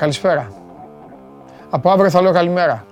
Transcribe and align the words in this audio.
Καλημέρα, 0.00 0.20
καλησπέρα. 0.20 0.52
Από 1.70 1.90
αύριο 1.90 2.10
θα 2.10 2.22
λέω 2.22 2.32
καλημέρα. 2.32 2.84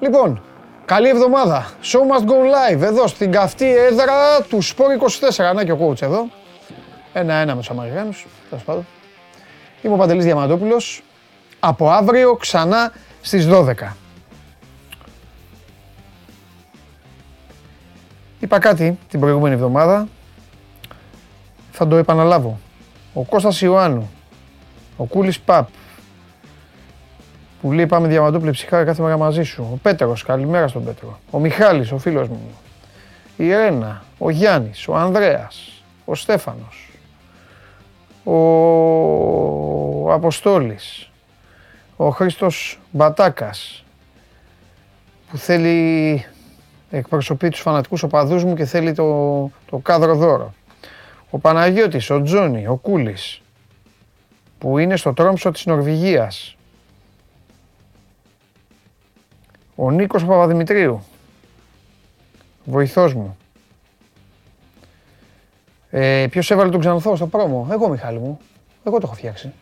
Λοιπόν, 0.00 0.42
καλή 0.84 1.08
εβδομάδα. 1.08 1.70
Show 1.82 1.98
must 1.98 2.24
go 2.24 2.32
live 2.32 2.82
εδώ 2.82 3.06
στην 3.06 3.32
καυτή 3.32 3.76
έδρα 3.76 4.42
του 4.48 4.64
Sport 4.64 4.90
24. 5.30 5.54
Να 5.54 5.64
και 5.64 5.72
ο 5.72 5.88
coach 5.88 6.02
εδώ. 6.02 6.28
Ένα-ένα 7.12 7.54
με 7.54 7.60
τους 7.60 7.70
Αμερικάνους. 7.70 8.26
Τέλος 8.48 8.64
πάντων. 8.64 8.86
Είμαι 9.82 9.94
ο 9.94 9.96
Παντελής 9.96 10.24
Διαμαντόπουλος. 10.24 11.02
Από 11.60 11.90
αύριο 11.90 12.34
ξανά 12.34 12.92
στις 13.20 13.46
12. 13.46 13.96
Είπα 18.40 18.58
κάτι 18.58 18.98
την 19.08 19.20
προηγούμενη 19.20 19.54
εβδομάδα. 19.54 20.08
Θα 21.72 21.86
το 21.86 21.96
επαναλάβω. 21.96 22.58
Ο 23.12 23.22
Κώστας 23.22 23.60
Ιωάννου, 23.60 24.10
ο 24.96 25.04
Κούλης 25.04 25.40
Παπ, 25.40 25.68
που 27.60 27.72
λέει 27.72 27.86
πάμε 27.86 28.08
διαμαντούπλε 28.08 28.50
ψυχάρα 28.50 28.84
κάθε 28.84 29.02
μέρα 29.02 29.16
μαζί 29.16 29.42
σου. 29.42 29.68
Ο 29.72 29.78
Πέτρος, 29.82 30.22
καλημέρα 30.22 30.68
στον 30.68 30.84
Πέτρο. 30.84 31.18
Ο 31.30 31.38
Μιχάλης, 31.38 31.92
ο 31.92 31.98
φίλος 31.98 32.28
μου. 32.28 32.40
Η 33.36 33.48
Ρένα, 33.48 34.04
ο 34.18 34.30
Γιάννης, 34.30 34.88
ο 34.88 34.96
Ανδρέας, 34.96 35.82
ο 36.04 36.14
Στέφανος, 36.14 36.90
ο 38.24 40.12
Αποστόλης, 40.12 41.10
ο 41.96 42.08
Χρήστος 42.08 42.80
Μπατάκας, 42.90 43.84
που 45.30 45.36
θέλει, 45.36 46.24
εκπροσωπεί 46.90 47.48
τους 47.48 47.60
φανατικούς 47.60 48.02
οπαδούς 48.02 48.44
μου 48.44 48.54
και 48.54 48.64
θέλει 48.64 48.92
το, 48.92 49.50
το 49.70 49.76
κάδρο 49.76 50.14
δώρο. 50.14 50.54
Ο 51.30 51.38
Παναγιώτης, 51.38 52.10
ο 52.10 52.22
Τζόνι, 52.22 52.66
ο 52.66 52.76
Κούλης, 52.76 53.42
που 54.58 54.78
είναι 54.78 54.96
στο 54.96 55.12
τρόμψο 55.12 55.50
της 55.50 55.66
Νορβηγίας. 55.66 56.56
Ο 59.80 59.90
Νίκος 59.90 60.24
Παπαδημητρίου, 60.24 61.04
βοηθός 62.64 63.14
μου. 63.14 63.36
Ε, 65.90 66.26
ποιος 66.30 66.50
έβαλε 66.50 66.70
τον 66.70 66.80
Ξανθό 66.80 67.16
στο 67.16 67.26
πρόμο, 67.26 67.68
εγώ 67.70 67.88
Μιχάλη 67.88 68.18
μου, 68.18 68.40
εγώ 68.84 68.98
το 68.98 69.02
έχω 69.04 69.14
φτιάξει. 69.14 69.52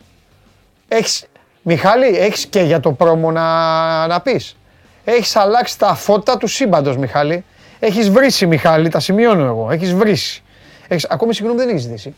Έχεις, 0.87 1.25
Μιχάλη, 1.61 2.17
έχεις 2.17 2.45
και 2.45 2.61
για 2.61 2.79
το 2.79 2.91
πρόμο 2.91 3.31
να, 3.31 4.07
να 4.07 4.21
πεις. 4.21 4.57
Έχεις 5.03 5.35
αλλάξει 5.35 5.79
τα 5.79 5.95
φώτα 5.95 6.37
του 6.37 6.47
σύμπαντος, 6.47 6.97
Μιχάλη. 6.97 7.43
Έχεις 7.79 8.09
βρήσει, 8.09 8.45
Μιχάλη, 8.45 8.89
τα 8.89 8.99
σημειώνω 8.99 9.45
εγώ. 9.45 9.71
Έχεις 9.71 9.93
βρήσει. 9.93 10.43
Έχεις, 10.87 11.05
ακόμη 11.09 11.33
συγγνώμη 11.33 11.59
δεν 11.59 11.69
έχεις 11.69 11.81
ζητήσει 11.81 12.15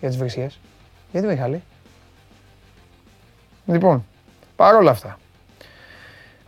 για 0.00 0.08
τις 0.08 0.18
βρυσίες. 0.18 0.58
Γιατί, 1.12 1.26
Μιχάλη; 1.26 1.62
Λοιπόν, 3.66 4.06
παρόλα 4.56 4.90
αυτά. 4.90 5.18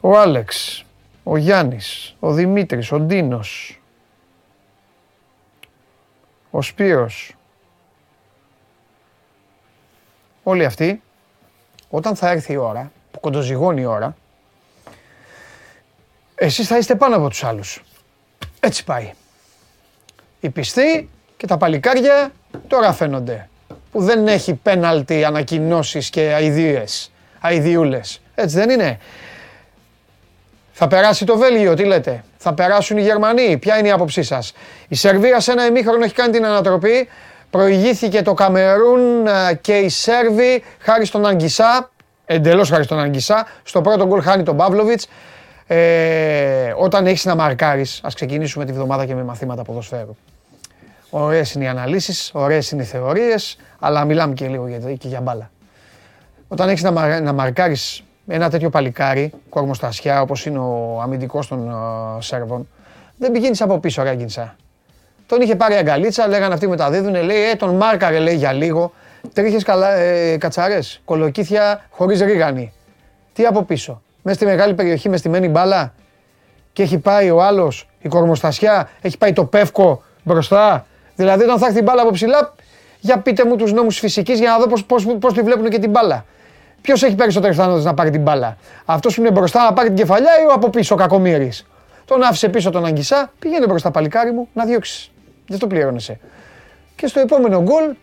Ο 0.01 0.19
Άλεξ, 0.19 0.85
ο 1.23 1.37
Γιάννης, 1.37 2.17
ο 2.21 2.33
Δημήτρης, 2.33 2.93
ο 2.93 2.99
Ντίνος, 2.99 3.81
ο 6.51 6.63
Σπύρος, 6.63 7.35
όλοι 10.43 10.65
αυτοί, 10.65 11.03
όταν 11.91 12.17
θα 12.17 12.31
έρθει 12.31 12.53
η 12.53 12.57
ώρα, 12.57 12.93
που 13.11 13.21
κοντοζυγώνει 13.21 13.81
η 13.81 13.85
ώρα, 13.85 14.17
εσείς 16.35 16.67
θα 16.67 16.79
είστε 16.79 16.95
πάνω 16.95 17.17
από 17.17 17.29
τους 17.29 17.45
άλλους. 17.45 17.83
Έτσι 18.61 18.85
πάει. 18.85 19.13
Οι 20.41 20.51
πιστοί 20.51 21.11
και 21.37 21.47
τα 21.47 21.57
παλικάρια 21.57 22.33
τώρα 22.69 22.93
φαίνονται. 22.93 23.49
Που 23.93 24.03
δεν 24.03 24.29
έχει 24.29 24.55
πέναλτι 24.55 25.25
ανακοινώσεις 25.25 26.11
και 26.11 26.21
αηδίες, 26.21 27.13
αηδιούλες. 27.41 28.21
Έτσι 28.35 28.57
δεν 28.57 28.71
είναι. 28.71 28.99
Θα 30.83 30.89
περάσει 30.89 31.25
το 31.25 31.39
Βέλγιο, 31.39 31.75
τι 31.75 31.85
λέτε; 31.85 32.25
Θα 32.37 32.55
περάσουν 32.55 32.97
οι 32.97 33.03
Γερμανοί. 33.03 33.59
Ποια 33.59 33.79
είναι 33.79 33.89
η 33.89 33.91
άποψή 33.91 34.23
σας; 34.23 34.53
Η 34.89 34.95
Σερβία 34.95 35.41
σε 35.41 35.53
ένα 35.53 35.67
ημίχρονο 35.67 36.05
έχει 36.05 36.15
κάνει 36.15 36.33
την 36.33 36.45
ανατροπή. 36.45 37.09
Προηγήθηκε 37.51 38.23
το 38.23 38.35
Καμερούν 38.35 39.27
ε, 39.27 39.55
και 39.61 39.73
οι 39.73 39.89
Σέρβοι 39.89 40.63
χάρη 40.79 41.05
στον 41.05 41.27
Αγγισά. 41.27 41.91
Εντελώς 42.25 42.71
χάρη 42.71 42.85
στον 42.85 43.01
Αγγισά. 43.01 43.47
Στο 43.63 43.81
πρώτο 43.81 44.07
γκολ 44.07 44.23
χάνει 44.23 44.43
τον 44.43 44.57
Παύλοβιτς. 44.57 45.09
Ε, 45.67 46.75
όταν 46.77 47.07
έχεις 47.07 47.25
να 47.25 47.35
μαρκάρεις, 47.35 48.01
ας 48.03 48.15
ξεκινήσουμε 48.15 48.65
τη 48.65 48.73
βδομάδα 48.73 49.07
και 49.07 49.15
με 49.15 49.23
μαθήματα 49.23 49.63
ποδοσφαίρου. 49.63 50.17
Ωραίες 51.11 51.53
είναι 51.53 51.65
οι 51.65 51.69
αναλύσεις, 51.69 52.31
ωραίες 52.35 52.71
είναι 52.71 52.83
οι 52.83 52.87
θεωρίες, 52.87 53.57
αλλά 53.79 54.05
μιλάμε 54.05 54.35
και 54.35 54.47
λίγο 54.47 54.67
για, 54.67 54.79
και 54.79 55.09
για 55.09 55.21
μπάλα. 55.21 55.51
Όταν 56.49 56.69
έχεις 56.69 56.83
να, 56.83 57.21
να 57.21 57.33
μαρκάρεις 57.33 58.05
ένα 58.31 58.51
τέτοιο 58.51 58.71
παλικάρι, 58.71 59.33
κορμοστασιά 59.49 60.21
όπως 60.21 60.47
είναι 60.47 60.59
ο 60.59 61.01
αμυντικός 61.03 61.49
των 61.49 61.71
uh, 61.73 62.17
Σέρβων, 62.23 62.69
δεν 63.17 63.33
πηγαίνει 63.33 63.57
από 63.61 63.79
πίσω, 63.79 64.03
ρε 64.03 64.17
Τον 65.27 65.41
είχε 65.41 65.57
πάρει 65.57 65.75
αγκαλίτσα, 65.75 66.29
λέγανε 66.29 66.55
αυτοί 66.55 66.69
μεταδίδουν, 66.69 67.23
λέει, 67.23 67.51
ε, 67.51 67.55
τον 67.55 67.77
μάρκαρε, 67.77 68.19
λέει 68.19 68.37
για 68.37 68.53
λίγο. 68.53 68.93
Τρίχες 69.33 69.65
ε, 69.97 70.37
κατσαρέ, 70.37 70.79
κολοκύθια 71.05 71.85
χωρίς 71.91 72.21
ρίγανη. 72.21 72.73
Τι 73.33 73.47
από 73.47 73.63
πίσω. 73.63 74.03
Μέσα 74.23 74.37
στη 74.37 74.47
μεγάλη 74.47 74.75
περιοχή 74.75 75.09
μες 75.09 75.19
στημένη 75.19 75.49
μπάλα 75.49 75.95
και 76.73 76.83
έχει 76.83 76.99
πάει 76.99 77.31
ο 77.31 77.43
άλλος, 77.43 77.89
η 78.01 78.09
κορμοστασιά, 78.09 78.89
έχει 79.01 79.19
πάει 79.19 79.33
το 79.33 79.45
πεύκο 79.45 80.03
μπροστά 80.23 80.87
Δηλαδή, 81.21 81.43
όταν 81.43 81.59
θα 81.59 81.67
έρθει 81.67 81.79
η 81.79 81.83
μπάλα 81.85 82.03
από 82.03 82.11
ψηλά, 82.11 82.55
για 83.01 83.19
πείτε 83.19 83.45
μου 83.45 83.57
τους 83.57 83.73
νόμους 83.73 83.99
φυσικής 83.99 84.39
για 84.39 84.51
να 84.51 84.59
δω 84.59 84.67
πώς 85.19 85.35
τη 85.35 85.43
βλέπουν 85.43 85.69
και 85.69 85.79
την 85.79 85.91
μπάλα. 85.91 86.25
Ποιος 86.83 87.03
έχει 87.03 87.15
περισσότερες 87.15 87.57
πιθανότητες 87.57 87.87
να 87.87 87.95
πάρει 87.95 88.11
την 88.11 88.23
μπάλα; 88.23 88.57
Αυτός 88.85 89.15
που 89.15 89.21
είναι 89.21 89.31
μπροστά 89.31 89.65
να 89.65 89.73
πάρει 89.73 89.89
την 89.89 89.97
κεφαλιά 89.97 90.31
ή 90.43 90.47
ο 90.47 90.53
από 90.53 90.71
πίσω, 90.71 90.95
ο 90.95 90.99
κακομοίρης; 90.99 91.67
Τον 92.05 92.23
άφησε 92.23 92.49
πίσω 92.49 92.71
τον 92.71 92.85
Αγγισά, 92.85 93.33
πήγαινε 93.39 93.67
μπροστά 93.67 93.91
παλικάρι 93.91 94.33
μου 94.33 94.49
να 94.53 94.65
διώξεις. 94.65 95.11
Δεν 95.47 95.59
το 95.59 95.67
πληρώνεσαι. 95.67 96.21
Και 96.97 97.07
στο 97.07 97.21
επόμενο 97.21 97.63
γκολ 97.63 97.95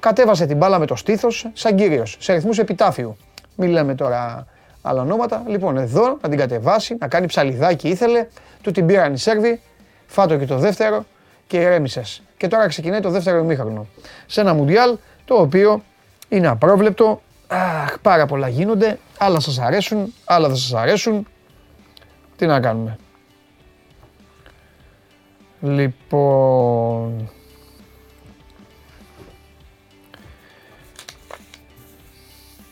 κατέβασε 0.00 0.46
την 0.46 0.56
μπάλα 0.56 0.78
με 0.78 0.86
το 0.86 0.96
στήθος 0.96 1.46
σαν 1.52 1.76
κύριος, 1.76 2.16
σε 2.20 2.32
ρυθμούς 2.32 2.58
επιτάφιου. 2.58 3.16
Μην 3.56 3.70
λέμε 3.70 3.94
τώρα 3.94 4.46
άλλα 4.82 5.00
ονόματα. 5.00 5.42
Λοιπόν, 5.46 5.76
εδώ 5.76 6.18
να 6.22 6.28
την 6.28 6.38
κατεβάσει, 6.38 6.96
να 7.00 7.08
κάνει 7.08 7.26
ψαλιδάκι 7.26 7.88
ήθελε. 7.88 8.26
Του 8.62 8.70
την 8.70 8.86
πήραν 8.86 9.12
οι 9.12 9.18
Σέρβοι. 9.18 9.60
Φάτο 10.06 10.36
και 10.36 10.46
το 10.46 10.56
δεύτερο 10.56 11.04
και 11.46 11.56
ηρέμησες. 11.56 12.22
Και 12.36 12.48
τώρα 12.48 12.66
ξεκινάει 12.66 13.00
το 13.00 13.10
δεύτερο 13.10 13.38
ημίχρονο. 13.38 13.86
Σε 14.26 14.40
ένα 14.40 14.54
μουντιάλ 14.54 14.96
το 15.24 15.34
οποίο 15.34 15.82
είναι 16.28 16.48
απρόβλεπτο. 16.48 17.22
Αχ, 17.52 17.98
πάρα 18.02 18.26
πολλά 18.26 18.48
γίνονται. 18.48 18.98
Άλλα 19.18 19.40
σας 19.40 19.58
αρέσουν, 19.58 20.14
άλλα 20.24 20.48
δεν 20.48 20.56
σας 20.56 20.72
αρέσουν. 20.72 21.26
Τι 22.36 22.46
να 22.46 22.60
κάνουμε. 22.60 22.98
Λοιπόν... 25.60 27.30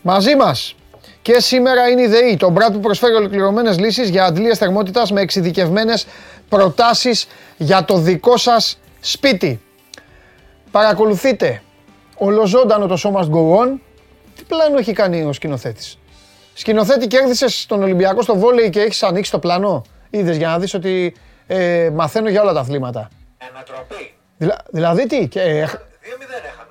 Μαζί 0.02 0.36
μας 0.36 0.74
και 1.22 1.40
σήμερα 1.40 1.88
είναι 1.88 2.02
η 2.02 2.06
ΔΕΗ, 2.06 2.36
το 2.36 2.50
μπράτ 2.50 2.72
που 2.72 2.80
προσφέρει 2.80 3.14
ολοκληρωμένες 3.14 3.78
λύσεις 3.78 4.08
για 4.08 4.24
αντλίες 4.24 4.58
θερμότητας 4.58 5.12
με 5.12 5.20
εξειδικευμένες 5.20 6.06
προτάσεις 6.48 7.26
για 7.56 7.84
το 7.84 7.96
δικό 7.96 8.36
σας 8.36 8.80
σπίτι. 9.00 9.60
Παρακολουθείτε 10.70 11.62
ολοζώντανο 12.16 12.86
το 12.86 12.96
σώμα 12.96 13.28
Go 13.30 13.78
Τι 14.40 14.46
πλάνο 14.46 14.78
έχει 14.78 14.92
κάνει 14.92 15.22
ο 15.22 15.32
σκηνοθέτης; 15.32 15.98
Σκηνοθέτη 16.54 17.06
κέρδισες 17.06 17.60
στον 17.60 17.82
Ολυμπιακό 17.82 18.22
στο 18.22 18.36
βόλεϊ 18.36 18.70
και 18.70 18.80
έχεις 18.80 19.02
ανοίξει 19.02 19.30
το 19.30 19.38
πλάνο; 19.38 19.84
Είδες 20.10 20.36
για 20.36 20.48
να 20.48 20.58
δεις 20.58 20.74
ότι 20.74 21.16
ε, 21.46 21.90
μαθαίνω 21.92 22.28
για 22.28 22.42
όλα 22.42 22.52
τα 22.52 22.60
αθλήματα. 22.60 23.08
Ανατροπή. 23.50 24.14
Δηλα, 24.36 24.58
δηλαδή 24.70 25.06
τι. 25.06 25.28
Και, 25.28 25.40
ε, 25.40 25.64
2-0 25.64 25.70
έχανα. 26.44 26.68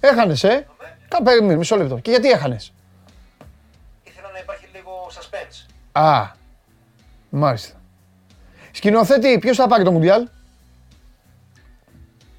Έχανες, 0.00 0.44
ε; 0.44 0.66
Κα, 1.08 1.22
περίμενε, 1.22 1.56
μισό 1.56 1.76
λεπτό. 1.76 1.98
Και 1.98 2.10
γιατί 2.10 2.30
έχανες; 2.30 2.72
Ήθελα 4.02 4.30
να 4.32 4.38
υπάρχει 4.38 4.66
λίγο 4.74 5.10
suspense. 5.10 5.66
Α, 5.92 6.30
μάλιστα. 7.28 7.80
Σκηνοθέτη, 8.70 9.38
ποιος 9.38 9.56
θα 9.56 9.66
πάρει 9.66 9.84
το 9.84 9.92
Μουντιάλ; 9.92 10.28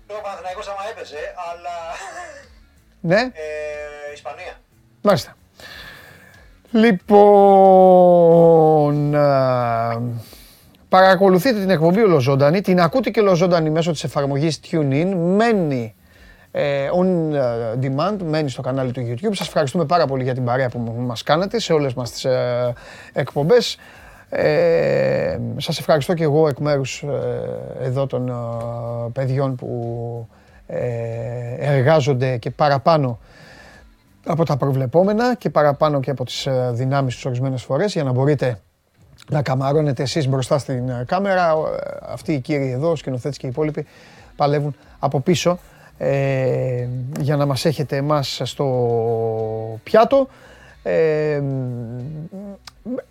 Το 0.07 0.13
Παναθηναϊκός 0.23 0.67
άμα 0.67 0.89
έπαιζε, 0.91 1.33
αλλά... 1.51 1.75
Ναι. 3.01 3.21
Ε, 3.21 4.13
Ισπανία. 4.13 4.60
Μάλιστα. 5.01 5.35
Λοιπόν, 6.71 7.15
παρακολουθείτε 10.89 11.59
την 11.59 11.69
εκπομπή 11.69 12.01
ολοζώντανη, 12.01 12.61
την 12.61 12.81
ακούτε 12.81 13.09
και 13.09 13.19
ολοζώντανη 13.19 13.69
μέσω 13.69 13.91
της 13.91 14.03
εφαρμογής 14.03 14.59
TuneIn, 14.71 15.13
μένει 15.15 15.95
ε, 16.51 16.89
on 16.99 17.35
demand, 17.81 18.17
μένει 18.23 18.49
στο 18.49 18.61
κανάλι 18.61 18.91
του 18.91 19.01
YouTube. 19.01 19.31
Σας 19.31 19.47
ευχαριστούμε 19.47 19.85
πάρα 19.85 20.05
πολύ 20.05 20.23
για 20.23 20.33
την 20.33 20.43
παρέα 20.45 20.69
που 20.69 20.95
μας 20.97 21.23
κάνετε 21.23 21.59
σε 21.59 21.73
όλες 21.73 21.93
μας 21.93 22.11
τις 22.11 22.25
ε, 22.25 22.73
εκπομπές. 23.13 23.77
Ε, 24.29 25.37
σας 25.57 25.79
ευχαριστώ 25.79 26.13
και 26.13 26.23
εγώ 26.23 26.47
εκ 26.47 26.57
μέρους 26.57 27.03
ε, 27.81 27.85
εδώ 27.85 28.07
των 28.07 28.29
ε, 28.29 28.33
παιδιών 29.13 29.55
που 29.55 30.27
ε, 30.67 30.79
εργάζονται 31.57 32.37
και 32.37 32.51
παραπάνω 32.51 33.19
από 34.25 34.45
τα 34.45 34.57
προβλεπόμενα 34.57 35.35
και 35.35 35.49
παραπάνω 35.49 35.99
και 35.99 36.11
από 36.11 36.25
τις 36.25 36.45
ε, 36.45 36.71
δυνάμεις 36.73 37.13
τους 37.13 37.25
ορισμένες 37.25 37.63
φορές 37.63 37.93
για 37.93 38.03
να 38.03 38.11
μπορείτε 38.11 38.59
να 39.29 39.41
καμαρώνετε 39.41 40.03
εσείς 40.03 40.27
μπροστά 40.27 40.57
στην 40.57 40.89
ε, 40.89 41.03
κάμερα. 41.07 41.53
Ο, 41.55 41.67
ε, 41.67 41.77
Αυτοί 42.01 42.33
οι 42.33 42.39
κύριοι 42.39 42.71
εδώ, 42.71 42.91
ο 42.91 42.95
σκηνοθέτης 42.95 43.37
και 43.37 43.45
οι 43.45 43.49
υπόλοιποι 43.49 43.85
παλεύουν 44.35 44.75
από 44.99 45.19
πίσω 45.19 45.59
ε, 45.97 46.87
για 47.19 47.35
να 47.35 47.45
μας 47.45 47.65
έχετε 47.65 47.95
εμάς 47.95 48.41
στο 48.43 49.79
πιάτο. 49.83 50.27
Ε, 50.83 51.41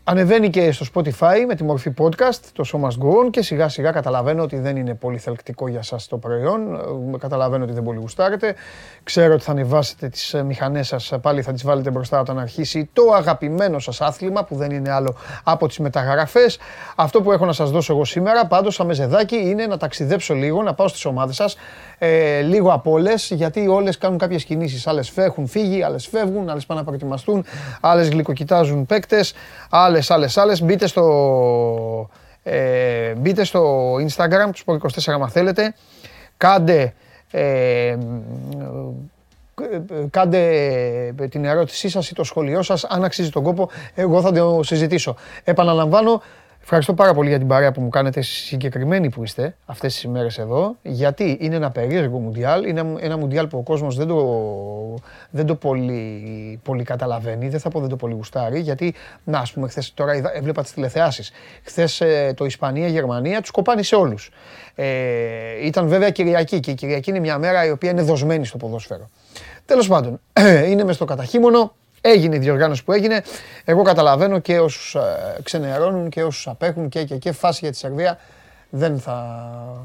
ανεβαίνει 0.05 0.51
και 0.51 0.73
στο 0.73 0.87
Spotify 0.95 1.45
με 1.47 1.55
τη 1.55 1.65
μορφή 1.65 1.93
podcast, 1.99 2.41
το 2.53 2.65
Show 2.73 2.81
Must 2.81 3.05
Go 3.05 3.27
On 3.27 3.31
και 3.31 3.43
σιγά 3.43 3.69
σιγά 3.69 3.91
καταλαβαίνω 3.91 4.43
ότι 4.43 4.59
δεν 4.59 4.77
είναι 4.77 4.95
πολύ 4.95 5.19
θελκτικό 5.19 5.69
για 5.69 5.83
σας 5.83 6.07
το 6.07 6.17
προϊόν, 6.19 6.75
Ε, 7.15 7.19
καταλαβαίνω 7.19 7.65
ότι 7.65 7.73
δεν 7.73 7.83
πολύ 7.83 7.99
γουστάρετε, 7.99 8.55
ξέρω 9.03 9.35
ότι 9.35 9.43
θα 9.43 9.51
ανεβάσετε 9.51 10.09
τις 10.09 10.35
ε, 10.35 10.43
μηχανές 10.43 10.87
σας, 10.87 11.13
πάλι 11.23 11.43
θα 11.43 11.53
τις 11.53 11.65
βάλετε 11.65 11.91
μπροστά 11.91 12.21
όταν 12.21 12.39
αρχίσει 12.39 12.91
το 12.93 13.03
αγαπημένο 13.15 13.79
σας 13.79 14.01
άθλημα 14.01 14.45
που 14.45 14.57
δεν 14.57 14.71
είναι 14.71 14.91
άλλο 14.91 15.17
από 15.45 15.69
τις 15.69 15.79
μεταγραφές. 15.79 16.59
Αυτό 16.97 17.23
που 17.23 17.33
έχω 17.33 17.47
να 17.47 17.53
σας 17.53 17.71
δώσω 17.71 17.93
εγώ 17.93 18.05
σήμερα 18.05 18.47
πάντως 18.47 18.75
σαν 18.75 18.87
μεζεδάκι 18.87 19.37
είναι 19.37 19.67
να 19.67 19.77
ταξιδέψω 19.77 20.35
λίγο, 20.35 20.63
να 20.63 20.75
πάω 20.75 20.89
στις 20.89 21.05
ομάδες 21.05 21.37
σας, 21.37 21.57
ε, 21.99 22.41
λίγο 22.41 22.73
από 22.73 22.91
όλες, 22.91 23.31
γιατί 23.31 23.69
όλες 23.69 23.99
κάνουν 23.99 24.19
κάποιες 24.19 24.45
κινήσεις. 24.45 24.87
Άλλες 24.87 25.13
έχουν 25.17 25.47
φύγει, 25.47 25.83
άλλες 25.83 26.07
φεύγουν, 26.07 26.49
άλλες 26.49 26.67
πάνε 26.67 26.81
να 26.81 26.87
προετοιμαστούν, 26.87 27.45
άλλες 27.81 28.09
γλυκοκοιτάζουν 28.09 28.87
παίκτες, 28.87 29.35
άλλες, 29.71 30.11
άλλες, 30.11 30.37
άλλες. 30.37 30.63
Μπείτε 30.63 30.87
στο, 30.87 32.11
ε, 32.43 33.15
μπείτε 33.15 33.45
στο 33.45 33.95
Instagram 33.95 34.51
τους 34.53 34.65
Sport24 34.67 35.13
άμα 35.13 35.29
θέλετε. 35.29 35.75
Κάντε, 36.37 36.95
ε, 37.31 37.97
κάντε 40.11 41.15
την 41.31 41.45
ερώτησή 41.45 41.89
σας 41.89 42.11
ή 42.11 42.15
το 42.15 42.25
σχόλιο 42.25 42.63
σας, 42.63 42.85
αν 42.85 43.05
αξίζει 43.05 43.31
τον 43.31 43.43
κόπο, 43.43 43.71
εγώ 43.95 44.21
θα 44.21 44.33
το 44.33 44.61
συζητήσω. 44.63 45.17
Επαναλαμβάνω, 45.45 46.23
ευχαριστώ 46.63 46.95
πάρα 46.95 47.15
πολύ 47.15 47.29
για 47.29 47.39
την 47.39 47.47
παρέα 47.47 47.73
που 47.73 47.81
μου 47.81 47.89
κάνετε 47.89 48.19
εσείς 48.19 48.47
συγκεκριμένοι 48.47 49.11
που 49.11 49.23
είστε 49.23 49.57
αυτές 49.67 49.95
τις 49.95 50.03
ημέρες 50.03 50.39
εδώ, 50.39 50.77
γιατί 50.83 51.39
είναι 51.41 51.57
ένα 51.57 51.71
περίεργο 51.71 52.19
μουντιάλ, 52.19 52.65
είναι 52.65 52.95
ένα 53.01 53.17
μουντιάλ 53.17 53.47
που 53.47 53.59
ο 53.59 53.63
κόσμος 53.63 53.97
δεν 53.97 54.07
το, 54.07 54.95
δεν 55.31 55.47
το 55.47 55.55
πολύ, 55.55 56.61
πολύ 56.63 56.83
καταλαβαίνει, 56.83 57.49
δεν 57.49 57.61
θα 57.61 57.69
πω 57.69 57.81
δεν 57.81 57.89
το 57.89 57.97
πολύ 57.97 58.15
γουστάρει, 58.15 58.61
γιατί, 58.61 58.95
να 59.25 59.39
ας 59.39 59.53
πούμε, 59.53 59.69
χθες 59.69 59.95
τώρα 59.95 60.15
είδα, 60.15 60.37
έβλεπα 60.37 60.63
τις 60.63 60.73
τηλεθεάσεις, 60.73 61.33
χθες 61.63 62.01
ε, 62.01 62.33
το 62.37 62.45
Ισπανία-Γερμανία 62.45 63.41
τους 63.41 63.51
κοπάνει 63.51 63.83
σε 63.83 63.95
όλους. 63.95 64.31
Ε, 64.75 64.87
ήταν 65.65 65.89
βέβαια 65.89 66.11
Κυριακή 66.11 66.61
και 66.61 66.71
η 66.71 66.75
Κυριακή 66.75 67.11
είναι 67.11 67.21
μια 67.21 67.39
μέρα 67.39 67.67
η 67.67 67.71
οποία 67.71 67.91
είναι 67.91 68.03
δοσμένη 68.03 68.47
στο 68.47 68.57
ποδόσφαιρο. 68.57 69.11
Τέλος 69.65 69.89
πάντων, 69.89 70.21
είναι 70.71 70.85
μες 70.85 70.95
στο 70.95 71.05
καταχύμωνο, 71.05 71.75
έγινε 72.01 72.37
η 72.37 72.39
διοργάνωση 72.39 72.85
που 72.85 72.93
έγινε. 72.93 73.23
Εγώ 73.65 73.83
καταλαβαίνω 73.83 74.39
και 74.39 74.59
όσους 74.59 74.95
ε, 74.95 75.41
ξενερώνουν 75.43 76.09
και 76.09 76.23
όσους 76.23 76.49
απέχουν 76.49 76.89
και, 76.89 77.05
και, 77.05 77.17
και 77.17 77.33
φάση 77.33 77.59
για 77.63 77.71
τη 77.71 77.77
Σερβία. 77.77 78.19
Δεν 78.71 78.99
θα 78.99 79.43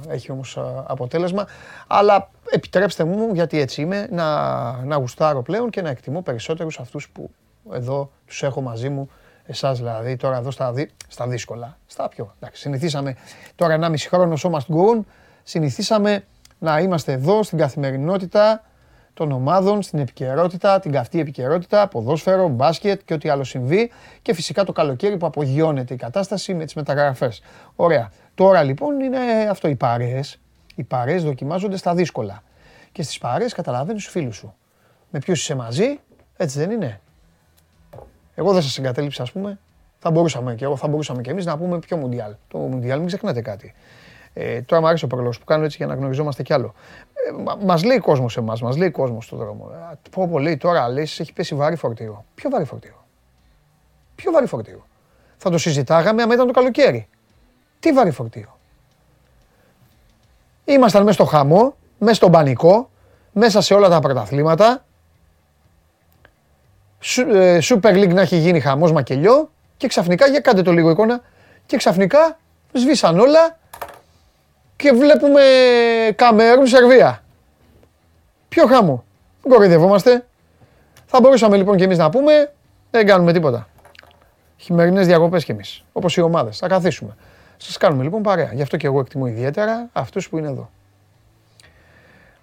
έχει 0.07 0.31
όμως 0.31 0.57
ε, 0.57 0.61
αποτέλεσμα. 0.85 1.47
Αλλά 1.87 2.29
επιτρέψτε 2.49 3.03
μου, 3.03 3.29
γιατί 3.33 3.59
έτσι 3.59 3.81
είμαι, 3.81 4.07
να, 4.11 4.71
να 4.83 4.95
γουστάρω 4.95 5.41
πλέον 5.41 5.69
και 5.69 5.81
να 5.81 5.89
εκτιμώ 5.89 6.21
περισσότερους 6.21 6.79
αυτούς 6.79 7.09
που 7.09 7.29
εδώ 7.73 8.11
τους 8.25 8.43
έχω 8.43 8.61
μαζί 8.61 8.89
μου. 8.89 9.09
Εσάς 9.47 9.77
δηλαδή, 9.77 10.15
τώρα 10.15 10.37
εδώ 10.37 10.51
στα, 10.51 10.71
δι- 10.71 10.91
στα 11.07 11.27
δύσκολα, 11.27 11.77
στα 11.85 12.07
πιο. 12.07 12.33
Εντάξει, 12.39 12.61
συνηθίσαμε 12.61 13.15
τώρα 13.55 13.79
1,5 13.81 13.93
χρόνο 14.09 14.33
so 14.37 14.49
must 14.49 14.75
go 14.75 14.95
on, 14.95 14.99
συνηθίσαμε 15.43 16.23
να 16.59 16.79
είμαστε 16.79 17.11
εδώ 17.11 17.43
στην 17.43 17.57
καθημερινότητα 17.57 18.63
των 19.15 19.31
ομάδων, 19.31 19.81
στην 19.81 19.99
επικαιρότητα, 19.99 20.79
την 20.79 20.91
καυτή 20.91 21.19
επικαιρότητα, 21.19 21.87
ποδόσφαιρο, 21.87 22.47
μπάσκετ 22.47 23.01
και 23.05 23.13
ό,τι 23.13 23.29
άλλο 23.29 23.43
συμβεί 23.43 23.91
και 24.21 24.33
φυσικά 24.33 24.63
το 24.63 24.71
καλοκαίρι 24.71 25.17
που 25.17 25.25
απογειώνεται 25.25 25.93
η 25.93 25.97
κατάσταση 25.97 26.53
με 26.53 26.65
τις 26.65 26.73
μεταγραφές. 26.73 27.41
Ωραία. 27.75 28.11
Τώρα 28.35 28.63
λοιπόν 28.63 28.99
είναι 28.99 29.17
αυτό 29.49 29.67
οι 29.67 29.75
παρέες. 29.75 30.39
Οι 30.75 30.83
παρέες 30.83 31.23
δοκιμάζονται 31.23 31.77
στα 31.77 31.95
δύσκολα. 31.95 32.43
Και 32.91 33.03
στις 33.03 33.17
παρέες 33.17 33.53
καταλαβαίνεις 33.53 34.03
τους 34.03 34.11
φίλους 34.11 34.35
σου. 34.35 34.55
Με 35.09 35.19
ποιους 35.19 35.41
είσαι 35.41 35.55
μαζί, 35.55 35.99
έτσι 36.37 36.59
δεν 36.59 36.71
είναι; 36.71 37.01
Εγώ 38.35 38.53
δεν 38.53 38.61
σας 38.61 38.77
εγκατέλειψα 38.77 39.23
ας 39.23 39.31
πούμε. 39.31 39.59
Θα 39.99 40.11
μπορούσαμε 40.11 40.55
και 40.55 40.65
εγώ, 40.65 40.75
θα 40.75 40.87
μπορούσαμε 40.87 41.21
και 41.21 41.29
εμείς 41.29 41.45
να 41.45 41.57
πούμε 41.57 41.79
ποιο 41.79 41.97
Μουντιάλ. 41.97 42.35
Το 42.47 42.57
Μουντιάλ 42.57 42.97
μην 42.97 43.07
ξεχνάτε 43.07 43.41
κάτι. 43.41 43.73
Ε, 44.37 44.61
τώρα 44.61 44.81
μου 44.81 44.87
αρέσει 44.87 45.05
ο 45.05 45.07
προλόγος 45.07 45.39
που 45.39 45.45
κάνω 45.45 45.63
έτσι 45.63 45.77
για 45.77 45.87
να 45.87 45.93
γνωριζόμαστε 45.95 46.43
κι 46.43 46.53
άλλο. 46.53 46.73
Ε, 47.13 47.41
μα- 47.43 47.57
μας 47.61 47.83
λέει 47.83 47.97
κόσμος 47.97 48.33
σε 48.33 48.39
εμάς, 48.39 48.61
μας 48.61 48.77
λέει 48.77 48.89
κόσμος 48.91 49.25
στον 49.25 49.37
δρόμο. 49.37 49.69
Ε, 49.91 49.95
πω 50.11 50.27
πω 50.27 50.39
λέει 50.39 50.57
τώρα 50.57 50.89
λες 50.89 51.19
έχει 51.19 51.33
πέσει 51.33 51.55
βάρη 51.55 51.75
φορτίο. 51.75 52.25
Ποιο 52.35 52.49
βάρη 52.49 52.65
φορτίο; 52.65 53.05
Ποιο 54.15 54.31
βάρη 54.31 54.45
φορτίο; 54.47 54.85
Θα 55.37 55.49
το 55.49 55.57
συζητάγαμε 55.57 56.21
άμα 56.21 56.33
ήταν 56.33 56.47
το 56.47 56.53
καλοκαίρι. 56.53 57.07
Τι 57.79 57.91
βάρη 57.91 58.11
φορτίο; 58.11 58.57
Ήμασταν 60.65 61.01
μέσα 61.03 61.13
στο 61.13 61.25
χαμό, 61.25 61.75
μέσα 61.97 62.15
στον 62.15 62.31
πανικό, 62.31 62.89
μέσα 63.31 63.61
σε 63.61 63.73
όλα 63.73 63.89
τα 63.89 63.99
πρωταθλήματα. 63.99 64.85
Σου- 66.99 67.29
ε, 67.35 67.59
Super 67.61 67.93
League 67.93 68.13
να 68.13 68.21
έχει 68.21 68.37
γίνει 68.37 68.59
χαμός 68.59 68.91
μακελιό 68.91 69.49
και 69.77 69.87
ξαφνικά, 69.87 70.27
για 70.27 70.39
κάντε 70.39 70.61
το 70.61 70.71
λίγο 70.71 70.89
εικόνα, 70.89 71.21
και 71.65 71.77
ξαφνικά 71.77 72.37
σβήσαν 72.73 73.19
όλα 73.19 73.57
και 74.75 74.91
βλέπουμε 74.91 75.41
Καμερούν 76.15 76.67
Σερβία. 76.67 77.23
Ποιο 78.49 78.65
χάμο. 78.65 79.03
Μην 79.43 79.53
κοροϊδευόμαστε. 79.53 80.25
Θα 81.05 81.19
μπορούσαμε 81.21 81.57
λοιπόν 81.57 81.77
και 81.77 81.83
εμείς 81.83 81.97
να 81.97 82.09
πούμε, 82.09 82.53
δεν 82.91 83.05
κάνουμε 83.05 83.33
τίποτα. 83.33 83.67
Χειμερινές 84.57 85.07
διακοπές 85.07 85.45
κι 85.45 85.51
εμείς, 85.51 85.83
όπως 85.91 86.17
οι 86.17 86.21
ομάδες. 86.21 86.57
Θα 86.57 86.67
καθίσουμε. 86.67 87.15
Σας 87.57 87.77
κάνουμε 87.77 88.03
λοιπόν 88.03 88.21
παρέα. 88.21 88.49
Γι' 88.53 88.61
αυτό 88.61 88.77
και 88.77 88.87
εγώ 88.87 88.99
εκτιμώ 88.99 89.27
ιδιαίτερα 89.27 89.89
αυτούς 89.93 90.29
που 90.29 90.37
είναι 90.37 90.47
εδώ. 90.47 90.69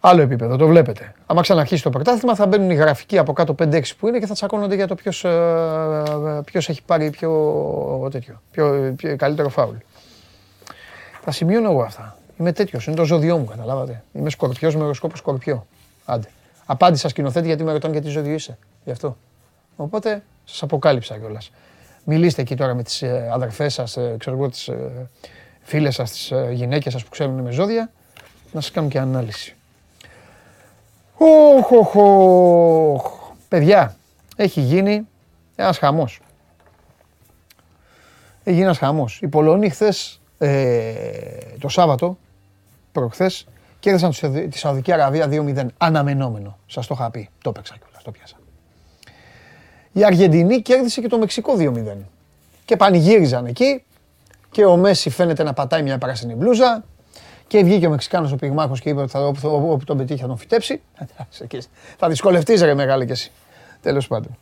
Άλλο 0.00 0.22
επίπεδο, 0.22 0.56
το 0.56 0.66
βλέπετε. 0.66 1.14
Άμα 1.26 1.40
ξαναρχίσει 1.40 1.82
το 1.82 1.90
πρωτάθλημα 1.90 2.34
θα 2.34 2.46
μπαίνουν 2.46 2.70
οι 2.70 2.74
γραφικοί 2.74 3.18
από 3.18 3.32
κάτω 3.32 3.54
5-6 3.58 3.82
που 3.98 4.08
είναι 4.08 4.18
και 4.18 4.26
θα 4.26 4.34
τσακώνονται 4.34 4.74
για 4.74 4.86
το 4.86 4.94
ποιος, 4.94 5.24
ε, 5.24 6.02
ποιος 6.44 6.68
έχει 6.68 6.82
πάρει 6.82 7.10
πιο, 7.10 8.08
τέτοιο, 8.10 8.42
πιο, 8.50 8.94
πιο 8.96 9.16
καλύτερο 9.16 9.48
φάουλ. 9.48 9.76
Τα 11.24 11.30
σημειώνω 11.30 11.70
εγώ 11.70 11.82
αυτά. 11.82 12.16
Είμαι 12.42 12.52
τέτοιος, 12.52 12.86
είναι 12.86 12.96
το 12.96 13.04
ζώδιό 13.04 13.38
μου, 13.38 13.44
καταλάβατε. 13.44 14.02
Είμαι 14.12 14.30
σκορπιός 14.30 14.76
με 14.76 14.84
οροσκόπο 14.84 15.16
σκορπιό. 15.16 15.66
Άντε. 16.04 16.28
Απάντησα 16.66 17.08
σκηνοθέτη 17.08 17.46
γιατί 17.46 17.64
με 17.64 17.72
ρωτάνε 17.72 17.92
γιατί 17.92 18.08
ζώδιο 18.08 18.34
είσαι. 18.34 18.58
Γι' 18.84 18.90
αυτό. 18.90 19.16
Οπότε 19.76 20.22
σας 20.44 20.62
αποκάλυψα 20.62 21.18
κιόλας. 21.18 21.50
Μιλήστε 22.04 22.42
εκεί 22.42 22.56
τώρα 22.56 22.74
με 22.74 22.82
τις 22.82 23.02
αδερφές 23.32 23.74
σας, 23.74 23.98
ξέρω 24.18 24.36
εγώ, 24.36 24.48
τις 24.48 24.70
φίλες 25.60 25.94
σας, 25.94 26.10
τις 26.10 26.32
γυναίκες 26.52 26.92
σας 26.92 27.04
που 27.04 27.10
ξέρουν 27.10 27.40
με 27.40 27.50
ζώδια, 27.50 27.90
να 28.52 28.60
σας 28.60 28.70
κάνουν 28.70 28.90
και 28.90 28.98
ανάλυση. 28.98 29.56
Οχ, 31.16 31.70
οχ, 31.70 31.94
οχ. 31.96 33.12
Παιδιά, 33.48 33.96
έχει 34.36 34.60
γίνει 34.60 35.08
ένας 35.56 35.78
χαμός. 35.78 36.20
Έχει 38.38 38.50
γίνει 38.50 38.62
ένας 38.62 38.78
χαμός. 38.78 39.18
Οι 39.22 39.28
Πολωνοί 39.28 39.68
χθες, 39.68 40.20
το 41.58 41.68
Σάββατο, 41.68 42.18
προχθές, 42.92 43.46
κέρδισαν 43.80 44.10
τη 44.10 44.16
Σαουδη- 44.16 44.50
τη 44.50 44.58
Σαουδική 44.58 44.92
Αραβία 44.92 45.28
2-0. 45.28 45.66
Αναμενόμενο. 45.78 46.58
Σας 46.66 46.86
το 46.86 46.94
είχα 46.98 47.10
πει. 47.10 47.28
Το 47.42 47.50
έπαιξα 47.50 47.76
κιόλας, 47.78 48.02
το 48.02 48.10
πιάσα. 48.10 48.36
Η 49.92 50.04
Αργεντινή 50.04 50.62
κέρδισε 50.62 51.00
και 51.00 51.08
το 51.08 51.18
Μεξικό 51.18 51.56
2-0. 51.56 51.96
Και 52.64 52.76
πανηγύριζαν 52.76 53.46
εκεί 53.46 53.84
και 54.50 54.64
ο 54.64 54.76
Μέση 54.76 55.10
φαίνεται 55.10 55.42
να 55.42 55.52
πατάει 55.52 55.82
μια 55.82 55.98
πράσινη 55.98 56.34
μπλούζα 56.34 56.84
και 57.46 57.62
βγήκε 57.64 57.86
ο 57.86 57.90
Μεξικάνος 57.90 58.32
ο 58.32 58.36
πυγμάχος 58.36 58.80
και 58.80 58.88
είπε 58.88 59.00
ότι 59.00 59.10
θα, 59.10 59.26
όπου, 59.26 59.48
όπου 59.70 59.84
τον 59.84 59.96
πετύχει 59.96 60.20
θα 60.20 60.26
τον 60.26 60.36
φυτέψει. 60.36 60.80
θα 61.98 62.08
δυσκολευτείς 62.08 62.62
ρε 62.62 62.74
μεγάλη 62.74 63.06
κι 63.06 63.12
εσύ. 63.12 63.30
Τέλος 63.82 64.06
πάντων. 64.06 64.36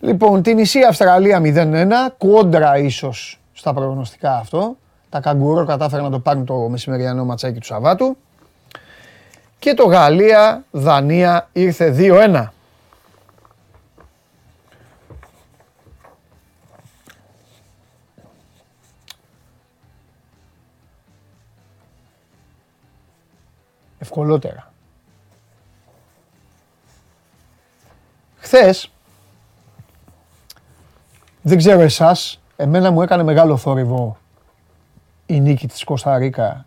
Λοιπόν, 0.00 0.42
την 0.42 0.56
νησί 0.56 0.80
Αυστραλία 0.82 1.40
0-1, 1.44 2.14
κόντρα 2.18 2.78
ίσως 2.78 3.40
στα 3.52 3.72
προγνωστικά 3.74 4.36
αυτό. 4.36 4.76
Τα 5.14 5.20
καγκουρό 5.20 5.64
κατάφεραν 5.64 6.04
να 6.04 6.10
το 6.10 6.18
πάρουν 6.18 6.44
το 6.44 6.54
μεσημεριανό 6.54 7.24
ματσάκι 7.24 7.58
του 7.58 7.66
Σαββάτου. 7.66 8.16
Και 9.58 9.74
το 9.74 9.84
Γαλλία-Δανία 9.86 11.48
ήρθε 11.52 11.94
2-1. 11.98 12.46
Ευκολότερα. 23.98 24.72
Χθες, 28.38 28.90
δεν 31.42 31.58
ξέρω 31.58 31.80
εσάς, 31.80 32.40
εμένα 32.56 32.90
μου 32.90 33.02
έκανε 33.02 33.22
μεγάλο 33.22 33.56
θόρυβο 33.56 34.18
η 35.26 35.40
νίκη 35.40 35.66
της 35.68 35.84
Κωνσταντίνα 35.84 36.66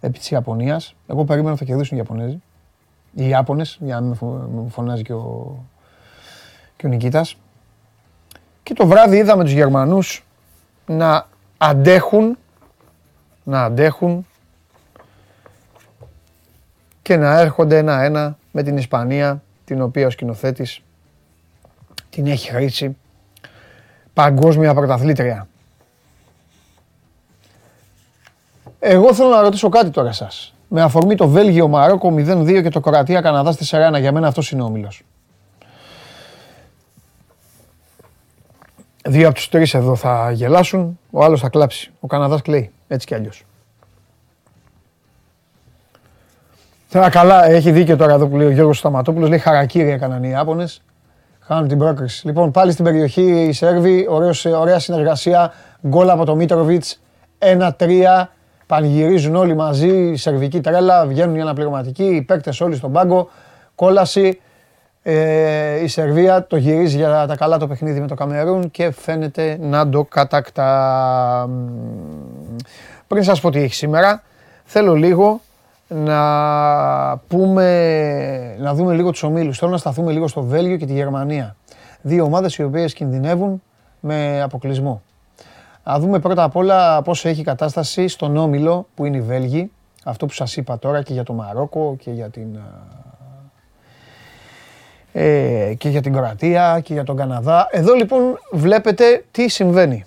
επί 0.00 0.18
της 0.18 0.30
Ιαπωνίας. 0.30 0.94
Εγώ 1.06 1.24
περίμενα 1.24 1.56
θα 1.56 1.64
κερδίσουν 1.64 1.96
οι 1.96 2.00
Ιαπωνέζοι. 2.04 2.42
οι 3.14 3.28
Ιάπωνες, 3.28 3.78
για 3.80 3.94
να 3.94 4.00
μην 4.00 4.14
φω- 4.14 4.48
μου 4.52 4.68
φωνάζει 4.68 5.02
και 5.02 5.12
ο, 5.12 5.56
και 6.76 6.86
ο 6.86 6.88
Νικήτας. 6.88 7.36
Και 8.62 8.74
το 8.74 8.86
βράδυ 8.86 9.16
είδαμε 9.16 9.42
τους 9.44 9.52
Γερμανούς 9.52 10.24
να 10.86 11.26
αντέχουν, 11.58 12.38
να 13.44 13.64
αντέχουν 13.64 14.26
και 17.02 17.16
να 17.16 17.40
έρχονται 17.40 17.78
ένα-ένα 17.78 18.38
με 18.52 18.62
την 18.62 18.76
Ισπανία, 18.76 19.42
την 19.64 19.82
οποία 19.82 20.06
ο 20.06 20.10
σκηνοθέτης 20.10 20.80
την 22.10 22.26
έχει 22.26 22.50
χρήσει 22.50 22.96
παγκόσμια 24.14 24.74
πρωταθλήτρια. 24.74 25.48
Εγώ 28.78 29.14
θέλω 29.14 29.28
να 29.28 29.40
ρωτήσω 29.40 29.68
κάτι 29.68 29.90
τώρα 29.90 30.12
σας. 30.12 30.54
Με 30.68 30.82
αφορμή 30.82 31.14
το 31.14 31.28
Βέλγιο 31.28 31.68
Μαρόκο 31.68 32.14
0-2 32.16 32.62
και 32.62 32.68
το 32.68 32.80
Κροατία 32.80 33.20
Καναδά 33.20 33.54
4-1. 33.96 34.00
Για 34.00 34.12
μένα 34.12 34.26
αυτός 34.26 34.50
είναι 34.50 34.62
ο 34.62 34.64
όμιλος. 34.64 35.02
Δύο 39.08 39.26
από 39.26 39.34
τους 39.34 39.48
τρεις 39.48 39.74
εδώ 39.74 39.96
θα 39.96 40.30
γελάσουν, 40.30 40.98
ο 41.10 41.24
άλλος 41.24 41.40
θα 41.40 41.48
κλάψει. 41.48 41.92
Ο 42.00 42.06
Καναδάς 42.06 42.42
κλαίει, 42.42 42.70
έτσι 42.88 43.06
κι 43.06 43.14
αλλιώς. 43.14 43.44
Τώρα 46.90 47.10
καλά, 47.10 47.46
έχει 47.46 47.70
δίκιο 47.70 47.96
τώρα 47.96 48.14
εδώ 48.14 48.26
που 48.26 48.36
λέει 48.36 48.46
ο 48.46 48.50
Γιώργος 48.50 48.78
Σταματόπουλος, 48.78 49.28
λέει 49.28 49.38
χαρακύρια 49.38 49.94
έκαναν 49.94 50.24
οι 50.24 50.28
Ιάπωνες. 50.28 50.82
Χάνουν 51.40 51.68
την 51.68 51.78
πρόκριση. 51.78 52.26
Λοιπόν, 52.26 52.50
πάλι 52.50 52.72
στην 52.72 52.84
περιοχή 52.84 53.22
οι 53.22 53.52
Σέρβοι, 53.52 54.06
ωραίος, 54.08 54.44
ωραία 54.44 54.78
συνεργασία, 54.78 55.52
γκολ 55.86 56.10
από 56.10 56.24
το 56.24 56.34
Μίτροβιτς, 56.34 57.00
1-3, 57.38 58.30
πανηγυρίζουν 58.66 59.36
όλοι 59.36 59.54
μαζί, 59.54 59.88
η 59.88 60.16
σερβική 60.16 60.60
τρέλα, 60.60 61.06
βγαίνουν 61.06 61.36
οι 61.36 61.40
αναπληρωματικοί, 61.40 62.04
οι 62.04 62.22
παίκτες 62.22 62.60
όλοι 62.60 62.76
στον 62.76 62.92
πάγκο, 62.92 63.28
κόλαση. 63.74 64.40
Ε, 65.02 65.82
η 65.82 65.86
Σερβία 65.86 66.46
το 66.46 66.56
γυρίζει 66.56 66.96
για 66.96 67.26
τα 67.26 67.36
καλά 67.36 67.58
το 67.58 67.66
παιχνίδι 67.66 68.00
με 68.00 68.06
το 68.06 68.14
Καμερούν 68.14 68.70
και 68.70 68.90
φαίνεται 68.90 69.58
να 69.60 69.88
το 69.88 70.04
κατακτά. 70.04 71.48
Πριν 73.06 73.22
σας 73.22 73.40
πω 73.40 73.50
τι 73.50 73.60
έχει 73.60 73.74
σήμερα, 73.74 74.22
θέλω 74.64 74.94
λίγο 74.94 75.40
να 75.88 77.18
πούμε, 77.28 78.56
να 78.58 78.74
δούμε 78.74 78.94
λίγο 78.94 79.10
τους 79.10 79.22
ομίλους. 79.22 79.58
Θέλω 79.58 79.70
να 79.70 79.76
σταθούμε 79.76 80.12
λίγο 80.12 80.28
στο 80.28 80.42
Βέλγιο 80.42 80.76
και 80.76 80.86
τη 80.86 80.92
Γερμανία. 80.92 81.56
Δύο 82.02 82.24
ομάδες 82.24 82.56
οι 82.56 82.62
οποίες 82.62 82.92
κινδυνεύουν 82.92 83.62
με 84.00 84.42
αποκλεισμό. 84.42 85.02
Να 85.86 85.98
δούμε 85.98 86.18
πρώτα 86.18 86.42
απ' 86.42 86.56
όλα 86.56 87.02
πώς 87.02 87.24
έχει 87.24 87.40
η 87.40 87.44
κατάσταση 87.44 88.08
στον 88.08 88.36
Όμιλο 88.36 88.86
που 88.94 89.04
είναι 89.04 89.16
οι 89.16 89.20
Βέλγοι. 89.20 89.70
Αυτό 90.04 90.26
που 90.26 90.32
σας 90.32 90.56
είπα 90.56 90.78
τώρα 90.78 91.02
και 91.02 91.12
για 91.12 91.22
το 91.22 91.32
Μαρόκο 91.32 91.96
και 91.98 92.10
για 92.10 92.30
την, 92.30 92.58
ε, 95.12 95.74
και 95.78 95.88
για 95.88 96.02
την 96.02 96.12
Κροατία 96.12 96.80
και 96.80 96.92
για 96.92 97.04
τον 97.04 97.16
Καναδά. 97.16 97.68
Εδώ 97.70 97.94
λοιπόν 97.94 98.38
βλέπετε 98.52 99.24
τι 99.30 99.48
συμβαίνει. 99.48 100.04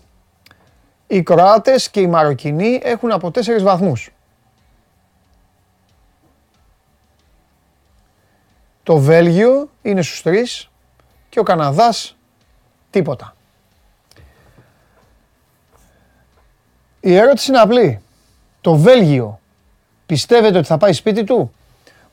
Οι 1.07 1.23
Κροάτες 1.23 1.89
και 1.89 1.99
οι 1.99 2.07
Μαροκινοί 2.07 2.79
έχουν 2.83 3.11
από 3.11 3.31
τέσσερις 3.31 3.63
βαθμούς. 3.63 4.09
Το 8.83 8.97
Βέλγιο 8.97 9.69
είναι 9.81 10.01
στους 10.01 10.21
τρεις 10.21 10.69
και 11.29 11.39
ο 11.39 11.43
Καναδάς 11.43 12.17
τίποτα. 12.89 13.33
Η 16.99 17.15
ερώτηση 17.15 17.51
είναι 17.51 17.59
απλή. 17.59 18.01
Το 18.61 18.75
Βέλγιο 18.75 19.39
πιστεύετε 20.05 20.57
ότι 20.57 20.67
θα 20.67 20.77
πάει 20.77 20.93
σπίτι 20.93 21.23
του; 21.23 21.53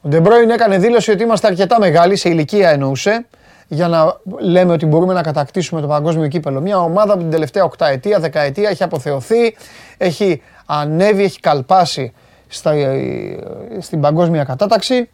Ο 0.01 0.09
Ντε 0.09 0.21
Μπρόινε 0.21 0.51
έκανε 0.51 0.79
δήλωση 0.79 1.11
ότι 1.11 1.23
είμαστε 1.23 1.47
αρκετά 1.47 1.79
μεγάλοι, 1.79 2.17
σε 2.17 2.29
ηλικία 2.29 2.71
εννοούσε, 2.71 3.27
για 3.69 3.89
να 3.89 4.17
λέμε 4.39 4.73
ότι 4.73 4.87
μπορούμε 4.87 5.13
να 5.13 5.23
κατακτήσουμε 5.23 5.81
το 5.81 5.87
παγκόσμιο 5.87 6.29
κύπελο. 6.29 6.61
Μια 6.61 6.79
ομάδα 6.79 7.13
που 7.15 7.21
την 7.21 7.31
τελευταία 7.31 7.65
οκταετία, 7.65 8.19
δεκαετία 8.19 8.69
έχει 8.69 8.83
αποθεωθεί, 8.83 9.57
έχει 9.97 10.43
ανέβει, 10.67 11.23
έχει 11.23 11.41
καλπάσει 11.41 12.13
στα, 12.49 12.73
στην 13.79 14.01
παγκόσμια 14.01 14.45
κατάταξη. 14.45 15.11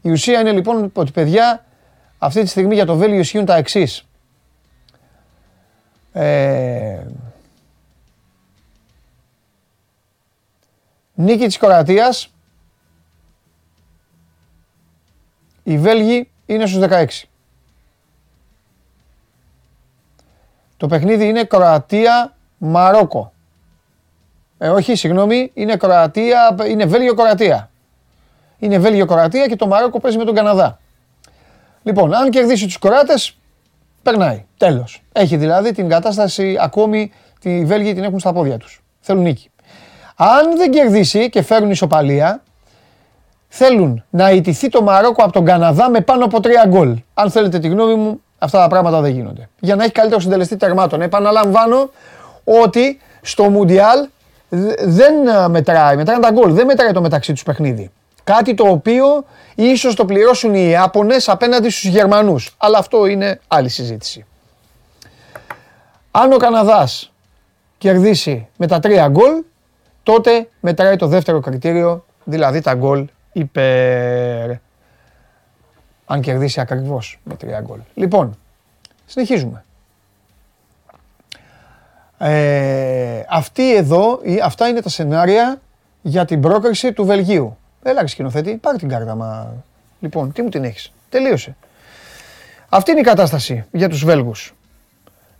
Η 0.00 0.10
ουσία 0.10 0.40
είναι 0.40 0.52
λοιπόν 0.52 0.90
ότι 0.94 1.10
παιδιά 1.10 1.64
αυτή 2.18 2.42
τη 2.42 2.48
στιγμή 2.48 2.74
για 2.74 2.86
το 2.86 2.96
Βέλγιο 2.96 3.18
ισχύουν 3.18 3.44
τα 3.44 3.56
εξής. 3.56 4.06
Ε, 6.12 6.98
νίκη 11.14 11.46
της 11.46 11.56
Κροατίας. 11.56 12.28
Οι 15.62 15.78
Βέλγοι 15.78 16.28
είναι 16.46 16.66
στους 16.66 16.80
16. 16.80 17.28
Το 20.76 20.86
παιχνίδι 20.86 21.28
είναι 21.28 21.44
Κροατία-Μαρόκο. 21.44 23.32
Ε, 24.58 24.68
όχι, 24.68 24.94
συγγνώμη, 24.94 25.50
είναι 25.54 25.76
Κροατία, 25.76 26.56
είναι 26.68 26.84
Βέλγιο-Κροατία. 26.84 27.70
Είναι 28.58 28.78
Βέλγιο-Κροατία 28.78 29.46
και 29.46 29.56
το 29.56 29.66
Μαρόκο 29.66 30.00
παίζει 30.00 30.18
με 30.18 30.24
τον 30.24 30.34
Καναδά. 30.34 30.78
Λοιπόν, 31.82 32.14
αν 32.14 32.30
κερδίσει 32.30 32.64
τους 32.64 32.78
Κροάτες, 32.78 33.38
περνάει. 34.02 34.44
Τέλος. 34.56 35.02
Έχει 35.12 35.36
δηλαδή 35.36 35.72
την 35.72 35.88
κατάσταση 35.88 36.56
ακόμη, 36.60 37.12
τη 37.40 37.64
Βέλγοι 37.64 37.94
την 37.94 38.04
έχουν 38.04 38.18
στα 38.18 38.32
πόδια 38.32 38.58
τους. 38.58 38.82
Θέλουν 39.00 39.22
νίκη. 39.22 39.50
Αν 40.16 40.56
δεν 40.56 40.70
κερδίσει 40.70 41.30
και 41.30 41.42
φέρουν 41.42 41.70
ισοπαλία, 41.70 42.42
θέλουν 43.48 44.04
να 44.10 44.30
ιτηθεί 44.30 44.68
το 44.68 44.82
Μαρόκο 44.82 45.22
από 45.22 45.32
τον 45.32 45.44
Καναδά 45.44 45.90
με 45.90 46.00
πάνω 46.00 46.24
από 46.24 46.40
τρία 46.40 46.64
γκολ. 46.66 46.98
Αν 47.14 47.30
θέλετε 47.30 47.58
τη 47.58 47.68
γνώμη 47.68 47.94
μου, 47.94 48.22
αυτά 48.38 48.58
τα 48.58 48.68
πράγματα 48.68 49.00
δεν 49.00 49.12
γίνονται. 49.12 49.48
Για 49.58 49.76
να 49.76 49.82
έχει 49.82 49.92
καλύτερο 49.92 50.20
συντελεστή 50.20 50.56
τερμάτων. 50.56 51.00
Επαναλαμβάνω 51.00 51.90
ότι 52.44 53.00
στο 53.20 53.50
Μουντιάλ 53.50 54.08
δεν 54.84 55.14
μετράει, 55.50 55.96
μετράνε 55.96 56.20
τα 56.20 56.30
γκολ, 56.30 56.52
δεν 56.52 56.66
μετράει 56.66 56.92
το 56.92 57.00
μεταξύ 57.00 57.32
τους 57.32 57.42
παιχνίδι. 57.42 57.90
Κάτι 58.24 58.54
το 58.54 58.68
οποίο 58.68 59.24
ίσως 59.54 59.94
το 59.94 60.04
πληρώσουν 60.04 60.54
οι 60.54 60.68
Ιάπωνες 60.70 61.28
απέναντι 61.28 61.70
στους 61.70 61.90
Γερμανούς. 61.90 62.54
Αλλά 62.56 62.78
αυτό 62.78 63.06
είναι 63.06 63.40
άλλη 63.48 63.68
συζήτηση. 63.68 64.26
Αν 66.10 66.32
ο 66.32 66.36
Καναδάς 66.36 67.12
κερδίσει 67.78 68.48
με 68.56 68.66
τα 68.66 68.80
τρία 68.80 69.08
γκολ, 69.08 69.42
τότε 70.04 70.48
μετράει 70.60 70.96
το 70.96 71.06
δεύτερο 71.06 71.40
κριτήριο, 71.40 72.04
δηλαδή 72.24 72.60
τα 72.60 72.74
γκολ 72.74 73.08
υπέρ. 73.32 74.50
Αν 76.06 76.20
κερδίσει 76.20 76.60
ακριβώς 76.60 77.20
με 77.24 77.34
τρία 77.34 77.60
γκολ. 77.60 77.78
Λοιπόν, 77.94 78.38
συνεχίζουμε. 79.06 79.64
Ε, 82.18 83.24
αυτή 83.28 83.74
εδώ, 83.74 84.20
αυτά 84.42 84.68
είναι 84.68 84.80
τα 84.80 84.88
σενάρια 84.88 85.60
για 86.02 86.24
την 86.24 86.40
πρόκριση 86.40 86.92
του 86.92 87.04
Βελγίου. 87.04 87.56
Έλα 87.82 88.00
ρε 88.00 88.06
σκηνοθέτη, 88.06 88.56
πάρε 88.56 88.76
την 88.76 88.88
κάρτα 88.88 89.14
μας. 89.14 89.46
Λοιπόν, 90.00 90.32
τι 90.32 90.42
μου 90.42 90.48
την 90.48 90.64
έχεις; 90.64 90.92
Τελείωσε. 91.08 91.56
Αυτή 92.68 92.90
είναι 92.90 93.00
η 93.00 93.02
κατάσταση 93.02 93.64
για 93.70 93.88
τους 93.88 94.04
Βέλγους. 94.04 94.54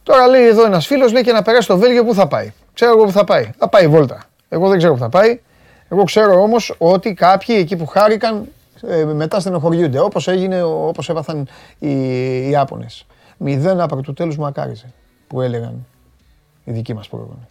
Τώρα 0.02 0.26
λέει 0.26 0.47
εδώ 0.47 0.64
ένας 0.64 0.87
φίλος, 0.87 1.12
λέει 1.12 1.23
και 1.23 1.33
να 1.33 1.42
περάσει 1.42 1.68
το 1.68 1.76
Βέλγιο, 1.76 2.04
πού 2.04 2.14
θα 2.14 2.26
πάει; 2.26 2.52
Ξέρω 2.75 2.92
εγώ 2.92 3.04
πού 3.04 3.11
θα 3.11 3.25
πάει. 3.25 3.50
Θα 3.59 3.68
πάει 3.68 3.88
βόλτα. 3.88 4.25
Εγώ 4.54 4.68
δεν 4.68 4.78
ξέρω 4.78 4.92
που 4.92 4.99
θα 4.99 5.08
πάει. 5.08 5.40
Εγώ 5.88 6.04
ξέρω 6.04 6.42
όμως 6.42 6.75
ότι 6.78 7.14
κάποιοι 7.14 7.56
εκεί 7.58 7.76
που 7.76 7.87
χάρηκαν 7.87 8.49
ε, 8.88 9.04
μετά 9.04 9.40
στενοχωριούνται. 9.40 9.99
Όπως 9.99 10.28
έγινε, 10.28 10.62
όπως 10.62 11.08
έπαθαν 11.08 11.49
οι, 11.78 11.90
οι 12.46 12.50
Ιάπωνες. 12.50 13.06
Μηδέν 13.37 13.80
από 13.80 14.00
του 14.00 14.12
τέλους 14.12 14.37
μακάριζε 14.37 14.92
που 15.26 15.40
έλεγαν 15.40 15.87
οι 16.64 16.73
δικοί 16.73 16.94
μας 16.94 17.08
πρόγραμμα. 17.08 17.49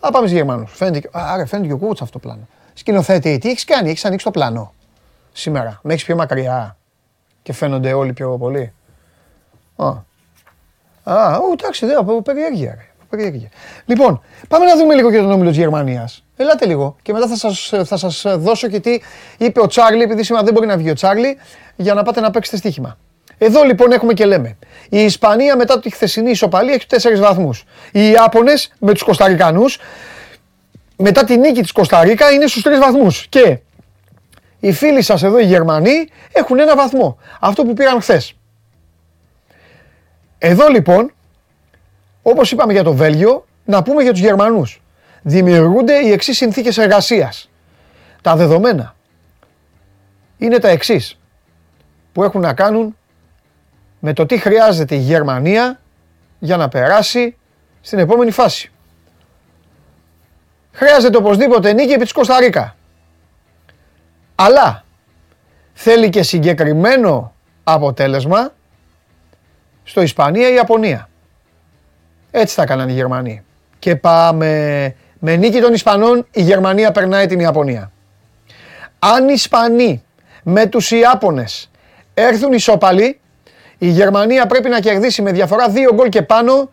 Α, 0.00 0.10
πάμε 0.10 0.26
στους 0.26 0.38
Γερμανούς. 0.38 0.72
Φαίνεται, 0.74 1.08
άρα 1.12 1.46
φαίνεται 1.46 1.68
και 1.68 1.74
ο 1.74 1.78
Κούτς 1.78 2.02
αυτό 2.02 2.18
το 2.18 2.28
πλάνο. 2.28 2.48
Σκηνοθέτη, 2.74 3.38
τι 3.38 3.48
έχεις 3.48 3.64
κάνει, 3.64 3.90
έχεις 3.90 4.04
ανοίξει 4.04 4.24
το 4.24 4.30
πλάνο 4.30 4.72
σήμερα. 5.32 5.80
Με 5.82 5.92
έχεις 5.92 6.04
πιο 6.04 6.16
μακριά 6.16 6.76
και 7.42 7.52
φαίνονται 7.52 7.92
όλοι 7.92 8.12
πιο 8.12 8.36
πολύ. 8.38 8.72
Α, 9.76 9.88
Α 11.04 11.38
εντάξει, 11.52 11.86
δεν, 11.86 12.22
περιέργεια. 12.22 12.74
Ρε. 12.74 12.86
Περιέργεια. 13.10 13.48
Λοιπόν, 13.84 14.20
πάμε 14.48 14.64
να 14.64 14.76
δούμε 14.76 14.94
λίγο 14.94 15.10
και 15.10 15.16
τον 15.16 15.30
όμιλο 15.30 15.48
της 15.48 15.58
Γερμανίας. 15.58 16.25
Ελάτε 16.36 16.66
λίγο 16.66 16.96
και 17.02 17.12
μετά 17.12 17.26
θα 17.26 17.36
σας, 17.36 17.72
θα 17.84 17.96
σας 17.96 18.24
δώσω 18.38 18.68
και 18.68 18.80
τι 18.80 19.00
είπε 19.38 19.60
ο 19.60 19.66
Τσάρλι, 19.66 20.02
επειδή 20.02 20.22
σήμερα 20.22 20.44
δεν 20.44 20.54
μπορεί 20.54 20.66
να 20.66 20.76
βγει 20.76 20.90
ο 20.90 20.94
Τσάρλι, 20.94 21.38
για 21.76 21.94
να 21.94 22.02
πάτε 22.02 22.20
να 22.20 22.30
παίξετε 22.30 22.56
στοίχημα. 22.56 22.98
Εδώ 23.38 23.62
λοιπόν 23.62 23.92
έχουμε 23.92 24.12
και 24.12 24.24
λέμε. 24.24 24.56
Η 24.88 25.04
Ισπανία 25.04 25.56
μετά 25.56 25.80
τη 25.80 25.90
χθεσινή 25.90 26.30
ισοπαλία 26.30 26.74
έχει 26.74 26.86
4 26.88 27.20
βαθμούς. 27.20 27.64
Οι 27.92 28.10
Ιάπωνες 28.10 28.72
με 28.78 28.92
τους 28.92 29.02
Κωνσταρικανούς 29.02 29.78
μετά 30.96 31.24
τη 31.24 31.36
νίκη 31.38 31.62
της 31.62 31.72
Κωνσταντίνα 31.72 32.30
είναι 32.30 32.46
στους 32.46 32.62
3 32.62 32.78
βαθμούς. 32.80 33.26
Και 33.28 33.58
οι 34.60 34.72
φίλοι 34.72 35.02
σας 35.02 35.22
εδώ 35.22 35.38
οι 35.38 35.44
Γερμανοί 35.44 36.08
έχουν 36.32 36.58
ένα 36.58 36.76
βαθμό. 36.76 37.18
Αυτό 37.40 37.64
που 37.64 37.72
πήραν 37.72 38.00
χθες. 38.00 38.34
Εδώ 40.38 40.68
λοιπόν, 40.68 41.12
όπως 42.22 42.52
είπαμε 42.52 42.72
για 42.72 42.82
το 42.82 42.92
Βέλγιο, 42.92 43.46
να 43.64 43.82
πούμε 43.82 44.02
για 44.02 44.12
τους 44.12 44.20
Γερμανούς. 44.20 44.80
Δημιουργούνται 45.28 45.94
οι 45.94 46.12
εξής 46.12 46.36
συνθήκες 46.36 46.78
εργασίας. 46.78 47.50
Τα 48.22 48.36
δεδομένα 48.36 48.94
είναι 50.36 50.58
τα 50.58 50.68
εξής. 50.68 51.18
που 52.12 52.24
έχουν 52.24 52.40
να 52.40 52.54
κάνουν 52.54 52.96
με 54.00 54.12
το 54.12 54.26
τι 54.26 54.38
χρειάζεται 54.38 54.94
η 54.94 54.98
Γερμανία 54.98 55.80
για 56.38 56.56
να 56.56 56.68
περάσει 56.68 57.36
στην 57.80 57.98
επόμενη 57.98 58.30
φάση. 58.30 58.72
Χρειάζεται 60.72 61.16
οπωσδήποτε 61.16 61.72
νίκη 61.72 61.92
επί 61.92 62.02
της 62.02 62.12
Κωνσταντίνα. 62.12 62.76
Αλλά 64.34 64.84
θέλει 65.72 66.10
και 66.10 66.22
συγκεκριμένο 66.22 67.34
αποτέλεσμα 67.64 68.52
στο 69.84 70.00
Ισπανία-Ιαπωνία. 70.00 71.08
Έτσι 72.30 72.54
θα 72.54 72.62
έκαναν 72.62 72.88
οι 72.88 72.92
Γερμανοί. 72.92 73.44
Και 73.78 73.96
πάμε 73.96 74.94
με 75.18 75.36
νίκη 75.36 75.60
των 75.60 75.72
Ισπανών 75.72 76.26
η 76.32 76.42
Γερμανία 76.42 76.92
περνάει 76.92 77.26
την 77.26 77.40
Ιαπωνία. 77.40 77.90
Αν 78.98 79.28
οι 79.28 79.32
Ισπανοί 79.34 80.02
με 80.42 80.66
τους 80.66 80.90
Ιάπωνες 80.90 81.70
έρθουν 82.14 82.52
ισόπαλοι, 82.52 83.20
η 83.78 83.88
Γερμανία 83.88 84.46
πρέπει 84.46 84.68
να 84.68 84.80
κερδίσει 84.80 85.22
με 85.22 85.32
διαφορά 85.32 85.68
δύο 85.68 85.94
γκολ 85.94 86.08
και 86.08 86.22
πάνω 86.22 86.70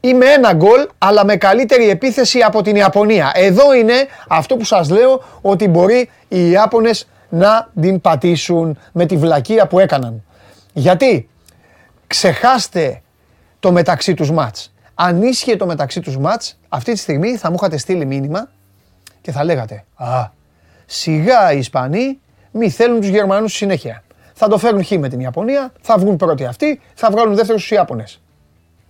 ή 0.00 0.14
με 0.14 0.26
ένα 0.26 0.52
γκολ, 0.52 0.88
αλλά 0.98 1.24
με 1.24 1.36
καλύτερη 1.36 1.88
επίθεση 1.88 2.40
από 2.40 2.62
την 2.62 2.76
Ιαπωνία. 2.76 3.30
Εδώ 3.34 3.74
είναι 3.74 3.94
αυτό 4.28 4.56
που 4.56 4.64
σας 4.64 4.90
λέω 4.90 5.24
ότι 5.40 5.68
μπορεί 5.68 6.10
οι 6.28 6.50
Ιάπωνες 6.50 7.08
να 7.28 7.70
την 7.80 8.00
πατήσουν 8.00 8.78
με 8.92 9.06
τη 9.06 9.16
βλακεία 9.16 9.66
που 9.66 9.78
έκαναν. 9.78 10.24
Γιατί; 10.72 11.28
Ξεχάστε 12.06 13.02
το 13.60 13.72
μεταξύ 13.72 14.14
τους 14.14 14.30
μάτς. 14.30 14.71
Αν 14.94 15.22
ίσχυε 15.22 15.56
το 15.56 15.66
μεταξύ 15.66 16.00
τους 16.00 16.18
μάτς, 16.18 16.58
αυτή 16.68 16.92
τη 16.92 16.98
στιγμή 16.98 17.36
θα 17.36 17.48
μου 17.48 17.56
είχατε 17.58 17.76
στείλει 17.76 18.04
μήνυμα 18.04 18.48
και 19.20 19.32
θα 19.32 19.44
λέγατε 19.44 19.84
«Α, 19.94 20.30
σιγά 20.86 21.52
οι 21.52 21.58
Ισπανοί 21.58 22.20
μη 22.50 22.70
θέλουν 22.70 23.00
τους 23.00 23.08
Γερμανούς 23.08 23.52
συνέχεια. 23.52 24.02
Θα 24.34 24.48
το 24.48 24.58
φέρουν 24.58 24.84
χ 24.84 24.90
με 24.90 25.08
την 25.08 25.20
Ιαπωνία, 25.20 25.72
θα 25.80 25.98
βγουν 25.98 26.16
πρώτοι 26.16 26.44
αυτοί, 26.44 26.80
θα 26.94 27.10
βγάλουν 27.10 27.34
δεύτερους 27.34 27.62
στους 27.64 27.76
Ιάπωνες». 27.76 28.20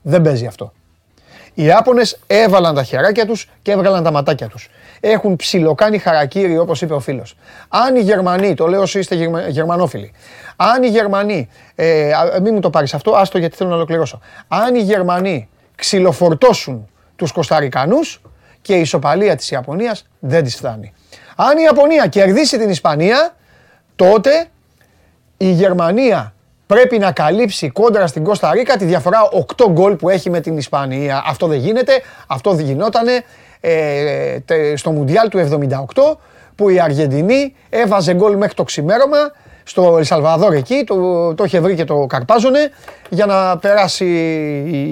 Δεν 0.03 0.23
παίζει 0.23 0.47
αυτό. 0.47 0.73
Οι 1.55 1.65
Ιάπωνες 1.65 2.19
έβαλαν 2.27 2.75
τα 2.75 2.83
χεράκια 2.83 3.27
τους 3.27 3.51
και 3.63 3.73
έβγαλαν 3.73 4.03
τα 4.03 4.11
ματάκια 4.11 4.49
τους. 4.49 4.69
Έχουν 5.01 5.37
ψιλοκάνει 5.37 5.99
χαρακτήρι 5.99 6.59
όπως 6.59 6.83
είπε 6.83 6.95
ο 6.95 7.01
φίλος. 7.01 7.37
Αν 7.69 7.97
οι 7.97 8.01
Γερμανοί, 8.01 8.55
το 8.55 8.67
λέω 8.67 8.81
όσοι 8.81 8.99
είστε 8.99 9.15
γερμανόφιλοι, 9.49 10.13
αν 10.57 10.83
οι 10.83 10.89
Γερμανοί, 10.89 11.49
ε, 11.75 12.13
μην 12.43 12.55
μου 12.55 12.61
το 12.61 12.71
πάρεις 12.71 12.95
αυτό, 12.95 13.13
άστο 13.13 13.39
γιατί 13.39 13.57
θέλω 13.57 13.69
να 13.69 13.77
ολοκληρώσω. 13.77 14.21
Αν 14.49 14.75
οι 14.75 14.81
Γερμανοί 14.81 15.49
ξυλοφορτώσουν 15.83 16.89
τους 17.17 17.33
Κωνσταρικανούς 17.33 18.21
και 18.63 18.75
η 18.75 18.81
ισοπαλία 18.81 19.37
της 19.37 19.51
Ιαπωνίας 19.51 20.07
δεν 20.19 20.45
της 20.45 20.57
φτάνει. 20.57 20.93
Αν 21.37 21.59
η 21.59 21.63
Ιαπωνία 21.63 22.07
κερδίσει 22.07 22.59
την 22.59 22.69
Ισπανία, 22.69 23.37
τότε 23.97 24.47
η 25.37 25.51
Γερμανία 25.51 26.35
πρέπει 26.67 26.99
να 26.99 27.13
καλύψει 27.13 27.71
κόντρα 27.71 28.07
στην 28.07 28.25
Κώστα 28.25 28.53
Ρίκα 28.53 28.77
τη 28.77 28.85
διαφορά 28.85 29.19
8 29.57 29.67
γκολ 29.71 29.97
που 29.97 30.09
έχει 30.09 30.31
με 30.31 30.41
την 30.41 30.57
Ισπανία. 30.57 31.23
Αυτό 31.27 31.47
δεν 31.47 31.59
γίνεται, 31.59 32.03
αυτό 32.27 32.53
δεν 32.53 32.65
γινότανε 32.65 33.25
ε, 33.61 34.39
στο 34.75 34.91
Μουντιάλ 34.91 35.29
του 35.29 35.67
78 35.95 36.17
που 36.55 36.69
η 36.69 36.81
Αργεντινή 36.81 37.55
έβαζε 37.71 38.15
γκολ 38.15 38.37
μέχρι 38.37 38.55
το 38.55 38.63
ξημέρωμα 38.63 39.33
στο 39.65 39.99
Ελσαλβαδόρ 39.99 40.53
εκεί, 40.53 40.85
το, 40.87 41.35
το 41.35 41.45
είχε 41.45 41.61
βρει 41.61 41.75
και 41.75 41.85
το 41.85 42.07
καρπάζωνε 42.07 42.71
για 43.09 43.27
να 43.27 43.59
περάσει 43.59 44.07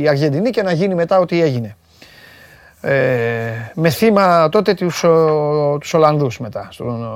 η 0.01 0.09
Αργεντινή 0.09 0.51
και 0.51 0.63
να 0.63 0.73
γίνει 0.73 0.95
μετά 0.95 1.19
ό,τι 1.19 1.43
έγινε. 1.43 1.77
Ε, 2.81 3.51
με 3.75 3.91
θύμα 3.91 4.49
τότε 4.49 4.75
τους, 4.75 5.05
τους 5.81 5.95
Ολλανδούς 5.95 6.39
μετά 6.39 6.69
στον 6.71 7.09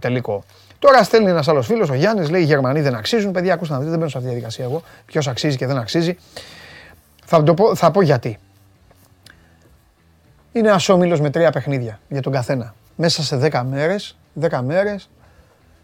τελικό. 0.00 0.44
Τώρα 0.78 1.02
στέλνει 1.02 1.30
ένας 1.30 1.48
άλλος 1.48 1.66
φίλος, 1.66 1.90
ο 1.90 1.94
Γιάννης, 1.94 2.30
λέει: 2.30 2.40
Οι 2.40 2.44
Γερμανοί 2.44 2.80
δεν 2.80 2.94
αξίζουν. 2.94 3.32
Παιδιά, 3.32 3.54
ακούστε 3.54 3.72
να 3.72 3.78
δείτε, 3.78 3.90
δεν 3.90 3.98
μπαίνω 3.98 4.10
σε 4.10 4.18
αυτή 4.18 4.28
τη 4.28 4.34
διαδικασία 4.34 4.64
εγώ. 4.64 4.82
Ποιος 5.06 5.28
αξίζει 5.28 5.56
και 5.56 5.66
δεν 5.66 5.78
αξίζει. 5.78 6.16
Θα, 7.24 7.42
το 7.42 7.54
πω, 7.54 7.74
θα 7.74 7.90
πω 7.90 8.02
γιατί. 8.02 8.38
Είναι 10.52 10.68
ένας 10.68 10.88
όμιλος 10.88 11.20
με 11.20 11.30
τρία 11.30 11.50
παιχνίδια 11.50 12.00
για 12.08 12.22
τον 12.22 12.32
καθένα. 12.32 12.74
Μέσα 12.96 13.22
σε 13.22 13.36
10 13.36 13.62
μέρες, 13.68 14.16
10 14.40 14.60
μέρες 14.62 15.10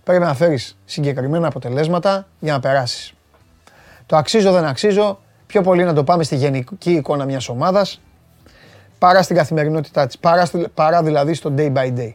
πρέπει 0.05 0.25
να 0.25 0.35
φέρεις 0.35 0.77
συγκεκριμένα 0.85 1.47
αποτελέσματα 1.47 2.27
για 2.39 2.53
να 2.53 2.61
περάσεις. 2.61 3.13
Το 4.07 4.17
αξίζω, 4.17 4.53
δεν 4.53 4.65
αξίζω. 4.65 5.19
Πιο 5.47 5.63
πολύ 5.63 5.85
να 5.85 5.93
το 5.93 6.05
πάμε 6.05 6.23
στη 6.23 6.37
γενική 6.37 6.93
εικόνα 6.93 7.25
μιας 7.25 7.49
ομάδας 7.49 8.01
παρά 8.99 9.23
στην 9.23 9.37
καθημερινότητά 9.37 10.07
της. 10.07 10.19
Παρά, 10.19 10.51
παρά 10.75 11.03
δηλαδή 11.03 11.35
στο 11.35 11.55
day 11.57 11.73
by 11.73 11.99
day. 11.99 12.13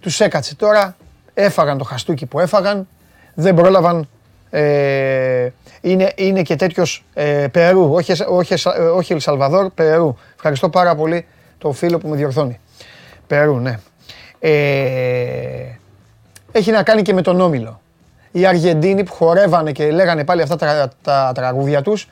Τους 0.00 0.20
έκατσε 0.20 0.54
τώρα 0.54 0.96
έφαγαν 1.34 1.78
το 1.78 1.84
χαστούκι 1.84 2.26
που 2.26 2.40
έφαγαν, 2.40 2.88
δεν 3.34 3.54
πρόλαβαν. 3.54 4.08
Ε, 4.50 5.48
είναι, 5.80 6.12
είναι 6.16 6.42
και 6.42 6.56
τέτοιος 6.56 7.04
ε, 7.14 7.46
Περού, 7.52 7.92
όχι, 7.92 8.12
όχι, 8.28 8.54
όχι 8.94 9.12
Ελσαλβαδόρ, 9.12 9.70
Περού. 9.70 10.16
Ευχαριστώ 10.34 10.68
πάρα 10.68 10.94
πολύ 10.94 11.26
το 11.58 11.72
φίλο 11.72 11.98
που 11.98 12.08
με 12.08 12.16
διορθώνει. 12.16 12.60
Περού, 13.26 13.58
ναι. 13.58 13.78
Ε, 14.38 14.50
έχει 16.56 16.70
να 16.70 16.82
κάνει 16.82 17.02
και 17.02 17.12
με 17.14 17.22
τον 17.22 17.40
Όμιλο. 17.40 17.80
Οι 18.32 18.46
Αργεντίνοι 18.46 19.02
που 19.02 19.12
χορεύανε 19.12 19.72
και 19.72 19.90
λέγανε 19.90 20.24
πάλι 20.24 20.42
αυτά 20.42 20.56
τα, 20.56 20.90
τα 21.02 21.32
τραγούδια 21.34 21.82
τους, 21.82 22.08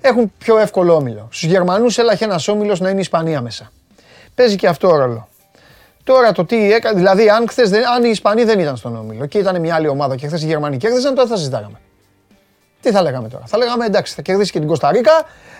έχουν 0.00 0.32
πιο 0.38 0.58
εύκολο 0.58 0.94
όμιλο. 0.94 1.28
Στους 1.30 1.48
Γερμανούς 1.48 1.98
έλαχε 1.98 2.24
ένας 2.24 2.48
όμιλος 2.48 2.80
να 2.80 2.88
είναι 2.88 2.98
η 2.98 3.00
Ισπανία 3.00 3.40
μέσα. 3.40 3.72
Παίζει 4.34 4.56
και 4.56 4.68
αυτό 4.68 4.96
ρόλο. 4.96 5.28
Τώρα 6.04 6.32
το 6.32 6.44
τι 6.44 6.72
έκανε, 6.72 6.96
δηλαδή 6.96 7.28
αν, 7.28 7.48
χθες, 7.48 7.70
αν 7.96 8.04
οι 8.04 8.08
Ισπανοί 8.10 8.44
δεν 8.44 8.58
ήταν 8.58 8.76
στον 8.76 8.96
όμιλο 8.96 9.26
και 9.26 9.38
ήταν 9.38 9.60
μια 9.60 9.74
άλλη 9.74 9.88
ομάδα 9.88 10.16
και 10.16 10.26
χθες 10.26 10.42
οι 10.42 10.46
Γερμανοί 10.46 10.76
κέρδισαν, 10.76 11.14
τότε 11.14 11.28
θα 11.28 11.36
συζητάγαμε. 11.36 11.80
Τι 12.80 12.90
θα 12.90 13.02
λέγαμε 13.02 13.28
τώρα; 13.28 13.44
Θα 13.46 13.58
λέγαμε 13.58 13.84
εντάξει, 13.84 14.14
θα 14.14 14.22
κερδίσει 14.22 14.52
και 14.52 14.58
την 14.58 14.68
Κωνσταντίνα, 14.68 15.10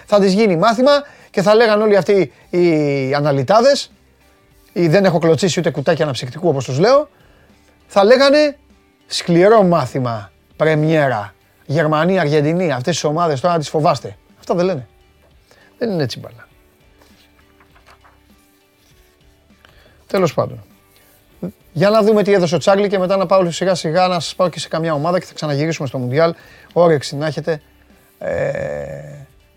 θα 0.07 0.21
της 0.21 0.33
γίνει 0.33 0.57
μάθημα 0.57 0.93
και 1.31 1.43
θα 1.43 1.55
λέγαν 1.55 1.83
όλοι 1.83 1.97
αυτοί 1.97 2.33
οι 2.51 3.15
αναλυτάδες, 3.15 3.93
ή 4.73 4.89
δεν 4.89 5.05
έχω 5.05 5.19
κλωτσίσει 5.19 5.59
ούτε 5.61 5.71
κουτάκι 5.71 6.03
αναψυκτικού 6.03 6.49
όπως 6.49 6.65
τους 6.65 6.79
λέω, 6.79 7.09
θα 7.95 8.05
λέγανε 8.05 8.57
σκληρό 9.07 9.63
μάθημα, 9.63 10.31
πρεμιέρα. 10.57 11.35
Γερμανία, 11.67 12.21
Αργεντινή, 12.21 12.73
αυτές 12.73 13.01
τι 13.01 13.07
ομάδες 13.07 13.41
τώρα 13.41 13.53
να 13.53 13.59
τις 13.59 13.69
φοβάστε. 13.69 14.17
Αυτά 14.39 14.55
δεν 14.55 14.65
λένε. 14.65 14.89
Δεν 15.79 15.91
είναι 15.91 16.03
έτσι 16.03 16.19
μπαλά. 16.19 16.49
Τέλος 20.07 20.35
πάντων. 20.35 20.65
Για 21.73 21.91
να 21.91 22.03
δούμε 22.03 22.23
τι 22.23 22.33
έδωσε 22.33 22.55
ο 22.55 22.59
Τσάρλι 22.59 22.89
και 22.89 22.99
μετά 22.99 23.17
να 23.17 23.27
πάω 23.27 23.51
σιγά 23.51 23.75
σιγά 23.75 24.07
να 24.07 24.21
σας 24.21 24.35
πάω 24.35 24.49
και 24.49 24.59
σε 24.59 24.69
καμιά 24.69 24.93
ομάδα 24.93 25.19
και 25.19 25.27
θα 25.27 25.35
ξαναγυρίσουμε 25.35 25.89
στο 25.89 25.99
Μουντιάλ. 25.99 26.35
Όρεξη 26.73 27.17
να 27.17 27.27
έχετε. 27.27 27.63
Ε, 28.19 28.33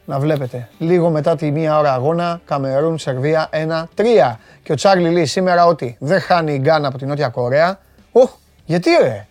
να 0.05 0.19
βλέπετε. 0.19 0.69
Λίγο 0.77 1.09
μετά 1.09 1.35
τη 1.35 1.51
μία 1.51 1.79
ώρα 1.79 1.93
αγώνα, 1.93 2.41
Καμερούν, 2.45 2.97
Σερβία 2.97 3.49
1-3. 3.51 4.39
Και 4.63 4.71
ο 4.71 4.75
Τσάρλι 4.75 5.09
λέει 5.09 5.25
σήμερα 5.25 5.65
ότι 5.65 5.97
δεν 5.99 6.19
χάνει 6.19 6.53
η 6.53 6.59
Γκάνα 6.61 6.87
από 6.87 6.97
την 6.97 7.07
Νότια 7.07 7.29
Κορέα. 7.29 7.83
Οχ, 8.17 8.31
γιατί 8.65 8.89
ρε; 9.01 9.27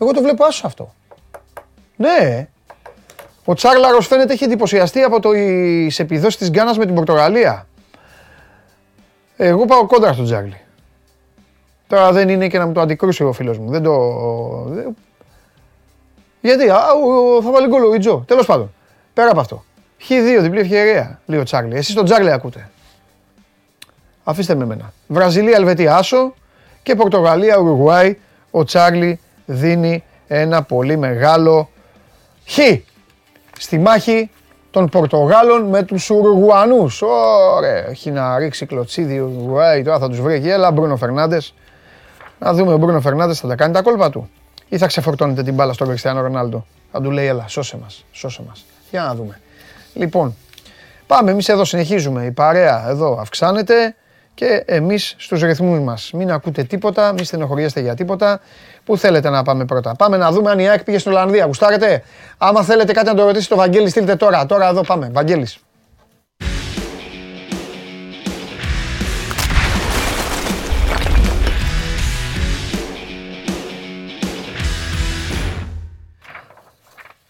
Εγώ 0.00 0.12
το 0.12 0.22
βλέπω 0.22 0.44
άσο 0.44 0.66
αυτό. 0.66 0.94
Ναι. 1.96 2.48
Ο 3.44 3.54
Τσάρλαρος 3.54 4.06
φαίνεται 4.06 4.32
έχει 4.32 4.44
εντυπωσιαστεί 4.44 5.02
από 5.02 5.20
το 5.20 5.30
επιδόσεις 5.96 6.36
της 6.36 6.50
Γκάνας 6.50 6.78
με 6.78 6.84
την 6.86 6.94
Πορτογαλία. 6.94 7.66
Εγώ 9.36 9.64
πάω 9.64 9.86
κόντρα 9.86 10.12
στον 10.12 10.24
Τσάρλι. 10.24 10.60
Τώρα 11.86 12.12
δεν 12.12 12.28
είναι 12.28 12.48
και 12.48 12.58
να 12.58 12.66
μου 12.66 12.72
το 12.72 12.80
αντικρούσει 12.80 13.24
ο 13.24 13.32
φίλος 13.32 13.58
μου. 13.58 13.70
Δεν 13.70 13.82
το... 13.82 13.92
Γιατί, 16.40 16.70
α, 16.70 16.80
θα 17.42 17.50
βάλει 17.50 17.68
γκολ 17.68 17.84
ο 17.84 17.94
Ιτζο. 17.94 18.24
Τέλος 18.26 18.46
πάντων. 18.46 18.74
Πέρα 19.14 19.30
από 19.30 19.40
αυτό. 19.40 19.64
Χ2, 20.08 20.38
διπλή 20.40 20.60
ευκαιρία, 20.60 21.20
λέει 21.26 21.40
ο 21.40 21.42
Τσάρλι. 21.42 21.76
Εσείς 21.76 21.94
τον 21.94 22.04
Τσάρλι 22.04 22.30
ακούτε. 22.30 22.70
Αφήστε 24.24 24.54
με 24.54 24.62
εμένα. 24.64 24.92
Βραζιλία, 25.06 25.56
Ελβετία, 25.56 25.96
Άσο 25.96 26.34
και 26.84 26.94
Πορτογαλία, 26.94 27.58
Ουρουγουάη. 27.58 28.18
Ο 28.50 28.64
Τσάρλι 28.64 29.20
δίνει 29.46 30.04
ένα 30.26 30.62
πολύ 30.62 30.96
μεγάλο 30.96 31.70
χ. 32.46 32.58
Στη 33.58 33.78
μάχη 33.78 34.30
των 34.70 34.88
Πορτογάλων 34.88 35.68
με 35.68 35.82
τους 35.82 36.10
Ουρουγουανού. 36.10 36.88
Ωραία, 37.56 37.88
έχει 37.88 38.10
να 38.10 38.38
ρίξει 38.38 38.66
κλωτσίδι 38.66 39.20
ο 39.20 39.24
Ουρουγουάη, 39.24 39.82
τώρα 39.82 39.98
θα 39.98 40.08
τους 40.08 40.20
βρει 40.20 40.34
εκεί. 40.34 40.48
Έλα, 40.48 40.70
Μπρούνο 40.70 40.96
Φερνάντες. 40.96 41.54
Να 42.38 42.52
δούμε 42.52 42.72
ο 42.72 42.76
Μπρούνο 42.76 43.00
Φερνάντες 43.00 43.40
θα 43.40 43.48
τα 43.48 43.54
κάνει 43.54 43.72
τα 43.72 43.82
κόλπα 43.82 44.10
του. 44.10 44.30
Ή 44.68 44.78
θα 44.78 44.86
ξεφορτώνετε 44.86 45.42
την 45.42 45.54
μπάλα 45.54 45.72
στον 45.72 45.88
Κριστιανό 45.88 46.20
Ρονάλντο. 46.20 46.66
Θα 46.92 47.00
του 47.00 47.10
λέει, 47.10 47.26
Έλα, 47.26 47.44
σώσε 47.48 47.76
μας, 47.76 48.04
σώσε 48.12 48.42
μας. 48.46 48.64
Για 48.90 49.02
να 49.02 49.14
δούμε. 49.14 49.40
Λοιπόν, 49.94 50.36
πάμε. 51.06 51.30
Εμείς 51.30 51.48
εδώ 51.48 51.64
συνεχίζουμε. 51.64 52.24
Η 52.24 52.30
παρέα 52.30 52.88
εδώ 52.88 53.18
αυξάνεται 53.20 53.94
και 54.34 54.62
εμείς 54.66 55.14
στους 55.18 55.40
ρυθμούς 55.42 55.78
μας. 55.80 56.10
Μην 56.12 56.32
ακούτε 56.32 56.62
τίποτα, 56.62 57.12
μην 57.12 57.24
στενοχωριέστε 57.24 57.80
για 57.80 57.94
τίποτα. 57.94 58.40
Πού 58.84 58.96
θέλετε 58.96 59.30
να 59.30 59.42
πάμε 59.42 59.64
πρώτα; 59.64 59.94
Πάμε 59.94 60.16
να 60.16 60.30
δούμε 60.32 60.50
αν 60.50 60.58
η 60.58 60.68
ΑΕΚ 60.68 60.84
πήγε 60.84 60.98
στην 60.98 61.12
Ολλανδία. 61.12 61.44
Γουστάρετε; 61.44 62.02
Άμα 62.38 62.62
θέλετε 62.62 62.92
κάτι 62.92 63.06
να 63.06 63.14
το 63.14 63.24
ρωτήσετε 63.24 63.54
το 63.54 63.60
Βαγγέλη, 63.60 63.88
στείλτε 63.88 64.16
τώρα. 64.16 64.46
Τώρα 64.46 64.68
εδώ 64.68 64.80
πάμε. 64.80 65.10
Βαγγέλης. 65.12 65.58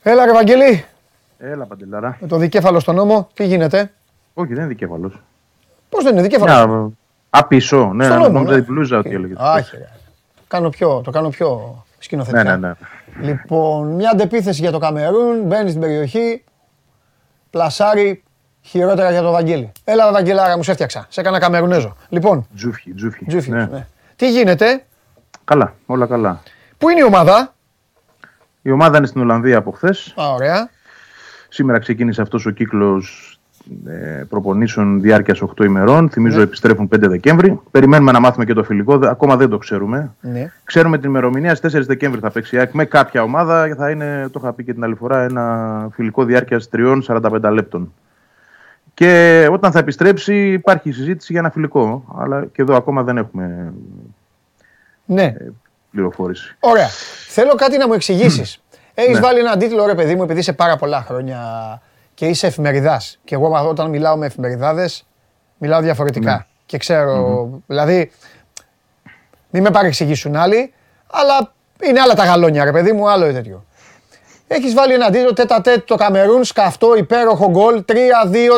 Έλα 0.02 0.24
ρε 0.24 0.32
Βαγγελή, 0.32 0.84
Έλα, 1.38 1.64
Παντελάρα. 1.66 2.16
με 2.20 2.26
το 2.28 2.36
δικέφαλο 2.36 2.80
στον 2.80 2.94
νόμο, 2.94 3.28
τι 3.34 3.44
γίνεται; 3.46 3.90
Όχι, 4.34 4.48
δεν 4.48 4.58
είναι 4.58 4.66
δικέφαλος. 4.66 5.20
Πώς 5.94 6.04
δεν 6.04 6.12
είναι 6.12 6.22
δικέφαλο. 6.22 6.92
Απίσω, 7.30 7.90
ναι, 7.94 8.04
Στον 8.04 8.16
νόμο, 8.18 8.30
νόμιζα 8.33 8.52
ναι. 8.52 8.57
την 8.59 8.66
πλούζα 8.66 8.98
ότι 8.98 9.11
έλεγε. 9.14 9.33
Άχι, 9.37 9.76
ρε. 9.76 9.88
Κάνω 10.48 10.68
πιο, 10.68 11.00
το 11.04 11.11
κάνω 11.11 11.28
πιο 11.28 11.74
Ναι, 11.76 11.83
σκηνοθετικά. 11.98 12.57
ναι, 12.57 12.57
ναι. 12.57 12.72
Λοιπόν, 13.20 13.87
μια 13.88 14.11
αντεπίθεση 14.11 14.61
για 14.61 14.70
το 14.70 14.78
Καμερούν, 14.78 15.42
μπαίνει 15.42 15.68
στην 15.68 15.80
περιοχή, 15.80 16.44
πλασάρι, 17.50 18.22
χειρότερα 18.62 19.11
για 19.11 19.22
το 19.22 19.30
Βαγγέλη. 19.30 19.72
Έλα, 19.85 20.12
Βαγγελάρα, 20.12 20.57
μου 20.57 20.62
σε 20.62 20.70
έφτιαξα. 20.70 21.07
Σε 21.09 21.20
έκανα 21.20 21.38
Καμερουνέζο. 21.38 21.96
Λοιπόν, 22.09 22.46
Τζούφι, 22.57 22.94
τζούφι. 22.94 23.24
Τζούφι, 23.26 23.50
Ναι. 23.50 23.64
ναι. 23.66 23.87
Τι 24.16 24.30
γίνεται, 24.30 24.85
Καλά, 25.44 25.74
όλα 25.87 26.07
καλά. 26.07 26.42
πού 26.78 26.88
είναι 26.88 27.00
η 27.00 27.04
ομάδα; 27.04 27.54
Η 28.62 28.70
ομάδα 28.70 28.96
είναι 28.96 29.07
στην 29.07 29.20
Ολλανδία 29.20 29.59
από 29.59 29.70
χθες. 29.70 30.14
Α, 30.20 30.33
ωραία. 30.33 30.70
Σήμερα 31.48 31.78
ξεκίνησε 31.78 32.22
αυτός 32.22 32.46
ο 32.46 32.50
κύκλος 32.50 33.28
ε, 33.33 33.34
προπονήσεων 34.29 35.00
διάρκειας 35.00 35.40
8 35.42 35.64
ημερών. 35.64 36.11
Θυμίζω 36.11 36.37
Ναι. 36.37 36.42
επιστρέφουν 36.42 36.88
5 36.88 37.09
Δεκέμβρη. 37.09 37.61
Περιμένουμε 37.70 38.12
να 38.12 38.20
μάθουμε 38.20 38.44
και 38.44 38.53
το 38.53 38.64
φιλικό. 38.64 38.98
δε- 38.98 39.09
Ακόμα 39.09 39.37
δεν 39.37 39.48
το 39.48 39.59
ξέρουμε. 39.59 40.14
Ναι. 40.20 40.53
Ξέρουμε 40.64 40.98
την 40.98 41.09
ημερομηνία. 41.09 41.55
Στις 41.55 41.61
4 41.72 41.87
Δεκέμβρη 41.87 42.20
θα 42.20 42.31
παίξει 42.31 42.57
η 42.57 42.59
ΑΕΚ 42.59 42.72
με 42.72 42.85
κάποια 42.85 43.22
ομάδα. 43.22 43.74
Θα 43.77 43.90
είναι, 43.90 44.29
το 44.33 44.40
είχα 44.42 44.53
πει 44.53 44.64
και 44.64 44.72
την 44.72 44.85
άλλη 44.85 44.94
φορά, 44.94 45.22
ένα 45.22 45.88
φιλικό 45.92 46.24
διάρκειας 46.24 46.68
3-45 46.68 47.50
λεπτών. 47.50 47.92
Και 48.94 49.46
όταν 49.50 49.72
θα 49.72 49.79
επιστρέψει, 49.79 50.53
υπάρχει 50.53 50.92
συζήτηση 50.92 51.33
για 51.33 51.40
ένα 51.40 51.50
φιλικό. 51.50 52.05
Αλλά 52.18 52.44
και 52.53 52.62
εδώ 52.62 52.77
ακόμα 52.77 53.03
δεν 53.03 53.16
έχουμε 53.16 53.72
Ναι. 55.05 55.35
πληροφόρηση. 55.90 56.57
Ωραία. 56.61 56.88
Θέλω 57.29 57.55
κάτι 57.55 57.77
να 57.79 57.87
μου 57.87 57.92
εξηγήσεις. 57.92 58.62
Έχεις 58.94 59.14
Ναι. 59.14 59.20
βάλει 59.20 59.38
έναν 59.38 59.59
τίτλο, 59.59 59.87
ρε 59.87 59.94
παιδί 59.94 60.14
μου, 60.14 60.22
επειδή 60.22 60.38
είσαι 60.40 60.53
πάρα 60.53 60.77
πολλά 60.77 61.00
χρόνια 61.03 61.38
και 62.14 62.27
είσαι 62.27 62.46
εφημεριδάς. 62.46 63.18
Και 63.24 63.35
εγώ 63.35 63.68
όταν 63.68 63.90
μιλάω 63.90 64.16
με 64.16 64.27
εφημεριδάδες, 64.27 65.07
μιλάω 65.59 65.81
διαφορετικά. 65.81 66.33
Ναι. 66.33 66.44
Και 66.66 66.79
ξερω 66.79 67.48
δηλαδή, 67.66 68.11
μην 69.50 69.62
με 69.62 69.70
παρεξηγήσουν 69.70 70.37
άλλοι, 70.37 70.72
αλλά 71.11 71.53
είναι 71.83 72.00
άλλα 72.00 72.14
τα 72.14 72.24
γαλόνια, 72.24 72.64
ρε 72.64 72.72
παιδί 72.72 72.92
μου, 72.92 73.11
άλλο 73.11 73.33
τέτοιο. 73.33 73.64
Έχεις 74.46 74.74
βάλει 74.74 74.92
ένα 74.92 75.11
τίτλο 75.11 75.33
τέτα 75.33 75.61
τέτ 75.61 75.87
το 75.87 75.94
Καμερούν, 75.94 76.44
σκαφτό, 76.44 76.96
υπέροχο 76.96 77.50
γκολ. 77.50 77.85
3-2 77.88 77.94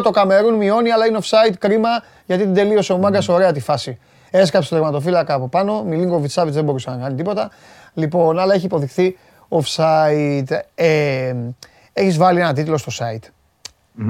το 0.03 0.11
Καμερούν 0.11 0.55
μειώνει, 0.55 0.90
αλλά 0.90 1.07
είναι 1.07 1.19
offside. 1.23 1.55
Κρίμα 1.59 1.88
γιατί 2.27 2.42
την 2.42 2.55
τελείωσε 2.55 2.92
ο 2.92 2.99
Μάγκας. 2.99 3.29
Ωραία 3.29 3.53
τη 3.53 3.61
φάση. 3.61 3.99
Έσκαψε 4.31 4.69
το 4.69 4.75
τερματοφύλακα 4.75 5.35
από 5.35 5.49
πάνω. 5.49 5.83
Μιλίνκο 5.83 6.23
Σάβιτ 6.27 6.55
δεν 6.55 6.64
μπορούσε 6.64 6.90
να 6.90 6.97
κάνει 6.97 7.14
τίποτα. 7.14 7.51
Λοιπόν, 7.95 8.38
αλλά 8.38 8.55
έχει 8.55 8.64
υποδειχθεί 8.64 9.19
offside. 9.49 10.59
Ε, 10.75 11.35
έχεις 11.92 12.16
βάλει 12.16 12.40
ένα 12.40 12.53
τίτλο 12.53 12.77
στο 12.77 12.92
site. 12.99 13.29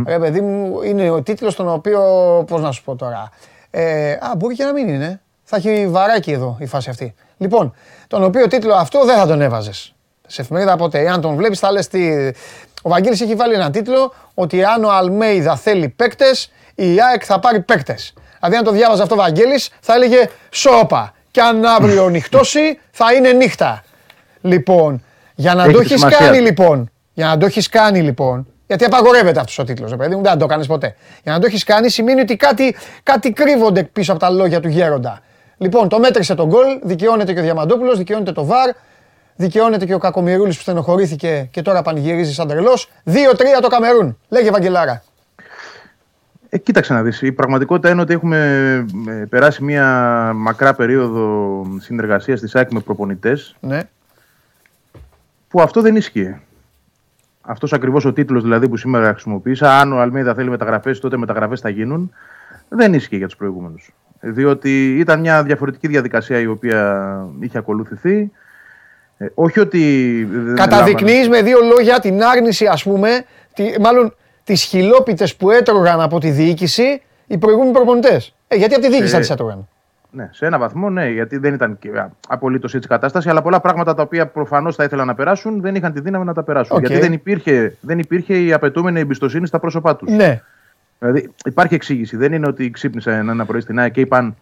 Ρε 0.06 0.18
παιδί 0.18 0.40
μου, 0.40 0.82
είναι 0.82 1.10
ο 1.10 1.22
τίτλος 1.22 1.54
τον 1.54 1.68
οποίο. 1.68 2.00
Πώς 2.46 2.60
να 2.60 2.72
σου 2.72 2.84
πω 2.84 2.96
τώρα. 2.96 3.30
Ε, 3.70 4.12
α, 4.12 4.32
μπορεί 4.36 4.54
και 4.54 4.64
να 4.64 4.72
μην 4.72 4.88
είναι. 4.88 5.20
Θα 5.44 5.56
έχει 5.56 5.86
βαράκι 5.88 6.32
εδώ 6.32 6.56
η 6.60 6.66
φάση 6.66 6.90
αυτή. 6.90 7.14
Λοιπόν, 7.36 7.74
τον 8.08 8.22
οποίο 8.24 8.46
τίτλο 8.46 8.74
αυτό 8.74 9.04
δεν 9.04 9.16
θα 9.16 9.26
τον 9.26 9.40
έβαζες. 9.40 9.94
Σε 10.26 10.40
εφημερίδα 10.42 10.76
ποτέ. 10.76 10.98
Εάν 11.00 11.20
τον 11.20 11.34
βλέπεις, 11.36 11.58
θα 11.58 11.72
λες 11.72 11.88
τι. 11.88 12.30
Ο 12.82 12.88
Βαγγέλης 12.88 13.20
έχει 13.20 13.34
βάλει 13.34 13.54
έναν 13.54 13.72
τίτλο 13.72 14.14
ότι 14.34 14.64
αν 14.64 14.84
ο 14.84 14.90
Αλμέιδα 14.90 15.56
θέλει 15.56 15.88
παίκτες, 15.88 16.52
η 16.74 17.00
ΑΕΚ 17.02 17.22
θα 17.24 17.38
πάρει 17.38 17.60
παίκτες. 17.60 18.14
Δηλαδή, 18.38 18.56
αν 18.56 18.64
το 18.64 18.70
διάβαζε 18.70 19.02
αυτό 19.02 19.14
ο 19.14 19.18
Βαγγέλης, 19.18 19.70
θα 19.80 19.94
έλεγε 19.94 20.28
σώπα. 20.50 21.14
Και 21.30 21.40
αν 21.40 21.64
αύριο 21.64 22.08
νυχτώσει, 22.08 22.78
θα 22.90 23.12
είναι 23.14 23.32
νύχτα. 23.32 23.84
Λοιπόν, 24.40 25.04
για 25.34 25.54
να 25.54 25.62
Έχει 25.62 25.72
το 25.72 25.78
τη 25.78 25.84
έχεις 25.84 25.98
σημασία 25.98 26.18
κάνει 26.26 26.38
του. 26.38 26.44
λοιπόν, 26.44 26.90
για 27.12 27.26
να 27.26 27.36
το 27.38 27.46
έχεις 27.46 27.68
κάνει 27.68 28.00
λοιπόν, 28.02 28.46
γιατί 28.66 28.84
απαγορεύεται 28.84 29.38
αυτός 29.40 29.58
ο 29.58 29.64
τίτλος, 29.64 29.96
παιδί 29.96 30.14
μου, 30.16 30.22
δεν 30.22 30.38
το 30.38 30.46
κάνεις 30.46 30.66
ποτέ. 30.66 30.96
Για 31.22 31.32
να 31.32 31.38
το 31.38 31.46
έχεις 31.46 31.64
κάνει 31.64 31.88
σημαίνει 31.88 32.20
ότι 32.20 32.36
κάτι, 32.36 32.76
κάτι 33.02 33.32
κρύβονται 33.32 33.82
πίσω 33.82 34.12
από 34.12 34.20
τα 34.20 34.30
λόγια 34.30 34.60
του 34.60 34.68
γέροντα. 34.68 35.20
Λοιπόν, 35.58 35.88
το 35.88 35.98
μέτρησε 35.98 36.34
τον 36.34 36.48
γκολ, 36.48 36.78
δικαιώνεται 36.82 37.32
και 37.32 37.38
ο 37.38 37.42
Διαμαντόπουλος, 37.42 37.98
δικαιώνεται 37.98 38.32
το 38.32 38.44
βαρ, 38.44 38.70
δικαιώνεται 39.36 39.86
και 39.86 39.94
ο 39.94 39.98
Κακομοιρούλης 39.98 40.56
που 40.56 40.62
στενοχωρήθηκε 40.62 41.48
και 41.50 41.62
τώρα 41.62 41.82
πανηγυρίζει 41.82 42.32
σαν 42.32 42.48
τρελός. 42.48 42.90
2-3 43.04 43.12
το 43.62 43.68
Καμερούν. 43.68 44.18
Λέγε 44.28 44.50
Βαγγελάρα. 44.50 45.02
Ε, 46.48 46.58
κοίταξε 46.58 46.92
να 46.92 47.02
δεις. 47.02 47.22
Η 47.22 47.32
πραγματικότητα 47.32 47.90
είναι 47.90 48.00
ότι 48.00 48.12
έχουμε 48.12 48.38
ε, 49.08 49.12
περάσει 49.12 49.64
μια 49.64 49.86
μακρά 50.34 50.74
περίοδο 50.74 51.64
συνεργασίας 51.80 52.40
της 52.40 52.54
ΑΕΚ 52.54 52.72
με 52.72 52.80
προπονητές 52.80 53.56
Ναι. 53.60 53.80
που 55.48 55.60
αυτό 55.60 55.80
δεν 55.80 55.96
ίσχυε. 55.96 56.40
Αυτός 57.48 57.72
ακριβώς 57.72 58.04
ο 58.04 58.12
τίτλος 58.12 58.42
δηλαδή 58.42 58.68
που 58.68 58.76
σήμερα 58.76 59.10
χρησιμοποίησα, 59.10 59.80
αν 59.80 59.92
ο 59.92 60.00
Αλμέιδα 60.00 60.34
θέλει 60.34 60.50
μεταγραφές, 60.50 61.00
τότε 61.00 61.16
μεταγραφές 61.16 61.60
θα 61.60 61.68
γίνουν, 61.68 62.12
δεν 62.68 62.94
ίσχυε 62.94 63.16
για 63.16 63.26
τους 63.26 63.36
προηγούμενους. 63.36 63.94
Διότι 64.20 64.98
ήταν 64.98 65.20
μια 65.20 65.42
διαφορετική 65.42 65.88
διαδικασία 65.88 66.38
η 66.38 66.46
οποία 66.46 67.06
είχε 67.40 67.58
ακολουθηθεί. 67.58 68.30
Ε, 69.18 69.26
όχι 69.34 69.60
ότι. 69.60 70.24
δεν 70.30 70.54
Καταδεικνύεις 70.54 71.28
με 71.28 71.42
δύο 71.42 71.58
λόγια 71.76 72.00
την 72.00 72.22
άρνηση, 72.22 72.66
ας 72.66 72.82
πούμε, 72.82 73.24
τη, 73.54 73.80
μάλλον 73.80 74.14
τις 74.44 74.62
χιλόπιτες 74.62 75.36
που 75.36 75.50
έτρωγαν 75.50 76.00
από 76.00 76.18
τη 76.20 76.30
διοίκηση 76.30 77.02
οι 77.26 77.38
προηγούμενοι 77.38 77.72
προπονητές. 77.72 78.34
Ε, 78.48 78.56
γιατί 78.56 78.74
από 78.74 78.82
τη 78.82 78.90
διοίκηση 78.90 79.08
Ε, 79.08 79.14
θα 79.14 79.18
τις 79.18 79.30
έτρωγαν; 79.30 79.68
Ναι, 80.10 80.28
σε 80.32 80.46
ένα 80.46 80.58
βαθμό 80.58 80.90
ναι, 80.90 81.08
γιατί 81.08 81.36
δεν 81.38 81.54
ήταν 81.54 81.78
απολύτως 82.28 82.74
έτσι 82.74 82.86
η 82.86 82.90
κατάσταση, 82.90 83.28
αλλά 83.28 83.42
πολλά 83.42 83.60
πράγματα 83.60 83.94
τα 83.94 84.02
οποία 84.02 84.26
προφανώς 84.26 84.76
θα 84.76 84.84
ήθελαν 84.84 85.06
να 85.06 85.14
περάσουν 85.14 85.60
δεν 85.60 85.74
είχαν 85.74 85.92
τη 85.92 86.00
δύναμη 86.00 86.24
να 86.24 86.34
τα 86.34 86.42
περάσουν. 86.42 86.76
Οκ. 86.76 86.86
Γιατί 86.86 87.00
δεν 87.00 87.12
υπήρχε, 87.12 87.76
δεν 87.80 87.98
υπήρχε 87.98 88.38
η 88.38 88.52
απαιτούμενη 88.52 89.00
εμπιστοσύνη 89.00 89.46
στα 89.46 89.58
πρόσωπά 89.58 89.96
τους. 89.96 90.10
Ναι. 90.10 90.40
Δηλαδή 90.98 91.30
υπάρχει 91.44 91.74
εξήγηση. 91.74 92.16
Δεν 92.16 92.32
είναι 92.32 92.46
ότι 92.46 92.70
ξύπνησαν 92.70 93.12
ένα 93.12 93.44
πρωί 93.44 93.60
στην 93.60 93.78
ΑΕΚ 93.78 93.92
και 93.92 94.00
είπαν 94.00 94.36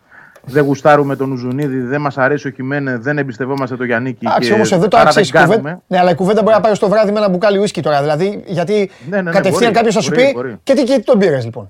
δεν 0.46 0.64
γουστάρουμε 0.64 1.16
τον 1.16 1.32
Ουζουνίδη, 1.32 1.80
δεν 1.80 2.00
μας 2.00 2.18
αρέσει 2.18 2.46
ο 2.46 2.50
Χιμένεθ, 2.50 2.96
δεν 2.98 3.18
εμπιστευόμαστε 3.18 3.76
τον 3.76 3.86
Γιαννίκη. 3.86 4.26
Εντάξει, 4.26 4.48
και 4.48 4.54
όμως 4.54 4.72
εδώ 4.72 4.88
το 4.88 4.96
άρα 4.96 5.08
άξιζε 5.08 5.30
δεν 5.32 5.42
η 5.42 5.44
κουβέντα. 5.44 5.62
κάνουμε. 5.62 5.82
Ναι, 5.86 5.98
αλλά 5.98 6.10
η 6.10 6.14
κουβέντα 6.14 6.42
μπορεί 6.42 6.54
να 6.54 6.60
πάει 6.60 6.74
στο 6.74 6.88
βράδυ 6.88 7.12
με 7.12 7.18
ένα 7.18 7.28
μπουκάλι 7.28 7.58
ουίσκι 7.58 7.82
τώρα. 7.82 8.00
Δηλαδή, 8.00 8.42
γιατί 8.46 8.90
Ναι, 9.10 9.16
ναι, 9.16 9.22
ναι, 9.22 9.30
κατευθείαν 9.30 9.60
μπορεί, 9.60 9.74
κάποιος 9.74 9.94
θα 9.94 10.00
σου 10.00 10.10
μπορεί, 10.10 10.26
πει. 10.26 10.32
μπορεί. 10.32 10.56
Και 10.62 10.74
τι, 10.74 10.82
και 10.84 10.96
τι 10.96 11.04
τον 11.04 11.18
πήρες 11.18 11.44
λοιπόν. 11.44 11.66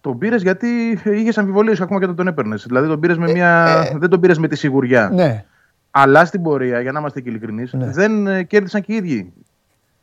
Τον 0.00 0.18
πήρες 0.18 0.42
γιατί 0.42 0.66
είχες 1.04 1.38
αμφιβολίες 1.38 1.80
ακόμα 1.80 1.98
και 1.98 2.04
όταν 2.04 2.16
τον 2.16 2.26
έπαιρνες. 2.26 2.64
Δηλαδή 2.66 2.88
τον 2.88 3.00
πήρες 3.00 3.18
με 3.18 3.30
μια. 3.30 3.66
ε, 3.92 3.98
δεν 3.98 4.08
τον 4.10 4.20
πήρες 4.20 4.38
με 4.38 4.48
τη 4.48 4.56
σιγουριά. 4.56 5.10
Ναι. 5.12 5.44
Αλλά 5.90 6.24
στην 6.24 6.42
πορεία, 6.42 6.80
για 6.80 6.92
να 6.92 6.98
είμαστε 7.00 7.20
και 7.20 7.28
ειλικρινείς, 7.28 7.72
Ναι. 7.72 7.86
δεν 7.90 8.26
ε, 8.26 8.42
κέρδισαν 8.42 8.80
και 8.80 8.92
οι 8.92 8.96
ίδιοι. 8.96 9.32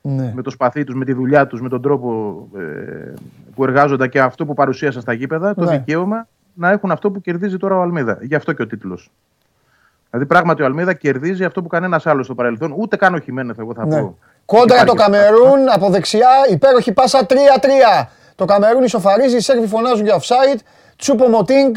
ναι. 0.02 0.32
με 0.36 0.42
το 0.42 0.50
σπαθί 0.50 0.84
τους, 0.84 0.96
με 0.96 1.06
τη 1.06 1.14
δουλειά 1.14 1.48
τους, 1.48 1.62
με 1.62 1.70
τον 1.70 1.82
τρόπο 1.82 2.38
ε, 2.58 3.14
που 3.56 3.64
εργάζονται 3.64 4.08
και 4.08 4.20
αυτό 4.20 4.46
που 4.46 4.54
παρουσίασαν 4.54 5.02
στα 5.02 5.14
γήπεδα, 5.14 5.54
το 5.54 5.64
Ναι. 5.64 5.72
δικαίωμα 5.78 6.28
να 6.54 6.70
έχουν 6.72 6.92
αυτό 6.92 7.12
που 7.12 7.22
κερδίζει 7.22 7.58
τώρα 7.58 7.76
ο 7.78 7.82
Αλμίδα. 7.82 8.18
Γι' 8.22 8.36
αυτό 8.36 8.54
και 8.54 8.62
ο 8.62 8.68
τίτλος. 8.68 9.12
Δηλαδή 10.10 10.28
πράγματι 10.30 10.62
ο 10.62 10.66
Αλμίδα 10.66 10.94
κερδίζει 10.94 11.44
αυτό 11.44 11.62
που 11.62 11.68
κανένας 11.68 12.06
άλλος 12.08 12.26
στο 12.26 12.36
παρελθόν, 12.36 12.74
ούτε 12.78 12.96
καν 12.96 13.14
ο 13.14 13.20
Χιμένεθ, 13.20 13.60
εγώ 13.60 13.74
θα 13.74 13.86
Ναι. 13.86 14.00
πω. 14.02 14.18
Κόντρα 14.46 14.66
το 14.84 14.92
Υπάρχει 14.94 15.02
αυτό. 15.02 15.04
Καμερούν 15.04 15.70
από 15.74 15.90
δεξιά, 15.90 16.28
υπέροχη 16.52 16.92
πάσα 16.94 17.26
3-3. 17.26 18.10
Το 18.38 18.46
Καμερούν 18.46 18.84
ισοφαρίζει, 18.84 19.36
οι 19.36 19.40
Σέρβοι 19.40 19.68
φωνάζουν 19.68 20.06
για 20.06 20.20
offside. 20.20 20.60
Τσούπο 20.98 21.28
Μοτίνγκ 21.28 21.76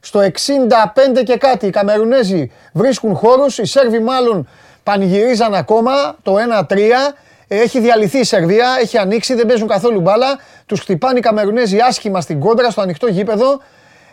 στο 0.00 0.20
65 0.20 1.22
και 1.24 1.36
κάτι. 1.36 1.66
Οι 1.66 1.70
Καμερουνέζοι 1.70 2.50
βρίσκουν 2.72 3.14
χώρους, 3.14 3.58
οι 3.58 3.64
Σέρβοι 3.64 3.98
μάλλον 3.98 4.48
πανηγυρίζαν 4.82 5.54
ακόμα 5.54 6.16
το 6.22 6.36
1-3. 6.38 7.14
Έχει 7.48 7.80
διαλυθεί 7.80 8.18
η 8.18 8.24
Σερβία, 8.24 8.66
έχει 8.80 8.98
ανοίξει, 8.98 9.34
δεν 9.34 9.46
παίζουν 9.46 9.68
καθόλου 9.68 10.00
μπάλα. 10.00 10.38
Τους 10.66 10.80
χτυπάνε 10.80 11.18
οι 11.18 11.22
Καμερουνέζοι 11.22 11.78
άσχημα 11.78 12.20
στην 12.20 12.40
κόντρα, 12.40 12.70
στο 12.70 12.80
ανοιχτό 12.80 13.06
γήπεδο. 13.06 13.60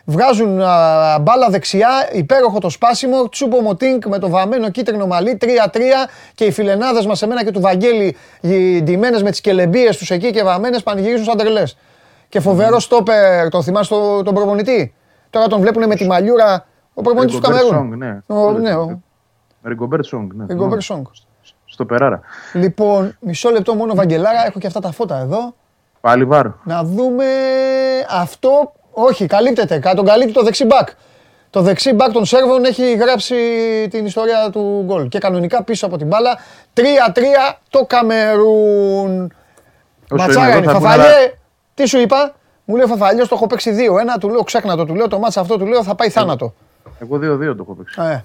Βγάζουν 0.06 0.62
α, 0.62 1.18
μπάλα 1.22 1.50
δεξιά, 1.50 2.10
υπέροχο 2.12 2.60
το 2.60 2.70
σπάσιμο. 2.70 3.30
Τσούπο 3.30 3.62
Μοτίνκ 3.62 4.06
με 4.06 4.20
το 4.20 4.30
βαμμένο 4.30 4.70
κίτρινο 4.70 5.06
μαλλί, 5.06 5.38
3-3 5.42 5.48
και 6.36 6.46
οι 6.46 6.52
φιλενάδες 6.52 7.06
μας, 7.06 7.22
εμένα 7.22 7.44
και 7.44 7.52
του 7.52 7.62
Βαγγέλη, 7.62 8.16
οι 8.42 8.82
ντυμένες 8.82 9.24
με 9.24 9.30
τις 9.30 9.42
κελεμπίες 9.42 9.98
τους 9.98 10.12
εκεί 10.12 10.32
και 10.32 10.44
βαμμένες, 10.44 10.84
πανηγυρίζουν 10.84 11.26
σαν 11.26 11.38
τρελές. 11.38 11.78
Και 12.30 12.40
φοβερό 12.40 12.80
στόπερ, 12.80 13.50
τον 13.50 13.64
θυμάσαι 13.64 13.90
το- 13.90 14.24
τον 14.24 14.34
προπονητή; 14.34 14.94
Τώρα 15.30 15.48
τον 15.48 15.60
βλέπουν 15.62 15.88
με 15.88 15.96
τη 15.96 16.06
μαλλιούρα. 16.08 16.66
Ο 16.94 17.02
προπονητής 17.02 17.40
του 17.40 17.42
Ριγκομπέρ 17.52 17.70
Καμερούν. 17.70 17.90
Σονγκ, 17.90 17.98
ναι. 18.00 18.36
Ο, 18.36 18.52
ναι, 18.52 18.76
ο 18.76 19.00
Ριγκομπέρ 19.64 20.04
Σονγκ, 20.06 20.32
ναι. 20.34 20.46
Ριγκομπέρ 20.48 20.82
Σονγκ. 20.82 21.06
Στο 21.66 21.86
Περάρα. 21.86 22.22
Λοιπόν, 22.54 23.18
μισό 23.20 23.50
λεπτό 23.50 23.74
μόνο, 23.76 23.96
Βαγγελάρα, 23.96 24.46
έχω 24.46 24.60
και 24.60 24.68
αυτά 24.68 24.80
τα 24.80 24.92
φώτα 24.92 25.18
εδώ. 25.20 25.56
Πάλι 26.02 26.26
VAR. 26.26 26.46
Να 26.64 26.84
δούμε 26.84 27.26
αυτό. 28.10 28.72
Όχι, 28.92 29.26
καλύπτεται. 29.26 29.80
Κα- 29.80 29.94
Τον 29.94 30.06
καλύπτει 30.06 30.34
το 30.34 30.44
δεξί 30.44 30.66
μπακ. 30.66 30.88
Το 31.50 31.62
δεξί 31.62 31.94
μπακ 31.94 32.12
των 32.12 32.26
Σέρβων 32.26 32.66
έχει 32.66 32.96
γράψει 32.96 33.36
την 33.90 34.06
ιστορία 34.06 34.50
του 34.52 34.84
γκολ. 34.86 35.08
Και 35.08 35.20
κανονικά 35.20 35.64
πίσω 35.64 35.86
από 35.86 35.98
την 35.98 36.08
μπάλα 36.08 36.38
3-3 36.74 37.60
το 37.70 37.86
Καμερούν. 37.86 39.34
Όσο 40.12 40.24
Ματσάρα 40.24 40.48
είμαι 40.48 40.58
είναι. 40.58 40.58
εδώ 40.58 40.72
θα 40.72 40.78
βγουν 40.80 40.90
Φαφαλιέ, 40.92 41.06
άλλα- 41.16 41.32
τι 41.78 41.86
σου 41.88 41.98
είπα; 42.00 42.34
Μου 42.66 42.76
λέει 42.76 42.86
ο 42.86 42.88
Φαφαλιέ, 42.88 43.22
το 43.22 43.30
έχω 43.32 43.48
παίξει 43.48 43.72
2-1. 44.16 44.20
Του 44.20 44.30
λέω 44.30 44.44
ξέχνα 44.44 44.76
το, 44.76 44.86
του 44.86 44.96
λέω 44.96 45.08
το 45.08 45.20
μάτσα 45.20 45.40
αυτό, 45.42 45.58
του 45.58 45.66
λέω 45.66 45.84
θα 45.84 45.96
πάει 45.96 46.10
θάνατο. 46.10 46.54
Εγώ 47.00 47.16
2-2 47.16 47.20
το 47.22 47.56
έχω 47.60 47.74
παίξει. 47.74 48.02
Ε, 48.02 48.24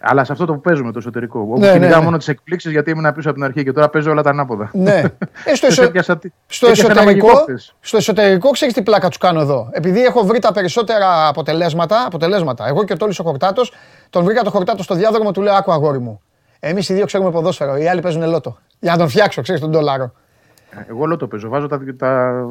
Αλλά 0.00 0.24
σε 0.24 0.32
αυτό 0.32 0.44
το 0.44 0.52
που 0.52 0.60
παίζουμε 0.60 0.92
το 0.92 0.98
εσωτερικό. 0.98 1.40
Όπου 1.40 1.58
Ναι, 1.58 1.66
ναι, 1.66 1.72
κυνηγάω 1.72 1.98
ναι. 1.98 2.04
μόνο 2.04 2.16
τις 2.16 2.28
εκπλήξεις 2.28 2.72
γιατί 2.72 2.90
ήμουν 2.90 3.12
πίσω 3.14 3.28
από 3.28 3.38
την 3.38 3.46
αρχή 3.46 3.64
και 3.64 3.72
τώρα 3.72 3.88
παίζω 3.88 4.10
όλα 4.10 4.22
τα 4.22 4.30
ανάποδα. 4.30 4.70
Ναι. 4.72 5.02
Ε, 5.44 5.54
στο, 5.54 5.66
Τους 5.66 5.78
εσω... 5.78 5.82
έπιασα 5.82 6.18
τι- 6.18 6.28
στο 6.46 6.66
έπιασα 6.66 6.90
ένα 6.90 7.00
εσωτερικό, 7.00 7.26
μαγικό 7.26 7.42
χθες. 7.42 7.74
στο 7.80 7.96
εσωτερικό 7.96 8.50
ξέρεις 8.50 8.74
τι 8.74 8.82
πλάκα 8.82 9.08
τους 9.08 9.18
κάνω 9.18 9.40
εδώ. 9.40 9.68
Επειδή 9.72 10.04
έχω 10.04 10.24
βρει 10.24 10.38
τα 10.38 10.52
περισσότερα 10.52 11.28
αποτελέσματα, 11.28 12.04
αποτελέσματα. 12.06 12.66
Εγώ 12.66 12.84
και 12.84 12.92
ο 12.92 12.96
Τόλης 12.96 13.18
ο 13.18 13.22
Χορτάτος, 13.22 13.72
τον 14.10 14.24
βρήκα 14.24 14.42
το 14.42 14.50
Χορτάτο 14.50 14.82
στο 14.82 14.94
διάδρομο, 14.94 15.30
του 15.30 15.42
λέω 15.42 15.54
Άκου 15.54 15.72
αγόρι 15.72 15.98
μου. 16.00 16.20
Εμείς 16.60 16.88
οι 16.88 16.94
δύο 16.94 17.06
ξέρουμε 17.06 17.30
ποδόσφαιρο, 17.30 17.76
οι 17.76 17.88
άλλοι 17.88 18.00
παίζουν 18.00 18.28
λότο. 18.28 18.56
Για 18.80 18.92
να 18.92 18.98
τον 18.98 19.08
φτιάξω, 19.08 19.42
ξέρεις 19.42 19.60
τον 19.60 19.70
ντόλαρο. 19.70 20.12
Εγώ 20.88 21.06
λέω 21.06 21.16
το 21.16 21.26
παίζω. 21.26 21.48
Βάζω 21.48 21.66
τα. 21.66 21.80
τα... 21.98 22.42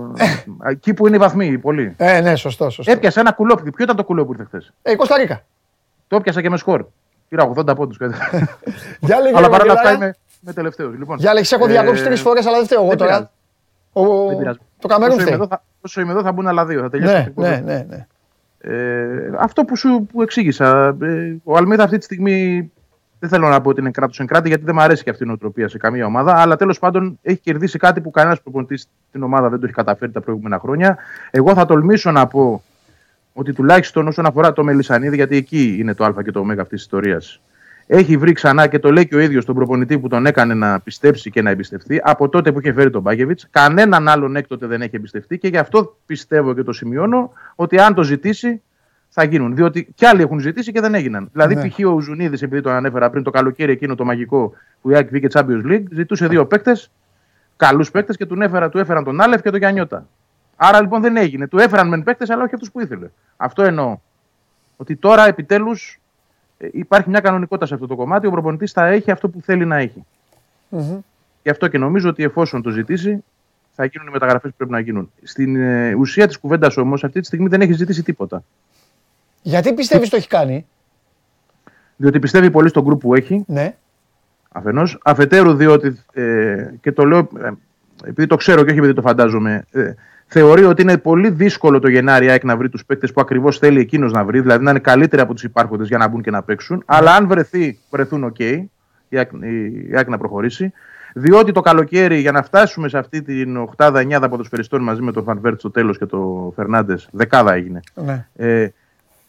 εκεί 0.64 0.94
που 0.94 1.08
είναι 1.08 1.16
οι 1.16 1.20
βαθμοί, 1.20 1.46
οι 1.48 1.58
πολλοί. 1.58 1.94
Ε, 1.98 2.22
ναι, 2.22 2.36
σωστό. 2.36 2.70
σωστό. 2.70 2.92
Έπιασα 2.92 3.20
ένα 3.20 3.32
κουλόπι. 3.32 3.72
Ποιο 3.72 3.84
ήταν 3.84 3.96
το 3.96 4.04
κουλόπι 4.04 4.28
που 4.28 4.34
ήρθε 4.34 4.46
χθες; 4.46 4.74
Ε, 4.82 4.92
η 4.92 4.96
Κωνσταντίνα. 4.96 5.42
Το 6.08 6.16
έπιασα 6.16 6.42
και 6.42 6.50
με 6.50 6.58
σκορ. 6.58 6.86
Πήρα 7.30 7.52
80 7.56 7.76
πόντους. 7.76 7.98
Για 9.00 9.20
λέγε, 9.20 9.38
Αλλά 9.38 9.50
παρόλα 9.50 9.50
Βαγγελάρα. 9.50 9.72
αυτά 9.74 9.92
είμαι, 9.92 10.16
είμαι 10.44 10.54
τελευταίος. 10.54 10.94
Λοιπόν, 10.98 11.18
Για 11.18 11.34
λέγε, 11.34 11.56
έχω 11.56 11.66
ε, 11.66 11.70
διακόψει 11.70 12.04
τρεις 12.04 12.22
φορές, 12.22 12.46
αλλά 12.46 12.58
δεν 12.58 12.66
φταίω 12.66 12.80
εγώ 12.80 12.90
δεν 12.90 12.98
τώρα. 12.98 13.12
πειράζει. 13.12 13.30
Ο... 13.94 14.28
Δεν 14.28 14.38
πειράζει. 14.38 14.58
Το 14.80 14.88
Καμερούν 14.88 15.14
όσο, 15.18 15.22
είμαι 15.22 15.32
φταίει. 15.36 15.46
εδώ, 15.46 15.48
θα, 15.48 15.64
όσο 15.82 16.02
είμαι 16.02 16.12
εδώ 16.12 16.22
θα 16.22 16.32
μπουν 16.32 16.48
άλλα 16.48 16.66
δύο. 16.66 16.82
Θα 16.82 16.90
τελειώσει 16.90 17.14
Ναι, 17.16 17.24
το 17.36 17.42
ναι, 17.42 17.62
ναι, 17.66 17.86
ναι. 17.90 18.08
Ε, 18.68 19.32
αυτό 19.38 19.64
που 19.66 19.76
σου 19.76 20.08
που 20.12 20.22
εξήγησα. 20.22 20.98
Ε, 21.02 21.36
ο 21.44 21.58
Αλμίδα 21.58 21.84
αυτή 21.84 21.98
τη 21.98 22.04
στιγμή 22.04 22.72
δεν 23.28 23.40
θέλω 23.40 23.50
να 23.50 23.62
πω 23.62 23.70
ότι 23.70 23.80
είναι 23.80 23.92
κράτος 23.92 24.20
εν 24.20 24.26
κράτη, 24.26 24.48
γιατί 24.48 24.64
δεν 24.64 24.76
μου 24.78 24.82
αρέσει 24.82 25.04
και 25.04 25.10
αυτή 25.10 25.24
η 25.24 25.28
νοοτροπία 25.28 25.68
σε 25.68 25.78
καμία 25.78 26.06
ομάδα. 26.06 26.42
Αλλά 26.42 26.56
τέλος 26.56 26.80
πάντων 26.80 27.20
έχει 27.22 27.40
κερδίσει 27.40 27.78
κάτι 27.78 28.02
που 28.02 28.12
κανένας 28.12 28.42
προπονητής 28.42 28.88
στην 29.10 29.24
ομάδα 29.24 29.50
δεν 29.50 29.60
το 29.60 29.66
έχει 29.66 29.76
καταφέρει 29.76 30.12
τα 30.12 30.22
προηγούμενα 30.22 30.60
χρόνια. 30.60 30.98
Εγώ 31.32 31.54
θα 31.54 31.66
τολμήσω 31.66 32.12
να 32.12 32.28
πω 32.28 32.64
ότι 33.34 33.54
τουλάχιστον 33.54 34.08
όσον 34.08 34.26
αφορά 34.26 34.54
το 34.54 34.64
Μελισανίδη, 34.64 35.16
γιατί 35.16 35.36
εκεί 35.36 35.78
είναι 35.80 35.94
το 35.94 36.04
Α 36.06 36.24
και 36.24 36.32
το 36.32 36.40
Ω 36.40 36.46
αυτής 36.50 36.68
της 36.68 36.82
ιστορίας. 36.82 37.42
Έχει 37.88 38.18
βρει 38.18 38.32
ξανά 38.32 38.68
και 38.68 38.80
το 38.80 38.92
λέει 38.92 39.08
και 39.08 39.16
ο 39.16 39.20
ίδιος 39.20 39.46
τον 39.46 39.56
προπονητή 39.56 40.00
που 40.00 40.08
τον 40.08 40.26
έκανε 40.26 40.54
να 40.54 40.80
πιστέψει 40.80 41.30
και 41.30 41.42
να 41.42 41.50
εμπιστευτεί 41.50 42.02
από 42.04 42.30
τότε 42.30 42.52
που 42.52 42.60
είχε 42.60 42.74
φέρει 42.74 42.90
τον 42.90 43.02
Μπάκεβιτς. 43.02 43.48
Κανέναν 43.52 44.08
άλλον 44.08 44.36
έκτοτε 44.36 44.68
δεν 44.68 44.82
έχει 44.82 44.96
εμπιστευτεί 44.96 45.38
και 45.38 45.48
γι' 45.48 45.58
αυτό 45.58 45.98
πιστεύω 46.06 46.54
και 46.54 46.64
το 46.64 46.74
σημειώνω 46.74 47.32
ότι 47.56 47.80
αν 47.80 47.94
το 47.94 48.04
ζητήσει 48.04 48.62
θα 49.18 49.24
γίνουν. 49.24 49.56
Διότι 49.56 49.88
κι 49.96 50.06
άλλοι 50.06 50.22
έχουν 50.22 50.40
ζητήσει 50.40 50.72
και 50.72 50.82
δεν 50.82 50.94
έγιναν. 50.96 51.30
Δηλαδή, 51.32 51.56
Ναι. 51.56 51.68
π.χ. 51.70 51.80
ο 51.86 52.00
Ζουνίδης, 52.00 52.42
επειδή 52.42 52.62
τον 52.62 52.72
ανέφερα 52.72 53.10
πριν 53.10 53.24
το 53.24 53.30
καλοκαίρι 53.32 53.72
εκείνο 53.72 53.96
το 53.96 54.06
μαγικό 54.06 54.54
που 54.82 54.90
η 54.90 54.96
Άκη 54.96 55.10
βγήκε 55.10 55.28
Champions 55.32 55.66
League, 55.72 55.84
ζητούσε 55.92 56.28
δύο 56.28 56.46
παίκτες, 56.46 56.92
καλούς 57.56 57.92
παίκτες 57.92 58.18
και 58.18 58.26
του 58.26 58.42
έφερα, 58.42 58.70
του 58.70 58.78
έφεραν 58.78 59.04
τον 59.04 59.22
Άλεφ 59.22 59.42
και 59.42 59.50
τον 59.50 59.60
Γιάννιώτα. 59.60 60.08
Άρα 60.56 60.82
λοιπόν 60.82 61.02
δεν 61.02 61.18
έγινε. 61.18 61.48
Του 61.48 61.58
έφεραν 61.58 61.88
μεν 61.88 62.04
παίκτες, 62.04 62.30
αλλά 62.30 62.44
όχι 62.44 62.54
αυτούς 62.54 62.72
που 62.72 62.82
ήθελε. 62.82 63.08
Αυτό 63.38 63.64
εννοώ. 63.64 63.98
Ότι 64.78 64.96
τώρα 64.96 65.28
επιτέλους 65.28 66.00
υπάρχει 66.72 67.10
μια 67.10 67.20
κανονικότητα 67.20 67.66
σε 67.66 67.74
αυτό 67.74 67.88
το 67.88 67.96
κομμάτι. 67.96 68.28
Ο 68.28 68.32
προπονητής 68.32 68.72
θα 68.72 68.88
έχει 68.88 69.12
αυτό 69.12 69.30
που 69.30 69.42
θέλει 69.42 69.66
να 69.66 69.78
έχει. 69.78 70.06
Μμμ. 70.70 71.00
Γι' 71.44 71.50
αυτό 71.50 71.68
και 71.68 71.78
νομίζω 71.78 72.10
ότι 72.10 72.24
εφόσον 72.24 72.62
το 72.62 72.70
ζητήσει, 72.70 73.24
θα 73.72 73.86
γίνουν 73.86 74.08
οι 74.08 74.12
μεταγραφές 74.12 74.52
που 74.52 74.58
πρέπει 74.58 74.72
να 74.72 74.80
γίνουν. 74.80 75.12
Στην 75.24 75.56
ε, 75.56 75.94
ουσία 75.94 76.28
της 76.28 76.38
κουβέντας 76.38 76.78
όμως, 76.78 77.04
αυτή 77.04 77.20
τη 77.20 77.26
στιγμή 77.26 77.48
δεν 77.48 77.62
έχει 77.62 77.74
ζητήσει 77.74 78.04
τίποτα. 78.04 78.44
Γιατί 79.48 79.74
πιστεύεις 79.74 80.10
το 80.10 80.16
έχει 80.16 80.28
κάνει, 80.28 80.66
Διότι 81.96 82.20
πιστεύει 82.20 82.52
πολύ 82.52 82.70
στον 82.70 82.84
γκρουπ 82.84 83.00
που 83.00 83.16
έχει, 83.16 83.44
ναι. 83.48 83.76
αφενός. 84.52 85.00
Αφετέρου, 85.04 85.54
διότι. 85.54 86.00
Ε, 86.14 86.70
και 86.82 86.92
το 86.92 87.06
λέω 87.06 87.20
ε, 87.20 87.52
επειδή 88.04 88.28
το 88.28 88.36
ξέρω 88.36 88.64
και 88.64 88.70
όχι 88.70 88.80
επειδή 88.80 88.94
το 88.94 89.02
φαντάζομαι. 89.02 89.66
Ε, 89.72 89.94
θεωρεί 90.26 90.64
ότι 90.64 90.82
είναι 90.82 90.98
πολύ 90.98 91.30
δύσκολο 91.30 91.80
το 91.80 91.90
Γενάρη 91.90 92.26
η 92.26 92.30
ΑΕΚ 92.30 92.44
να 92.44 92.58
βρει 92.58 92.70
τους 92.70 92.86
παίκτες 92.86 93.12
που 93.12 93.22
ακριβώς 93.22 93.58
θέλει 93.58 93.80
εκείνος 93.80 94.12
να 94.12 94.24
βρει, 94.24 94.40
δηλαδή 94.40 94.64
να 94.64 94.70
είναι 94.70 94.80
καλύτεροι 94.80 95.22
από 95.22 95.34
τους 95.34 95.44
υπάρχοντες 95.44 95.88
για 95.88 95.98
να 95.98 96.08
μπουν 96.08 96.22
και 96.22 96.32
να 96.32 96.44
παίξουν. 96.44 96.84
Αλλά 96.86 97.16
αν 97.16 97.28
βρεθεί, 97.28 97.80
βρεθούν 97.90 98.34
OK, 98.34 98.66
η 99.10 99.18
ΑΕΚ, 99.18 99.32
η 99.90 99.96
ΑΕΚ 99.96 100.08
να 100.08 100.18
προχωρήσει. 100.18 100.74
Διότι 101.14 101.52
το 101.52 101.62
καλοκαίρι 101.62 102.20
για 102.20 102.32
να 102.32 102.44
φτάσουμε 102.44 102.90
σε 102.90 102.98
αυτή 102.98 103.22
την 103.22 103.70
8η-9η 103.78 104.28
ποδοσφαιριστών 104.30 104.84
μαζί 104.84 105.02
με 105.02 105.12
τον 105.12 105.24
Φανβέρτ 105.24 105.60
στο 105.60 105.72
τέλος 105.72 105.98
και 105.98 106.06
τον 106.06 106.52
Φερνάντες, 106.56 107.10
δεκάδα 107.12 107.54
έγινε. 107.54 107.80
Ναι. 107.94 108.28
Ε, 108.36 108.68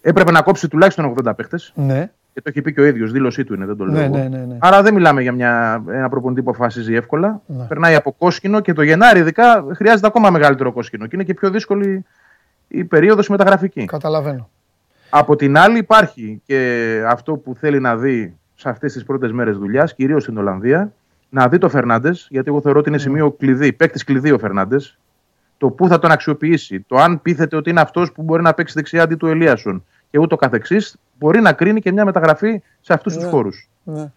έπρεπε 0.08 0.30
να 0.30 0.42
κόψει 0.42 0.68
τουλάχιστον 0.68 1.14
80 1.24 1.36
παίκτες. 1.36 1.72
Ναι. 1.74 2.10
Και 2.32 2.42
το 2.42 2.48
έχει 2.48 2.62
πει 2.62 2.72
και 2.72 2.80
ο 2.80 2.84
ίδιος, 2.84 3.12
δήλωσή 3.12 3.44
του 3.44 3.54
είναι, 3.54 3.66
δεν 3.66 3.76
το 3.76 3.84
λέω. 3.84 3.94
Ναι, 3.94 4.04
εγώ. 4.04 4.16
ναι, 4.16 4.28
ναι, 4.28 4.44
ναι. 4.44 4.56
Άρα 4.58 4.82
δεν 4.82 4.94
μιλάμε 4.94 5.22
για 5.22 5.32
μια, 5.32 5.82
ένα 5.88 6.08
προπονητή 6.08 6.42
που 6.42 6.50
αποφασίζει 6.50 6.94
εύκολα. 6.94 7.40
Ναι. 7.46 7.64
Περνάει 7.64 7.94
από 7.94 8.12
κόσκινο 8.12 8.60
και 8.60 8.72
το 8.72 8.82
Γενάρη, 8.82 9.18
ειδικά, 9.18 9.66
χρειάζεται 9.74 10.06
ακόμα 10.06 10.30
μεγαλύτερο 10.30 10.72
κόσκινο. 10.72 11.04
Και 11.04 11.10
είναι 11.14 11.24
και 11.24 11.34
πιο 11.34 11.50
δύσκολη 11.50 12.04
η 12.68 12.84
περίοδος 12.84 13.28
μεταγραφική. 13.28 13.84
Καταλαβαίνω. 13.84 14.48
Από 15.10 15.36
την 15.36 15.58
άλλη, 15.58 15.78
υπάρχει 15.78 16.42
και 16.46 17.02
αυτό 17.06 17.36
που 17.36 17.54
θέλει 17.54 17.80
να 17.80 17.96
δει 17.96 18.36
σε 18.54 18.68
αυτές 18.68 18.92
τις 18.92 19.04
πρώτες 19.04 19.32
μέρες 19.32 19.58
δουλειάς, 19.58 19.94
κυρίως 19.94 20.22
στην 20.22 20.38
Ολλανδία, 20.38 20.92
να 21.28 21.48
δει 21.48 21.58
το 21.58 21.68
Φερνάντες, 21.68 22.26
γιατί 22.30 22.48
εγώ 22.48 22.60
θεωρώ 22.60 22.78
ότι 22.78 22.88
είναι 22.88 22.98
σημείο 22.98 23.30
κλειδί, 23.30 23.72
παίκτης 23.72 24.04
κλειδί 24.04 24.32
ο 24.32 24.38
Φερνάντες. 24.38 24.98
Το 25.58 25.70
πού 25.70 25.88
θα 25.88 25.98
τον 25.98 26.10
αξιοποιήσει, 26.10 26.80
το 26.80 26.96
αν 26.96 27.22
πείθεται 27.22 27.56
ότι 27.56 27.70
είναι 27.70 27.80
αυτός 27.80 28.12
που 28.12 28.22
μπορεί 28.22 28.42
να 28.42 28.54
παίξει 28.54 28.74
δεξιά 28.76 29.02
αντί 29.02 29.14
του 29.14 29.26
Ελίασον 29.26 29.84
και 30.16 30.22
ούτω 30.22 30.36
καθεξής, 30.36 30.96
μπορεί 31.18 31.40
να 31.40 31.52
κρίνει 31.52 31.80
και 31.80 31.92
μια 31.92 32.04
μεταγραφή 32.04 32.62
σε 32.80 32.92
αυτούς 32.92 33.14
τους 33.14 33.24
Ναι. 33.24 33.30
χώρους. 33.30 33.68
Ναι. 33.84 34.10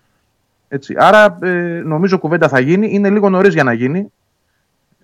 Έτσι. 0.67 0.95
Άρα 0.97 1.37
ε, 1.41 1.47
νομίζω 1.85 2.17
κουβέντα 2.17 2.47
θα 2.47 2.59
γίνει. 2.59 2.89
Είναι 2.91 3.09
λίγο 3.09 3.29
νωρίς 3.29 3.53
για 3.53 3.63
να 3.63 3.73
γίνει 3.73 4.11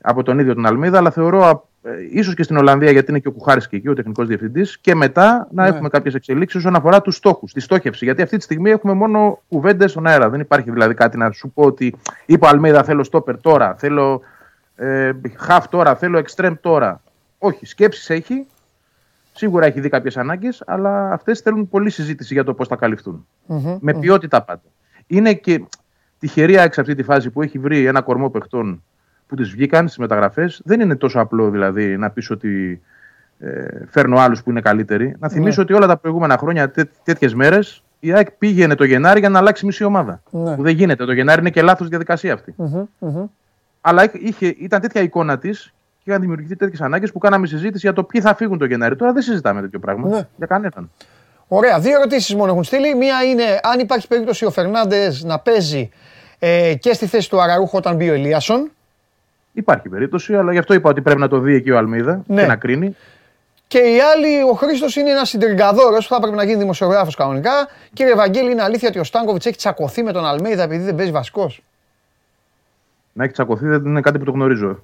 από 0.01 0.23
τον 0.23 0.39
ίδιο 0.39 0.53
τον 0.53 0.65
Αλμίδα, 0.65 0.97
αλλά 0.97 1.12
θεωρώ 1.12 1.43
α, 1.43 1.49
ε, 1.84 1.91
ίσως 2.12 2.34
και 2.34 2.43
στην 2.43 2.58
Ολλανδία, 2.58 2.91
γιατί 2.91 3.12
είναι 3.12 3.19
και 3.19 3.27
ο 3.27 3.31
Κουχάρης 3.31 3.67
και 3.67 3.75
εκεί, 3.75 3.89
ο 3.89 3.93
τεχνικός 3.93 4.27
διευθυντής, 4.27 4.77
και 4.77 4.95
μετά 4.95 5.47
να 5.51 5.63
Ναι. 5.63 5.69
έχουμε 5.69 5.89
κάποιες 5.89 6.13
εξελίξεις 6.13 6.60
όσον 6.60 6.75
αφορά 6.75 7.01
τους 7.01 7.15
στόχους, 7.15 7.53
τη 7.53 7.60
στόχευση. 7.60 8.05
Γιατί 8.05 8.21
αυτή 8.21 8.38
τη 8.38 8.43
στιγμή 8.43 8.69
έχουμε 8.69 8.93
μόνο 8.93 9.39
κουβέντες 9.49 9.91
στον 9.91 10.08
αέρα. 10.08 10.29
Δεν 10.29 10.39
υπάρχει 10.39 10.71
δηλαδή 10.71 10.93
κάτι 10.93 11.17
να 11.17 11.31
σου 11.31 11.49
πω 11.49 11.63
ότι 11.63 11.95
είπε 12.25 12.45
ο 12.45 12.47
Αλμίδα 12.49 12.84
θέλω 12.84 13.03
στόπερ 13.03 13.41
τώρα, 13.41 13.75
θέλω 13.77 14.21
ε, 14.75 15.12
half 15.47 15.63
τώρα, 15.69 15.95
θέλω 15.95 16.21
extreme 16.25 16.53
τώρα. 16.62 17.01
Όχι, 17.38 17.65
σκέψεις 17.65 18.10
έχει. 18.10 18.45
Σίγουρα 19.38 19.65
έχει 19.65 19.80
δει 19.80 19.89
κάποιες 19.89 20.17
ανάγκες, 20.17 20.63
αλλά 20.65 21.12
αυτές 21.12 21.39
θέλουν 21.39 21.69
πολλή 21.69 21.89
συζήτηση 21.89 22.34
για 22.34 22.43
το 22.43 22.54
πώς 22.54 22.67
θα 22.67 22.76
καλυφθούν. 22.76 23.28
Μμμ. 23.45 23.78
Με 23.82 23.93
ποιότητα 23.93 24.41
πάντα. 24.41 24.62
Είναι 25.08 25.34
και 25.34 25.63
τυχερή 26.19 26.58
ΑΕΚ 26.58 26.74
σε 26.74 26.82
αυτή 26.82 26.95
τη 26.95 27.04
φάση 27.04 27.30
που 27.30 27.41
έχει 27.41 27.60
βρει 27.60 27.86
ένα 27.86 28.02
κορμό 28.02 28.30
παιχτών 28.30 28.84
που 29.28 29.36
τις 29.36 29.50
βγήκαν 29.50 29.86
στις 29.86 29.98
μεταγραφές. 29.98 30.62
Δεν 30.65 30.80
είναι 30.80 30.95
τόσο 30.95 31.19
απλό 31.19 31.50
δηλαδή 31.50 31.98
να 31.98 32.10
πεις 32.10 32.30
ότι 32.30 32.82
ε, 33.39 33.65
φέρνω 33.89 34.17
άλλους 34.17 34.43
που 34.43 34.50
είναι 34.50 34.62
καλύτεροι. 34.62 35.15
Να 35.19 35.30
θυμίσω 35.30 35.62
ότι 35.62 35.74
όλα 35.74 35.88
τα 35.88 35.98
προηγούμενα 35.98 36.38
χρόνια, 36.38 36.71
τέ, 36.71 36.89
τέτοιες 37.04 37.34
μέρες, 37.34 37.84
η 38.00 38.13
ΑΕΚ 38.13 38.32
πήγαινε 38.32 38.76
το 38.76 38.84
Γενάρη 38.84 39.19
για 39.19 39.30
να 39.30 39.39
αλλάξει 39.39 39.65
μισή 39.65 39.84
ομάδα. 39.84 40.21
Ναι. 40.30 40.56
Που 40.56 40.62
δεν 40.62 40.76
γίνεται. 40.76 41.06
Το 41.06 41.12
Γενάρη 41.12 41.39
είναι 41.39 41.50
και 41.50 41.62
λάθος 41.62 41.88
διαδικασία 41.88 42.34
αυτή. 42.34 42.54
Μμμ, 42.58 42.86
μμμ. 43.00 43.26
Αλλά 43.82 44.12
είχε, 44.13 44.48
ήταν 44.48 44.82
τέτοια 44.82 45.02
εικόνα 45.02 45.38
της 45.38 45.69
και 45.69 45.74
είχαν 46.05 46.21
δημιουργηθεί 46.21 46.55
τέτοιες 46.55 46.81
ανάγκες 46.81 47.11
που 47.11 47.19
κάναμε 47.19 47.47
συζήτηση 47.47 47.79
για 47.85 47.93
το 47.93 48.03
ποιοι 48.03 48.21
θα 48.21 48.35
φύγουν 48.35 48.57
το 48.57 48.65
Γενάρη. 48.65 48.95
Τώρα 48.95 49.13
δεν 49.13 49.21
συζητάμε 49.21 49.61
τέτοιο 49.61 49.79
πράγμα. 49.79 50.07
Ναι. 50.09 50.27
Για 50.37 50.47
κανέναν. 50.47 50.91
Ωραία, 51.47 51.79
δύο 51.79 51.95
ερωτήσεις 51.99 52.35
μόνο 52.35 52.51
έχουν 52.51 52.63
στείλει. 52.63 52.95
Μία 52.95 53.23
είναι 53.23 53.59
αν 53.63 53.79
υπάρχει 53.79 54.07
περίπτωση 54.07 54.45
ο 54.45 54.51
Φερνάντες 54.51 55.23
να 55.23 55.39
παίζει 55.39 55.89
ε, 56.39 56.73
και 56.79 56.93
στη 56.93 57.05
θέση 57.05 57.29
του 57.29 57.41
Αραούχο 57.41 57.77
όταν 57.77 57.95
μπει 57.95 58.09
ο 58.09 58.13
Ελίασον; 58.13 58.71
Υπάρχει 59.53 59.89
περίπτωση, 59.89 60.35
αλλά 60.35 60.51
γι' 60.51 60.57
αυτό 60.57 60.73
είπα 60.73 60.89
ότι 60.89 61.01
πρέπει 61.01 61.19
να 61.19 61.27
το 61.27 61.39
δει 61.39 61.55
εκεί 61.55 61.71
ο 61.71 61.77
Αλμίδα 61.77 62.23
Ναι. 62.27 62.41
και 62.41 62.47
να 62.47 62.55
κρίνει. 62.55 62.95
Και 63.67 63.77
η 63.77 63.99
άλλη, 64.13 64.41
ο 64.49 64.53
Χρήστος 64.53 64.95
είναι 64.95 65.09
ένας 65.09 65.29
συντριγκαδόρος 65.29 66.07
που 66.07 66.13
θα 66.13 66.15
έπρεπε 66.15 66.35
να 66.35 66.43
γίνει 66.43 66.57
δημοσιογράφος 66.57 67.15
κανονικά. 67.15 67.51
Κύριε 67.93 68.15
Βαγγέλη, 68.15 68.51
είναι 68.51 68.61
αλήθεια 68.63 68.87
ότι 68.87 68.99
ο 68.99 69.03
Στάνκοβιτς 69.03 69.45
έχει 69.45 69.57
τσακωθεί 69.57 70.03
με 70.03 70.11
τον 70.11 70.25
Αλμέιδα 70.25 70.63
επειδή 70.63 70.83
δεν 70.83 70.95
παίζει 70.95 71.11
βασικός; 71.11 71.61
Να 73.13 73.23
έχει 73.23 73.33
τσακωθεί 73.33 73.67
δεν 73.67 73.85
είναι 73.85 74.01
κάτι 74.01 74.19
που 74.19 74.25
το 74.25 74.31
γνωρίζω. 74.31 74.83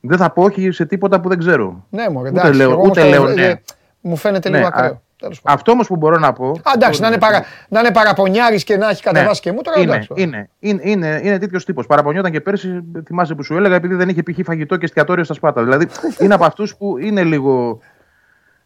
Δεν 0.00 0.18
θα 0.18 0.30
πω 0.30 0.42
όχι 0.42 0.70
σε 0.70 0.84
τίποτα 0.86 1.20
που 1.20 1.28
δεν 1.28 1.38
ξέρω. 1.38 1.84
Ναι, 1.90 2.08
μου 2.08 2.18
Ούτε 2.20 2.28
εντάξει. 2.28 2.52
λέω- 2.52 2.70
εγώ 2.70 2.80
όμως 2.80 2.90
ούτε 2.90 3.00
το- 3.00 3.08
λέω 3.08 3.28
ε, 3.28 3.34
ναι. 3.34 3.54
Μου 4.00 4.16
φαίνεται 4.16 4.48
Ναι, 4.48 4.56
λίγο 4.56 4.68
α- 4.68 4.72
ακραίο. 4.74 5.02
Τέλος 5.18 5.40
πάντων. 5.40 5.58
Αυτό 5.58 5.72
όμως 5.72 5.86
που 5.86 5.96
μπορώ 5.96 6.18
να 6.18 6.32
πω. 6.32 6.48
Α, 6.48 6.70
εντάξει, 6.74 7.00
να 7.00 7.06
είναι, 7.06 7.18
παρα, 7.18 7.44
να 7.68 7.80
είναι 7.80 7.90
παραπονιάρης 7.92 8.64
και 8.64 8.76
να 8.76 8.88
έχει 8.88 9.02
Ναι, 9.04 9.12
κατεβάσει 9.12 9.40
και 9.40 9.52
μου 9.52 9.60
τώρα 9.62 9.80
είναι, 9.80 9.90
εντάξει. 9.92 10.12
είναι, 10.16 10.48
είναι, 10.60 10.80
είναι, 10.84 11.20
είναι 11.24 11.38
τέτοιος 11.38 11.64
τύπος. 11.64 11.86
Παραπονιόταν 11.86 12.32
και 12.32 12.40
πέρσι, 12.40 12.84
θυμάσαι 13.06 13.34
που 13.34 13.42
σου 13.42 13.56
έλεγα, 13.56 13.74
επειδή 13.74 13.94
δεν 13.94 14.08
είχε 14.08 14.22
π.χ. 14.22 14.38
φαγητό 14.44 14.76
και 14.76 14.84
εστιατόριο 14.84 15.24
στα 15.24 15.34
Σπάτα. 15.34 15.62
Δηλαδή 15.62 15.86
είναι 16.22 16.34
από 16.34 16.44
αυτούς 16.44 16.76
που 16.76 16.98
είναι 16.98 17.22
λίγο 17.22 17.78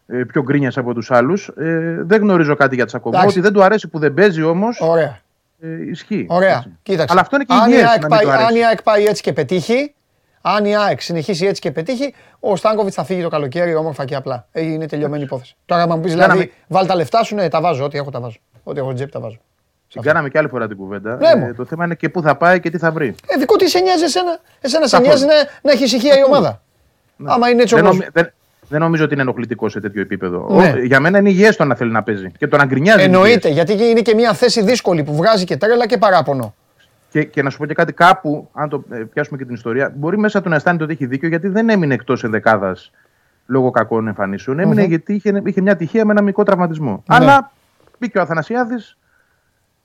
ε, 0.06 0.22
πιο 0.24 0.42
γκρίνιας 0.42 0.76
από 0.78 0.94
τους 0.94 1.10
άλλους. 1.10 1.48
Ε, 1.48 1.96
δεν 2.04 2.20
γνωρίζω 2.20 2.54
κάτι 2.56 2.74
για 2.74 2.86
τσακωμό. 2.86 3.14
Εντάξει. 3.16 3.38
Ότι 3.38 3.46
δεν 3.46 3.52
του 3.56 3.62
αρέσει 3.64 3.88
που 3.88 3.98
δεν 3.98 4.14
παίζει 4.14 4.42
όμως. 4.42 4.80
Ωραία. 4.80 5.18
Ε, 5.60 5.68
ισχύει. 5.90 6.26
Ωραία. 6.28 6.56
Έτσι. 6.56 6.76
Κοίταξε. 6.82 7.06
Αλλά 7.10 7.20
αυτό 7.20 7.36
είναι 7.36 7.44
και 7.44 7.54
αν, 7.54 7.60
η 7.70 7.72
υγιές 7.74 7.88
ΑΕΚ 7.88 8.00
να 8.00 8.06
μην 8.08 8.16
πάει, 8.16 8.24
του 8.24 8.30
αρέσει. 8.30 8.46
αν 8.48 8.54
η 8.56 8.64
ΑΕΚ 8.66 8.82
πάει 8.82 9.04
έτσι 9.04 9.22
και 9.22 9.32
πετύχει, 9.32 9.94
αν 10.46 10.64
η 10.64 10.76
ΑΕΚ 10.76 11.00
συνεχίσει 11.00 11.46
έτσι 11.46 11.60
και 11.60 11.70
πετύχει, 11.70 12.14
ο 12.40 12.56
Στάνκοβιτς 12.56 12.94
θα 12.94 13.04
φύγει 13.04 13.22
το 13.22 13.28
καλοκαίρι 13.28 13.74
όμορφα 13.74 14.04
και 14.04 14.14
απλά. 14.14 14.46
Ε, 14.52 14.62
Είναι 14.62 14.86
τελειωμένη 14.86 15.22
υπόθεση. 15.22 15.56
Τώρα, 15.66 15.82
άμα 15.82 15.94
μου 15.96 16.00
πεις 16.02 16.10
δηλαδή, 16.12 16.28
Κάναμε- 16.30 16.50
βάλει 16.68 16.88
τα 16.88 16.94
λεφτά 16.94 17.22
σου, 17.22 17.34
ναι, 17.34 17.48
τα 17.48 17.60
βάζω. 17.60 17.84
Ό,τι 17.84 17.98
έχω 17.98 18.10
τα 18.10 18.20
βάζω. 18.20 18.36
Ό,τι 18.64 18.76
έχω 18.78 18.84
στην 18.86 18.96
τσέπη 18.96 19.12
τα 19.12 19.20
βάζω. 19.20 19.36
Την 19.92 20.02
κάναμε 20.02 20.28
και 20.28 20.38
άλλη 20.38 20.48
φορά 20.48 20.66
την 20.68 20.76
κουβέντα. 20.76 21.16
Ναι, 21.16 21.34
μου. 21.34 21.54
το 21.54 21.64
θέμα 21.64 21.84
είναι 21.84 21.94
και 21.94 22.08
πού 22.08 22.22
θα 22.22 22.36
πάει 22.36 22.60
και 22.60 22.70
τι 22.70 22.78
θα 22.78 22.90
βρει. 22.90 23.14
Ε, 23.26 23.38
δικό 23.38 23.56
τι 23.56 23.68
σε 23.68 23.78
νοιάζει 23.80 24.04
εσένα. 24.04 24.38
Εσένα 24.60 24.86
σε 24.86 24.96
Καθόλου. 24.96 25.08
νοιάζει 25.18 25.24
να, 25.26 25.32
να 25.62 25.70
έχει 25.72 25.84
ησυχία 25.84 26.18
η 26.18 26.24
ομάδα. 26.24 26.60
Άμα 27.24 27.48
είναι 27.48 27.62
έτσι 27.62 27.74
Δεν, 27.74 27.84
όπως... 27.84 27.96
νομι- 27.96 28.12
δεν, 28.12 28.32
δεν 28.68 28.80
νομίζω 28.80 29.04
ότι 29.04 29.12
είναι 29.12 29.22
ενοχλητικό 29.22 29.68
σε 29.68 29.80
τέτοιο 29.80 30.00
επίπεδο. 30.02 30.46
Ναι. 30.50 30.68
Ο- 30.70 30.84
για 30.84 31.00
μένα 31.00 31.18
είναι 31.18 31.28
υγιές 31.28 31.56
το 31.56 31.64
να 31.64 31.74
θέλει 31.74 31.90
να 31.90 32.02
παίζει. 32.02 32.30
Και 32.38 32.46
το 32.48 32.56
να 32.56 32.64
γκρινιάζει. 32.64 33.04
είναι 33.04 33.14
Εννοείται, 33.16 33.48
υγιές. 33.48 33.64
γιατί 33.70 33.84
είναι 33.84 34.00
και 34.00 34.14
μια 34.14 34.32
θέση 34.32 34.62
δύσκολη 34.62 35.02
που 35.02 35.14
βγάζει 35.14 35.44
και 35.44 35.56
τρέλα 35.56 35.86
και 35.86 35.98
παράπονο. 35.98 36.54
Και, 37.14 37.24
και 37.24 37.42
να 37.42 37.50
σου 37.50 37.58
πω 37.58 37.66
και 37.66 37.74
κάτι, 37.74 37.92
κάπου, 37.92 38.48
αν 38.52 38.68
το 38.68 38.84
ε, 38.90 38.96
πιάσουμε 38.96 39.38
και 39.38 39.44
την 39.44 39.54
ιστορία, 39.54 39.92
μπορεί 39.96 40.18
μέσα 40.18 40.40
του 40.42 40.48
να 40.48 40.54
αισθάνεται 40.56 40.84
ότι 40.84 40.92
έχει 40.92 41.06
δίκιο 41.06 41.28
γιατί 41.28 41.48
δεν 41.48 41.68
έμεινε 41.68 41.94
εκτός 41.94 42.24
ενδεκάδας 42.24 42.90
λόγω 43.46 43.70
κακών 43.70 44.06
εμφανίσεων. 44.08 44.58
Έμεινε 44.58 44.80
Μμμ. 44.82 44.88
γιατί 44.88 45.14
είχε, 45.14 45.42
είχε 45.44 45.60
μια 45.60 45.76
τυχαία 45.76 46.04
με 46.04 46.12
ένα 46.12 46.22
μικρό 46.22 46.42
τραυματισμό. 46.42 46.90
Ναι. 46.90 47.16
Αλλά 47.16 47.52
μπήκε 47.98 48.18
ο 48.18 48.20
Αθανασιάδης, 48.20 48.96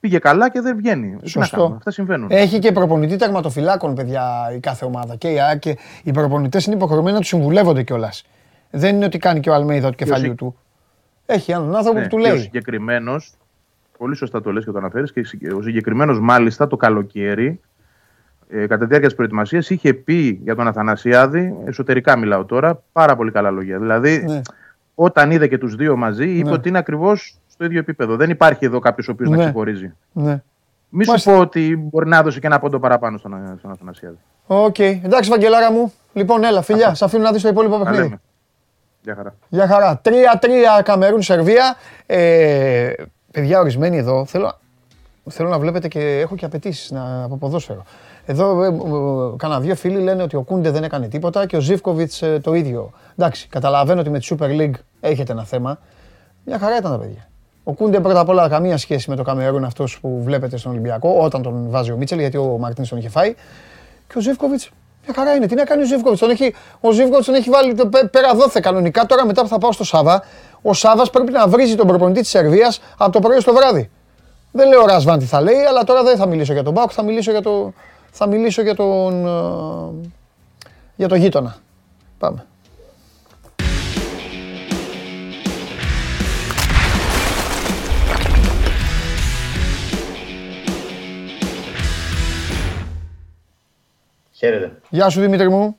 πήγε 0.00 0.18
καλά 0.18 0.50
και 0.50 0.60
δεν 0.60 0.76
βγαίνει. 0.76 1.06
Τι 1.08 1.14
να 1.22 1.28
Σωστό. 1.28 1.56
κάνουμε, 1.56 1.76
αυτά 1.76 1.90
συμβαίνουν. 1.90 2.28
Έχει 2.30 2.58
και 2.58 2.72
προπονητή 2.72 3.16
τερματοφυλάκων, 3.16 3.94
παιδιά, 3.94 4.24
η 4.56 4.60
κάθε 4.60 4.84
ομάδα. 4.84 5.16
Και, 5.16 5.28
η 5.28 5.40
ΑΕΚ 5.40 5.58
και 5.58 5.76
οι 6.02 6.10
προπονητές 6.12 6.66
είναι 6.66 6.74
υποχρεωμένοι 6.76 7.12
να 7.14 7.20
τους 7.20 7.28
συμβουλεύονται 7.28 7.82
κιόλας. 7.82 8.24
Δεν 8.70 8.94
είναι 8.96 9.04
ότι 9.04 9.18
κάνει 9.18 9.40
και 9.40 9.50
ο 9.50 9.54
Αλμέιδα 9.54 9.88
του 9.90 9.96
κεφαλιού 9.96 10.24
εσύ- 10.24 10.36
του. 10.36 10.56
Έχει 11.26 11.52
έναν 11.52 11.76
άνθρωπο 11.76 11.98
Ναι, 11.98 12.08
που 12.08 12.16
του 12.16 12.22
και 12.22 12.28
Ο 12.28 12.32
λέει. 12.32 12.40
συγκεκριμένος, 12.42 13.32
πολύ 14.00 14.16
σωστά 14.16 14.40
το 14.40 14.52
λες 14.52 14.64
και 14.64 14.70
το 14.70 14.78
αναφέρεις, 14.78 15.12
και 15.12 15.52
ο 15.52 15.62
συγκεκριμένος 15.62 16.20
μάλιστα 16.20 16.66
το 16.66 16.76
καλοκαίρι, 16.76 17.60
ε, 18.48 18.60
κατά 18.66 18.78
τη 18.78 18.84
διάρκεια 18.86 19.06
της 19.08 19.14
προετοιμασίας, 19.16 19.70
είχε 19.70 19.94
πει 19.94 20.40
για 20.42 20.54
τον 20.54 20.66
Αθανασιάδη, 20.66 21.54
εσωτερικά 21.64 22.16
μιλάω 22.18 22.44
τώρα, 22.44 22.82
πάρα 22.92 23.16
πολύ 23.16 23.30
καλά 23.30 23.50
λόγια. 23.50 23.78
Δηλαδή, 23.78 24.24
Ναι. 24.26 24.40
όταν 24.94 25.30
είδε 25.30 25.46
και 25.46 25.58
τους 25.58 25.74
δύο 25.74 25.96
μαζί, 25.96 26.30
είπε 26.30 26.48
Ναι. 26.48 26.54
ότι 26.54 26.68
είναι 26.68 26.78
ακριβώς 26.78 27.38
στο 27.50 27.64
ίδιο 27.64 27.78
επίπεδο. 27.78 28.16
Δεν 28.16 28.30
υπάρχει 28.30 28.64
εδώ 28.64 28.78
κάποιος 28.78 29.08
ο 29.08 29.12
οποίος 29.12 29.28
Ναι. 29.28 29.36
να 29.36 29.42
ξεχωρίζει. 29.42 29.92
Ναι. 30.12 30.42
Μη 30.88 31.04
σου 31.04 31.10
Μάλιστα. 31.10 31.32
πω 31.32 31.38
ότι 31.38 31.76
μπορεί 31.90 32.08
να 32.08 32.16
έδωσε 32.16 32.40
και 32.40 32.46
ένα 32.46 32.58
πόντο 32.58 32.78
παραπάνω 32.78 33.18
στον, 33.18 33.54
στον 33.58 33.70
Αθανασιάδη. 33.70 34.18
Οκ. 34.46 34.78
Εντάξει, 34.78 35.30
Βαγγελάρα 35.30 35.72
μου. 35.72 35.92
Λοιπόν, 36.12 36.44
έλα, 36.44 36.62
φιλιά. 36.62 36.94
Σε 36.94 37.04
αφήνω 37.04 37.22
να 37.22 37.32
δεις 37.32 37.42
το 37.42 37.48
υπόλοιπο 37.48 37.76
Τα 37.78 37.82
παιχνίδι. 37.84 38.02
λέμε. 38.02 38.20
Γεια 39.02 39.14
χαρά. 39.14 39.34
Γεια 39.48 39.66
χαρά. 39.66 40.00
3-3 40.04 40.82
Καμερούν 40.82 41.22
Σερβία. 41.22 41.74
Ε, 42.06 42.92
παιδιά, 43.32 43.60
ορισμένοι 43.60 43.96
εδώ 43.96 44.24
θέλω, 44.24 44.58
θέλω 45.30 45.48
να 45.48 45.58
βλέπετε 45.58 45.88
και 45.88 46.00
έχω 46.00 46.36
και 46.36 46.44
απαιτήσεις 46.44 46.92
από 47.24 47.36
ποδόσφαιρο. 47.36 47.82
Εδώ 48.26 48.62
ε, 48.62 48.66
ε, 48.66 49.36
κάνα 49.36 49.60
δύο 49.60 49.74
φίλοι 49.74 49.98
λένε 49.98 50.22
ότι 50.22 50.36
ο 50.36 50.42
Κούντε 50.42 50.70
δεν 50.70 50.84
έκανε 50.84 51.08
τίποτα 51.08 51.46
και 51.46 51.56
ο 51.56 51.60
Ζήφκοβιτς 51.60 52.22
το 52.42 52.54
ίδιο. 52.54 52.90
Εντάξει, 53.18 53.48
καταλαβαίνω 53.48 54.00
ότι 54.00 54.10
με 54.10 54.18
τη 54.18 54.28
Super 54.30 54.60
League 54.60 54.78
έχετε 55.00 55.32
ένα 55.32 55.44
θέμα. 55.44 55.78
Μια 56.44 56.58
χαρά 56.58 56.76
ήταν 56.76 56.90
τα 56.90 56.98
παιδιά. 56.98 57.28
Ο 57.64 57.72
Κούντε 57.72 58.00
πρώτα 58.00 58.20
απ' 58.20 58.28
όλα 58.28 58.48
καμία 58.48 58.76
σχέση 58.76 59.10
με 59.10 59.16
το 59.16 59.22
Καμερούν 59.22 59.64
αυτός 59.64 60.00
που 60.00 60.22
βλέπετε 60.22 60.56
στον 60.56 60.72
Ολυμπιακό 60.72 61.16
όταν 61.20 61.42
τον 61.42 61.66
βάζει 61.68 61.92
ο 61.92 61.96
Μίτσελ 61.96 62.18
γιατί 62.18 62.36
ο 62.36 62.56
Μαρτίν 62.60 62.88
τον 62.88 62.98
είχε 62.98 63.08
φάει. 63.08 63.34
Και 64.06 64.18
ο 64.18 64.20
Ζήφκοβιτς 64.20 64.70
μια 65.06 65.14
χαρά 65.14 65.34
είναι. 65.34 65.46
Τι 65.46 65.54
να 65.54 65.64
κάνει 65.64 65.82
ο 65.82 65.86
Ζήφκοβιτς. 65.86 66.20
Τον 66.20 66.30
έχει, 66.30 66.54
ο 66.80 66.90
Ζήφκοβιτς 66.90 67.26
τον 67.26 67.34
έχει 67.34 67.50
βάλει 67.50 67.74
το 67.74 67.86
πέ- 67.86 68.08
πέρα 68.08 68.34
δόθε 68.34 68.60
κανονικά. 68.60 69.06
Τώρα 69.06 69.26
μετά 69.26 69.42
που 69.42 69.48
θα 69.48 69.58
πάω 69.58 69.72
στο 69.72 69.84
Σάβα, 69.84 70.22
ο 70.62 70.72
Σάβα 70.72 71.04
πρέπει 71.12 71.32
να 71.32 71.48
βρίζει 71.48 71.74
τον 71.76 71.86
προπονητή 71.86 72.20
της 72.20 72.30
Σερβίας 72.30 72.80
από 72.98 73.12
το 73.12 73.18
πρωί 73.18 73.40
στο 73.40 73.52
βράδυ. 73.52 73.90
Δεν 74.52 74.68
λέω 74.68 74.82
ο 74.82 74.86
Ρασβάν 74.86 75.18
τι 75.18 75.24
θα 75.24 75.40
λέει, 75.40 75.54
αλλά 75.68 75.84
τώρα 75.84 76.02
δεν 76.02 76.16
θα 76.16 76.26
μιλήσω 76.26 76.52
για 76.52 76.62
τον 76.62 76.72
Μπάουκ, 76.72 76.90
θα 76.92 77.02
μιλήσω 77.02 77.30
για, 77.30 77.42
το, 77.42 77.72
θα 78.10 78.26
μιλήσω 78.26 78.62
για 78.62 78.74
τον. 78.74 79.26
ε, 79.26 80.08
για 80.96 81.08
το 81.08 81.14
γείτονα. 81.14 81.56
Πάμε. 82.18 82.44
Χαίρετε. 94.32 94.80
Γεια 94.90 95.08
σου 95.08 95.20
Δημήτρη 95.20 95.48
μου. 95.50 95.76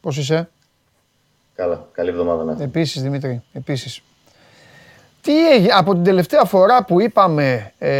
Πώς 0.00 0.16
είσαι; 0.16 0.50
Καλά. 1.54 1.88
Καλή 1.92 2.08
εβδομάδα 2.08 2.44
να 2.44 2.50
έχετε. 2.50 2.64
Επίσης 2.64 3.02
Δημήτρη, 3.02 3.42
επίσης. 3.52 4.02
Τι 5.22 5.50
έγινε 5.50 5.72
από 5.72 5.92
την 5.92 6.04
τελευταία 6.04 6.44
φορά 6.44 6.84
που 6.84 7.00
είπαμε 7.00 7.72
ε, 7.78 7.90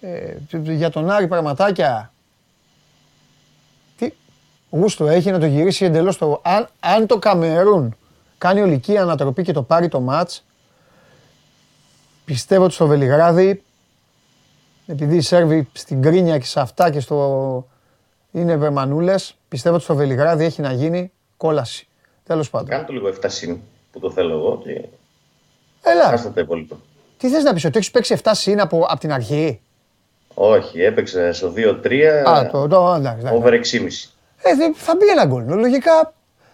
ε, 0.00 0.36
για 0.50 0.90
τον 0.90 1.10
Άρη 1.10 1.26
πραγματάκια. 1.26 2.12
Τι 3.96 4.12
γούστο 4.70 5.06
έχει 5.06 5.30
να 5.30 5.38
το 5.38 5.46
γυρίσει 5.46 5.84
εντελώς 5.84 6.18
το... 6.18 6.40
Αν, 6.44 6.68
αν 6.80 7.06
το 7.06 7.18
Καμερούν 7.18 7.96
κάνει 8.38 8.60
ολική 8.60 8.98
ανατροπή 8.98 9.42
και 9.42 9.52
το 9.52 9.62
πάρει 9.62 9.88
το 9.88 10.00
μάτς, 10.00 10.44
πιστεύω 12.24 12.64
ότι 12.64 12.74
στο 12.74 12.86
Βελιγράδι, 12.86 13.62
επειδή 14.86 15.16
οι 15.16 15.20
Σέρβοι 15.20 15.68
στην 15.72 16.02
κρίνια 16.02 16.38
και 16.38 16.46
σε 16.46 16.60
αυτά 16.60 16.90
και 16.90 17.00
στο... 17.00 17.66
είναι 18.30 18.56
βερμανούλες, 18.56 19.36
πιστεύω 19.48 19.74
ότι 19.74 19.84
στο 19.84 19.94
Βελιγράδι 19.94 20.44
έχει 20.44 20.60
να 20.60 20.72
γίνει 20.72 21.12
κόλαση. 21.36 21.86
Τέλος 22.24 22.50
πάντων. 22.50 22.68
Κάντε 22.68 22.84
το 22.84 22.92
λίγο 22.92 23.08
7 23.08 23.24
συν 23.26 23.60
που 23.92 23.98
το 24.00 24.10
θέλω 24.10 24.32
εγώ 24.34 24.60
και 24.64 24.70
Έλα, 25.82 26.02
χάστε 26.08 26.28
τα 26.28 26.40
υπόλοιπα. 26.40 26.76
τι 27.18 27.28
θες 27.28 27.42
να 27.42 27.52
πεις, 27.52 27.64
ότι 27.64 27.78
έχεις 27.78 27.90
παίξει 27.90 28.16
7 28.22 28.30
συν 28.34 28.60
από, 28.60 28.86
από 28.88 29.00
την 29.00 29.12
αρχή; 29.12 29.60
Όχι, 30.34 30.82
έπαιξε 30.82 31.32
στο 31.32 31.52
2-3 31.56 32.02
Α, 32.28 32.46
το, 32.50 32.68
το, 32.68 32.94
εντάξει, 32.98 33.18
εντάξει. 33.20 33.34
over 33.36 33.52
6,5. 33.52 34.10
Ε, 34.42 34.54
δε- 34.54 34.72
θα 34.74 34.96
μπει 34.96 35.06
ένα 35.06 35.24
γκολ. 35.24 35.44
Λογικά. 35.58 36.12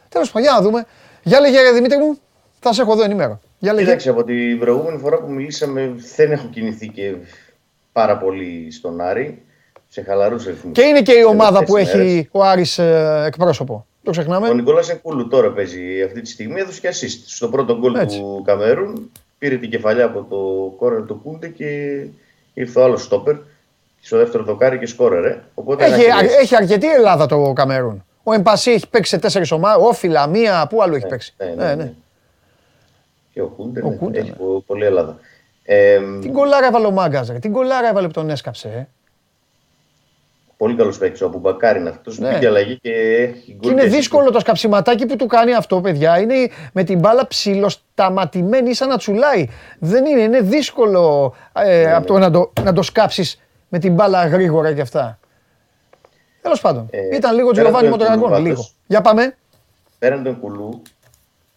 Τέλος 0.08 0.30
πάντων, 0.30 0.42
για 0.48 0.52
να 0.52 0.60
δούμε. 0.62 0.86
Για 1.22 1.40
λέγε, 1.40 1.60
ρε 1.60 1.72
Δημήτρη 1.72 1.98
μου, 1.98 2.18
θα 2.60 2.72
σε 2.72 2.82
έχω 2.82 2.92
εδώ 2.92 3.02
ενημέρο. 3.02 3.40
Για 3.58 3.72
λέγε. 3.72 3.84
Κοίταξε, 3.84 4.10
από 4.10 4.24
την 4.24 4.58
προηγούμενη 4.58 4.98
φορά 4.98 5.16
που 5.18 5.30
μιλήσαμε 5.30 5.94
δεν 6.16 6.32
έχω 6.32 6.46
κινηθεί 6.46 6.88
και 6.88 7.14
πάρα 7.92 8.18
πολύ 8.18 8.70
στον 8.72 9.00
Άρη. 9.00 9.42
Σε 9.90 10.02
χαλαρούς 10.02 10.44
ρυθμούς. 10.44 10.72
Και 10.72 10.82
είναι 10.82 11.02
και 11.02 11.12
η 11.12 11.22
ομάδα 11.24 11.58
που 11.64 11.72
Τελευταίες 11.72 11.96
μέρες. 11.96 12.12
έχει 12.12 12.28
ο 12.32 12.42
Άρης 12.44 12.78
ε, 12.78 13.22
εκπρόσωπο. 13.26 13.86
Το 14.02 14.10
ξεχνάμε. 14.10 14.48
Ο 14.48 14.54
Νικόλας 14.54 14.88
Εκούλου 14.88 15.28
τώρα 15.28 15.52
παίζει 15.52 16.02
αυτή 16.02 16.20
τη 16.20 16.28
στιγμή. 16.28 16.60
Έδωσε 16.60 16.80
και 16.80 16.88
assist. 16.88 17.22
Στο 17.26 17.48
πρώτο 17.48 17.78
γκολ 17.78 17.94
Έτσι. 17.94 18.18
του 18.18 18.42
Καμερούν 18.46 19.10
πήρε 19.38 19.56
την 19.56 19.70
κεφαλιά 19.70 20.04
από 20.04 20.22
το 20.30 20.36
κόρνερ 20.78 21.02
του 21.06 21.20
Κούντε 21.24 21.48
και 21.48 21.66
ήρθε 22.54 22.80
ο 22.80 22.84
άλλος 22.84 23.02
στόπερ. 23.02 23.36
Στο 24.00 24.16
δεύτερο 24.16 24.44
δοκάρι 24.44 24.78
και 24.78 24.86
σκόρερε. 24.86 25.42
Οπότε 25.54 25.84
Έχει, 25.84 25.92
ένα 25.94 26.02
αρ- 26.02 26.08
χαιρετίσιμο. 26.10 26.40
έχει 26.42 26.56
αρκετή 26.56 26.86
Ελλάδα 26.90 27.26
το 27.26 27.52
Καμερούν. 27.54 28.04
Ο 28.22 28.32
Εμπασί 28.32 28.70
έχει 28.70 28.88
παίξει 28.88 29.10
σε 29.10 29.18
τέσσερις 29.18 29.50
ομάδες. 29.50 29.86
Όφιλα, 29.86 30.26
μία, 30.26 30.66
πού 30.70 30.82
άλλο 30.82 30.94
έχει 30.96 31.06
παίξει. 31.06 31.34
Ναι, 31.38 31.64
Ναι, 31.64 31.74
ναι. 31.74 31.92
Και 33.32 33.42
ο 33.42 33.46
Κούντε, 33.46 33.80
Ο 33.84 33.88
ναι, 33.90 33.96
Κούντε, 33.96 34.18
έχει 34.18 34.30
ναι. 34.30 34.36
πο- 34.36 34.62
πολλή 34.66 34.84
Ελλάδα. 34.84 35.18
Ε, 35.64 35.98
Τι 36.20 36.28
γκολάρα 36.28 36.66
έβαλε 36.66 36.86
ο 36.86 36.90
Μάγκας, 36.90 37.28
ρε. 37.28 37.38
Τι 37.38 37.48
γκολάρα 37.48 37.88
έβαλε 37.88 38.06
που 38.06 38.12
τον 38.12 38.30
έσκαψε. 38.30 38.88
Ε. 40.58 40.64
πολύ 40.64 40.74
καλός 40.76 40.98
παίκτης 40.98 41.20
ο 41.20 41.26
Αμπουμπακάρ 41.26 41.76
είναι 41.76 41.88
αυτό. 41.88 42.12
Ναι. 42.16 42.32
Πήγε 42.32 42.46
αλλαγή 42.46 42.78
και 42.80 42.90
έχει 42.90 43.50
γκολ. 43.52 43.60
Και 43.60 43.68
είναι 43.68 43.82
και 43.82 43.88
δύσκολο 43.96 44.30
το 44.30 44.40
σκαψιματάκι 44.40 45.06
που 45.06 45.16
του 45.16 45.26
κάνει 45.26 45.54
αυτό, 45.54 45.80
παιδιά. 45.80 46.20
Είναι 46.20 46.34
με 46.72 46.84
την 46.84 46.98
μπάλα 46.98 47.26
ψιλοσταματημένη 47.26 48.74
σαν 48.74 48.88
να 48.88 48.96
τσουλάει. 48.96 49.48
Δεν 49.78 50.06
είναι, 50.06 50.20
είναι 50.20 50.40
δύσκολο 50.40 51.34
ε, 51.52 51.92
από 51.92 52.06
το 52.06 52.18
να 52.18 52.30
το, 52.30 52.52
να 52.62 52.72
το 52.72 52.82
σκάψεις 52.82 53.40
με 53.68 53.78
την 53.78 53.94
μπάλα 53.94 54.26
γρήγορα 54.26 54.72
και 54.72 54.80
αυτά. 54.80 55.18
Τέλος 56.42 56.60
πάντων. 56.60 56.88
Ε, 56.90 57.16
Ήταν 57.16 57.34
λίγο 57.34 57.50
πέραν 57.50 57.64
Τζιοβάνι 57.64 57.84
του 57.84 57.92
Μοτοραγκόν. 57.92 58.32
Ενκουλού, 58.32 58.42
Λίγο. 58.42 58.54
πάντως. 58.54 58.74
Για 58.86 59.00
πάμε. 59.00 59.36
Πέραν 59.98 60.22
τον 60.22 60.40
Κουλού, 60.40 60.82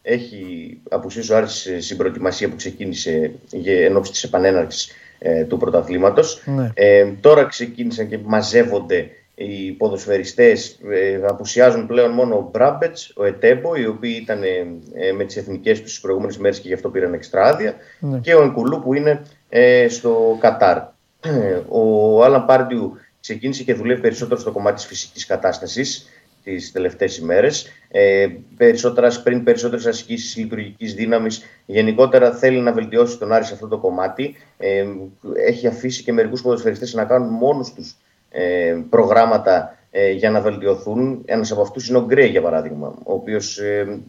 έχει 0.02 0.44
απουσίσει 0.90 1.34
ο 1.34 1.38
Άρης 1.38 1.70
στην 1.80 1.98
προετοιμασία 1.98 2.50
που 2.50 2.56
ξεκίνησε 2.56 3.32
για 3.50 3.86
εν 3.86 3.96
ώψη 3.96 4.12
της 4.12 4.24
επανέναρξης 4.24 4.92
ε, 5.24 5.44
του 5.44 5.58
πρωταθλήματος. 5.58 6.42
Ναι. 6.46 6.70
Ε, 6.74 7.06
τώρα 7.22 7.46
ξεκίνησαν 7.46 8.08
και 8.08 8.20
μαζεύονται 8.24 9.10
οι 9.36 9.72
ποδοσφαιριστές. 9.72 10.80
Ε, 10.90 11.20
απουσιάζουν 11.28 11.88
πλέον 11.88 12.12
μόνο 12.12 12.36
ο 12.36 12.50
Μπράμπετς, 12.52 13.14
ο 13.16 13.26
Ετέμπο, 13.26 13.76
οι 13.76 13.86
οποίοι 13.86 14.20
ήταν 14.22 14.44
ε, 14.44 14.48
ε, 15.08 15.12
με 15.12 15.24
τις 15.24 15.38
εθνικές 15.38 15.82
τους 15.82 15.90
τις 15.90 16.02
προηγούμενες 16.02 16.38
μέρες 16.38 16.60
και 16.60 16.68
γι' 16.68 16.74
αυτό 16.74 16.90
πήραν 16.90 17.14
εξτρά 17.14 17.44
άδεια, 17.44 17.76
Ναι. 18.00 18.18
και 18.20 18.36
ο 18.36 18.42
Ενκουλού 18.42 18.82
που 18.82 18.94
είναι 18.94 19.22
ε, 19.50 19.88
στο 19.90 20.38
Κατάρ. 20.40 20.78
Ο 21.70 22.24
Άλαν 22.24 22.46
Πάρντιου 22.46 22.98
ξεκίνησε 23.20 23.64
και 23.64 23.74
δουλεύει 23.74 24.02
περισσότερο 24.02 24.40
στο 24.40 24.52
κομμάτι 24.52 24.76
της 24.76 24.86
φυσικής 24.86 25.26
κατάστασης 25.26 26.10
τις 26.44 26.72
τελευταίες 26.72 27.18
ημέρες. 27.18 27.68
Ε, 27.88 28.28
περισσότερα 28.58 29.22
πριν 29.24 29.44
περισσότερες 29.44 29.86
ασκήσεις 29.86 30.36
λειτουργικής 30.36 30.94
δύναμης. 30.94 31.44
Γενικότερα 31.66 32.32
θέλει 32.32 32.60
να 32.60 32.72
βελτιώσει 32.72 33.18
τον 33.18 33.32
Άρη 33.32 33.46
σε 33.46 33.54
αυτό 33.54 33.68
το 33.68 33.78
κομμάτι. 33.78 34.36
Ε, 34.58 34.86
έχει 35.36 35.68
αφήσει 35.68 36.04
και 36.04 36.14
μερικούς 36.14 36.42
ποδοσφαιριστές 36.42 36.94
να 36.94 37.06
κάνουν 37.06 37.34
μόνους 37.34 37.74
τους 37.74 37.96
ε, 38.30 38.78
προγράμματα 38.90 39.78
ε, 39.92 40.12
για 40.12 40.32
να 40.32 40.42
βελτιωθούν. 40.42 41.22
Ένας 41.26 41.52
από 41.52 41.62
αυτούς 41.62 41.88
είναι 41.88 41.98
ο 41.98 42.06
Γκρέι 42.06 42.28
για 42.28 42.42
παράδειγμα, 42.42 42.88
ο 42.88 43.14
οποίος 43.14 43.58
ε, 43.58 44.00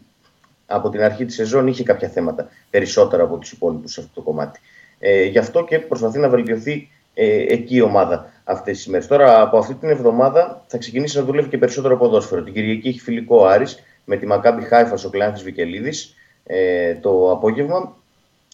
από 0.65 0.89
την 0.89 1.01
αρχή 1.01 1.25
της 1.25 1.35
σεζόν 1.35 1.67
είχε 1.67 1.83
κάποια 1.83 2.09
θέματα 2.09 2.49
περισσότερα 2.69 3.23
από 3.23 3.37
τους 3.37 3.51
υπόλοιπους 3.51 3.93
σε 3.93 4.01
αυτό 4.01 4.13
το 4.13 4.21
κομμάτι. 4.21 4.59
Ε, 4.99 5.23
γι' 5.23 5.37
αυτό 5.37 5.63
και 5.63 5.79
προσπαθεί 5.79 6.19
να 6.19 6.29
βελτιωθεί 6.29 6.89
ε, 7.13 7.45
εκεί 7.53 7.75
η 7.75 7.81
ομάδα 7.81 8.31
αυτές 8.43 8.77
τις 8.77 8.87
μέρες. 8.87 9.07
Τώρα 9.07 9.41
από 9.41 9.57
αυτή 9.57 9.73
την 9.73 9.89
εβδομάδα 9.89 10.63
θα 10.67 10.77
ξεκινήσει 10.77 11.17
να 11.17 11.23
δουλεύει 11.23 11.49
και 11.49 11.57
περισσότερο 11.57 11.97
ποδόσφαιρο. 11.97 12.43
Την 12.43 12.53
Κυριακή 12.53 12.87
έχει 12.87 12.99
φιλικό 12.99 13.37
ο 13.37 13.47
Άρης 13.47 13.83
με 14.05 14.17
τη 14.17 14.25
Μακάμπι 14.25 14.63
Χάιφας 14.63 15.03
ο 15.03 15.09
Κλεάνθης 15.09 15.43
Βικελίδης 15.43 16.15
ε, 16.43 16.95
το 16.95 17.31
απόγευμα. 17.31 17.97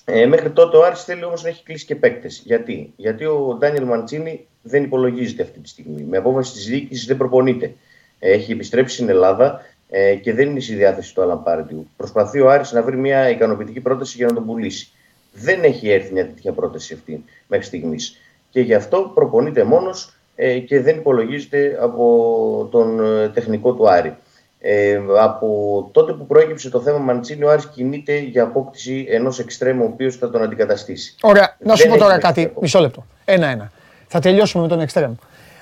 Ε, 0.05 0.25
μέχρι 0.25 0.49
τότε 0.49 0.77
ο 0.77 0.85
Άρης 0.85 1.03
θέλει 1.03 1.23
όμως 1.23 1.43
να 1.43 1.49
έχει 1.49 1.63
κλείσει 1.63 1.85
και 1.85 1.95
παίκτες. 1.95 2.41
Γιατί, 2.45 2.93
Γιατί 2.95 3.25
ο 3.25 3.55
Ντάνιελ 3.59 3.83
Μαντσίνη 3.83 4.47
δεν 4.61 4.83
υπολογίζεται 4.83 5.43
αυτή 5.43 5.59
τη 5.59 5.69
στιγμή. 5.69 6.03
Με 6.03 6.17
απόφαση 6.17 6.53
της 6.53 6.65
διοίκησης 6.65 7.05
δεν 7.05 7.17
προπονείται. 7.17 7.73
Ε, 8.19 8.31
Έχει 8.31 8.51
επιστρέψει 8.51 8.95
στην 8.95 9.09
Ελλάδα 9.09 9.61
ε, 9.89 10.15
και 10.15 10.33
δεν 10.33 10.49
είναι 10.49 10.59
στη 10.59 10.73
διάθεση 10.73 11.13
του 11.13 11.21
Άλαν 11.21 11.43
Πάρντιου. 11.43 11.87
Προσπαθεί 11.97 12.39
ο 12.39 12.49
Άρης 12.49 12.71
να 12.71 12.81
βρει 12.81 12.97
μια 12.97 13.29
ικανοποιητική 13.29 13.79
πρόταση 13.79 14.17
για 14.17 14.25
να 14.25 14.33
τον 14.33 14.45
πουλήσει. 14.45 14.89
Δεν 15.33 15.63
έχει 15.63 15.89
έρθει 15.89 16.13
μια 16.13 16.25
τέτοια 16.25 16.51
πρόταση 16.51 16.93
αυτή 16.93 17.23
μέχρι 17.47 17.65
στιγμής. 17.65 18.17
Και 18.49 18.61
γι' 18.61 18.73
αυτό 18.73 19.11
προπονείται 19.13 19.63
μόνος 19.63 20.13
ε, 20.35 20.59
και 20.59 20.81
δεν 20.81 20.95
υπολογίζεται 20.97 21.77
από 21.81 22.67
τον 22.71 22.99
ε, 22.99 23.29
τεχνικό 23.29 23.73
του 23.73 23.89
Άρη. 23.89 24.15
Ε, 24.61 24.99
από 25.19 25.89
τότε 25.91 26.13
που 26.13 26.25
προέκυψε 26.25 26.69
το 26.69 26.81
θέμα 26.81 26.97
Μαντσίνη, 26.97 27.43
ο 27.43 27.49
Άρης 27.51 27.65
κινείται 27.67 28.17
για 28.17 28.43
απόκτηση 28.43 29.05
ενός 29.09 29.39
εξτρέμου, 29.39 29.83
ο 29.83 29.87
οποίος 29.93 30.15
θα 30.15 30.29
τον 30.29 30.43
αντικαταστήσει. 30.43 31.15
Ωραία, 31.21 31.55
να 31.59 31.75
σου 31.75 31.81
Δεν 31.83 31.91
πω 31.91 31.97
τώρα 31.97 32.11
έχει 32.11 32.21
κάτι. 32.21 32.43
τέτοιο. 32.43 32.61
Μισό 32.61 32.79
λεπτό. 32.79 33.05
Ένα-ένα. 33.25 33.71
Θα 34.07 34.19
τελειώσουμε 34.19 34.63
με 34.63 34.69
τον 34.69 34.79
εξτρέμ. 34.79 35.13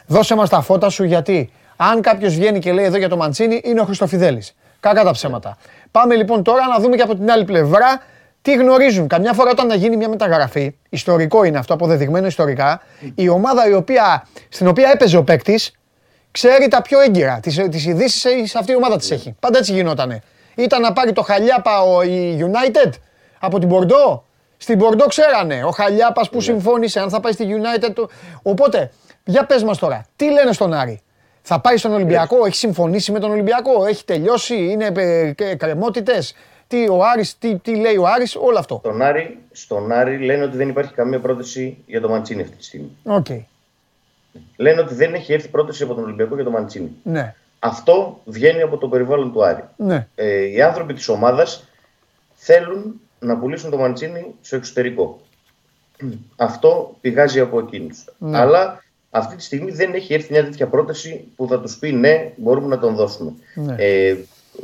Δώσε 0.08 0.36
μας 0.36 0.50
τα 0.50 0.62
φώτα 0.62 0.90
σου 0.90 1.04
γιατί 1.04 1.52
αν 1.78 2.02
κάποιος 2.02 2.36
βγαίνει 2.36 2.60
και 2.60 2.72
λέει 2.72 2.86
εδώ 2.86 2.98
για 2.98 3.10
το 3.10 3.18
Μαντσίνη 3.18 3.62
είναι 3.64 3.82
ο 3.82 3.84
Χριστοφιδέλης. 3.84 4.56
Κακά 4.80 5.04
τα 5.04 5.12
ψέματα. 5.12 5.58
Πάμε 5.92 6.16
λοιπόν 6.16 6.44
τώρα 6.44 6.68
να 6.68 6.80
δούμε 6.80 6.96
και 6.96 7.02
από 7.02 7.16
την 7.16 7.32
άλλη 7.32 7.46
πλευρά 7.46 8.02
τι 8.48 8.56
γνωρίζουν. 8.56 9.08
Καμιά 9.08 9.34
φορά 9.34 9.50
όταν 9.52 9.68
να 9.68 9.76
γίνει 9.76 9.98
μια 9.98 10.10
μεταγραφή, 10.10 10.76
ιστορικό 10.90 11.44
είναι 11.44 11.58
αυτό, 11.58 11.74
αποδεδειγμένο 11.74 12.28
ιστορικά, 12.28 12.82
η 13.16 13.28
ομάδα 13.30 13.68
η 13.70 13.74
οποία, 13.74 14.28
στην 14.50 14.68
οποία 14.68 14.90
έπαιζε 14.94 15.18
ο 15.18 15.24
παίκτης 15.24 15.72
ξέρει 16.32 16.68
τα 16.68 16.82
πιο 16.82 17.00
έγκυρα. 17.00 17.40
Τις 17.42 17.56
τις 17.70 17.86
ειδήσεις 17.86 18.56
αυτή 18.56 18.72
η 18.72 18.76
ομάδα 18.76 18.98
τη 18.98 19.14
έχει. 19.14 19.36
Πάντα 19.40 19.58
έτσι 19.58 19.74
γινότανε. 19.74 20.22
Ήταν 20.56 20.82
να 20.82 20.94
πάρει 20.94 21.12
το 21.14 21.22
Χαλιάπα 21.22 21.82
ο, 21.82 22.02
η 22.04 22.38
United 22.52 22.90
από 23.40 23.60
την 23.60 23.68
Μπορντό. 23.68 24.24
Στην 24.58 24.78
Μπορντό 24.78 25.06
ξέρανε. 25.06 25.64
Ο 25.64 25.70
Χαλιάπας 25.72 26.30
που 26.30 26.42
συμφώνησε, 26.42 27.00
αν 27.00 27.10
θα 27.10 27.20
πάει 27.20 27.32
στη 27.32 27.46
United. 27.50 27.90
το- 27.94 28.10
Οπότε, 28.42 28.92
για 29.24 29.46
πες 29.46 29.64
μας 29.64 29.78
τώρα, 29.78 30.06
τι 30.16 30.32
λένε 30.32 30.52
στον 30.52 30.74
Άρη; 30.74 31.02
Θα 31.42 31.60
πάει 31.62 31.78
στον 31.78 31.94
Ολυμπιακό, 31.94 32.46
έχει 32.46 32.56
συμφωνήσει 32.56 33.12
με 33.12 33.20
τον 33.20 33.32
Ολυμπιακό, 33.32 33.86
έχει 33.86 34.06
τελειώσει, 34.06 34.56
είναι 34.56 34.92
κρεμότητες. 35.58 36.34
Τι, 36.68 36.88
ο 36.90 37.04
Άρης, 37.04 37.38
τι, 37.38 37.56
τι 37.56 37.76
λέει 37.76 37.98
ο 37.98 38.08
Άρης, 38.08 38.36
όλο 38.36 38.58
αυτό. 38.58 38.78
Στον 38.84 39.02
Άρη, 39.02 39.38
στον 39.52 39.92
Άρη 39.92 40.18
λένε 40.18 40.44
ότι 40.44 40.58
δεν 40.58 40.70
υπάρχει 40.70 40.94
καμία 40.94 41.20
πρόταση 41.20 41.78
για 41.86 42.02
το 42.02 42.10
Μαντσίνη 42.10 42.42
αυτή 42.42 42.56
τη 42.56 42.64
στιγμή. 42.64 42.90
Οκ. 43.04 43.26
Λένε 44.56 44.82
ότι 44.82 44.94
δεν 44.94 45.14
έχει 45.14 45.34
έρθει 45.34 45.48
πρόταση 45.48 45.84
από 45.84 45.94
τον 45.94 46.04
Ολυμπιακό 46.04 46.36
για 46.36 46.44
το 46.44 46.50
Μαντσίνη. 46.52 46.92
Ναι, 47.04 47.36
Αυτό 47.60 48.22
βγαίνει 48.26 48.62
από 48.62 48.78
το 48.78 48.88
περιβάλλον 48.88 49.32
του 49.34 49.44
Άρη. 49.46 49.64
ναι. 49.76 50.08
Ε, 50.16 50.44
οι 50.46 50.62
άνθρωποι 50.62 50.94
της 50.94 51.08
ομάδας 51.08 51.68
θέλουν 52.34 53.02
να 53.20 53.38
πουλήσουν 53.38 53.70
το 53.72 53.78
Μαντσίνη 53.78 54.34
στο 54.42 54.56
εξωτερικό. 54.56 55.20
Αυτό 56.36 56.96
πηγάζει 57.02 57.40
από 57.40 57.60
εκείνους. 57.60 58.06
Ναι. 58.18 58.38
Αλλά 58.38 58.84
αυτή 59.12 59.36
τη 59.36 59.44
στιγμή 59.44 59.72
δεν 59.72 59.94
έχει 59.94 60.14
έρθει 60.14 60.32
μια 60.32 60.44
τέτοια 60.44 60.68
πρόταση 60.68 61.28
που 61.36 61.48
θα 61.48 61.60
τους 61.60 61.78
πει 61.78 61.92
ναι, 61.92 62.32
μπορούμε 62.36 62.68
να 62.68 62.80
τον 62.80 62.96
δώσουμε. 62.96 63.34
Ναι. 63.54 63.76
Ε, 63.78 64.16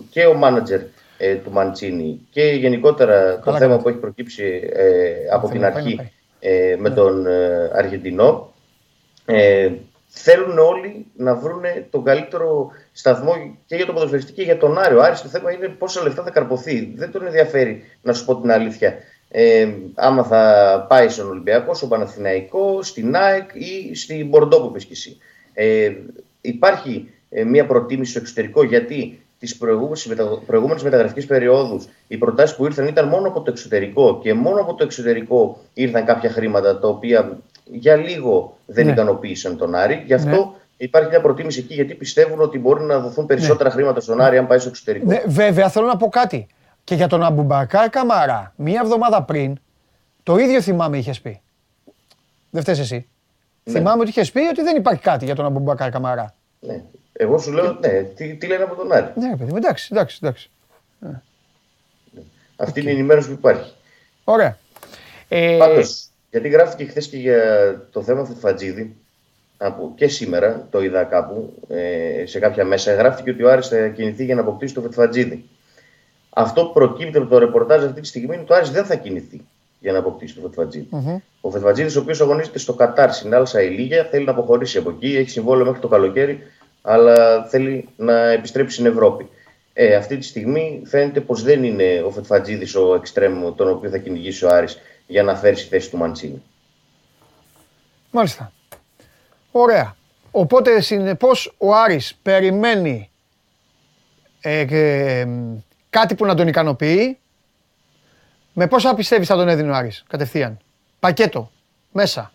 και 0.09 0.25
ο 0.25 0.33
μάνατζερ 0.33 0.81
ε, 1.23 1.35
του 1.35 1.51
Μαντσίνη 1.51 2.19
και 2.29 2.41
γενικότερα 2.43 3.35
το 3.35 3.41
Καλά 3.43 3.57
θέμα 3.57 3.59
κάνετε. 3.69 3.81
που 3.83 3.89
έχει 3.89 3.97
προκύψει 3.97 4.69
ε, 4.73 5.11
από 5.31 5.47
Θέλει 5.47 5.59
την 5.59 5.67
να 5.67 5.73
πάει, 5.73 5.83
αρχή 5.83 5.95
να 5.95 6.01
πάει. 6.01 6.11
ε, 6.39 6.75
με 6.79 6.89
τον 6.89 7.25
ε, 7.27 7.71
Αργεντινό 7.73 8.53
ε, 9.25 9.71
θέλουν 10.07 10.57
όλοι 10.57 11.05
να 11.15 11.35
βρουν 11.35 11.61
τον 11.89 12.03
καλύτερο 12.03 12.71
σταθμό 12.91 13.33
και 13.65 13.75
για 13.75 13.85
τον 13.85 13.93
ποδοσφαιριστή 13.95 14.31
και 14.31 14.43
για 14.43 14.57
τον 14.57 14.77
Άριο. 14.77 14.99
Άρης 15.01 15.21
το 15.21 15.27
θέμα 15.27 15.51
είναι 15.51 15.67
πόσα 15.67 16.03
λεφτά 16.03 16.23
θα 16.23 16.29
καρποθεί. 16.29 16.93
Δεν 16.95 17.11
τον 17.11 17.25
ενδιαφέρει, 17.25 17.83
να 18.01 18.13
σου 18.13 18.25
πω 18.25 18.41
την 18.41 18.51
αλήθεια, 18.51 18.95
ε, 19.29 19.67
άμα 19.95 20.23
θα 20.23 20.85
πάει 20.89 21.09
στον 21.09 21.29
Ολυμπιακό, 21.29 21.73
στον 21.73 21.89
Παναθηναϊκό, 21.89 22.81
στην 22.83 23.15
ΑΕΚ 23.15 23.49
ή 23.53 23.95
στην 23.95 24.27
Μπορντό 24.27 24.61
που 24.61 24.67
είπες 24.69 24.85
και 24.85 24.93
εσύ. 24.93 25.17
Ε, 25.53 25.91
υπάρχει 26.41 27.09
ε, 27.29 27.43
μια 27.43 27.65
προτίμηση 27.65 28.11
στο 28.11 28.19
εξωτερικό 28.19 28.63
γιατί 28.63 29.22
τις 29.43 29.57
προηγούμενες 30.45 30.83
μεταγραφικές 30.83 31.25
περιόδους 31.25 31.85
οι 32.07 32.17
προτάσεις 32.17 32.55
που 32.55 32.65
ήρθαν 32.65 32.87
ήταν 32.87 33.07
μόνο 33.07 33.27
από 33.27 33.41
το 33.41 33.51
εξωτερικό 33.51 34.19
και 34.21 34.33
μόνο 34.33 34.61
από 34.61 34.73
το 34.73 34.83
εξωτερικό 34.83 35.57
ήρθαν 35.73 36.05
κάποια 36.05 36.29
χρήματα 36.29 36.79
τα 36.79 36.87
οποία 36.87 37.37
για 37.65 37.95
λίγο 37.95 38.57
δεν 38.65 38.85
Ναι. 38.85 38.91
ικανοποίησαν 38.91 39.57
τον 39.57 39.75
Άρη. 39.75 40.03
Γι' 40.05 40.13
αυτό 40.13 40.29
Ναι. 40.29 40.45
υπάρχει 40.77 41.09
μια 41.09 41.21
προτίμηση 41.21 41.59
εκεί 41.59 41.73
γιατί 41.73 41.93
πιστεύουν 41.95 42.41
ότι 42.41 42.59
μπορεί 42.59 42.83
να 42.83 42.99
δοθούν 42.99 43.25
περισσότερα 43.25 43.69
χρήματα 43.69 43.99
στον 44.01 44.21
Άρη 44.21 44.37
αν 44.37 44.47
πάει 44.47 44.59
στο 44.59 44.69
εξωτερικό. 44.69 45.05
Ναι, 45.05 45.21
βέβαια 45.25 45.69
θέλω 45.69 45.85
να 45.87 45.97
πω 45.97 46.07
κάτι. 46.07 46.47
Και 46.83 46.95
για 46.95 47.07
τον 47.07 47.23
Αμπουμπακάρ 47.23 47.89
Καμαρά, 47.89 48.53
μία 48.55 48.81
εβδομάδα 48.83 49.23
πριν, 49.23 49.59
το 50.23 50.37
ίδιο 50.37 50.61
θυμάμαι 50.61 50.97
είχες 50.97 51.21
πει. 51.21 51.41
Δεν 52.49 52.61
φταις 52.61 52.79
εσύ. 52.79 53.07
Ναι. 53.63 53.73
Θυμάμαι 53.73 54.01
ότι 54.01 54.09
είχες 54.09 54.31
πει 54.31 54.39
ότι 54.39 54.61
δεν 54.61 54.75
υπάρχει 54.75 55.01
κάτι 55.01 55.25
για 55.25 55.35
τον 55.35 55.45
Αμπουμπακάρ 55.45 55.89
Καμαρά. 55.89 56.33
Ναι. 56.59 56.81
Εγώ 57.13 57.37
σου 57.37 57.51
λέω, 57.51 57.77
ναι, 57.79 58.03
τι, 58.03 58.35
τι 58.35 58.47
λένε 58.47 58.63
από 58.63 58.75
τον 58.75 58.91
Άρη. 58.91 59.11
Ναι, 59.15 59.29
ρε 59.29 59.35
παιδί 59.35 59.51
μου, 59.51 59.57
εντάξει, 59.57 59.89
εντάξει, 59.91 60.19
εντάξει. 60.21 60.49
Αυτή 62.55 62.79
είναι 62.79 62.89
η 62.89 62.93
ενημέρωση 62.93 63.27
που 63.27 63.33
υπάρχει. 63.33 63.73
Ωραία. 64.23 64.57
Ε, 65.27 65.57
Πάντως, 65.59 66.07
γιατί 66.31 66.49
γράφτηκε 66.49 66.89
χθες 66.89 67.07
και 67.07 67.17
για 67.17 67.87
το 67.91 68.03
θέμα 68.03 68.25
Φετφατζίδη, 68.25 68.95
από, 69.57 69.91
και 69.95 70.07
σήμερα 70.07 70.67
το 70.71 70.83
είδα 70.83 71.03
κάπου 71.03 71.53
ε, 71.69 72.25
σε 72.25 72.39
κάποια 72.39 72.65
μέσα, 72.65 72.93
γράφτηκε 72.93 73.29
ότι 73.29 73.43
ο 73.43 73.51
Άρης 73.51 73.67
θα 73.67 73.87
κινηθεί 73.87 74.25
για 74.25 74.35
να 74.35 74.41
αποκτήσει 74.41 74.73
το 74.73 74.81
Φετφατζίδη. 74.81 75.45
Αυτό 76.29 76.65
που 76.65 76.73
προκύπτει 76.73 77.17
από 77.17 77.27
το 77.27 77.37
ρεπορτάζ 77.37 77.83
αυτή 77.83 78.01
τη 78.01 78.07
στιγμή 78.07 78.33
είναι 78.33 78.43
ότι 78.43 78.53
ο 78.53 78.55
Άρης 78.55 78.71
δεν 78.71 78.85
θα 78.85 78.95
κινηθεί 78.95 79.41
για 79.79 79.91
να 79.91 79.97
αποκτήσει 79.97 80.35
το 80.35 80.41
Φετφατζίδη. 80.41 80.89
Ο 81.41 81.51
Φετφατζίδη, 81.51 81.97
ο 81.97 82.01
οποίος 82.01 82.21
αγωνίζεται 82.21 82.59
στο 82.59 82.73
Κατάρ 82.73 83.13
στην 83.13 83.33
Άλσα 83.33 83.61
Ηλίγια, 83.61 84.03
θέλει 84.03 84.25
να 84.25 84.31
αποχωρήσει 84.31 84.77
από 84.77 84.89
εκεί, 84.89 85.15
έχει 85.17 85.29
συμβόλαιο 85.29 85.65
μέχρι 85.65 85.79
το 85.79 85.87
καλοκαίρι, 85.87 86.43
αλλά 86.85 87.45
θέλει 87.45 87.89
να 87.97 88.29
επιστρέψει 88.29 88.73
στην 88.73 88.85
Ευρώπη. 88.85 89.29
Ε, 89.73 89.95
αυτή 89.95 90.17
τη 90.17 90.25
στιγμή 90.25 90.81
φαίνεται 90.85 91.21
πως 91.21 91.43
δεν 91.43 91.63
είναι 91.63 92.01
ο 92.05 92.11
Φετφατζίδη 92.11 92.77
ο 92.77 92.95
εξτρέμο 92.95 93.51
τον 93.51 93.69
οποίο 93.69 93.89
θα 93.89 93.97
κυνηγήσει 93.97 94.45
ο 94.45 94.49
Άρης 94.49 94.79
για 95.07 95.23
να 95.23 95.35
φέρει 95.35 95.55
στη 95.55 95.67
θέση 95.67 95.89
του 95.89 95.97
Μαντσίνη. 95.97 96.43
Μάλιστα. 98.11 98.51
Ωραία. 99.51 99.95
Οπότε 100.31 100.81
συνεπώς 100.81 101.53
ο 101.57 101.73
Άρης 101.75 102.19
περιμένει 102.21 103.09
ε, 104.41 104.59
ε, 104.59 105.27
κάτι 105.89 106.15
που 106.15 106.25
να 106.25 106.35
τον 106.35 106.47
ικανοποιεί. 106.47 107.17
Με 108.53 108.67
πόσα 108.67 108.93
πιστεύεις 108.95 109.27
θα 109.27 109.35
τον 109.35 109.47
έδινε 109.47 109.71
ο 109.71 109.73
Άρης 109.73 110.03
κατευθείαν; 110.07 110.59
Πακέτο. 110.99 111.51
Μέσα. 111.91 112.32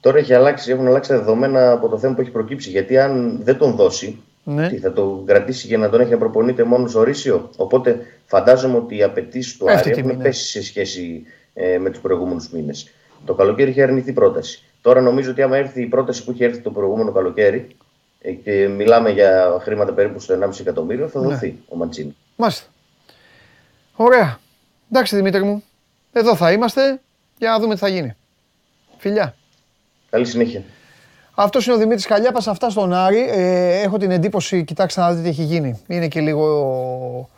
Τώρα 0.00 0.18
έχει 0.18 0.34
αλλάξει, 0.34 0.70
έχουν 0.70 0.86
αλλάξει 0.86 1.10
τα 1.10 1.18
δεδομένα 1.18 1.70
από 1.72 1.88
το 1.88 1.98
θέμα 1.98 2.14
που 2.14 2.20
έχει 2.20 2.30
προκύψει. 2.30 2.70
Γιατί 2.70 2.98
αν 2.98 3.40
δεν 3.42 3.56
τον 3.58 3.74
δώσει, 3.74 4.22
Ναι. 4.44 4.68
τι, 4.68 4.76
θα 4.78 4.92
τον 4.92 5.26
κρατήσει 5.26 5.66
για 5.66 5.78
να 5.78 5.88
τον 5.88 6.00
έχει 6.00 6.10
να 6.10 6.18
προπονείται 6.18 6.64
μόνος 6.64 6.90
στο 6.90 7.00
ορίσιο. 7.00 7.50
Οπότε 7.56 8.06
φαντάζομαι 8.26 8.76
ότι 8.76 8.96
οι 8.96 9.02
απαιτήσεις 9.02 9.56
του 9.56 9.64
Πέφτει 9.64 9.80
Άρη 9.88 9.94
τιμή, 9.96 10.06
έχουν 10.08 10.18
ναι. 10.18 10.22
πέσει 10.24 10.44
σε 10.50 10.62
σχέση 10.62 11.22
ε, 11.54 11.78
με 11.78 11.90
τους 11.90 12.00
προηγούμενους 12.00 12.50
μήνες. 12.50 12.88
Το 13.24 13.34
καλοκαίρι 13.34 13.70
είχε 13.70 13.82
αρνηθεί 13.82 14.12
πρόταση. 14.12 14.62
Τώρα 14.82 15.00
νομίζω 15.00 15.30
ότι 15.30 15.42
άμα 15.42 15.56
έρθει 15.56 15.82
η 15.82 15.86
πρόταση 15.86 16.24
που 16.24 16.32
είχε 16.32 16.44
έρθει 16.44 16.60
το 16.60 16.70
προηγούμενο 16.70 17.12
καλοκαίρι 17.12 17.76
ε, 18.20 18.32
και 18.32 18.68
μιλάμε 18.68 19.10
για 19.10 19.58
χρήματα 19.60 19.92
περίπου 19.92 20.20
στο 20.20 20.38
1,5 20.42 20.60
εκατομμύριο, 20.60 21.08
θα 21.08 21.20
Ναι. 21.20 21.26
δοθεί 21.26 21.58
ο 21.68 21.76
Μαντσίνη. 21.76 22.16
Μάλιστα. 22.36 22.66
Ωραία. 23.96 24.38
Εντάξει 24.92 25.16
Δημήτρη 25.16 25.42
μου. 25.42 25.62
Εδώ 26.12 26.36
θα 26.36 26.52
είμαστε 26.52 27.00
για 27.38 27.50
να 27.50 27.58
δούμε 27.58 27.74
τι 27.74 27.80
θα 27.80 27.88
γίνει. 27.88 28.16
Φιλιά. 28.98 29.34
Καλή 30.10 30.24
συνέχεια. 30.24 30.62
Αυτός 31.34 31.66
είναι 31.66 31.74
ο 31.74 31.78
Δημήτρης 31.78 32.06
Καλιάπας, 32.06 32.46
αυτά 32.46 32.70
στον 32.70 32.92
Άρη. 32.92 33.28
Ε, 33.30 33.80
έχω 33.80 33.96
την 33.96 34.10
εντύπωση, 34.10 34.64
κοιτάξτε 34.64 35.00
να 35.00 35.10
δείτε 35.10 35.22
τι 35.22 35.28
έχει 35.28 35.42
γίνει. 35.42 35.80
Είναι 35.86 36.08
και 36.08 36.20
λίγο, 36.20 37.28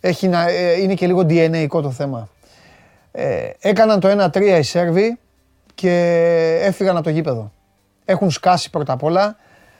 έχει 0.00 0.28
να, 0.28 0.48
ε, 0.48 0.80
είναι 0.80 0.94
και 0.94 1.06
λίγο 1.06 1.20
DNA 1.20 1.66
το 1.68 1.90
θέμα. 1.90 2.28
Ε, 3.12 3.50
έκαναν 3.60 4.00
το 4.00 4.08
1-3 4.08 4.58
οι 4.58 4.62
Σέρβοι 4.62 5.18
και 5.74 5.90
έφυγαν 6.62 6.94
από 6.94 7.04
το 7.04 7.10
γήπεδο. 7.10 7.52
Έχουν 8.04 8.30
σκάσει 8.30 8.70
πρώτα 8.70 8.92
απ' 8.92 9.02
όλα. 9.02 9.36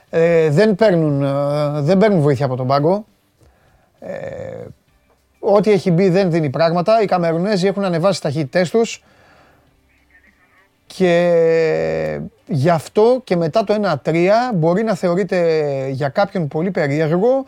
Ε, 0.09 0.49
δεν, 0.49 0.75
παίρνουν, 0.75 1.23
ε, 1.23 1.81
δεν 1.81 1.97
παίρνουν 1.97 2.21
βοήθεια 2.21 2.45
από 2.45 2.55
τον 2.55 2.67
πάγκο. 2.67 3.05
Ε, 3.99 4.65
ό,τι 5.39 5.71
έχει 5.71 5.91
μπει 5.91 6.09
δεν 6.09 6.31
δίνει 6.31 6.49
πράγματα. 6.49 7.01
Οι 7.01 7.05
Καμερουνέζοι 7.05 7.67
έχουν 7.67 7.83
ανεβάσει 7.83 8.21
τις 8.21 8.31
ταχύτητές 8.31 8.69
τους 8.69 9.03
και 10.95 12.19
γι' 12.47 12.69
αυτό 12.69 13.21
και 13.23 13.35
μετά 13.35 13.63
το 13.63 13.99
1-3 14.03 14.29
μπορεί 14.53 14.83
να 14.83 14.95
θεωρείται 14.95 15.87
για 15.91 16.09
κάποιον 16.09 16.47
πολύ 16.47 16.71
περίεργο, 16.71 17.45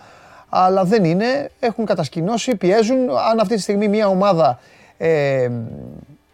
αλλά 0.50 0.84
δεν 0.84 1.04
είναι. 1.04 1.50
Έχουν 1.60 1.86
κατασκηνώσει, 1.86 2.56
πιέζουν. 2.56 3.10
Αν 3.32 3.40
αυτή 3.40 3.56
τη 3.56 3.62
στιγμή 3.62 3.88
μια 3.88 4.08
ομάδα 4.08 4.60
ε, 4.98 5.50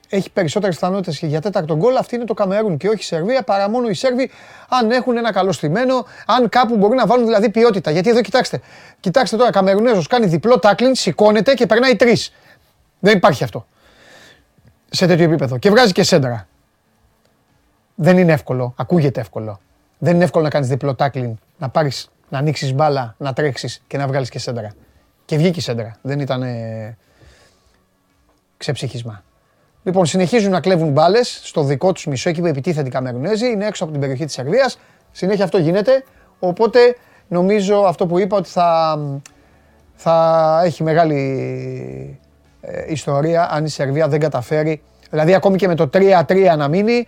έχει 0.09 0.29
περισσότερες 0.31 0.75
πιθανότητες 0.75 1.19
για 1.19 1.41
τέταρτο 1.41 1.75
γκολ, 1.75 1.95
αυτή 1.95 2.15
είναι 2.15 2.25
το 2.25 2.33
Καμερούν 2.33 2.77
και 2.77 2.87
όχι 2.87 2.99
η 2.99 3.03
Σερβία, 3.03 3.41
παρά 3.41 3.69
μόνο 3.69 3.89
οι 3.89 3.93
Σέρβοι 3.93 4.29
αν 4.69 4.91
έχουν 4.91 5.17
ένα 5.17 5.31
καλό 5.31 5.51
στημένο, 5.51 6.05
αν 6.25 6.49
κάπου 6.49 6.75
μπορεί 6.77 6.95
να 6.95 7.05
βάλουν 7.05 7.25
δηλαδή 7.25 7.49
ποιότητα. 7.49 7.91
Γιατί 7.91 8.09
εδώ 8.09 8.21
κοιτάξτε, 8.21 8.61
κοιτάξτε 8.99 9.37
τώρα, 9.37 9.51
Καμερουνέζο 9.51 10.01
κάνει 10.09 10.25
διπλό 10.25 10.59
τάκλιν, 10.59 10.95
σηκώνεται 10.95 11.53
και 11.53 11.65
περνάει 11.65 11.95
τρεις. 11.95 12.33
Δεν 12.99 13.17
υπάρχει 13.17 13.43
αυτό. 13.43 13.65
Σε 14.89 15.07
τέτοιο 15.07 15.25
επίπεδο. 15.25 15.57
Και 15.57 15.69
βγάζει 15.69 15.91
και 15.91 16.03
σέντρα. 16.03 16.47
Δεν 17.99 18.17
είναι 18.17 18.33
εύκολο. 18.33 18.73
Ακούγεται 18.77 19.19
εύκολο. 19.19 19.59
Δεν 19.97 20.15
είναι 20.15 20.23
εύκολο 20.23 20.43
να 20.43 20.49
κάνεις 20.49 20.67
διπλό 20.67 20.95
τάκλιν, 20.95 21.37
να 21.57 21.69
πάρεις 21.69 22.09
να 22.29 22.37
ανοίξεις 22.37 22.73
μπάλα, 22.73 23.15
να 23.17 23.33
τρέξεις 23.33 23.83
και 23.87 23.97
να 23.97 24.07
βγάλεις 24.07 24.29
και 24.29 24.39
σέντρα. 24.39 24.73
Και 25.25 25.37
βγήκε 25.37 25.59
η 25.59 25.61
σέντρα. 25.61 25.95
Δεν 26.01 26.19
ήταν 26.19 26.41
ε, 26.41 26.97
ξεψυχισμά. 28.57 29.23
Λοιπόν, 29.83 30.05
συνεχίζουν 30.05 30.51
να 30.51 30.59
κλέβουν 30.59 30.89
μπάλες 30.89 31.39
στο 31.43 31.63
δικό 31.63 31.91
τους 31.91 32.05
μισό 32.05 32.29
εκεί 32.29 32.41
που 32.41 32.47
επιτίθεται 32.47 32.87
οι 32.87 32.91
Καμερουνέζοι. 32.91 33.45
Είναι 33.45 33.65
έξω 33.65 33.83
από 33.83 33.91
την 33.91 34.01
περιοχή 34.01 34.25
της 34.25 34.33
Σερβίας. 34.33 34.79
Συνέχεια 35.11 35.43
αυτό 35.43 35.57
γίνεται. 35.57 36.03
Οπότε 36.39 36.79
νομίζω 37.27 37.77
αυτό 37.79 38.07
που 38.07 38.19
είπα 38.19 38.37
ότι 38.37 38.49
θα, 38.49 38.99
θα 39.93 40.61
έχει 40.63 40.83
μεγάλη 40.83 42.19
ε, 42.61 42.91
ιστορία 42.91 43.51
αν 43.51 43.65
η 43.65 43.69
Σερβία 43.69 44.07
δεν 44.07 44.19
καταφέρει. 44.19 44.81
Δηλαδή, 45.09 45.33
ακόμη 45.33 45.57
και 45.57 45.67
με 45.67 45.75
το 45.75 45.89
3-3 45.93 46.55
να 46.57 46.67
μείνει, 46.67 47.07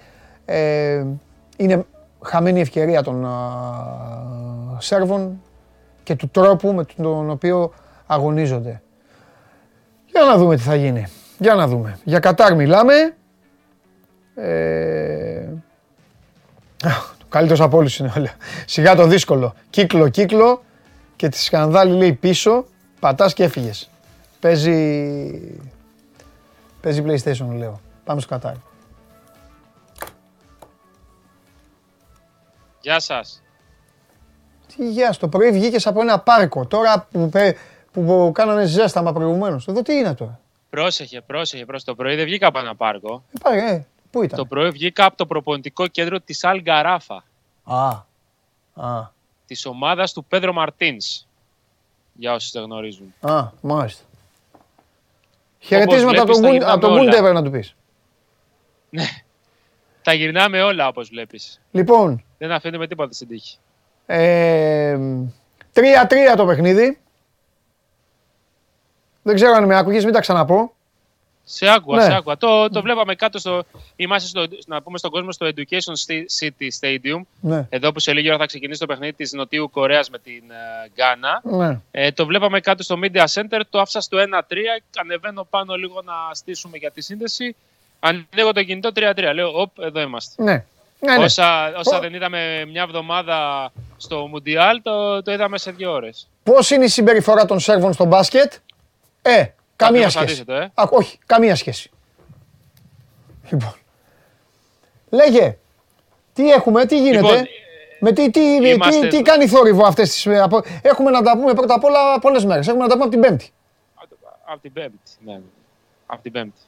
ε, 0.50 1.06
είναι 1.58 1.86
χαμένη 2.22 2.58
η 2.58 2.62
ευκαιρία 2.62 3.04
των 3.04 3.26
α, 3.26 3.32
Σέρβων 4.78 5.42
και 6.04 6.16
του 6.16 6.30
τρόπου 6.30 6.74
με 6.74 6.86
τον 6.96 7.30
οποίο 7.30 7.74
αγωνίζονται. 8.08 8.82
Για 10.06 10.24
να 10.24 10.38
δούμε 10.38 10.56
τι 10.56 10.62
θα 10.62 10.76
γίνει. 10.76 11.08
Για 11.38 11.54
να 11.54 11.68
δούμε. 11.68 12.00
Για 12.04 12.20
Κατάρ 12.20 12.56
μιλάμε. 12.56 12.94
Ε... 14.36 15.48
Το 17.18 17.26
καλύτερος 17.30 17.62
από 17.62 17.78
όλους 17.78 18.00
είναι 18.00 18.14
όλα. 18.18 18.30
Σιγά 18.66 18.96
το 18.96 19.08
δύσκολο. 19.08 19.54
Κύκλο, 19.70 20.10
κύκλο 20.10 20.64
και 21.16 21.30
τη 21.30 21.38
σκανδάλη 21.38 21.94
λέει 21.94 22.14
πίσω, 22.14 22.66
πατάς 23.00 23.34
και 23.34 23.44
έφυγες. 23.44 23.90
Παίζει... 24.40 24.78
Παίζει 26.82 27.04
PlayStation 27.08 27.56
λέω. 27.58 27.80
Πάμε 28.04 28.22
στο 28.22 28.30
Κατάρ. 28.30 28.54
Γεια 32.90 33.00
σας. 33.00 33.42
Τι 34.76 34.90
γεια, 34.90 35.16
το 35.20 35.28
πρωί 35.28 35.52
βγήκες 35.52 35.88
από 35.88 36.02
ένα 36.02 36.20
πάρκο. 36.20 36.66
Τώρα 36.66 37.08
που, 37.12 37.30
πε- 37.30 37.58
που, 37.92 38.04
που 38.06 38.32
κάνανε 38.34 38.66
ζέσταμα 38.66 39.14
προηγουμένως. 39.14 39.68
Εδώ 39.68 39.82
τι 39.82 39.94
είναι 39.94 40.16
τώρα; 40.16 40.40
Πρόσεχε, 40.70 41.22
πρόσεχε. 41.22 41.66
Προς 41.66 41.84
το 41.84 41.96
πρωί 41.96 42.16
δεν 42.16 42.26
βγήκα 42.26 42.48
από 42.48 42.60
ένα 42.60 42.76
πάρκο. 42.76 43.24
Ε, 43.34 43.38
πάρε, 43.42 43.72
ε, 43.72 43.86
πού 44.12 44.24
ήταν; 44.24 44.38
Το 44.40 44.46
πρωί 44.46 44.70
βγήκα 44.70 45.06
από 45.06 45.18
το 45.18 45.26
προπονητικό 45.26 45.88
κέντρο 45.88 46.20
της 46.20 46.44
Αλγκαράφα, 46.44 47.24
Α, 47.64 47.88
α, 48.74 49.08
της 49.46 49.66
ομάδας 49.66 50.14
του 50.14 50.26
Πέδρο 50.26 50.54
Μαρτίνς. 50.54 51.26
Για 52.14 52.34
όσους 52.34 52.52
δεν 52.52 52.64
γνωρίζουν. 52.64 53.14
α, 53.22 53.48
μάλιστα. 53.62 54.04
Χαιρετίσματα 55.60 56.22
από 56.22 56.34
βλέπεις, 56.34 56.40
τον, 56.40 56.42
τα 56.42 56.48
Γκουν- 56.48 56.54
γυρνάμε 56.54 56.72
από 56.74 56.82
τον 56.82 56.92
όλα. 56.92 57.02
Γκούντεβερ 57.04 57.34
να 57.34 57.44
του 57.44 57.50
πεις. 57.52 57.76
Τα 60.02 60.14
γυρνάμε 60.14 60.62
όλα 60.62 60.88
όπως 60.88 61.10
βλέπεις. 61.10 61.62
Λοιπόν, 61.72 62.24
Δεν 62.40 62.52
αφήνουμε 62.52 62.88
τίποτα 62.88 63.14
στην 63.14 63.28
τύχη. 63.28 63.58
ε, 64.06 64.98
3-3 65.74 65.82
το 66.38 66.46
παιχνίδι. 66.46 67.00
Δεν 69.24 69.36
ξέρω 69.36 69.54
αν 69.54 69.66
με 69.66 69.76
άκουγες, 69.78 70.04
μην 70.04 70.14
τα 70.14 70.20
ξαναπώ. 70.20 70.74
Σε 71.44 71.68
άκουγα, 71.70 71.98
Ναι. 71.98 72.04
σε 72.04 72.16
άκουγα. 72.16 72.38
Το, 72.38 72.70
το 72.70 72.82
βλέπαμε 72.82 73.16
κάτω 73.16 73.40
στο. 73.40 73.64
Είμαστε 73.96 74.28
στο, 74.28 74.56
να 74.68 74.82
πούμε 74.82 74.98
στον 74.98 75.12
κόσμο 75.12 75.32
στο 75.32 75.48
Education 75.56 75.94
City 76.40 76.68
Stadium. 76.80 77.22
Ναι, 77.42 77.66
Εδώ 77.70 77.92
που 77.92 78.00
σε 78.00 78.14
λίγη 78.14 78.30
ώρα 78.30 78.38
θα 78.38 78.46
ξεκινήσει 78.46 78.80
το 78.80 78.86
παιχνίδι 78.86 79.14
της 79.14 79.32
Νοτιού 79.32 79.70
Κορέας 79.70 80.10
με 80.10 80.20
την 80.20 80.44
ε, 80.52 80.90
Γκάνα. 80.96 81.42
ναι. 81.44 81.80
Ε, 81.92 82.12
το 82.12 82.26
βλέπαμε 82.26 82.60
κάτω 82.60 82.84
στο 82.84 83.00
Media 83.04 83.24
Center, 83.34 83.62
το 83.70 83.80
άφησα 83.80 84.02
στο 84.02 84.18
1-3, 84.18 84.22
ανεβαίνω 85.02 85.44
πάνω 85.50 85.76
λίγο 85.76 86.02
να 86.06 86.14
στήσουμε 86.34 86.78
για 86.78 86.92
τη 86.92 87.02
σύνδεση. 87.02 87.56
Ανοίγω 88.00 88.52
το 88.54 88.64
κινητό 88.64 88.90
3-3, 88.96 89.32
λέω, 89.34 89.62
οπ, 89.62 89.80
εδώ 89.80 90.02
είμαστε. 90.02 90.44
Ναι, 90.44 90.66
ναι, 91.00 91.18
ναι. 91.18 91.24
Όσα, 91.24 91.74
όσα 91.78 91.98
Ω. 91.98 92.00
δεν 92.00 92.14
είδαμε 92.14 92.66
μια 92.72 92.82
εβδομάδα 92.82 93.72
στο 93.98 94.28
Μουντιάλ, 94.28 94.82
το, 94.82 95.22
το 95.22 95.32
είδαμε 95.32 95.58
σε 95.58 95.72
δύο 95.72 95.92
ώρες. 95.92 96.30
Πώς 96.44 96.70
είναι 96.72 96.84
η 96.86 96.88
συμπεριφορά 96.88 97.46
των 97.46 97.60
Σέρβων 97.60 97.94
στο 97.94 98.06
μπάσκετ; 98.06 98.54
Ε, 99.22 99.44
καμία 99.76 100.06
Ακριβώς 100.08 100.12
σχέση. 100.12 100.26
αντίθετο, 100.42 100.54
ε. 100.54 100.72
Α, 100.74 100.84
όχι, 100.90 101.18
καμία 101.26 101.56
σχέση. 101.56 101.92
Λοιπόν. 103.50 103.74
Λέγε, 105.10 105.58
τι 106.34 106.52
έχουμε, 106.52 106.86
τι 106.86 106.98
γίνεται; 107.02 107.18
Λοιπόν, 107.20 107.48
με 108.00 108.12
τι, 108.12 108.30
τι, 108.30 108.40
είμαστε- 108.40 109.00
τι, 109.02 109.08
τι 109.18 109.22
κάνει 109.22 109.48
θόρυβο 109.48 109.86
αυτές 109.86 110.10
τις... 110.10 110.26
ε, 110.26 110.40
απο- 110.40 110.64
Έχουμε 110.82 111.10
να 111.12 111.22
τα 111.22 111.38
πούμε 111.38 111.54
πρώτα 111.54 111.74
απ' 111.74 111.84
όλα 111.84 112.20
πολλές 112.20 112.46
μέρες. 112.46 112.68
Έχουμε 112.68 112.84
να 112.84 112.90
τα 112.90 112.94
πούμε 112.94 113.06
από 113.06 113.14
την 113.14 113.22
Πέμπτη. 113.22 113.50
Από 114.46 114.62
την 114.62 114.74
Πέμπτη. 114.74 115.12
Ναι, 115.26 115.34
ναι. 115.34 115.40
Από 116.06 116.22
την 116.22 116.32
Πέμπτη. 116.32 116.60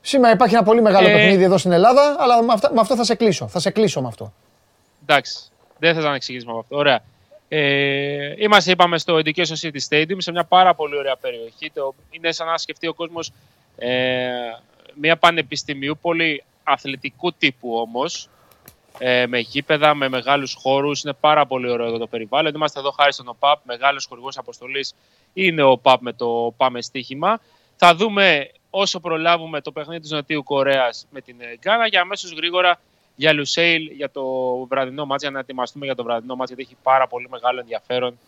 Σήμερα 0.00 0.32
υπάρχει 0.34 0.54
ένα 0.54 0.64
πολύ 0.64 0.82
μεγάλο 0.82 1.08
Ε. 1.08 1.12
παιχνίδι 1.12 1.42
εδώ 1.42 1.58
στην 1.58 1.72
Ελλάδα, 1.72 2.16
αλλά 2.18 2.42
με, 2.42 2.52
αυτά- 2.52 2.72
με 2.74 2.80
αυτό 2.80 2.96
θα 2.96 3.04
σε 3.04 3.14
κλείσω. 3.14 3.48
Θα 3.48 3.58
σε 3.58 3.70
κλείσω 3.70 4.00
με 4.00 4.08
αυτό. 4.08 4.32
Εντάξει. 5.02 5.38
Δεν 5.78 5.94
θες 5.94 6.04
να 6.04 6.14
εξηγήσουμε 6.14 6.50
από 6.52 6.60
αυτό. 6.60 6.76
Ωραία. 6.76 7.00
Ε, 7.48 8.34
είμαστε, 8.36 8.70
είπαμε, 8.70 8.98
στο 8.98 9.14
Education 9.24 9.54
City 9.62 9.78
Stadium, 9.88 10.16
σε 10.18 10.30
μια 10.32 10.44
πάρα 10.44 10.74
πολύ 10.74 10.96
ωραία 10.96 11.16
περιοχή. 11.16 11.70
Το, 11.74 11.94
είναι 12.10 12.32
σαν 12.32 12.46
να 12.46 12.58
σκεφτεί 12.58 12.86
ο 12.86 12.94
κόσμος 12.94 13.32
ε, 13.76 14.28
μια 14.94 15.16
πανεπιστημίου, 15.16 15.98
πολύ 16.00 16.44
αθλητικού 16.64 17.32
τύπου 17.32 17.74
όμως, 17.76 18.28
ε, 18.98 19.26
με 19.26 19.38
γήπεδα, 19.38 19.94
με 19.94 20.08
μεγάλους 20.08 20.56
χώρους. 20.62 21.02
Είναι 21.02 21.12
πάρα 21.20 21.46
πολύ 21.46 21.70
ωραίο 21.70 21.86
εδώ 21.86 21.98
το 21.98 22.06
περιβάλλον. 22.06 22.54
Είμαστε 22.54 22.78
εδώ 22.80 22.90
χάρη 22.90 23.12
στον 23.12 23.28
ΟΠΑΠ, 23.28 23.58
μεγάλος 23.64 24.06
χορηγός 24.08 24.38
αποστολής 24.38 24.94
είναι 25.32 25.62
ο 25.62 25.70
ΟΠΑΠ 25.70 26.02
με 26.02 26.12
το 26.12 26.54
Πάμε 26.56 26.82
Στοίχημα. 26.82 27.40
Θα 27.76 27.94
δούμε 27.94 28.50
όσο 28.70 29.00
προλάβουμε 29.00 29.60
το 29.60 29.72
παιχνίδι 29.72 30.00
της 30.00 30.10
Νοτιού 30.10 30.42
Κορέας 30.42 31.06
με 31.10 31.20
την 31.20 31.36
ε, 31.38 31.56
Γκάνα 31.56 31.88
και 31.88 31.98
αμέσως 31.98 32.32
γρήγορα 32.32 32.80
για 33.16 33.32
Λουσέιλ 33.32 33.90
για 33.90 34.10
το 34.10 34.24
βραδινό 34.68 35.06
μάτς, 35.06 35.22
για 35.22 35.30
να 35.30 35.38
ετοιμαστούμε 35.38 35.84
για 35.84 35.94
το 35.94 36.02
βραδινό 36.02 36.36
μάτς, 36.36 36.50
γιατί 36.50 36.62
έχει 36.62 36.76
πάρα 36.82 37.06
πολύ 37.06 37.28
μεγάλο 37.30 37.60
ενδιαφέρον 37.60 38.18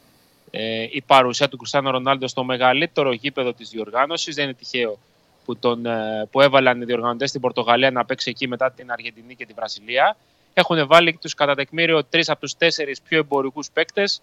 ε, 0.51 0.87
η 0.91 1.03
παρουσία 1.07 1.49
του 1.49 1.57
Κριστιανό 1.57 1.91
Ρονάλντο 1.91 2.29
στο 2.29 2.45
μεγαλύτερο 2.45 3.13
γήπεδο 3.13 3.53
της 3.53 3.71
διοργάνωσης. 3.71 4.35
Δεν 4.35 4.45
είναι 4.45 4.55
τυχαίο 4.55 4.99
που, 5.45 5.57
τον, 5.57 5.87
ε, 5.87 6.29
που 6.31 6.41
έβαλαν 6.41 6.81
οι 6.81 6.85
διοργανωτές 6.85 7.29
στην 7.29 7.41
Πορτογαλία 7.41 7.91
να 7.91 8.05
παίξει 8.05 8.31
εκεί 8.31 8.49
μετά 8.49 8.71
την 8.71 8.93
Αργεντινή 8.93 9.35
και 9.37 9.47
τη 9.47 9.53
Βραζιλία. 9.53 10.17
Έχουν 10.55 10.87
βάλει 10.87 11.19
τους 11.21 11.35
κατά 11.35 11.55
τεκμήριο 11.55 12.05
τρεις 12.05 12.29
από 12.29 12.41
τους 12.41 12.57
τέσσερις 12.57 13.01
πιο 13.01 13.19
εμπορικούς 13.19 13.71
παίκτες 13.71 14.23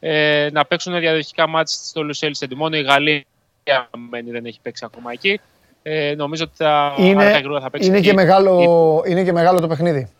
ε, 0.00 0.48
να 0.52 0.64
παίξουν 0.64 0.98
διαδοχικά 0.98 1.46
μάτς 1.46 1.88
στο 1.88 2.02
Λουσέιλ 2.02 2.34
Στέντι. 2.34 2.54
Μόνο 2.54 2.76
η 2.76 2.82
Γαλλία 2.82 3.24
μένει, 4.10 4.30
δεν 4.30 4.44
έχει 4.46 4.58
παίξει 4.62 4.84
ακόμα 4.86 5.12
εκεί. 5.12 5.40
Ε, 5.82 6.14
νομίζω 6.16 6.44
ότι 6.44 6.52
θα, 6.56 6.94
Είναι- 6.96 7.22
αργά 7.24 7.36
ή 7.36 7.38
γρήγορα 7.38 7.60
θα 7.60 7.70
παίξει 7.70 7.88
Είναι 7.88 7.96
εκεί. 7.96 8.06
και, 8.06 8.12
μεγάλο, 8.14 9.02
είναι 9.06 9.22
και 9.22 9.32
μεγάλο 9.32 9.60
το 9.60 9.66
παιχνίδι. 9.66 10.10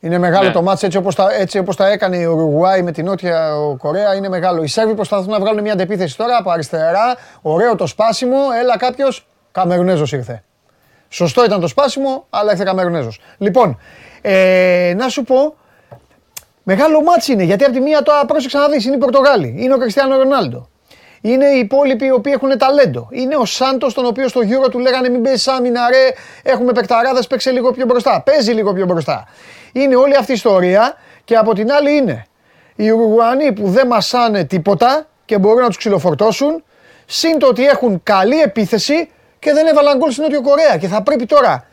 Είναι 0.00 0.18
μεγάλο 0.18 0.46
Ναι. 0.46 0.52
το 0.52 0.62
ματς 0.62 0.82
έτσι 0.82 0.96
όπως, 0.98 1.14
τα, 1.14 1.34
έτσι 1.34 1.58
όπως 1.58 1.76
τα 1.76 1.88
έκανε 1.88 2.16
η 2.16 2.24
Ουρουγουάη 2.24 2.82
με 2.82 2.92
την 2.92 3.04
Νότια 3.04 3.50
Κορέα. 3.78 4.14
Είναι 4.14 4.28
μεγάλο. 4.28 4.62
Οι 4.62 4.66
Σέρβοι 4.66 4.94
προσπαθούν 4.94 5.30
να 5.30 5.38
βγάλουν 5.40 5.62
μια 5.62 5.72
αντεπίθεση 5.72 6.16
τώρα 6.16 6.36
από 6.36 6.50
αριστερά. 6.50 7.16
Ωραίο 7.42 7.76
το 7.76 7.86
σπάσιμο. 7.86 8.38
Έλα 8.60 8.76
κάποιος. 8.76 9.26
Καμερουνέζος 9.52 10.12
ήρθε. 10.12 10.44
Σωστό 11.08 11.44
ήταν 11.44 11.60
το 11.60 11.66
σπάσιμο, 11.66 12.26
αλλά 12.30 12.50
ήρθε 12.50 12.64
Καμερουνέζος. 12.64 13.20
Λοιπόν, 13.38 13.78
ε, 14.20 14.94
να 14.96 15.08
σου 15.08 15.22
πω, 15.22 15.54
Μεγάλο 16.66 17.02
ματς 17.02 17.32
είναι, 17.32 17.42
γιατί 17.42 17.64
από 17.64 17.72
τη 17.72 17.80
μία 17.80 18.02
τώρα 18.02 18.24
πρόσεξε 18.24 18.58
να 18.58 18.68
δεις, 18.68 18.84
είναι 18.84 18.94
οι 18.94 18.98
Πορτογάλοι, 18.98 19.54
είναι 19.58 19.74
ο 19.74 19.78
Κριστιανό 19.78 20.16
Ρονάλντο. 20.16 20.68
Είναι 21.26 21.46
οι 21.46 21.58
υπόλοιποι 21.58 22.06
οι 22.06 22.10
οποίοι 22.10 22.32
έχουν 22.34 22.58
ταλέντο. 22.58 23.08
Είναι 23.10 23.36
ο 23.36 23.44
Σάντος, 23.44 23.94
τον 23.94 24.06
οποίο 24.06 24.28
στο 24.28 24.40
Euro 24.40 24.70
του 24.70 24.78
λέγανε 24.78 25.08
Μην 25.08 25.22
παίζει 25.22 25.50
άμυνα, 25.50 25.80
ρε. 25.90 26.08
Έχουμε 26.52 26.72
παικταράδες, 26.72 27.26
παίξε 27.26 27.50
λίγο 27.50 27.72
πιο 27.72 27.86
μπροστά. 27.86 28.22
Παίζει 28.22 28.52
λίγο 28.52 28.72
πιο 28.72 28.86
μπροστά. 28.86 29.28
Είναι 29.72 29.96
όλη 29.96 30.16
αυτή 30.16 30.30
η 30.30 30.34
ιστορία 30.34 30.94
και 31.24 31.36
από 31.36 31.54
την 31.54 31.72
άλλη 31.72 31.96
είναι 31.96 32.26
οι 32.76 32.90
Ουρουγουανοί 32.90 33.52
που 33.52 33.68
δεν 33.68 33.86
μασάνε 33.86 34.44
τίποτα 34.44 35.06
και 35.24 35.38
μπορούν 35.38 35.60
να 35.60 35.66
τους 35.66 35.76
ξυλοφορτώσουν. 35.76 36.64
Συν 37.06 37.38
το 37.38 37.46
ότι 37.46 37.66
έχουν 37.66 38.02
καλή 38.02 38.40
επίθεση 38.40 39.10
και 39.38 39.52
δεν 39.52 39.66
έβαλαν 39.66 39.98
γκολ 39.98 40.10
στην 40.10 40.22
Νότιο 40.22 40.42
Κορέα. 40.42 40.76
Και 40.76 40.88
θα 40.88 41.02
πρέπει 41.02 41.26
τώρα 41.26 41.66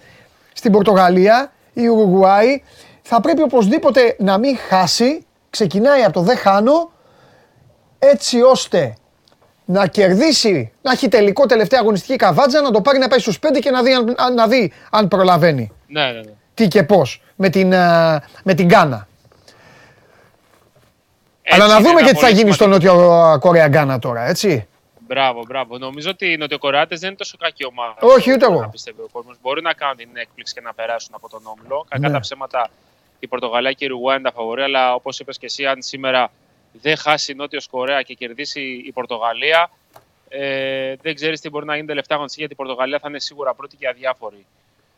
στην 0.54 0.72
Πορτογαλία 0.72 1.52
η 1.74 1.88
Ουρουγουάη 1.88 2.64
θα 3.02 3.22
πρέπει 3.22 3.42
οπωσδήποτε 3.42 4.16
να 4.20 4.38
μην 4.38 4.58
χάσει. 4.58 5.26
Ξεκινάει 5.50 6.04
από 6.04 6.14
το 6.14 6.22
δεν 6.22 6.38
χάνω 6.38 6.92
έτσι 8.00 8.42
ώστε 8.42 8.96
να 9.66 9.88
κερδίσει, 9.88 10.72
να 10.82 10.92
έχει 10.92 11.08
τελικό 11.08 11.46
τελευταία 11.46 11.80
αγωνιστική 11.80 12.16
καβάτζα, 12.16 12.62
να 12.62 12.72
το 12.72 12.82
πάρει 12.82 12.98
να 12.98 13.08
πάει 13.08 13.20
στους 13.20 13.40
5 13.40 13.60
και 13.60 13.70
να 13.72 13.84
δει 13.84 13.94
αν, 13.94 14.14
αν- 14.18 14.34
να 14.34 14.48
δει 14.48 14.72
αν 14.92 15.08
προλαβαίνει 15.08 15.72
Ναι, 15.88 16.06
ναι, 16.06 16.12
ναι. 16.20 16.32
τι 16.54 16.68
και 16.68 16.84
πώς 16.84 17.22
με 17.36 17.50
την, 17.50 17.74
α, 17.76 18.22
με 18.44 18.54
την 18.54 18.66
Γκάνα. 18.66 19.08
Έτσι 21.42 21.62
Αλλά 21.62 21.74
να 21.74 21.80
είναι 21.80 21.88
δούμε 21.88 22.00
ένα 22.00 22.08
και 22.10 22.14
τι 22.14 22.20
θα 22.20 22.26
πολύ 22.28 22.38
γίνει 22.40 22.52
στο 22.52 22.64
σημαντικό- 22.64 22.96
Νότιο 22.96 23.40
Κορέα 23.40 23.68
Γκάνα 23.68 24.00
τώρα, 24.00 24.28
έτσι. 24.28 24.68
Μπράβο, 25.08 25.44
μπράβο. 25.48 25.78
Νομίζω 25.78 26.10
ότι 26.10 26.32
οι 26.32 26.38
Νοτιοκορεάτε 26.38 26.96
δεν 26.96 27.08
είναι 27.10 27.18
τόσο 27.18 27.38
κακή 27.40 27.66
ομάδα. 27.66 27.96
Όχι, 28.00 28.32
ούτε 28.32 28.46
εγώ. 28.46 28.60
Να 28.60 28.70
πιστεύει 28.70 29.02
ο 29.02 29.08
κόσμος. 29.12 29.38
Μπορεί 29.42 29.62
να 29.62 29.74
κάνουν 29.74 29.98
την 29.98 30.10
έκπληξη 30.14 30.54
και 30.54 30.62
να 30.62 30.74
περάσουν 30.74 31.12
από 31.16 31.30
τον 31.30 31.42
όμιλο. 31.46 31.86
Κακά 31.90 32.08
Ναι. 32.08 32.14
τα 32.14 32.20
ψέματα 32.20 32.70
η 33.20 33.28
Πορτογαλία 33.28 33.72
και 33.72 33.86
η 33.86 33.88
Ρουγουά 33.88 34.14
είναι 34.14 34.24
τα 34.24 34.32
φαβορή, 34.36 34.62
αλλά 34.62 34.94
όπως 34.94 35.20
είπες 35.20 35.38
και 35.38 35.46
εσύ, 35.46 35.66
αν 35.66 35.82
σήμερα 35.82 36.32
δεν 36.72 36.98
χάσει 36.98 37.32
η 37.32 37.36
Νότιος 37.36 37.68
Κορέα 37.68 38.02
και 38.02 38.14
κερδίσει 38.14 38.62
η 38.86 38.92
Πορτογαλία, 38.92 39.70
ε, 40.34 40.96
δεν 41.02 41.16
ξέρεις 41.16 41.42
τι 41.42 41.50
μπορεί 41.50 41.66
να 41.66 41.76
γίνει 41.76 41.88
τελευταία 41.88 42.16
αγωνιστική 42.16 42.46
γιατί 42.46 42.62
η 42.62 42.66
Πορτογαλία 42.66 43.00
θα 43.00 43.10
είναι 43.10 43.20
σίγουρα 43.20 43.54
πρώτη 43.54 43.76
και 43.76 43.88
αδιάφορη 43.88 44.46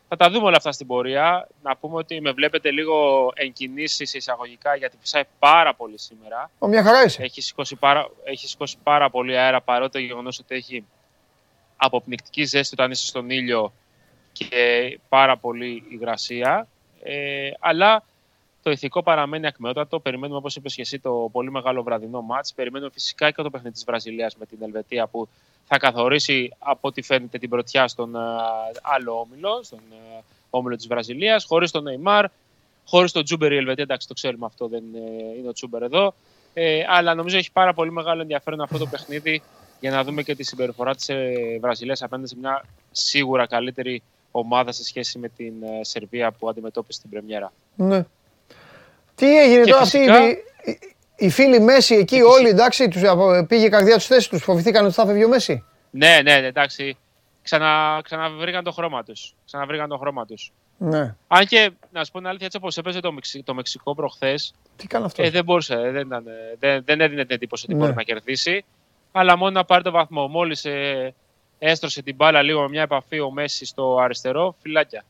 Θα 0.08 0.16
τα 0.16 0.30
δούμε 0.30 0.46
όλα 0.46 0.56
αυτά 0.56 0.72
στην 0.72 0.86
πορεία. 0.86 1.48
Να 1.62 1.76
πούμε 1.76 1.96
ότι 1.96 2.20
με 2.20 2.32
βλέπετε 2.32 2.70
λίγο 2.70 3.30
εγκινήσεις 3.34 4.14
εισαγωγικά 4.14 4.76
γιατί 4.76 4.96
φυσάει 5.00 5.22
πάρα 5.38 5.74
πολύ 5.74 5.98
σήμερα. 5.98 6.50
Ω, 6.58 6.66
μια 6.66 6.82
χαρά 6.82 7.04
είσαι. 7.04 7.22
Έχει 7.22 7.40
σηκώσει 7.40 7.76
πάρα, 7.76 8.10
έχει 8.24 8.48
σηκώσει 8.48 8.76
πάρα 8.82 9.10
πολύ 9.10 9.38
αέρα 9.38 9.60
παρότι 9.60 9.92
το 9.92 9.98
γεγονός 9.98 10.38
ότι 10.38 10.54
έχει 10.54 10.84
αποπνικτική 11.76 12.44
ζέστη 12.44 12.74
όταν 12.74 12.90
είσαι 12.90 13.06
στον 13.06 13.30
ήλιο 13.30 13.72
και 14.32 14.98
πάρα 15.08 15.36
πολύ 15.36 15.84
υγρασία. 15.88 16.68
Ε, 17.02 17.50
αλλά 17.60 18.02
το 18.64 18.70
ηθικό 18.70 19.02
παραμένει 19.02 19.46
ακμεότατο. 19.46 20.00
Περιμένουμε, 20.00 20.38
όπως 20.38 20.56
είπες 20.56 20.74
και 20.74 20.80
εσύ, 20.80 20.98
το 20.98 21.28
πολύ 21.32 21.50
μεγάλο 21.50 21.82
βραδινό 21.82 22.22
ματς. 22.22 22.52
Περιμένουμε 22.54 22.90
φυσικά 22.90 23.30
και 23.30 23.42
το 23.42 23.50
παιχνίδι 23.50 23.74
της 23.74 23.84
Βραζιλίας 23.84 24.36
με 24.36 24.46
την 24.46 24.58
Ελβετία 24.60 25.06
που 25.06 25.28
θα 25.64 25.78
καθορίσει 25.78 26.52
από 26.58 26.88
ό,τι 26.88 27.02
φαίνεται 27.02 27.38
την 27.38 27.48
πρωτιά 27.48 27.88
στον 27.88 28.14
ε, 28.14 28.18
άλλο 28.82 29.20
όμιλο, 29.20 29.62
στον 29.62 29.78
ε, 29.78 30.22
όμιλο 30.50 30.76
της 30.76 30.86
Βραζιλίας, 30.86 31.44
χωρίς 31.44 31.70
τον 31.70 31.82
Νεϊμάρ, 31.82 32.26
χωρίς 32.86 33.12
τον 33.12 33.24
Τσούμπερ 33.24 33.52
η 33.52 33.56
Ελβετία. 33.56 33.82
Εντάξει, 33.82 34.08
το 34.08 34.14
ξέρουμε 34.14 34.46
αυτό, 34.46 34.68
δεν 34.68 34.82
ε, 34.94 35.38
είναι 35.38 35.48
ο 35.48 35.52
Τσούμπερ 35.52 35.82
εδώ. 35.82 36.14
Ε, 36.54 36.84
αλλά 36.88 37.14
νομίζω 37.14 37.36
έχει 37.36 37.52
πάρα 37.52 37.74
πολύ 37.74 37.92
μεγάλο 37.92 38.20
ενδιαφέρον 38.20 38.60
αυτό 38.60 38.78
το 38.78 38.86
παιχνίδι 38.86 39.42
για 39.80 39.90
να 39.90 40.04
δούμε 40.04 40.22
και 40.22 40.34
τη 40.34 40.42
συμπεριφορά 40.42 40.94
της 40.94 41.08
ε, 41.08 41.58
Βραζιλίας 41.60 42.02
απέναντι 42.02 42.28
σε 42.28 42.36
μια 42.38 42.64
σίγουρα 42.92 43.46
καλύτερη 43.46 44.02
ομάδα 44.30 44.72
σε 44.72 44.84
σχέση 44.84 45.18
με 45.18 45.28
την 45.28 45.54
ε, 45.62 45.84
Σερβία 45.84 46.32
που 46.32 46.48
αντιμετώπισε 46.48 47.00
την 47.00 47.10
Πρεμιέρα. 47.10 47.52
Ναι. 47.76 48.04
Τι 49.14 49.38
έγινε 49.40 49.62
Και 49.64 49.70
τώρα 49.70 49.82
φυσικά- 49.84 50.12
αυτοί 50.14 50.28
οι, 50.64 50.70
οι, 50.70 50.78
οι 51.26 51.30
φίλοι 51.30 51.60
Μέση 51.60 51.94
εκεί 51.94 52.20
όλοι 52.22 52.48
εντάξει, 52.48 52.88
τους, 52.88 53.02
απο- 53.02 53.46
πήγε 53.46 53.64
η 53.64 53.68
καρδιά 53.68 53.94
τους 53.96 54.06
θέση 54.06 54.28
τους, 54.28 54.42
φοβηθήκαν 54.42 54.84
ότι 54.84 54.94
θα 54.94 55.06
φεύγει 55.06 55.24
ο 55.24 55.28
Μέση; 55.28 55.64
Ναι, 55.90 56.20
ναι, 56.22 56.40
ναι, 56.40 56.46
εντάξει. 56.46 56.96
Ξανα, 57.42 58.00
ξαναβρήκαν 58.04 58.64
το 58.64 58.72
χρώμα 58.72 59.02
τους. 59.04 59.34
Ξαναβρήκαν 59.46 59.88
το 59.88 59.98
χρώμα 59.98 60.26
τους. 60.26 60.52
Ναι. 60.78 61.14
Αν 61.28 61.46
και, 61.46 61.70
να 61.92 62.04
σου 62.04 62.10
πω 62.12 62.18
την 62.18 62.26
αλήθεια, 62.26 62.46
έτσι 62.46 62.58
όπως 62.58 62.76
έπαιζε 62.76 63.00
το, 63.00 63.12
Μεξι, 63.12 63.42
το 63.42 63.54
Μεξικό 63.54 63.94
προχθές, 63.94 64.54
Τι 64.76 64.86
κάνει 64.86 65.04
αυτός; 65.04 65.26
ε, 65.26 65.30
δεν 65.30 65.44
μπορούσε, 65.44 65.74
ε, 65.74 65.90
δεν, 65.90 66.06
ήταν, 66.06 66.26
ε, 66.26 66.32
δεν, 66.58 66.82
δεν 66.84 67.00
έδινε 67.00 67.22
την 67.24 67.34
εντύπωση 67.34 67.64
ότι 67.68 67.74
Ναι. 67.74 67.80
μπορεί 67.80 67.94
να 67.94 68.02
κερδίσει. 68.02 68.64
Αλλά 69.12 69.36
μόνο 69.36 69.50
να 69.50 69.64
πάρει 69.64 69.82
το 69.82 69.90
βαθμό. 69.90 70.26
Μόλις 70.28 70.64
ε, 70.64 71.14
έστρωσε 71.58 72.02
την 72.02 72.14
μπάλα 72.14 72.42
λίγο 72.42 72.60
με 72.62 72.68
μια 72.68 72.82
επαφή 72.82 73.20
ο 73.20 73.30
Μέση 73.30 73.64
στο 73.64 73.98
αριστερό, 73.98 74.56
φυλάκια. 74.62 75.04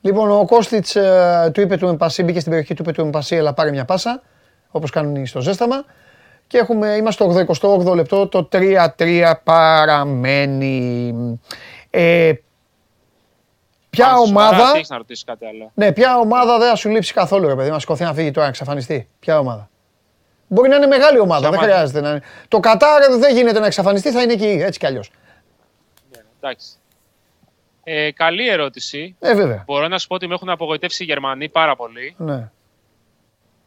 Λοιπόν, 0.00 0.30
ο 0.30 0.44
Κώστιτς 0.46 0.96
ε, 0.96 1.50
του 1.54 1.60
είπε 1.60 1.76
του 1.76 1.86
Εμπασί, 1.86 2.22
μπήκε 2.22 2.38
στην 2.38 2.50
περιοχή 2.50 2.74
του 2.74 2.82
είπε 2.82 2.92
του 2.92 3.00
Εμπασί, 3.00 3.38
αλλά 3.38 3.52
πάρει 3.52 3.70
μια 3.70 3.84
πάσα, 3.84 4.22
όπως 4.70 4.90
κάνουν 4.90 5.26
στο 5.26 5.40
ζέσταμα. 5.40 5.84
Και 6.46 6.58
έχουμε, 6.58 6.88
είμαστε 6.88 7.52
στο 7.52 7.76
88 7.84 7.94
λεπτό, 7.94 8.26
το 8.28 8.48
3-3 8.52 9.32
παραμένει. 9.44 11.14
Ε, 11.90 12.32
ποια 13.90 14.06
Πάνε 14.06 14.26
σοβαρά, 14.26 14.48
ομάδα, 14.48 14.72
Τι 14.72 14.76
έχεις 14.76 14.88
να 14.88 14.96
ρωτήσεις 14.96 15.24
κάτι 15.24 15.44
άλλο. 15.46 15.70
ναι, 15.74 15.92
ποια 15.92 16.18
ομάδα 16.18 16.58
δεν 16.58 16.68
θα 16.68 16.74
σου 16.74 16.88
λείψει 16.88 17.12
καθόλου, 17.12 17.46
ρε 17.48 17.54
παιδί, 17.54 17.70
να 17.70 17.78
σηκωθεί 17.78 18.04
να 18.04 18.14
φύγει 18.14 18.30
τώρα, 18.30 18.42
να 18.42 18.50
εξαφανιστεί. 18.50 19.08
Ποια 19.18 19.38
ομάδα. 19.38 19.68
Μπορεί 20.46 20.68
να 20.68 20.76
είναι 20.76 20.86
μεγάλη 20.86 21.18
ομάδα, 21.18 21.40
Ποια 21.40 21.50
δεν 21.50 21.58
ομάδα; 21.58 21.72
χρειάζεται 21.74 22.00
να 22.00 22.10
είναι. 22.10 22.22
Το 22.48 22.60
Κατάρ 22.60 23.16
δεν 23.18 23.34
γίνεται 23.36 23.58
να 23.58 23.66
εξαφανιστεί, 23.66 24.10
θα 24.10 24.22
είναι 24.22 24.32
εκεί, 24.32 24.58
έτσι 24.62 24.78
κι 24.78 24.86
αλλιώς. 24.86 25.10
Ναι, 26.12 26.20
εντάξει. 26.40 26.68
Ε, 27.84 28.10
καλή 28.12 28.48
ερώτηση. 28.48 29.16
Ε, 29.20 29.34
βέβαια. 29.34 29.62
Μπορώ 29.66 29.88
να 29.88 29.98
σου 29.98 30.06
πω 30.06 30.14
ότι 30.14 30.26
με 30.26 30.34
έχουν 30.34 30.48
απογοητεύσει 30.48 31.02
οι 31.02 31.06
Γερμανοί 31.06 31.48
πάρα 31.48 31.76
πολύ 31.76 32.14
Ναι, 32.18 32.50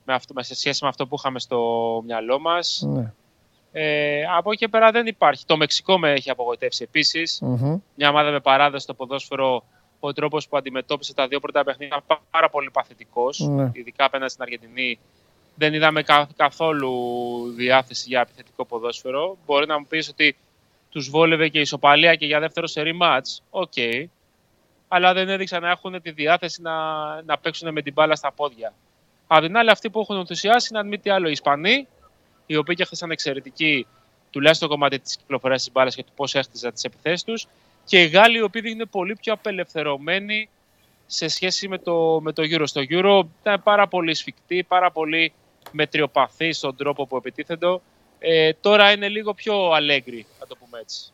με 0.06 0.14
αυτό, 0.14 0.34
με- 0.34 0.44
σε 0.44 0.56
σχέση 0.56 0.84
με 0.84 0.90
αυτό 0.90 1.08
που 1.08 1.16
είχαμε 1.20 1.40
στο 1.40 1.60
μυαλό 2.06 2.40
μας. 2.40 2.84
ναι. 2.88 3.14
Ε, 3.76 4.24
από 4.38 4.50
εκεί 4.52 4.60
και 4.60 4.68
πέρα 4.68 4.92
δεν 4.92 5.08
υπάρχει. 5.08 5.46
Το 5.46 5.58
Μεξικό 5.58 6.00
με 6.00 6.12
έχει 6.12 6.30
απογοητεύσει 6.30 6.84
επίσης. 6.84 7.40
Μμμ. 7.42 7.78
Μια 7.96 8.10
ομάδα 8.10 8.32
με 8.32 8.40
παράδοση 8.40 8.84
στο 8.84 8.94
ποδόσφαιρο. 8.94 9.64
Ο 10.00 10.14
τρόπος 10.14 10.48
που 10.48 10.58
αντιμετώπισε 10.58 11.14
τα 11.14 11.28
δύο 11.28 11.40
πρώτα 11.40 11.64
παιχνίδια 11.64 12.02
ήταν 12.06 12.18
πάρα 12.32 12.50
πολύ 12.50 12.70
παθητικός. 12.72 13.40
Ναι. 13.40 13.70
Ειδικά 13.74 14.06
απέναντι 14.06 14.32
στην 14.32 14.44
Αργεντινή. 14.44 15.00
Δεν 15.56 15.74
είδαμε 15.74 16.04
κα- 16.04 16.28
καθόλου 16.36 16.92
διάθεση 17.56 18.06
για 18.08 18.22
επιθετικό 18.22 18.66
ποδόσφαιρο. 18.66 19.38
Μπορεί 19.46 19.68
να 19.68 19.80
μου 19.80 19.86
πεις 19.90 20.10
ότι 20.10 20.36
τους 20.94 21.10
βόλευε 21.10 21.48
και 21.48 21.58
η 21.58 21.62
ισοπαλία 21.62 22.16
και 22.16 22.26
για 22.26 22.40
δεύτερο 22.40 22.68
σερί 22.68 22.94
ματς. 22.94 23.44
Οκ. 23.50 23.74
Αλλά 24.88 25.14
δεν 25.14 25.30
έδειξαν 25.30 25.62
να 25.62 25.70
έχουν 25.70 26.02
τη 26.02 26.12
διάθεση 26.12 26.62
να, 26.62 26.74
να 27.22 27.38
παίξουν 27.38 27.72
με 27.72 27.82
την 27.82 27.94
μπάλα 27.94 28.16
στα 28.16 28.32
πόδια. 28.32 28.74
Απ' 29.28 29.44
την 29.44 29.58
άλλη, 29.58 29.70
αυτοί 29.70 29.90
που 29.90 30.00
έχουν 30.00 30.18
ενθουσιάσει 30.18 30.68
είναι 30.72 30.80
αν 30.80 30.88
μη 30.88 31.00
τι 31.00 31.10
άλλο 31.10 31.28
οι 31.28 31.32
Ισπανοί, 31.32 31.88
οι 32.46 32.56
οποίοι 32.56 32.76
και 32.76 32.84
χθες 32.84 32.96
ήταν 32.96 33.12
εξαιρετικοί, 33.12 33.88
τουλάχιστον 34.30 34.68
το 34.68 34.74
κομμάτι 34.74 35.00
της 35.00 35.18
κυκλοφορίας 35.18 35.64
της 35.64 35.72
μπάλας 35.72 35.96
και 35.96 36.04
του 36.04 36.12
πώς 36.16 36.36
έχτιζαν 36.36 36.74
τις 36.74 36.84
επιθέσεις 36.84 37.24
τους. 37.24 37.48
Και 37.86 38.02
οι 38.02 38.08
Γάλλοι, 38.08 38.38
οι 38.38 38.42
οποίοι 38.42 38.62
είναι 38.66 38.86
πολύ 38.86 39.16
πιο 39.16 39.34
απελευθερωμένοι 39.34 40.50
σε 41.06 41.28
σχέση 41.28 41.68
με 41.68 41.78
το, 41.78 42.20
με 42.22 42.32
το 42.32 42.44
Euro. 42.46 42.64
Στο 42.66 42.82
Euro 42.90 43.22
ήταν 43.42 43.64
πάρα 43.64 43.88
πολύ 43.88 44.14
σφιχτοί, 44.14 44.64
πάρα 44.64 44.92
πολύ 44.92 45.34
μετριοπαθοί 45.72 46.52
στον 46.52 46.76
τρόπο 46.76 47.06
που 47.08 47.18
επιτίθεντο. 47.18 47.82
Ε, 48.26 48.54
τώρα 48.62 48.92
είναι 48.92 49.08
λίγο 49.08 49.34
πιο 49.34 49.72
αλέγκρι, 49.72 50.26
να 50.40 50.46
το 50.48 50.56
πούμε 50.56 50.80
έτσι. 50.80 51.12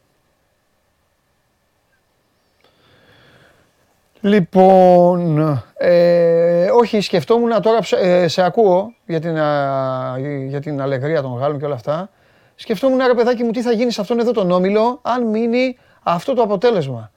Λοιπόν, 4.22 5.64
ε, 5.78 6.70
όχι, 6.72 7.02
σκεφτόμουν 7.02 7.62
τώρα, 7.62 7.80
ψ- 7.80 7.94
ε, 7.94 8.28
σε 8.28 8.42
ακούω 8.42 8.94
για 9.06 9.20
την, 9.20 9.38
α, 9.38 10.18
για 10.48 10.60
την 10.60 10.82
αλεγρία 10.82 11.22
των 11.22 11.38
Γάλλων 11.38 11.60
και 11.60 11.66
όλα 11.66 11.76
αυτά. 11.76 12.10
Σκεφτόμουν, 12.56 13.00
ρε 13.08 13.14
παιδάκι 13.14 13.44
μου, 13.44 13.52
τι 13.52 13.62
θα 13.62 13.72
γίνει 13.72 13.92
σε 13.92 14.02
αυτόν 14.02 14.20
εδώ 14.20 14.32
τον 14.32 14.52
Όμιλο, 14.52 15.00
αν 15.02 15.28
μείνει 15.28 15.78
αυτό 16.04 16.34
το 16.34 16.42
αποτέλεσμα. 16.42 17.12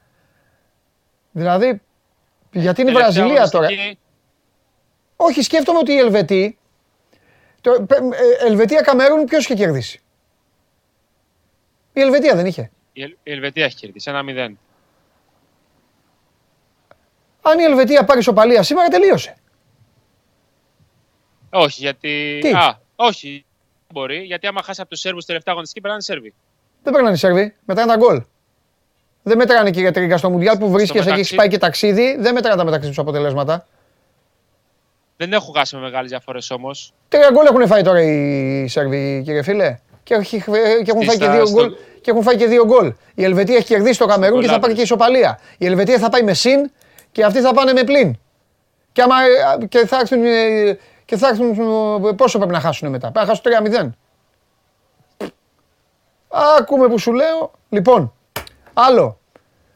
Δηλαδή, 1.30 1.80
γιατί 2.52 2.80
είναι 2.80 2.90
η 2.90 2.94
Τελευταία 2.94 3.24
Βραζιλία 3.24 3.48
τώρα; 3.48 3.66
αγωνιστική, 3.66 3.98
Όχι, 5.16 5.42
σκέφτομαι 5.42 5.78
ότι 5.78 5.92
η 5.92 5.98
Ελβετή, 5.98 6.58
το, 7.62 7.82
πε- 7.88 7.98
ε, 8.40 8.46
Ελβετία 8.46 8.80
Καμερούν 8.80 9.24
ποιος 9.24 9.44
είχε 9.44 9.54
κερδίσει; 9.54 10.00
Η 11.92 12.00
Ελβετία 12.00 12.34
δεν 12.36 12.46
είχε. 12.46 12.70
Η, 12.92 13.02
Ελ- 13.02 13.16
η 13.22 13.32
Ελβετία 13.32 13.64
έχει 13.64 13.76
κερδίσει, 13.76 14.10
ένα 14.10 14.22
0. 14.50 14.52
Αν 17.42 17.58
η 17.58 17.62
Ελβετία 17.62 18.04
πάρει 18.04 18.22
σοπαλία 18.22 18.62
σήμερα, 18.62 18.88
τελείωσε. 18.88 19.36
Όχι, 21.50 21.80
γιατί. 21.80 22.38
Τι; 22.42 22.50
Α, 22.52 22.78
όχι. 22.96 23.28
δεν 23.30 23.44
Μπορεί, 23.92 24.18
γιατί 24.18 24.46
άμα 24.46 24.62
χάσει 24.62 24.80
από 24.80 24.90
τους 24.90 25.00
Σέρβους 25.00 25.24
τελευταία 25.24 25.52
αγωνιστική, 25.52 25.80
περνάνε 25.80 26.02
οι 26.02 26.04
Σέρβοι. 26.06 26.34
Δεν 26.82 26.92
περνάνε 26.92 27.14
οι 27.14 27.18
Σέρβοι, 27.18 27.54
μετράνε 27.64 27.90
τα 27.92 27.96
γκολ. 27.96 28.22
Δεν 29.22 29.36
μετράνε 29.36 29.70
και 29.70 29.80
για 29.80 29.92
τρίγκα 29.92 30.16
στο 30.16 30.30
Μουντιάλ 30.30 30.58
που 30.58 30.70
βρίσκεσαι 30.70 30.92
και 30.98 31.04
μεταξύ- 31.04 31.24
έχει 31.26 31.34
πάει 31.34 31.48
και 31.48 31.58
ταξίδι. 31.58 32.16
Δεν 32.20 32.34
μετράνε 32.34 32.56
τα 32.56 32.64
μεταξύ 32.64 32.88
τους 32.88 32.98
αποτελέσματα. 32.98 33.66
Δεν 35.16 35.32
έχουν 35.32 35.54
χάσει 35.54 35.74
με 35.76 35.82
μεγάλες 35.82 36.10
διαφορές 36.10 36.50
όμως. 36.50 36.92
Τρία 37.08 37.28
γκολ 37.32 37.46
έχουν 37.46 37.66
φάει 37.66 37.82
τώρα 37.82 38.02
οι 38.02 38.66
Σέρβοι, 38.68 39.22
κύριε 39.24 39.42
φίλε. 39.42 39.78
Και, 40.02 40.14
έχει- 40.14 40.42
και 40.84 40.90
έχουν, 40.90 41.02
φάει 41.04 41.16
και 41.18 41.24
Στα- 41.24 41.30
δύο 41.32 41.46
στο- 41.46 41.60
γκολ, 41.60 41.72
και 42.00 42.10
έχουν 42.10 42.22
φάει 42.22 42.36
και 42.36 42.46
δύο 42.46 42.64
γκολ. 42.66 42.92
Η 43.14 43.24
Ελβετία 43.24 43.56
έχει 43.56 43.66
κερδίσει 43.66 43.98
το 43.98 44.06
Καμερούν 44.06 44.40
και 44.40 44.46
θα 44.46 44.52
γκολ 44.52 44.60
πάρει 44.60 44.74
και 44.74 44.80
ισοπαλία. 44.82 45.38
Η 45.58 45.66
Ελβετία 45.66 45.98
θα 45.98 46.08
πάει 46.08 46.22
με 46.22 46.34
συν 46.34 46.70
και 47.12 47.24
αυτοί 47.24 47.40
θα 47.40 47.54
πάνε 47.54 47.72
με 47.72 47.82
πλην. 47.84 48.18
Και, 48.92 49.02
άμα, 49.02 49.14
και, 49.68 49.86
θα 49.86 49.98
έρθουν, 49.98 50.24
ε, 50.24 50.78
και 51.04 51.16
θα 51.16 51.28
έρθουν. 51.28 51.50
ε, 52.08 52.12
Πόσο 52.12 52.38
πρέπει 52.38 52.52
να 52.52 52.60
χάσουν 52.60 52.88
μετά. 52.90 53.10
Πρέπει 53.10 53.26
να 53.26 53.34
χάσουν 53.34 53.42
3-0. 53.42 53.90
Άκουμε 56.58 56.88
που 56.88 56.98
σου 56.98 57.12
λέω. 57.12 57.50
Λοιπόν, 57.68 58.12
άλλο. 58.74 59.18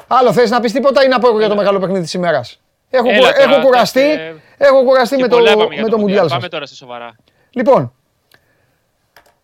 Άλλο 0.08 0.32
θες 0.32 0.50
να 0.50 0.60
πεις 0.60 0.72
τίποτα 0.72 1.04
ή 1.04 1.08
να 1.08 1.18
πω 1.18 1.38
για 1.38 1.48
το 1.48 1.54
μεγάλο 1.56 1.78
παιχνίδι 1.78 2.02
της 2.02 2.14
ημέρας; 2.14 2.60
Έχω, 2.90 3.08
Έλα 3.08 3.18
κου- 3.28 3.36
τώρα, 3.40 3.52
έχω 3.52 3.60
κουραστεί, 3.66 4.00
ε, 4.10 4.34
έχω 4.56 4.82
κουραστεί 4.84 5.16
Και 5.16 5.22
με 5.22 5.28
το, 5.28 5.36
πολλά 5.36 5.50
είπαμε 5.50 5.74
για 5.74 5.82
με 5.82 5.88
το 5.88 5.98
Μουντιάλ 5.98 6.22
σας. 6.28 6.32
Πάμε 6.36 6.48
τώρα 6.48 6.66
σε 6.66 6.74
σοβαρά. 6.74 7.16
Λοιπόν, 7.50 7.92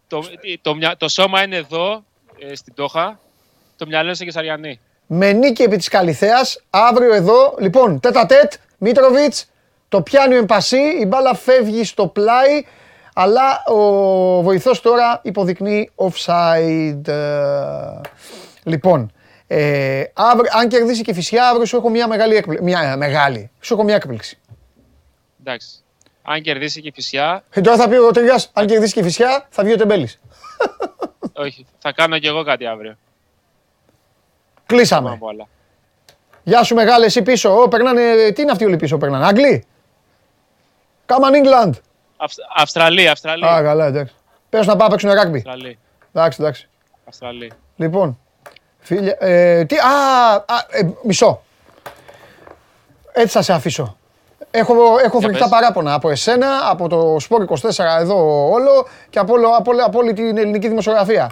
Το, 0.07 0.25
το, 0.61 0.75
μυα- 0.75 0.97
το 0.97 1.09
σώμα 1.09 1.43
είναι 1.43 1.57
εδώ, 1.57 2.05
ε, 2.51 2.55
στην 2.55 2.75
Τόχα. 2.75 3.19
Το 3.77 3.87
μυαλό 3.87 4.07
είναι 4.07 4.15
σε 4.15 4.25
Κεσαριανή. 4.25 4.81
με 5.07 5.33
νίκη 5.33 5.63
επί 5.63 5.77
της 5.77 5.89
Καλιθέας, 5.89 6.63
αύριο 6.71 7.15
εδώ, 7.15 7.55
λοιπόν, 7.59 8.01
τέτα 8.01 8.27
τέτ, 8.27 8.53
Μίτροβιτς, 8.79 9.47
το 9.89 10.03
πιάνει 10.03 10.35
ο 10.35 10.39
Εμπασί, 10.39 10.83
η 11.01 11.05
μπάλα 11.09 11.35
φεύγει 11.35 11.85
στο 11.85 12.07
πλάι, 12.07 12.65
αλλά 13.15 13.63
ο 13.67 14.43
βοηθός 14.43 14.81
τώρα 14.81 15.21
υποδεικνύει 15.23 15.91
offside. 15.97 17.09
Ε, 17.09 18.01
Λοιπόν, 18.65 19.13
ε, 19.47 20.03
αύριο, 20.15 20.51
αν 20.59 20.69
κερδίσει 20.69 21.03
και 21.03 21.11
η 21.11 21.15
Φυσιά, 21.15 21.49
αύριο 21.49 21.65
σου 21.67 21.77
έχω 21.77 21.89
μια 21.91 22.09
μεγάλη 22.09 22.35
έκπληξη. 22.37 22.65
Μια 22.65 22.81
ε, 22.81 22.97
μεγάλη. 22.97 23.51
Σου 23.61 23.75
έχω 23.75 23.83
μια 23.83 23.95
έκπληξη. 23.95 24.39
Εντάξει. 25.45 25.69
Αν 26.23 26.43
κερδίσει 26.43 26.81
και 26.81 26.89
η 26.89 26.93
Φυσιά, 26.95 27.45
Ε, 27.51 27.61
τώρα 27.61 27.77
θα 27.77 27.89
πει 27.89 27.97
ο 27.97 28.11
Τρίγας, 28.11 28.51
αν 28.53 28.67
κερδίσει 28.67 28.93
και 28.93 29.01
η 29.01 29.03
Φυσιά, 29.03 29.47
θα 29.51 29.65
βγει 29.65 29.73
ο 29.73 29.77
Τεμπέλης. 29.77 30.21
όχι, 31.33 31.67
θα 31.79 31.93
κάνω 31.93 32.19
κι 32.19 32.27
εγώ 32.27 32.45
κάτι 32.45 32.67
αύριο. 32.67 32.97
Κλείσαμε. 34.67 35.03
Πάμε 35.03 35.15
από 35.17 35.29
άλλα. 35.29 35.49
Γεια 36.43 36.63
σου 36.63 36.75
μεγάλε, 36.75 37.07
εσύ 37.07 37.23
πίσω. 37.23 37.61
Ω, 37.63 37.69
περνάνε, 37.69 38.31
τι 38.35 38.43
είναι 38.43 38.51
αυτοί 38.51 38.65
όλοι 38.65 38.77
πίσω, 38.77 38.99
περνάνε. 38.99 39.27
Άγγλοι; 39.27 39.67
Come 41.07 41.21
on 41.25 41.33
England. 41.33 41.73
Αυστ- 42.17 42.41
Αυστραλία, 42.57 43.13
Αυστραλία. 43.13 43.49
Α, 43.55 43.63
καλά, 43.63 43.87
εντάξει. 43.87 44.15
Πες 44.49 44.67
να 44.67 44.77
πάω 44.77 44.87
να 44.87 44.91
παίξουν 44.91 45.13
ράγμπι. 45.13 45.37
Αυστραλία. 45.37 45.77
Εντάξει, 46.13 46.39
εντάξει. 46.43 46.69
Αυστραλία. 47.09 47.53
Λοιπόν, 47.77 48.19
φίλε, 48.79 49.17
ε, 49.19 49.65
τι, 49.65 49.77
α, 49.77 50.35
α, 50.35 50.45
ε, 50.71 50.89
μισό. 51.05 51.43
Έτσι 53.13 53.33
θα 53.33 53.43
σε 53.43 53.53
αφήσω. 53.53 53.97
Έχω, 54.51 54.73
έχω 55.05 55.19
Για 55.19 55.29
φρικτά 55.29 55.39
πες. 55.39 55.49
παράπονα 55.49 55.95
από 55.95 56.11
εσένα, 56.11 56.47
από 56.71 56.89
το 56.89 57.17
Σπόρ 57.21 57.43
24 57.43 57.99
εδώ 58.01 58.49
όλο 58.51 58.87
και 59.11 59.19
από, 59.19 59.33
όλο, 59.33 59.49
από, 59.49 59.71
όλη- 59.71 59.81
από 59.83 59.99
όλη 59.99 60.13
την 60.13 60.37
ελληνική 60.39 60.69
δημοσιογραφία. 60.69 61.31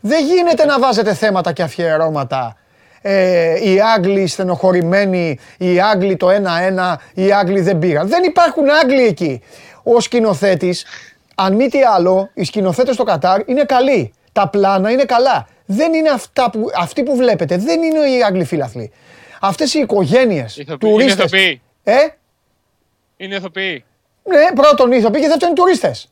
Δεν 0.00 0.24
γίνεται 0.24 0.64
να 0.64 0.78
βάζετε 0.78 1.14
θέματα 1.14 1.52
και 1.52 1.62
αφιερώματα. 1.62 2.56
Ε, 3.02 3.70
οι 3.70 3.80
Άγγλοι 3.96 4.26
στενοχωρημένοι, 4.26 5.38
οι 5.58 5.80
Άγγλοι 5.80 6.16
το 6.16 6.28
1-1, 6.30 6.96
οι 7.14 7.32
Άγγλοι 7.32 7.60
δεν 7.60 7.78
πήγαν. 7.78 8.08
Δεν 8.08 8.22
υπάρχουν 8.24 8.70
Άγγλοι 8.82 9.06
εκεί. 9.06 9.42
Ο 9.82 10.00
σκηνοθέτης, 10.00 10.84
αν 11.34 11.54
μη 11.54 11.68
τι 11.68 11.78
άλλο, 11.82 12.30
οι 12.34 12.44
σκηνοθέτες 12.44 12.94
στο 12.94 13.04
Κατάρ 13.04 13.40
είναι 13.46 13.62
καλοί. 13.64 14.12
Τα 14.32 14.48
πλάνα 14.48 14.90
είναι 14.90 15.04
καλά. 15.04 15.46
Δεν 15.66 15.94
είναι 15.94 16.08
αυτά 16.08 16.50
που, 16.50 16.70
αυτοί 16.78 17.02
που 17.02 17.16
βλέπετε, 17.16 17.56
δεν 17.56 17.82
είναι 17.82 17.98
οι 17.98 18.22
Άγγλοι 18.22 18.44
φίλαθλοι. 18.44 18.92
Αυτές 19.40 19.74
οι 19.74 19.78
οικογένειες, 19.80 20.56
Ηθοποιοί. 20.56 20.78
Είναι 20.82 20.92
τουρίστες. 20.98 21.24
ηθοποιοί. 21.24 21.60
Ε, 21.84 21.94
Είναι 23.20 23.34
ηθοποιοί. 23.34 23.84
ναι, 24.24 24.52
πρώτον 24.54 24.92
ηθοποιοί 24.92 25.20
και 25.22 25.28
δεύτερον 25.28 25.54
τουρίστες. 25.54 26.08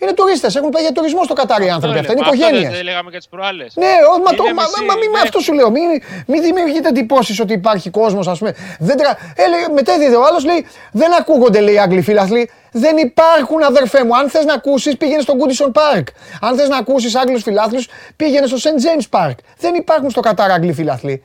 Είναι 0.00 0.12
τουρίστες, 0.12 0.56
έχουν 0.56 0.70
πάει 0.70 0.82
για 0.82 0.92
τουρισμό 0.92 1.24
στο 1.24 1.34
Κατάρ 1.34 1.62
οι 1.62 1.70
άνθρωποι 1.70 1.98
αυτά. 1.98 2.12
Είναι 2.12 2.20
Αυτό 2.20 2.36
δεν- 2.36 2.48
οικογένειε. 2.48 2.70
Δεν 2.76 2.84
λέγαμε 2.84 3.10
και 3.10 3.16
τις 3.16 3.28
προάλλες. 3.28 3.72
Ναι, 3.76 3.86
ό, 4.14 4.18
μα, 4.22 4.30
το, 4.34 4.42
Είναι 4.44 4.52
μα, 4.54 4.62
μισή, 4.62 4.84
μα, 4.84 4.94
μη- 4.94 5.08
ναι. 5.12 5.20
αυτό 5.22 5.40
σου 5.40 5.52
λέω. 5.52 5.70
Μην 5.70 5.82
μη 6.26 6.40
δημιουργείτε 6.40 6.88
εντυπώσεις 6.88 7.40
ότι 7.40 7.52
υπάρχει 7.52 7.90
κόσμος, 7.90 8.28
ας 8.28 8.38
πούμε. 8.38 8.54
Δεν 8.78 8.96
τρα... 8.96 9.16
Έλεγε, 9.36 9.64
μετέδιδε 9.74 10.16
ο 10.16 10.24
άλλος, 10.26 10.44
λέει: 10.44 10.66
Δεν 10.92 11.14
ακούγονται, 11.14 11.60
λέει 11.60 11.74
οι 11.74 11.78
Άγγλοι 11.78 12.02
φίλαθλοι. 12.02 12.50
Δεν 12.72 12.96
υπάρχουν, 12.96 13.62
αδερφέ 13.62 14.04
μου. 14.04 14.16
Αν 14.16 14.30
θες 14.30 14.44
να 14.44 14.54
ακούσεις, 14.54 14.96
πήγαινε 14.96 15.20
στο 15.22 15.34
Goodison 15.40 15.72
Park. 15.72 16.02
Αν 16.40 16.56
θες 16.56 16.68
να 16.68 16.76
ακούσεις 16.76 17.14
Άγγλους 17.14 17.42
φιλάθλους, 17.42 17.88
πήγαινε 18.16 18.46
στο 18.46 18.56
St. 18.56 18.66
James 18.84 19.18
Park. 19.20 19.34
Δεν 19.58 19.74
υπάρχουν 19.74 20.10
στο 20.10 20.20
Κατάρ 20.20 20.50
Άγγλοι 20.50 20.72
φίλαθλοι. 20.72 21.24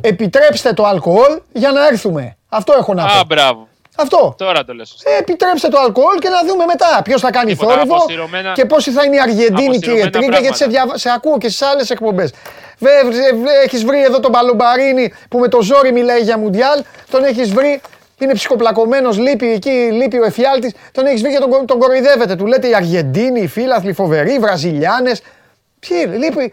Επιτρέψτε 0.00 0.72
το 0.72 0.84
αλκοόλ 0.86 1.40
για 1.52 1.72
να 1.72 1.86
έρθουμε. 1.86 2.36
Αυτό 2.48 2.72
έχω 2.78 2.94
να 2.94 3.02
Α, 3.04 3.06
πω. 3.06 3.24
μπράβο. 3.26 3.65
Αυτό. 3.96 4.34
Τώρα 4.38 4.64
το 4.64 4.72
λες. 4.74 4.88
σωστά. 4.88 5.10
Ε, 5.10 5.16
επιτρέψτε 5.18 5.68
το 5.68 5.78
αλκοόλ 5.78 6.18
και 6.18 6.28
να 6.28 6.44
δούμε 6.46 6.64
μετά 6.66 7.00
ποιος 7.04 7.20
θα 7.20 7.30
κάνει 7.30 7.50
Τίποτα, 7.52 7.72
θόρυβο 7.74 7.94
αποσυρωμένα- 7.96 8.52
και 8.52 8.64
πόσοι 8.64 8.90
θα 8.90 9.04
είναι 9.04 9.16
οι 9.16 9.20
Αργεντίνοι, 9.20 9.78
κύριε 9.78 10.02
αποσυρωμένα 10.02 10.10
Τρίγκα, 10.10 10.38
γιατί 10.40 10.56
σε, 10.56 10.64
πράγματα. 10.64 10.70
διαβα... 10.84 10.98
σε 10.98 11.10
ακούω 11.14 11.38
και 11.38 11.48
στι 11.48 11.64
άλλες 11.64 11.90
εκπομπές. 11.90 12.32
Έχεις 13.64 13.84
βρει 13.84 14.02
εδώ 14.02 14.20
τον 14.20 14.32
Παλομπαρίνη 14.32 15.12
που 15.30 15.38
με 15.38 15.48
το 15.48 15.62
ζόρι 15.62 15.92
μιλάει 15.92 16.20
για 16.20 16.38
Μουντιάλ. 16.38 16.82
Τον 17.10 17.24
έχεις 17.24 17.52
βρει, 17.52 17.80
είναι 18.18 18.32
ψυχοπλακωμένος, 18.32 19.18
λείπει 19.18 19.52
εκεί, 19.52 19.70
λείπει 19.92 20.18
ο 20.18 20.24
εφιάλτης. 20.24 20.74
Τον 20.92 21.06
έχεις 21.06 21.22
βρει 21.22 21.32
και 21.32 21.38
τον, 21.38 21.50
κο- 21.50 21.64
τον 21.64 21.78
κοροϊδεύετε. 21.78 22.36
Του 22.36 22.46
λέτε 22.46 22.68
οι 22.68 22.74
Αργεντίνοι, 22.74 23.40
οι 23.40 23.46
φίλαθλοι, 23.46 23.92
φοβεροί, 23.92 24.32
οι 24.32 24.38
Βραζιλιάνες. 24.38 25.22
Ποιοι, 25.78 26.06
λείπει, 26.18 26.52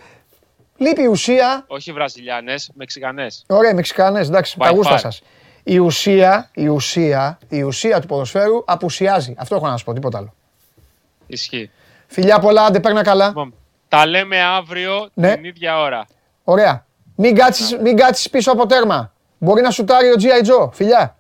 λείπει 0.77 1.01
η 1.01 1.07
ουσία. 1.07 1.63
Όχι 1.67 1.91
Βραζιλιάνες, 1.91 2.69
Μεξικανές. 2.73 3.43
Ωραία, 3.47 3.73
Μεξικάνε, 3.73 4.19
εντάξει, 4.19 4.55
By 4.59 4.63
τα 4.63 4.69
γούστα 4.69 4.95
far. 4.95 4.99
σας. 4.99 5.21
Η 5.63 5.77
ουσία, 5.77 6.49
η 6.53 6.67
ουσία, 6.67 7.37
η 7.49 7.61
ουσία 7.61 8.01
του 8.01 8.07
ποδοσφαίρου 8.07 8.63
απουσιάζει. 8.65 9.33
Αυτό 9.37 9.55
έχω 9.55 9.65
να 9.65 9.71
σας 9.71 9.83
πω, 9.83 9.93
τίποτα 9.93 10.17
άλλο. 10.17 10.33
Ισχύει. 11.27 11.71
Φιλιά 12.07 12.39
πολλά, 12.39 12.63
άντε 12.65 12.79
παίρνα 12.79 13.03
καλά. 13.03 13.27
Λοιπόν, 13.27 13.53
τα 13.87 14.05
λέμε 14.05 14.41
αύριο 14.41 15.09
Ναι. 15.13 15.33
την 15.35 15.43
ίδια 15.43 15.79
ώρα. 15.79 16.05
Ωραία. 16.43 16.85
Μην 17.15 17.35
κάτσεις, 17.35 17.77
μην 17.81 17.95
κάτσεις 17.97 18.29
πίσω 18.29 18.51
από 18.51 18.65
τέρμα. 18.65 19.11
Μπορεί 19.37 19.61
να 19.61 19.71
σουτάρει 19.71 20.07
ο 20.09 20.15
G.I. 20.19 20.45
Joe. 20.63 20.69
Φιλιά. 20.71 21.17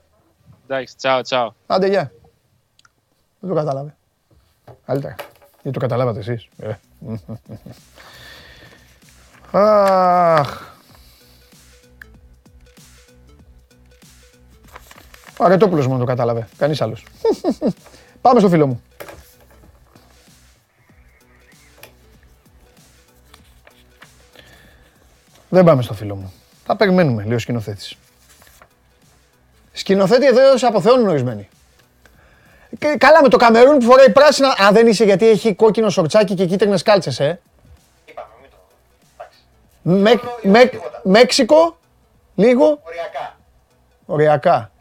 Εντάξει, 0.67 0.95
τσάω, 0.95 1.21
τσάω. 1.21 1.51
Άντε, 1.67 1.87
γεια. 1.87 2.11
Δεν 3.39 3.49
το 3.49 3.55
κατάλαβε. 3.55 3.95
Καλύτερα. 4.85 5.15
Δεν 5.61 5.71
το 5.71 5.79
καταλάβατε 5.79 6.19
εσείς. 6.19 6.47
Ε. 6.61 6.73
Αχ. 9.59 10.72
Ο 15.37 15.43
Αρετόπουλος 15.45 15.87
μόνο 15.87 15.99
το 15.99 16.05
κατάλαβε. 16.05 16.47
Κανείς 16.57 16.81
άλλος. 16.81 17.05
Πάμε 18.21 18.39
στο 18.39 18.49
φίλο 18.49 18.67
μου. 18.67 18.81
Δεν 25.49 25.63
πάμε 25.63 25.81
στο 25.81 25.93
φίλο 25.93 26.15
μου. 26.15 26.33
Θα 26.65 26.75
περιμένουμε, 26.75 27.23
λέει 27.23 27.35
ο 27.35 27.39
σκηνοθέτης. 27.39 27.95
Σκηνοθέτη 29.73 30.25
εδώ 30.25 30.57
σε 30.57 30.65
αποθεώνουν 30.65 31.07
ορισμένοι. 31.07 31.49
Και 32.79 32.95
καλά 32.97 33.21
με 33.21 33.27
το 33.29 33.37
Καμερούν 33.37 33.77
που 33.77 33.85
φοράει 33.85 34.09
πράσινα. 34.11 34.47
Α, 34.47 34.69
δεν 34.71 34.87
είσαι 34.87 35.03
γιατί 35.03 35.27
έχει 35.29 35.55
κόκκινο 35.55 35.89
σορτσάκι 35.89 36.33
και 36.33 36.45
κίτρινες 36.45 36.83
κάλτσες, 36.83 37.19
ε. 37.19 37.39
Είπαμε, 38.05 38.27
μην 38.41 38.49
το. 38.49 38.57
Εντάξει. 39.83 40.19
Με, 40.43 40.51
με, 40.51 40.79
Μέξικο, 41.03 41.77
λίγο, 42.35 42.65
Οριακά. 42.83 43.37
οριακά. 44.05 44.71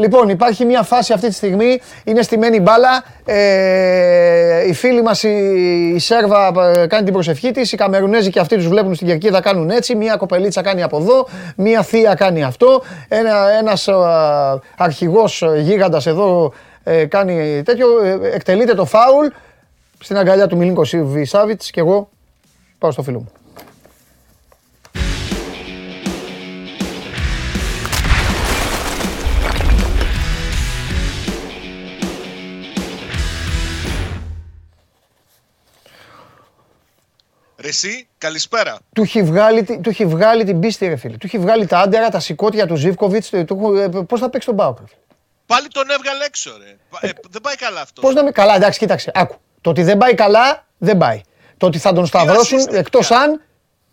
Λοιπόν, 0.00 0.28
υπάρχει 0.28 0.64
μια 0.64 0.82
φάση 0.82 1.12
αυτή 1.12 1.28
τη 1.28 1.34
στιγμή, 1.34 1.80
είναι 2.04 2.22
στημένη 2.22 2.60
μπάλα. 2.60 3.04
Ε, 3.24 4.68
η 4.68 4.72
φίλη 4.72 5.02
μας 5.02 5.22
η, 5.22 5.28
η 5.94 5.98
Σέρβα 5.98 6.46
ε, 6.46 6.86
κάνει 6.86 7.04
την 7.04 7.12
προσευχή 7.12 7.50
της, 7.50 7.72
οι 7.72 7.76
Καμερουνέζοι 7.76 8.30
και 8.30 8.40
αυτοί 8.40 8.56
τους 8.56 8.68
βλέπουν 8.68 8.94
στην 8.94 9.06
κερκίδα 9.06 9.40
κάνουν 9.40 9.70
έτσι, 9.70 9.94
μια 9.94 10.16
κοπελίτσα 10.16 10.62
κάνει 10.62 10.82
από 10.82 10.96
εδώ, 10.96 11.28
μια 11.56 11.82
θεία 11.82 12.14
κάνει 12.14 12.42
αυτό, 12.42 12.82
ένα, 13.08 13.50
ένας 13.58 13.88
α, 13.88 14.60
αρχηγός 14.76 15.42
ε, 15.42 15.60
γίγαντας 15.60 16.06
εδώ 16.06 16.52
ε, 16.84 17.04
κάνει 17.04 17.62
τέτοιο, 17.62 18.04
ε, 18.04 18.18
εκτελείται 18.34 18.74
το 18.74 18.84
φάουλ. 18.84 19.26
Στην 20.02 20.16
αγκαλιά 20.16 20.46
του 20.46 20.56
Μιλίνκο 20.56 20.82
Σάβιτς 21.22 21.70
και 21.70 21.80
εγώ 21.80 22.08
πάω 22.78 22.90
στο 22.90 23.02
φίλο 23.02 23.18
μου. 23.18 23.39
Εσύ, 37.70 38.08
καλησπέρα. 38.18 38.78
Του 38.94 39.02
έχει, 39.02 39.22
βγάλει, 39.22 39.62
τη- 39.62 39.78
του 39.80 39.88
έχει 39.88 40.06
βγάλει 40.06 40.44
την 40.44 40.60
πίστη, 40.60 40.86
ρε 40.88 40.96
φίλε. 40.96 41.16
Του 41.16 41.26
έχει 41.26 41.38
βγάλει 41.38 41.66
τα 41.66 41.78
άντερα, 41.78 42.08
τα 42.08 42.20
σηκώτια 42.20 42.66
του 42.66 42.74
Ζήφκοβιτς. 42.76 43.30
Πώς 44.06 44.20
θα 44.20 44.30
παίξει 44.30 44.46
τον 44.46 44.56
Πάοκ. 44.56 44.78
Πάλι 45.46 45.68
τον 45.68 45.90
έβγαλε 45.90 46.24
έξω, 46.24 46.50
ρε. 46.64 47.08
Ε, 47.08 47.10
δεν 47.30 47.40
πάει 47.40 47.54
καλά 47.56 47.80
αυτό. 47.80 48.00
Πώς 48.00 48.14
να 48.14 48.24
με. 48.24 48.30
Καλά, 48.30 48.54
εντάξει, 48.54 48.78
κοίταξε. 48.78 49.10
Άκου. 49.14 49.34
Το 49.60 49.70
ότι 49.70 49.82
δεν 49.82 49.98
πάει 49.98 50.14
καλά, 50.14 50.66
δεν 50.78 50.96
πάει. 50.98 51.20
Το 51.56 51.66
ότι 51.66 51.78
θα 51.78 51.92
τον 51.92 52.06
σταυρώσουν 52.06 52.58
assist 52.60 52.72
εκτός 52.72 53.10
έχει 53.10 53.20
αν. 53.22 53.42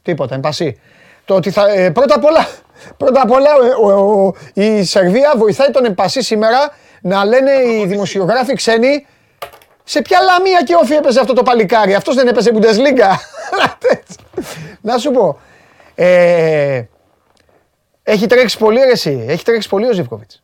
Τίποτα, 0.02 0.36
εμπασί. 0.36 0.80
Το 1.26 1.36
ότι 1.36 1.52
θα. 1.52 1.70
ε, 1.70 1.90
πρώτα 1.90 2.16
απ' 2.16 2.24
όλα, 2.26 2.48
πρώτα 2.98 3.22
απ' 3.22 3.32
όλα 3.32 3.50
ο- 3.82 3.88
ο- 3.92 4.26
ο- 4.26 4.34
η 4.54 4.84
Σερβία 4.84 5.34
βοηθάει 5.38 5.72
τον 5.72 5.86
εμπασί 5.86 6.22
σήμερα 6.22 6.70
να 7.02 7.26
λένε 7.26 7.52
οι 7.52 7.86
δημοσιογράφοι 7.86 8.54
ξένοι 8.54 9.06
σε 9.84 10.02
ποια 10.02 10.20
λαμία 10.22 10.62
και 10.64 10.76
όφη 10.76 10.94
έπαιζε 10.94 11.20
αυτό 11.20 11.34
το 11.34 11.44
παλικάρι; 11.44 11.94
Αυτός 11.96 12.16
δεν 12.16 12.28
έπαιζε 12.28 12.52
Bundesliga. 12.54 13.12
Να 14.82 14.98
σου 14.98 15.12
πω. 15.12 15.40
Ε, 15.96 16.84
έχει 18.04 18.28
τρέξει 18.28 18.58
πολύ 18.58 18.80
ρε 18.80 18.92
εσύ. 18.92 19.26
Έχει 19.28 19.44
τρέξει 19.44 19.70
πολύ 19.70 19.88
ο 19.88 19.94
Ζήφκοβιτς. 19.94 20.42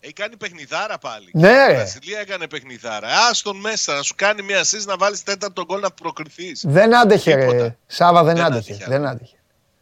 Έχει 0.00 0.12
κάνει 0.12 0.36
παιχνιδάρα 0.36 0.98
πάλι. 0.98 1.30
Ναι, 1.32 1.48
Και 1.48 1.54
η 1.54 1.66
ρε. 1.66 1.74
Βραζιλία 1.74 2.20
έκανε 2.20 2.46
παιχνιδάρα. 2.46 3.06
Α 3.08 3.30
τον 3.42 3.56
μέσα 3.56 3.94
να 3.94 4.02
σου 4.02 4.14
κάνει 4.16 4.42
μια 4.42 4.60
assist 4.62 4.84
να 4.86 4.96
βάλεις 4.96 5.22
τέταρτο 5.22 5.64
γκολ 5.64 5.80
να 5.80 5.90
προκριθείς. 5.90 6.64
Δεν 6.66 6.96
άντεχε, 6.96 7.34
ρε. 7.34 7.40
Τίποτα. 7.46 7.76
Σάβα 7.86 8.22
δεν, 8.24 8.34
Δεν 8.34 8.44
άντεχε. 8.44 8.72
άντεχε. 8.72 8.90
Δεν 8.90 9.06
άντεχε. 9.06 9.36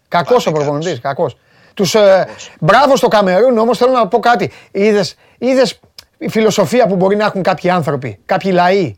Κακός 0.08 0.46
ο 0.46 0.50
Πάλι 0.50 0.64
προπονητής. 0.64 1.00
καλός. 1.00 1.16
Κακός. 1.16 1.36
Τους, 1.74 1.94
ε, 1.94 2.28
μπράβο 2.60 2.96
στο 2.96 3.08
Καμερούν, 3.08 3.58
όμως 3.58 3.78
θέλω 3.78 3.92
να 3.92 4.08
πω 4.08 4.18
κάτι. 4.18 4.50
Είδες 4.70 5.14
είδες 5.38 5.80
η 6.18 6.28
φιλοσοφία 6.28 6.86
που 6.86 6.96
μπορεί 6.96 7.16
να 7.16 7.24
έχουν 7.24 7.42
κάποιοι 7.42 7.70
άνθρωποι, 7.70 8.20
κάποιοι 8.26 8.50
λαοί. 8.54 8.96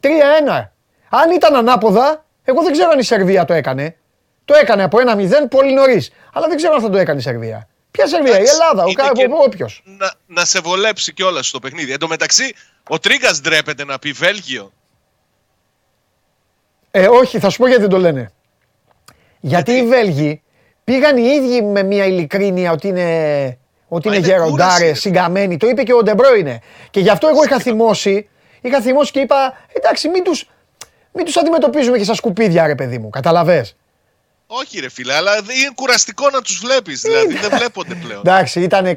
3-1. 0.00 0.72
Αν 1.08 1.30
ήταν 1.30 1.56
ανάποδα, 1.56 2.25
εγώ 2.48 2.62
δεν 2.62 2.72
ξέρω 2.72 2.90
αν 2.90 2.98
η 2.98 3.02
Σερβία 3.02 3.44
το 3.44 3.52
έκανε. 3.52 3.96
Το 4.44 4.54
έκανε 4.54 4.82
από 4.82 4.98
1-0 5.16 5.30
πολύ 5.50 5.72
νωρίς. 5.72 6.10
Αλλά 6.32 6.46
δεν 6.48 6.56
ξέρω 6.56 6.74
αν 6.74 6.80
θα 6.80 6.90
το 6.90 6.98
έκανε 6.98 7.18
η 7.18 7.22
Σερβία. 7.22 7.68
Ποια 7.90 8.06
Σερβία, 8.06 8.32
η 8.32 8.34
Εντάξει, 8.34 8.52
Ελλάδα, 8.60 8.82
ο, 8.84 8.86
είναι 8.88 9.02
κα- 9.02 9.12
και- 9.12 9.28
όποιος. 9.44 9.82
Να, 9.84 10.12
να 10.26 10.44
σε 10.44 10.60
βολέψει 10.60 11.12
κιόλας 11.12 11.46
στο 11.48 11.58
παιχνίδι. 11.58 11.92
Εν 11.92 11.98
τω 11.98 12.08
μεταξύ, 12.08 12.54
ο 12.88 12.98
Τρίγκα 12.98 13.30
ντρέπεται 13.42 13.84
να 13.84 13.98
πει 13.98 14.12
Βέλγιο. 14.12 14.72
Ε, 16.90 17.06
όχι, 17.08 17.38
θα 17.38 17.50
σου 17.50 17.58
πω 17.58 17.66
γιατί 17.66 17.80
δεν 17.82 17.90
το 17.90 17.98
λένε. 17.98 18.30
Γιατί 19.40 19.72
οι 19.72 19.86
Βέλγοι 19.86 20.42
πήγαν 20.84 21.16
οι 21.16 21.22
ίδιοι 21.26 21.62
με 21.62 21.82
μια 21.82 22.04
ειλικρίνεια 22.04 22.72
ότι 22.72 22.88
είναι, 22.88 23.58
ότι 23.88 24.08
Μα 24.08 24.14
είναι 24.14 24.26
είναι 24.26 24.34
γεροντάρες, 24.34 24.50
κούραση, 24.50 24.84
ρε. 24.84 24.94
συγκαμμένοι. 24.94 25.56
Το 25.56 25.66
είπε 25.68 25.82
και 25.82 25.92
ο 25.92 26.02
Ντεμπρόινε. 26.02 26.60
Και 26.90 27.00
γι' 27.00 27.10
αυτό 27.10 27.28
εγώ 27.28 27.44
είχα 27.44 27.58
θυμώσει, 27.58 28.28
είχα 28.60 28.80
θυμώσει 28.80 29.12
και 29.12 29.20
είπα, 29.20 29.54
εντάξει, 29.72 30.08
μην 30.08 30.22
τους, 30.24 30.48
μην 31.16 31.24
τους 31.24 31.36
αντιμετωπίζουμε 31.36 31.98
και 31.98 32.04
σαν 32.04 32.14
σκουπίδια, 32.14 32.66
ρε 32.66 32.74
παιδί 32.74 32.98
μου. 32.98 33.10
Καταλαβες; 33.10 33.76
Όχι, 34.46 34.80
ρε 34.80 34.88
φίλε, 34.88 35.14
αλλά 35.14 35.36
είναι 35.36 35.72
κουραστικό 35.74 36.30
να 36.30 36.42
τους 36.42 36.58
βλέπεις. 36.58 37.00
Δηλαδή 37.00 37.34
δεν 37.34 37.50
βλέπονται 37.58 37.94
πλέον. 37.94 38.20
Εντάξει, 38.20 38.60
ήταν 38.60 38.94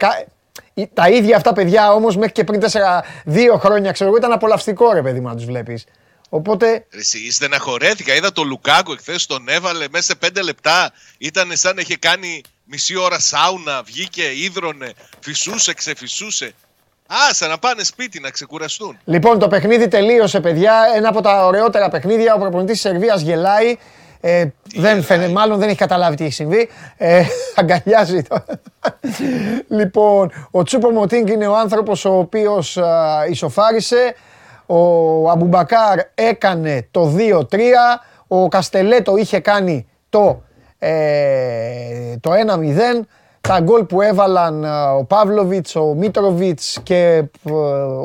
τα 0.93 1.09
ίδια 1.09 1.35
αυτά 1.35 1.53
παιδιά 1.53 1.93
όμως 1.93 2.15
μέχρι 2.15 2.31
και 2.31 2.43
πριν 2.43 2.61
4-2 2.61 3.59
χρόνια, 3.59 3.91
ξέρω 3.91 4.09
εγώ, 4.09 4.17
ήταν 4.17 4.31
απολαυστικό 4.31 4.91
ρε 4.91 5.01
παιδί 5.01 5.19
μου 5.19 5.27
να 5.27 5.35
τους 5.35 5.45
βλέπεις. 5.45 5.85
Οπότε, 6.29 6.85
Ρε 6.91 6.99
Εσύ 6.99 7.31
στεναχωρέθηκα. 7.31 8.15
Είδα 8.15 8.31
τον 8.31 8.47
Λουκάκο 8.47 8.93
εχθές, 8.93 9.25
τον 9.25 9.49
έβαλε 9.49 9.85
μέσα 9.91 10.05
σε 10.05 10.15
πέντε 10.15 10.41
λεπτά. 10.41 10.91
Ήταν 11.17 11.51
σαν 11.53 11.75
να 11.75 11.81
είχε 11.81 11.97
κάνει 11.97 12.41
μισή 12.63 12.95
ώρα 12.95 13.19
σάουνα, 13.19 13.83
βγήκε, 13.83 14.23
ίδρωνε, 14.35 14.93
φυσούσε, 15.19 15.73
ξεφυσούσε. 15.73 16.53
Άσε 17.29 17.47
να 17.47 17.57
πάνε 17.57 17.83
σπίτι 17.83 18.19
να 18.19 18.29
ξεκουραστούν. 18.29 18.97
Λοιπόν, 19.03 19.39
το 19.39 19.47
παιχνίδι 19.47 19.87
τελείωσε, 19.87 20.39
παιδιά. 20.39 20.73
Ένα 20.95 21.09
από 21.09 21.21
τα 21.21 21.45
ωραιότερα 21.45 21.89
παιχνίδια. 21.89 22.33
Ο 22.33 22.39
προπονητής 22.39 22.81
της 22.81 22.91
Σερβίας 22.91 23.21
γελάει. 23.21 23.77
Ε, 24.21 24.45
δεν 24.75 25.03
φαίνε, 25.03 25.27
μάλλον 25.27 25.59
δεν 25.59 25.67
έχει 25.67 25.77
καταλάβει 25.77 26.15
τι 26.15 26.23
έχει 26.23 26.33
συμβεί. 26.33 26.69
Ε, 26.97 27.23
αγκαλιάζει 27.59 28.21
το. 28.21 28.45
λοιπόν, 29.67 30.31
ο 30.51 30.63
Τσούπο 30.63 30.89
Μοτίνγκ 30.89 31.27
είναι 31.27 31.47
ο 31.47 31.57
άνθρωπος 31.57 32.05
ο 32.05 32.17
οποίος 32.17 32.77
ισοφάρισε. 33.29 34.15
Ο 34.65 35.29
Αμπουμπακάρ 35.29 35.99
έκανε 36.15 36.87
το 36.91 37.15
2-3. 37.17 37.57
Ο 38.27 38.47
Καστελέτο 38.47 39.17
είχε 39.17 39.39
κάνει 39.39 39.87
το, 40.09 40.43
ε, 40.79 42.17
το 42.21 42.31
1-0. 42.31 43.05
Τα 43.41 43.59
γκολ 43.59 43.83
που 43.83 44.01
έβαλαν 44.01 44.63
ε, 44.63 44.69
ο 44.69 45.03
Παύλοβιτς, 45.03 45.75
ο 45.75 45.93
Μίτροβιτς 45.93 46.79
και 46.83 47.23
ε, 47.43 47.51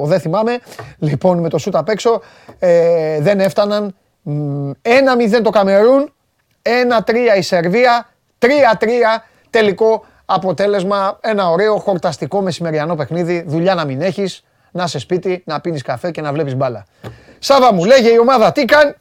ο 0.01 0.07
δεν 0.07 0.21
θυμάμαι, 0.21 0.59
λοιπόν 0.99 1.39
με 1.39 1.49
το 1.49 1.59
σούτ 1.59 1.77
απ' 1.77 1.89
έξω, 1.89 2.21
ε, 2.59 3.21
δεν 3.21 3.41
έφταναν. 3.41 3.95
1-0 4.27 5.41
το 5.43 5.51
Καμερούν, 5.51 6.13
1-3 6.63 7.39
η 7.39 7.43
Σερβία, 7.43 8.09
3-3 8.39 8.47
τελικό 9.51 10.05
αποτέλεσμα. 10.25 11.19
Ένα 11.23 11.51
ωραίο 11.51 11.79
χορταστικό 11.79 12.41
μεσημεριανό 12.41 12.95
παιχνίδι. 12.95 13.45
Δουλειά 13.47 13.75
να 13.75 13.85
μην 13.85 14.01
έχεις, 14.01 14.45
να 14.71 14.85
είσαι 14.85 14.99
σπίτι, 14.99 15.43
να 15.47 15.61
πίνεις 15.61 15.83
καφέ 15.83 16.11
και 16.11 16.21
να 16.21 16.33
βλέπεις 16.33 16.55
μπάλα. 16.57 16.85
Σάβα 17.39 17.73
μου, 17.73 17.85
λέγε 17.85 18.09
η 18.09 18.19
ομάδα 18.19 18.53
τι 18.53 18.65
κάνει. 18.65 18.93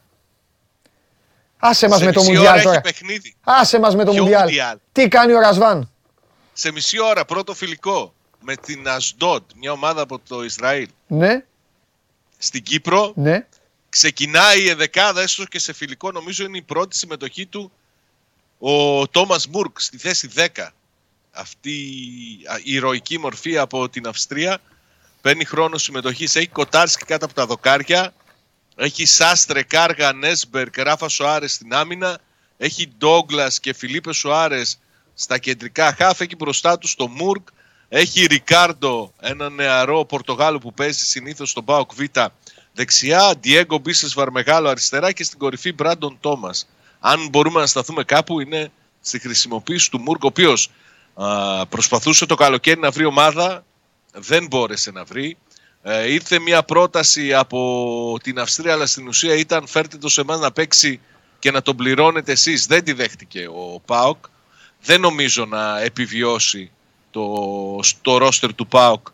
Άσε 1.59 1.87
μας 1.87 1.97
Σε 1.99 2.05
με 2.05 2.11
το 2.11 2.19
μισή 2.19 2.31
ώρα 2.31 2.39
Μουντιάλ 2.39 2.55
έχει 2.57 2.65
τώρα. 2.67 2.81
παιχνίδι. 2.81 3.35
Άσε 3.43 3.79
μας 3.79 3.95
με 3.95 4.03
το 4.03 4.11
Ποιο 4.11 4.21
Μουντιάλ. 4.21 4.43
Μουντιάλ; 4.43 4.77
Τι 4.91 5.07
κάνει 5.07 5.33
ο 5.33 5.39
Ρασβάν; 5.39 5.91
Σε 6.53 6.71
μισή 6.71 6.99
ώρα 6.99 7.25
πρώτο 7.25 7.53
φιλικό 7.53 8.13
με 8.41 8.55
την 8.55 8.87
Ασντότ, 8.87 9.43
μια 9.55 9.71
ομάδα 9.71 10.01
από 10.01 10.19
το 10.19 10.43
Ισραήλ, 10.43 10.87
Ναι, 11.07 11.45
στην 12.37 12.63
Κύπρο. 12.63 13.11
ναι. 13.15 13.47
Ξεκινάει 13.89 14.61
η 14.63 14.73
δεκάδα, 14.73 15.21
έστω 15.21 15.45
και 15.45 15.59
σε 15.59 15.73
φιλικό, 15.73 16.11
νομίζω 16.11 16.43
είναι 16.43 16.57
η 16.57 16.61
πρώτη 16.61 16.97
συμμετοχή 16.97 17.45
του 17.45 17.71
ο 18.59 19.07
Τόμας 19.07 19.47
Μουρκ 19.47 19.79
στη 19.81 19.97
θέση 19.97 20.29
10. 20.35 20.47
Αυτή 21.31 21.71
η 22.63 22.73
ηρωική 22.73 23.19
μορφή 23.19 23.57
από 23.57 23.89
την 23.89 24.07
Αυστρία 24.07 24.57
παίρνει 25.21 25.45
χρόνο 25.45 25.77
συμμετοχής. 25.77 26.35
Έχει 26.35 26.47
Κοτάρσκι 26.47 27.05
κάτω 27.05 27.25
από 27.25 27.33
τα 27.33 27.45
δοκάρια. 27.45 28.13
Έχει 28.75 29.05
Σάστρε, 29.05 29.63
Κάργα, 29.63 30.13
Νέσμπερκ, 30.13 30.77
Ράφα 30.77 31.07
Σοάρες 31.09 31.53
στην 31.53 31.73
άμυνα. 31.73 32.19
Έχει 32.57 32.91
Ντόγκλας 32.97 33.59
και 33.59 33.73
Φιλίπε 33.73 34.13
Σοάρες 34.13 34.79
στα 35.13 35.37
κεντρικά 35.37 35.95
χάφ. 35.97 36.21
Έχει 36.21 36.35
μπροστά 36.35 36.77
του 36.77 36.89
το 36.95 37.07
Μουρκ. 37.07 37.47
Έχει 37.89 38.25
Ρικάρντο, 38.25 39.13
ένα 39.19 39.49
νεαρό 39.49 40.05
Πορτογάλο 40.05 40.59
που 40.59 40.73
παίζει 40.73 41.05
συνήθως 41.05 41.49
στον 41.49 41.65
Πάοκ 41.65 41.93
Β 41.93 42.01
δεξιά. 42.73 43.35
Διέγκο 43.39 43.77
Μπίσεσβαρ 43.77 44.31
μεγάλο 44.31 44.69
αριστερά 44.69 45.11
και 45.11 45.23
στην 45.23 45.39
κορυφή 45.39 45.73
Μπράντον 45.73 46.17
Τόμα. 46.19 46.49
Αν 46.99 47.27
μπορούμε 47.29 47.59
να 47.59 47.65
σταθούμε 47.65 48.03
κάπου, 48.03 48.39
είναι 48.39 48.71
στη 49.01 49.19
χρησιμοποίηση 49.19 49.91
του 49.91 49.99
Μουρκ, 49.99 50.23
ο 50.23 50.27
οποίος 50.27 50.69
προσπαθούσε 51.69 52.25
το 52.25 52.35
καλοκαίρι 52.35 52.79
να 52.79 52.91
βρει 52.91 53.05
ομάδα. 53.05 53.65
Δεν 54.13 54.47
μπόρεσε 54.47 54.91
να 54.91 55.03
βρει. 55.03 55.37
Ε, 55.83 56.11
ήρθε 56.11 56.39
μια 56.39 56.63
πρόταση 56.63 57.33
από 57.33 58.17
την 58.23 58.39
Αυστρία, 58.39 58.73
αλλά 58.73 58.85
στην 58.85 59.07
ουσία 59.07 59.35
ήταν 59.35 59.67
φέρτε 59.67 59.97
το 59.97 60.09
σε 60.09 60.21
εμάς 60.21 60.39
να 60.39 60.51
παίξει 60.51 60.99
και 61.39 61.51
να 61.51 61.61
τον 61.61 61.75
πληρώνετε 61.75 62.31
εσείς. 62.31 62.65
Δεν 62.65 62.83
τη 62.83 62.93
δέχτηκε 62.93 63.47
ο 63.47 63.81
ΠΑΟΚ. 63.85 64.25
Δεν 64.83 65.01
νομίζω 65.01 65.45
να 65.45 65.81
επιβιώσει 65.81 66.71
το, 67.11 67.79
στο 67.81 68.17
ρόστερ 68.17 68.55
του 68.55 68.67
ΠΑΟΚ 68.67 69.07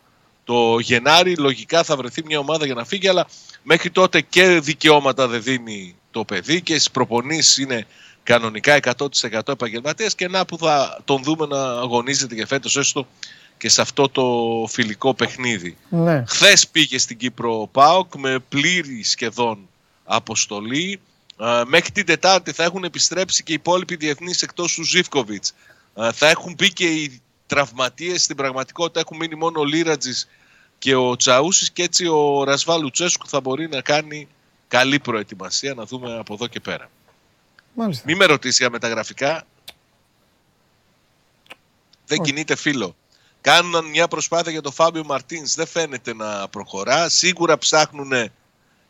το 0.44 0.78
Γενάρη. 0.78 1.36
Λογικά 1.36 1.82
θα 1.82 1.96
βρεθεί 1.96 2.22
μια 2.24 2.38
ομάδα 2.38 2.64
για 2.66 2.74
να 2.74 2.84
φύγει, 2.84 3.08
αλλά 3.08 3.26
μέχρι 3.62 3.90
τότε 3.90 4.20
και 4.20 4.60
δικαιώματα 4.60 5.26
δεν 5.26 5.42
δίνει 5.42 5.94
το 6.10 6.24
παιδί 6.24 6.62
και 6.62 6.74
στις 6.74 6.90
προπονήσεις 6.90 7.56
είναι 7.56 7.86
κανονικά 8.22 8.78
100% 8.82 9.48
επαγγελματίας 9.48 10.14
και 10.14 10.28
να 10.28 10.44
που 10.44 10.58
θα 10.58 11.00
τον 11.04 11.22
δούμε 11.22 11.46
να 11.46 11.62
αγωνίζεται 11.62 12.34
και 12.34 12.46
φέτος 12.46 12.76
έστω 12.76 13.06
και 13.58 13.68
σε 13.68 13.80
αυτό 13.80 14.08
το 14.08 14.24
φιλικό 14.68 15.14
παιχνίδι. 15.14 15.76
ναι. 15.88 16.24
Χθες 16.28 16.68
πήγε 16.68 16.98
στην 16.98 17.16
Κύπρο 17.16 17.60
ο 17.60 17.66
ΠΑΟΚ 17.66 18.14
με 18.14 18.38
πλήρη 18.48 19.02
σχεδόν 19.02 19.68
αποστολή. 20.04 21.00
Ε, 21.40 21.62
Μέχρι 21.66 21.90
την 21.90 22.06
Τετάρτη 22.06 22.52
θα 22.52 22.64
έχουν 22.64 22.84
επιστρέψει 22.84 23.42
και 23.42 23.52
οι 23.52 23.54
υπόλοιποι 23.54 23.96
διεθνείς 23.96 24.42
εκτός 24.42 24.74
του 24.74 24.84
Ζήφκοβιτς. 24.84 25.54
Θα 26.12 26.28
έχουν 26.28 26.54
μπει 26.54 26.72
και 26.72 26.86
οι 26.86 27.22
τραυματίες. 27.46 28.22
Στην 28.22 28.36
πραγματικότητα 28.36 29.00
έχουν 29.00 29.16
μείνει 29.16 29.34
μόνο 29.34 29.60
ο 29.60 29.64
Λίρατζης 29.64 30.28
και 30.78 30.94
ο 30.94 31.16
Τσαούσης. 31.16 31.70
Και 31.70 31.82
έτσι 31.82 32.06
ο 32.06 32.44
Ρασβάλ 32.44 32.80
Λουτσέσκου 32.80 33.28
θα 33.28 33.40
μπορεί 33.40 33.68
να 33.68 33.80
κάνει 33.80 34.28
καλή 34.68 34.98
προετοιμασία. 34.98 35.74
Να 35.74 35.84
δούμε 35.84 36.18
από 36.18 36.34
εδώ 36.34 36.46
και 36.46 36.60
πέρα. 36.60 36.90
Μάλιστα. 37.74 38.02
Μη 38.06 38.14
με 38.14 38.24
ρωτήσεις 38.24 38.58
για 38.58 38.70
μεταγραφικά. 38.70 39.46
Δεν 42.06 42.22
κινείται 42.22 42.56
φίλο. 42.56 42.96
Κάνουν 43.40 43.84
μια 43.84 44.08
προσπάθεια 44.08 44.52
για 44.52 44.62
τον 44.62 44.72
Φάμπιο 44.72 45.04
Μαρτίνς. 45.04 45.54
Δεν 45.54 45.66
φαίνεται 45.66 46.14
να 46.14 46.48
προχωρά. 46.48 47.08
Σίγουρα 47.08 47.58
ψάχνουν 47.58 48.12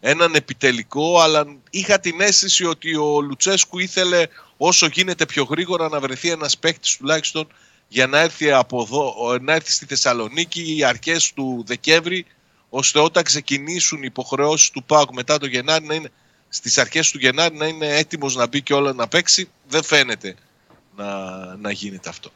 έναν 0.01 0.35
επιτελικό, 0.35 1.21
αλλά 1.21 1.47
είχα 1.71 2.01
την 2.01 2.21
αίσθηση 2.21 2.65
ότι 2.65 2.97
ο 2.97 3.21
Λουτσέσκου 3.21 3.79
ήθελε 3.79 4.27
όσο 4.57 4.87
γίνεται 4.87 5.27
πιο 5.27 5.45
γρήγορα 5.45 5.89
να 5.89 6.01
βρεθεί 6.01 6.31
ένας 6.31 6.59
παίκτης 6.59 6.97
τουλάχιστον 6.97 7.47
για 7.89 8.07
να 8.07 8.19
έρθει, 8.19 8.51
από 8.51 8.83
εδώ, 8.83 9.15
να 9.41 9.53
έρθει 9.55 9.71
στη 9.71 9.87
Θεσσαλονίκη 9.87 10.77
οι 10.77 10.85
αρχές 10.85 11.33
του 11.33 11.65
Δεκέμβρη, 11.67 12.27
ώστε 12.69 12.99
όταν 12.99 13.23
ξεκινήσουν 13.23 13.99
οι 13.99 14.07
υποχρεώσεις 14.07 14.71
του 14.71 14.85
ΠΑΟΚ 14.85 15.15
μετά 15.15 15.39
το 15.39 15.47
Γενάρη 15.47 15.85
να 15.85 15.95
είναι 15.95 16.11
στις 16.49 16.79
αρχές 16.79 17.11
του 17.11 17.19
Γενάρη 17.19 17.57
να 17.57 17.67
είναι 17.67 17.87
έτοιμος 17.87 18.37
να 18.37 18.47
μπει 18.47 18.63
και 18.63 18.75
όλα 18.75 18.93
να 18.93 19.09
παίξει. 19.09 19.51
Δεν 19.69 19.83
φαίνεται 19.83 20.35
να, 20.97 21.07
να 21.57 21.71
γίνεται 21.71 22.09
αυτό. 22.09 22.31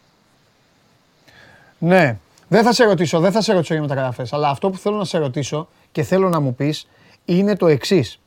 Ναι. 1.78 2.18
Δεν 2.48 2.62
θα 2.62 2.72
σε 2.72 2.84
ρωτήσω, 2.84 3.20
δεν 3.20 3.32
θα 3.32 3.40
σε 3.40 3.52
ρωτήσω 3.52 3.72
για 3.72 3.82
μεταγραφές, 3.82 4.32
αλλά 4.32 4.48
αυτό 4.48 4.70
που 4.70 4.78
θέλω 4.78 4.96
να 4.96 5.04
σε 5.04 5.18
ρωτήσω 5.18 5.68
και 5.92 6.02
θέλω 6.02 6.28
να 6.28 6.40
μου 6.40 6.54
πεις 6.54 6.86
είναι 7.24 7.56
το 7.56 7.66
εξής. 7.66 8.18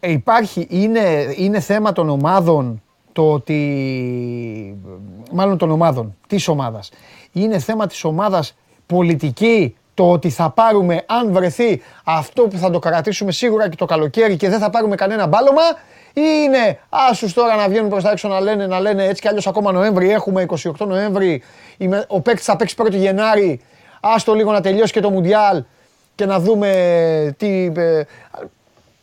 Ε, 0.00 0.10
υπάρχει, 0.10 0.66
είναι, 0.70 1.34
είναι 1.36 1.60
θέμα 1.60 1.92
των 1.92 2.08
ομάδων 2.08 2.82
το 3.12 3.32
ότι, 3.32 3.56
μάλλον 5.32 5.58
των 5.58 5.70
ομάδων, 5.70 6.16
της 6.26 6.48
ομάδας. 6.48 6.90
Είναι 7.32 7.58
θέμα 7.58 7.86
της 7.86 8.04
ομάδας 8.04 8.56
πολιτική 8.86 9.76
το 9.94 10.10
ότι 10.10 10.30
θα 10.30 10.50
πάρουμε, 10.50 11.02
αν 11.06 11.32
βρεθεί 11.32 11.82
αυτό 12.04 12.42
που 12.42 12.56
θα 12.56 12.70
το 12.70 12.78
κρατήσουμε 12.78 13.32
σίγουρα 13.32 13.68
και 13.68 13.76
το 13.76 13.84
καλοκαίρι 13.84 14.36
και 14.36 14.48
δεν 14.48 14.58
θα 14.58 14.70
πάρουμε 14.70 14.94
κανένα 14.96 15.26
μπάλωμα 15.26 15.62
ή 16.12 16.20
είναι 16.44 16.78
άσους 16.88 17.32
τώρα 17.32 17.56
να 17.56 17.68
βγαίνουν 17.68 17.88
προς 17.90 18.02
τα 18.02 18.10
έξω 18.10 18.28
να 18.28 18.40
λένε, 18.40 18.66
να 18.66 18.80
λένε 18.80 19.04
έτσι 19.04 19.22
κι 19.22 19.28
αλλιώς 19.28 19.46
ακόμα 19.46 19.72
Νοέμβρη 19.72 20.10
έχουμε, 20.10 20.46
28 20.78 20.86
Νοέμβρη, 20.86 21.42
η- 21.76 21.88
ο 22.06 22.20
παίκτης 22.20 22.44
θα 22.44 22.56
παίξει 22.56 22.74
1η 22.78 22.92
Γενάρη, 22.96 23.60
άστο 24.00 24.34
λίγο 24.34 24.52
να 24.52 24.60
τελειώσει 24.60 24.92
και 24.92 25.00
το 25.00 25.10
Μουντιάλ 25.10 25.64
και 26.20 26.26
να 26.26 26.40
δούμε 26.40 27.34
τι... 27.38 27.72
ε, 27.76 28.02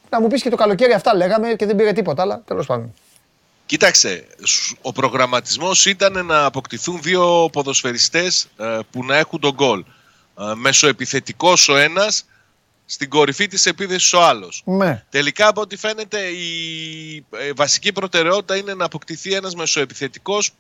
να 0.09 0.21
μου 0.21 0.27
πεις 0.27 0.41
και 0.41 0.49
το 0.49 0.55
καλοκαίρι 0.55 0.93
αυτά 0.93 1.15
λέγαμε 1.15 1.53
και 1.53 1.65
δεν 1.65 1.75
πήρε 1.75 1.91
τίποτα, 1.93 2.21
αλλά 2.21 2.41
τέλος 2.45 2.65
πάντων. 2.65 2.93
Κοίταξε, 3.65 4.25
σου- 4.43 4.77
ο 4.81 4.91
προγραμματισμός 4.91 5.85
ήταν 5.85 6.25
να 6.25 6.45
αποκτηθούν 6.45 7.01
δύο 7.01 7.49
ποδοσφαιριστές 7.51 8.47
ε, 8.57 8.79
που 8.91 9.03
να 9.05 9.17
έχουν 9.17 9.39
τον 9.39 9.53
γκολ. 9.53 9.83
Ε, 10.39 10.53
Μεσοεπιθετικός 10.55 11.69
ο 11.69 11.77
ένας, 11.77 12.25
στην 12.85 13.09
κορυφή 13.09 13.47
της 13.47 13.65
επίθεσης 13.65 14.13
ο 14.13 14.21
άλλος. 14.23 14.61
Ναι. 14.65 15.03
Τελικά 15.09 15.47
από 15.47 15.61
ό,τι 15.61 15.77
φαίνεται 15.77 16.19
η 16.19 17.25
ε, 17.37 17.51
βασική 17.55 17.91
προτεραιότητα 17.91 18.55
είναι 18.55 18.73
να 18.73 18.85
αποκτηθεί 18.85 19.33
ένας 19.33 19.55
μεσοεπιθετικός 19.55 20.51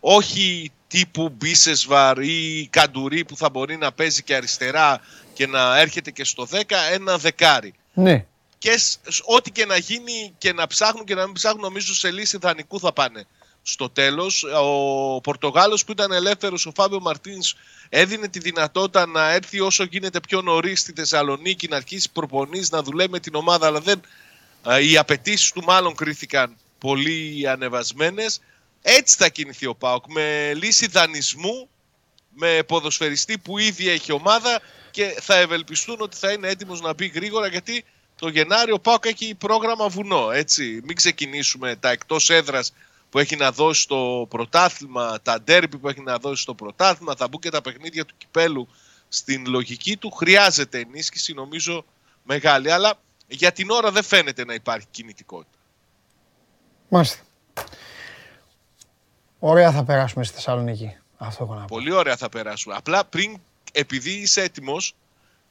όχι 0.00 0.72
τύπου 0.88 1.28
Μπίσεσβαρ 1.36 2.18
ή 2.18 2.68
Καντουρί 2.70 3.24
που 3.24 3.36
θα 3.36 3.48
μπορεί 3.48 3.76
να 3.76 3.92
παίζει 3.92 4.22
και 4.22 4.34
αριστερά 4.34 5.00
και 5.34 5.46
να 5.46 5.78
έρχεται 5.78 6.10
και 6.10 6.24
στο 6.24 6.46
10, 6.50 6.60
ένα 6.92 7.18
δεκάρι 7.18 7.74
Ναι. 7.94 8.26
και 8.58 8.78
σ- 8.78 8.98
σ- 9.12 9.22
ό,τι 9.24 9.50
και 9.50 9.66
να 9.66 9.76
γίνει 9.76 10.34
και 10.38 10.52
να 10.52 10.66
ψάχνουν 10.66 11.04
και 11.04 11.14
να 11.14 11.24
μην 11.24 11.34
ψάχνουν, 11.34 11.60
νομίζω 11.62 11.94
σε 11.94 12.10
λύση 12.10 12.38
δανεικού 12.38 12.80
θα 12.80 12.92
πάνε 12.92 13.24
στο 13.62 13.90
τέλος. 13.90 14.42
Ο 14.62 15.20
Πορτογάλος 15.20 15.84
που 15.84 15.92
ήταν 15.92 16.12
ελεύθερος, 16.12 16.66
ο 16.66 16.72
Φάμπιο 16.74 17.00
Μαρτίνς, 17.00 17.54
έδινε 17.88 18.28
τη 18.28 18.38
δυνατότητα 18.38 19.06
να 19.06 19.30
έρθει 19.32 19.60
όσο 19.60 19.84
γίνεται 19.84 20.20
πιο 20.20 20.42
νωρίς 20.42 20.80
στη 20.80 20.92
Θεσσαλονίκη, 20.92 21.68
να 21.68 21.76
αρχίσει 21.76 22.10
προπονείς, 22.12 22.70
να 22.70 22.82
δουλεύει 22.82 23.10
με 23.10 23.20
την 23.20 23.34
ομάδα, 23.34 23.66
αλλά 23.66 23.80
δεν, 23.80 24.00
α, 24.62 24.80
οι 24.80 24.96
απαιτήσεις 24.96 25.52
του 25.52 25.62
μάλλον 25.64 25.94
κρίθηκαν 25.94 26.56
πολύ 26.78 27.48
ανεβασμένες. 27.48 28.40
Έτσι 28.82 29.16
θα 29.16 29.28
κινηθεί 29.28 29.66
ο 29.66 29.74
ΠΑΟΚ, 29.74 30.04
με 30.08 30.52
λύση 30.54 30.86
δανεισμού, 30.86 31.68
με 32.36 32.62
ποδοσφαιριστή 32.66 33.38
που 33.38 33.58
ήδη 33.58 33.88
έχει 33.88 34.12
ομάδα 34.12 34.60
και 34.94 35.16
θα 35.20 35.36
ευελπιστούν 35.36 36.00
ότι 36.00 36.16
θα 36.16 36.32
είναι 36.32 36.48
έτοιμος 36.48 36.80
να 36.80 36.94
μπει 36.94 37.06
γρήγορα 37.06 37.46
γιατί 37.46 37.84
το 38.16 38.28
Γενάριο 38.28 38.74
ο 38.74 38.78
ΠΑΟΚ 38.78 39.06
έχει 39.06 39.34
πρόγραμμα 39.34 39.88
βουνό, 39.88 40.30
έτσι. 40.30 40.80
Μην 40.84 40.96
ξεκινήσουμε 40.96 41.76
τα 41.76 41.90
εκτός 41.90 42.30
έδρας 42.30 42.72
που 43.10 43.18
έχει 43.18 43.36
να 43.36 43.52
δώσει 43.52 43.80
στο 43.80 44.26
πρωτάθλημα, 44.30 45.20
τα 45.22 45.40
ντέρμπι 45.40 45.78
που 45.78 45.88
έχει 45.88 46.00
να 46.00 46.18
δώσει 46.18 46.42
στο 46.42 46.54
πρωτάθλημα, 46.54 47.14
θα 47.16 47.28
μπουν 47.28 47.40
και 47.40 47.50
τα 47.50 47.60
παιχνίδια 47.60 48.04
του 48.04 48.14
κυπέλου 48.18 48.68
στην 49.08 49.46
λογική 49.46 49.96
του. 49.96 50.10
Χρειάζεται 50.10 50.78
ενίσχυση, 50.78 51.32
νομίζω, 51.32 51.84
μεγάλη. 52.22 52.70
Αλλά 52.70 52.94
για 53.26 53.52
την 53.52 53.70
ώρα 53.70 53.90
δεν 53.90 54.02
φαίνεται 54.02 54.44
να 54.44 54.54
υπάρχει 54.54 54.86
κινητικότητα. 54.90 55.58
Μάλιστα. 56.88 57.22
Ωραία 59.38 59.72
θα 59.72 59.84
περάσουμε 59.84 60.24
στη 60.24 60.34
Θεσσαλονίκη. 60.34 60.96
Αυτό 61.16 61.44
έχω 61.44 61.54
να 61.54 61.60
πω. 61.60 61.66
Πολύ 61.66 61.92
ωραία 61.92 62.16
θα 62.16 62.28
περάσουμε. 62.28 62.74
Απλά 62.74 63.04
πριν, 63.04 63.40
επειδή 63.74 64.10
είσαι 64.10 64.42
έτοιμος 64.42 64.94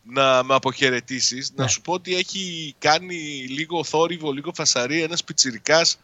να 0.04 0.44
με 0.44 0.54
αποχαιρετήσεις, 0.54 1.52
Ναι. 1.56 1.64
να 1.64 1.70
σου 1.70 1.82
πω 1.82 1.94
ότι 1.94 2.16
έχει 2.16 2.76
κάνει 2.80 3.16
λίγο 3.50 3.84
θόρυβο, 3.84 4.32
λίγο 4.32 4.52
φασαρί 4.54 5.02
ένας 5.02 5.24
πιτσιρικάς 5.24 5.98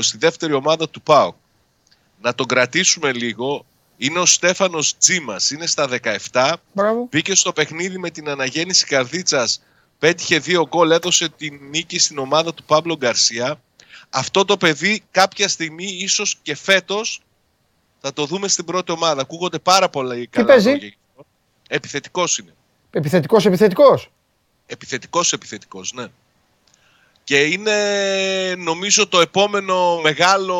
στη 0.00 0.16
δεύτερη 0.18 0.52
ομάδα 0.52 0.88
του 0.88 1.02
ΠΑΟ. 1.02 1.34
Να 2.22 2.34
τον 2.34 2.46
κρατήσουμε 2.46 3.12
λίγο. 3.12 3.64
Είναι 3.96 4.18
ο 4.18 4.26
Στέφανος 4.26 4.96
Τζίμας, 4.96 5.50
είναι 5.50 5.66
στα 5.66 5.86
17. 5.86 6.52
Μπράβο. 6.72 7.06
Μπήκε 7.10 7.34
στο 7.34 7.52
παιχνίδι 7.52 7.98
με 7.98 8.10
την 8.10 8.28
αναγέννηση 8.28 8.86
Καρδίτσας, 8.86 9.62
πέτυχε 9.98 10.38
δύο 10.38 10.66
γκολ, 10.68 10.90
έδωσε 10.90 11.28
την 11.28 11.58
νίκη 11.70 11.98
στην 11.98 12.18
ομάδα 12.18 12.54
του 12.54 12.64
Παύλο 12.64 12.96
Γκαρσία. 12.96 13.60
Αυτό 14.10 14.44
το 14.44 14.56
παιδί 14.56 15.02
κάποια 15.10 15.48
στιγμή, 15.48 15.84
ίσως 15.84 16.38
και 16.42 16.54
φέτος, 16.56 17.20
θα 18.00 18.12
το 18.12 18.26
δούμε 18.26 18.48
στην 18.48 18.64
πρώτη 18.64 18.92
ομάδα. 18.92 19.20
Ακούγονται 19.20 19.58
πάρα 19.58 19.88
πολλά 19.88 20.26
καλά 20.30 20.46
παίζει; 20.46 20.96
Λόγια. 21.70 21.76
Επιθετικός 21.76 22.38
είναι. 22.38 22.54
Επιθετικός, 22.90 23.46
επιθετικός. 23.46 24.10
Επιθετικός, 24.66 25.32
επιθετικός, 25.32 25.92
ναι. 25.92 26.06
Και 27.24 27.42
είναι 27.44 27.74
νομίζω 28.58 29.08
το 29.08 29.20
επόμενο 29.20 30.00
μεγάλο 30.02 30.58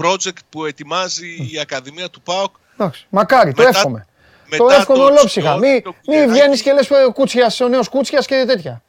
project 0.00 0.38
που 0.50 0.64
ετοιμάζει 0.64 1.48
η 1.52 1.58
Ακαδημία 1.60 2.10
του 2.10 2.20
ΠΑΟΚ 2.20 2.54
Εντάξει. 2.78 3.06
Μακάρι, 3.08 3.52
το 3.54 3.62
Μετά- 3.62 3.78
εύχομαι. 3.78 4.06
μετά 4.48 4.64
Το 4.64 4.70
εύχομαι 4.74 4.98
το 4.98 5.04
ολόψυχα. 5.04 5.50
Τσιόδη, 5.56 5.72
Μη, 5.72 5.82
το 5.82 5.90
μη 5.90 5.96
Κουλεράκι. 6.04 6.30
βγαίνεις 6.30 6.62
και 6.62 6.72
λες 6.72 6.90
ο 6.90 7.12
Κούτσιας, 7.12 7.60
ο 7.60 7.68
νέος 7.68 7.88
Κούτσιας 7.88 8.26
και 8.26 8.44
τέτοια. 8.46 8.82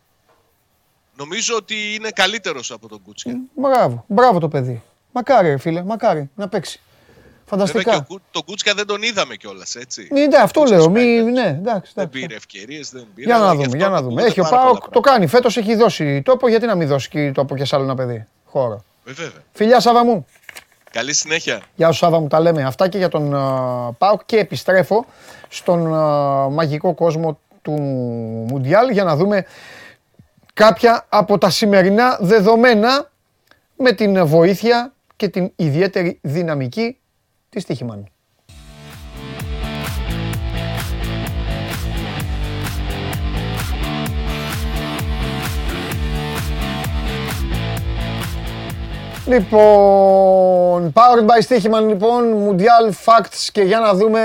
Νομίζω 1.17 1.55
ότι 1.55 1.93
είναι 1.93 2.09
καλύτερος 2.11 2.71
από 2.71 2.87
τον 2.87 3.01
Κούτσια. 3.01 3.37
Μπράβο, 3.55 4.03
μπράβο 4.07 4.39
το 4.39 4.47
παιδί. 4.47 4.81
Μακάρι, 5.11 5.47
ρε 5.47 5.57
φίλε, 5.57 5.83
μακάρι 5.83 6.29
να 6.35 6.47
παίξει. 6.49 6.79
Βέβαια 7.49 7.65
και 7.71 7.77
ο 7.77 7.81
Φανταστικά. 7.81 8.05
Κου- 8.07 8.21
τον 8.31 8.43
Κούτσια 8.45 8.73
δεν 8.73 8.85
τον 8.85 9.01
είδαμε 9.01 9.35
κιόλας, 9.35 9.75
έτσι. 9.75 10.07
Ναι, 10.11 10.25
ναι, 10.25 10.37
αυτό 10.37 10.59
Κούτσιας 10.59 10.79
λέω. 10.81 10.89
Μη, 10.89 10.99
παίκτης. 11.15 11.23
ναι, 11.33 11.47
εντάξει. 11.47 11.91
Δεν 11.95 12.03
εντάξει. 12.03 12.19
πήρε 12.21 12.35
ευκαιρίες, 12.35 12.89
δεν 12.89 13.07
πήρε. 13.15 13.27
Για 13.27 13.35
αλλά 13.35 13.45
να 13.45 13.51
γι' 13.53 13.55
δούμε, 13.55 13.65
αυτό 13.65 13.77
για 13.77 13.89
να 13.89 13.95
δούμε. 14.01 14.07
ακούγονται 14.07 14.27
Έχει 14.27 14.39
ο 14.39 14.43
πάρα 14.43 14.55
πολλά 14.57 14.63
Πάοκ, 14.71 14.83
το 14.83 14.89
πράγματα. 14.89 15.11
κάνει. 15.11 15.27
Φέτος 15.27 15.57
έχει 15.57 15.75
δώσει 15.75 16.21
τόπο, 16.21 16.47
γιατί 16.49 16.65
να 16.65 16.75
μην 16.75 16.87
δώσει 16.87 17.09
και 17.09 17.31
τόπο 17.31 17.55
και 17.55 17.65
σε 17.65 17.75
άλλο 17.75 17.83
ένα 17.83 17.95
παιδί. 17.95 18.25
Χώρο. 18.45 18.83
Ε, 19.05 19.11
βέβαια. 19.11 19.41
Φιλιά 19.53 19.79
Σάβα 19.79 20.03
μου. 20.05 20.25
Καλή 20.91 21.13
συνέχεια. 21.13 21.61
Γεια 21.75 21.91
σου 21.91 21.97
Σάβα 21.97 22.19
μου, 22.19 22.27
τα 22.27 22.39
λέμε 22.39 22.63
αυτά 22.63 22.87
και 22.87 22.97
για 22.97 23.09
τον 23.09 23.31
uh, 23.35 23.89
ΠΑΟΚ 23.97 24.21
και 24.25 24.37
επιστρέφω 24.37 25.05
στον 25.47 25.93
α, 25.95 26.49
μαγικό 26.49 26.93
κόσμο 26.93 27.39
του 27.61 27.71
Μουντιάλ 28.49 28.89
για 28.89 29.03
να 29.03 29.15
δούμε 29.15 29.45
κάποια 30.53 31.05
από 31.09 31.37
τα 31.37 31.49
σημερινά 31.49 32.17
δεδομένα 32.21 33.11
με 33.75 33.91
την 33.91 34.25
βοήθεια 34.25 34.93
και 35.15 35.27
την 35.27 35.51
ιδιαίτερη 35.55 36.19
δυναμική 36.21 36.97
της 37.55 37.65
Τύχημαν. 37.65 38.07
Λοιπόν, 49.27 50.93
Powered 50.93 51.25
by 51.25 51.47
Stichiman 51.47 51.87
λοιπόν, 51.87 52.23
Mundial 52.47 52.91
Facts 53.05 53.49
και 53.51 53.61
για 53.61 53.79
να 53.79 53.93
δούμε 53.93 54.21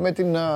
με 0.00 0.12
την 0.12 0.36
α, 0.36 0.48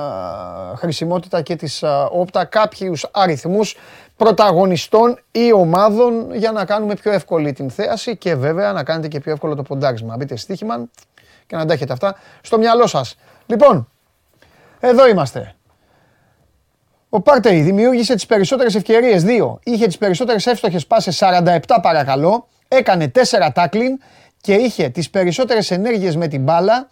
χρησιμότητα 0.75 1.41
και 1.41 1.55
της 1.55 1.83
α, 1.83 2.05
όπτα 2.05 2.45
κάποιους 2.45 3.07
αριθμούς 3.11 3.77
πρωταγωνιστών 4.17 5.19
ή 5.31 5.53
ομάδων 5.53 6.35
για 6.35 6.51
να 6.51 6.65
κάνουμε 6.65 6.95
πιο 6.95 7.11
εύκολη 7.11 7.53
την 7.53 7.69
θέαση 7.69 8.17
και 8.17 8.35
βέβαια 8.35 8.73
να 8.73 8.83
κάνετε 8.83 9.07
και 9.07 9.19
πιο 9.19 9.31
εύκολο 9.31 9.55
το 9.55 9.63
ποντάρισμα. 9.63 10.15
Μπείτε 10.17 10.37
Stichiman 10.47 10.83
και 11.49 11.55
να 11.55 11.65
τα 11.65 11.73
έχετε 11.73 11.93
αυτά 11.93 12.15
στο 12.41 12.57
μυαλό 12.57 12.87
σας. 12.87 13.15
Λοιπόν, 13.45 13.89
εδώ 14.79 15.07
είμαστε. 15.07 15.55
Ο 17.09 17.21
Πάρτεϊ 17.21 17.61
δημιούργησε 17.61 18.15
τις 18.15 18.25
περισσότερες 18.25 18.75
ευκαιρίες, 18.75 19.23
δύο. 19.23 19.59
Είχε 19.63 19.85
τις 19.85 19.97
περισσότερες 19.97 20.45
εύστοχες 20.45 20.87
πάσες, 20.87 21.15
47 21.15 21.79
παρακαλώ. 21.81 22.47
Έκανε 22.67 23.07
4 23.07 23.51
τάκλιν 23.53 23.99
και 24.41 24.53
είχε 24.53 24.89
τις 24.89 25.09
περισσότερες 25.09 25.71
ενέργειες 25.71 26.15
με 26.15 26.27
την 26.27 26.43
μπάλα 26.43 26.89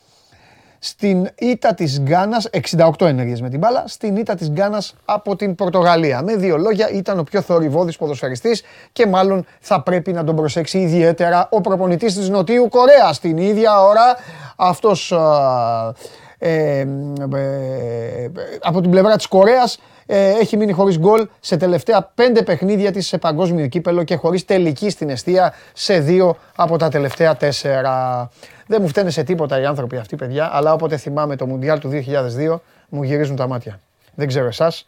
στην 0.79 1.29
ήττα 1.35 1.73
της 1.73 2.01
Γκάνας, 2.01 2.49
68 2.77 3.05
ενέργειες 3.05 3.41
με 3.41 3.49
την 3.49 3.59
μπάλα, 3.59 3.83
στην 3.87 4.15
ήττα 4.15 4.35
της 4.35 4.49
Γκάνας 4.49 4.95
από 5.05 5.35
την 5.35 5.55
Πορτογαλία. 5.55 6.21
Με 6.21 6.35
δύο 6.35 6.57
λόγια 6.57 6.89
ήταν 6.89 7.19
ο 7.19 7.23
πιο 7.23 7.41
θορυβόδης 7.41 7.97
ποδοσφαιριστής 7.97 8.63
και 8.91 9.07
μάλλον 9.07 9.45
θα 9.59 9.81
πρέπει 9.81 10.11
να 10.11 10.23
τον 10.23 10.35
προσέξει 10.35 10.77
ιδιαίτερα 10.79 11.47
ο 11.51 11.61
προπονητής 11.61 12.13
της 12.13 12.29
Νοτιού 12.29 12.67
Κορέας. 12.69 13.19
Την 13.19 13.37
ίδια 13.37 13.81
ώρα 13.81 14.15
αυτός 14.55 15.11
α, 15.11 15.93
ε, 16.37 16.79
ε, 16.79 16.79
ε, 16.79 18.29
από 18.61 18.81
την 18.81 18.91
πλευρά 18.91 19.15
της 19.15 19.27
Κορέας 19.27 19.79
ε, 20.05 20.29
έχει 20.29 20.57
μείνει 20.57 20.71
χωρίς 20.71 20.99
γκολ 20.99 21.27
σε 21.39 21.57
τελευταία 21.57 22.11
πέντε 22.15 22.41
παιχνίδια 22.41 22.91
της 22.91 23.07
σε 23.07 23.17
παγκόσμιο 23.17 23.67
κύπελο 23.67 24.03
και 24.03 24.15
χωρίς 24.15 24.45
τελική 24.45 24.89
στην 24.89 25.09
αιστεία 25.09 25.53
σε 25.73 25.99
δύο 25.99 26.37
από 26.55 26.77
τα 26.77 26.89
τελευταία 26.89 27.35
τέσσερα. 27.35 28.29
Δεν 28.67 28.81
μου 28.81 28.87
φταίνε 28.87 29.09
σε 29.09 29.23
τίποτα 29.23 29.59
οι 29.59 29.65
άνθρωποι 29.65 29.97
αυτοί, 29.97 30.15
παιδιά, 30.15 30.49
αλλά 30.53 30.73
όποτε 30.73 30.97
θυμάμαι 30.97 31.35
το 31.35 31.45
Μουντιάλ 31.45 31.79
του 31.79 31.89
2002 31.89 32.59
μου 32.89 33.03
γυρίζουν 33.03 33.35
τα 33.35 33.47
μάτια. 33.47 33.79
Δεν 34.15 34.27
ξέρω 34.27 34.47
εσάς, 34.47 34.85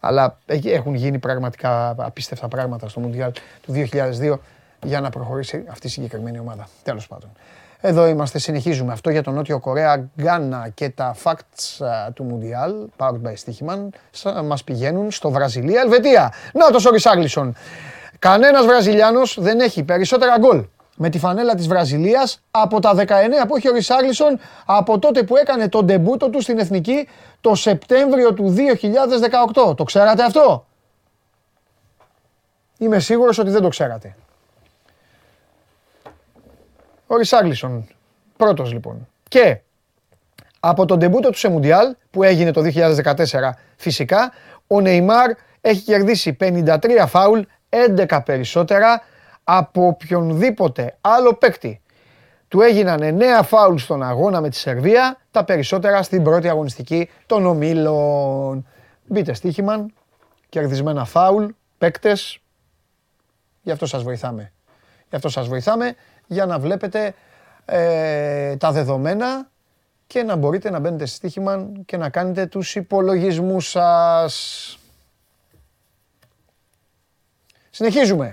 αλλά 0.00 0.38
έχουν 0.64 0.94
γίνει 0.94 1.18
πραγματικά 1.18 1.94
απίστευτα 1.98 2.48
πράγματα 2.48 2.88
στο 2.88 3.00
Μουντιάλ 3.00 3.32
του 3.62 3.72
2002 3.72 4.38
για 4.82 5.00
να 5.00 5.10
προχωρήσει 5.10 5.64
αυτή 5.70 5.86
η 5.86 5.90
συγκεκριμένη 5.90 6.38
ομάδα. 6.38 6.68
Τέλος 6.82 7.06
πάντων. 7.08 7.30
Εδώ 7.80 8.06
είμαστε, 8.06 8.38
συνεχίζουμε 8.38 8.92
αυτό 8.92 9.10
για 9.10 9.22
τον 9.22 9.34
Νότιο 9.34 9.58
Κορέα, 9.58 10.08
Γκάνα 10.20 10.68
και 10.74 10.88
τα 10.88 11.16
facts 11.22 11.84
α, 11.86 12.12
του 12.12 12.24
Μουντιάλ, 12.24 12.74
powered 12.96 13.20
by 13.22 13.32
Stichiman, 13.44 13.88
Σα- 14.10 14.42
μας 14.42 14.64
πηγαίνουν 14.64 15.10
στο 15.10 15.30
Βραζιλία, 15.30 15.80
Ελβετία. 15.80 16.32
Να 16.52 16.70
το 16.70 16.88
ο 16.88 16.90
Ρισάγλισον. 16.90 17.54
Κανένας 18.18 18.66
Βραζιλιάνος 18.66 19.36
δεν 19.40 19.60
έχει 19.60 19.82
περισσότερα 19.82 20.38
γκολ 20.38 20.64
με 21.02 21.10
τη 21.10 21.18
φανέλα 21.18 21.54
της 21.54 21.68
Βραζιλίας 21.68 22.42
από 22.50 22.80
τα 22.80 22.94
19 22.94 23.06
που 23.48 23.56
έχει 23.56 23.68
ο 23.68 23.72
Ρισάγλισον 23.72 24.38
από 24.64 24.98
τότε 24.98 25.22
που 25.22 25.36
έκανε 25.36 25.68
τον 25.68 25.84
ντεμπούτο 25.84 26.30
του 26.30 26.40
στην 26.40 26.58
Εθνική 26.58 27.08
το 27.40 27.54
Σεπτέμβριο 27.54 28.34
του 28.34 28.54
2018. 29.64 29.76
Το 29.76 29.84
ξέρατε 29.84 30.24
αυτό; 30.24 30.66
Είμαι 32.78 32.98
σίγουρος 32.98 33.38
ότι 33.38 33.50
δεν 33.50 33.62
το 33.62 33.68
ξέρατε. 33.68 34.16
Ο 37.06 37.16
Ρισάγλισον. 37.16 37.88
Πρώτος 38.36 38.72
λοιπόν. 38.72 39.08
Και 39.28 39.60
από 40.60 40.84
τον 40.84 40.98
τεμπούτο 40.98 41.30
του 41.30 41.38
σε 41.38 41.48
Μουντιάλ 41.48 41.94
που 42.10 42.22
έγινε 42.22 42.50
το 42.50 42.62
2014 42.74 43.50
φυσικά, 43.76 44.32
ο 44.66 44.80
Νεϊμάρ 44.80 45.30
έχει 45.60 45.80
κερδίσει 45.80 46.36
53 46.40 47.04
φάουλ, 47.06 47.40
11 47.96 48.20
περισσότερα 48.24 49.02
από 49.44 49.86
οποιονδήποτε 49.86 50.96
άλλο 51.00 51.34
παίκτη. 51.34 51.80
Του 52.48 52.60
έγιναν 52.60 53.00
9 53.02 53.42
φάουλ 53.44 53.76
στον 53.76 54.02
αγώνα 54.02 54.40
με 54.40 54.48
τη 54.48 54.56
Σερβία, 54.56 55.18
τα 55.30 55.44
περισσότερα 55.44 56.02
στην 56.02 56.22
πρώτη 56.22 56.48
αγωνιστική 56.48 57.10
των 57.26 57.46
ομίλων. 57.46 58.66
Μπείτε 59.06 59.32
στοίχημαν, 59.32 59.92
κερδισμένα 60.48 61.04
φάουλ, 61.04 61.44
παίκτες, 61.78 62.38
γι' 63.62 63.70
αυτό 63.70 63.86
σας 63.86 64.02
βοηθάμε. 64.02 64.52
Γι' 65.08 65.16
αυτό 65.16 65.28
σας 65.28 65.48
βοηθάμε 65.48 65.94
για 66.26 66.46
να 66.46 66.58
βλέπετε 66.58 67.14
ε, 67.64 68.56
τα 68.56 68.72
δεδομένα 68.72 69.50
και 70.06 70.22
να 70.22 70.36
μπορείτε 70.36 70.70
να 70.70 70.78
μπαίνετε 70.78 71.06
στη 71.06 71.16
Στοίχημαν 71.16 71.82
και 71.84 71.96
να 71.96 72.08
κάνετε 72.08 72.46
τους 72.46 72.74
υπολογισμούς 72.74 73.68
σας. 73.68 74.78
Συνεχίζουμε 77.70 78.32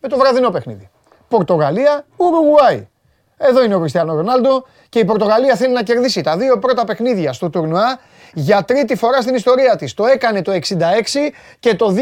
με 0.00 0.08
το 0.08 0.16
βραδινό 0.16 0.50
παιχνίδι. 0.50 0.90
Πορτογαλία, 1.28 2.04
Ουρουγουάη. 2.16 2.88
Εδώ 3.36 3.64
είναι 3.64 3.74
ο 3.74 3.78
Κριστιανό 3.78 4.14
Ρονάλντο 4.14 4.66
και 4.88 4.98
η 4.98 5.04
Πορτογαλία 5.04 5.56
θέλει 5.56 5.72
να 5.72 5.82
κερδίσει 5.82 6.20
τα 6.20 6.36
δύο 6.36 6.58
πρώτα 6.58 6.84
παιχνίδια 6.84 7.32
στο 7.32 7.50
τουρνουά 7.50 7.98
για 8.34 8.64
τρίτη 8.64 8.96
φορά 8.96 9.20
στην 9.20 9.34
ιστορία 9.34 9.76
της. 9.76 9.94
Το 9.94 10.06
έκανε 10.06 10.42
το 10.42 10.52
66 10.52 10.58
και 11.58 11.74
το 11.74 11.94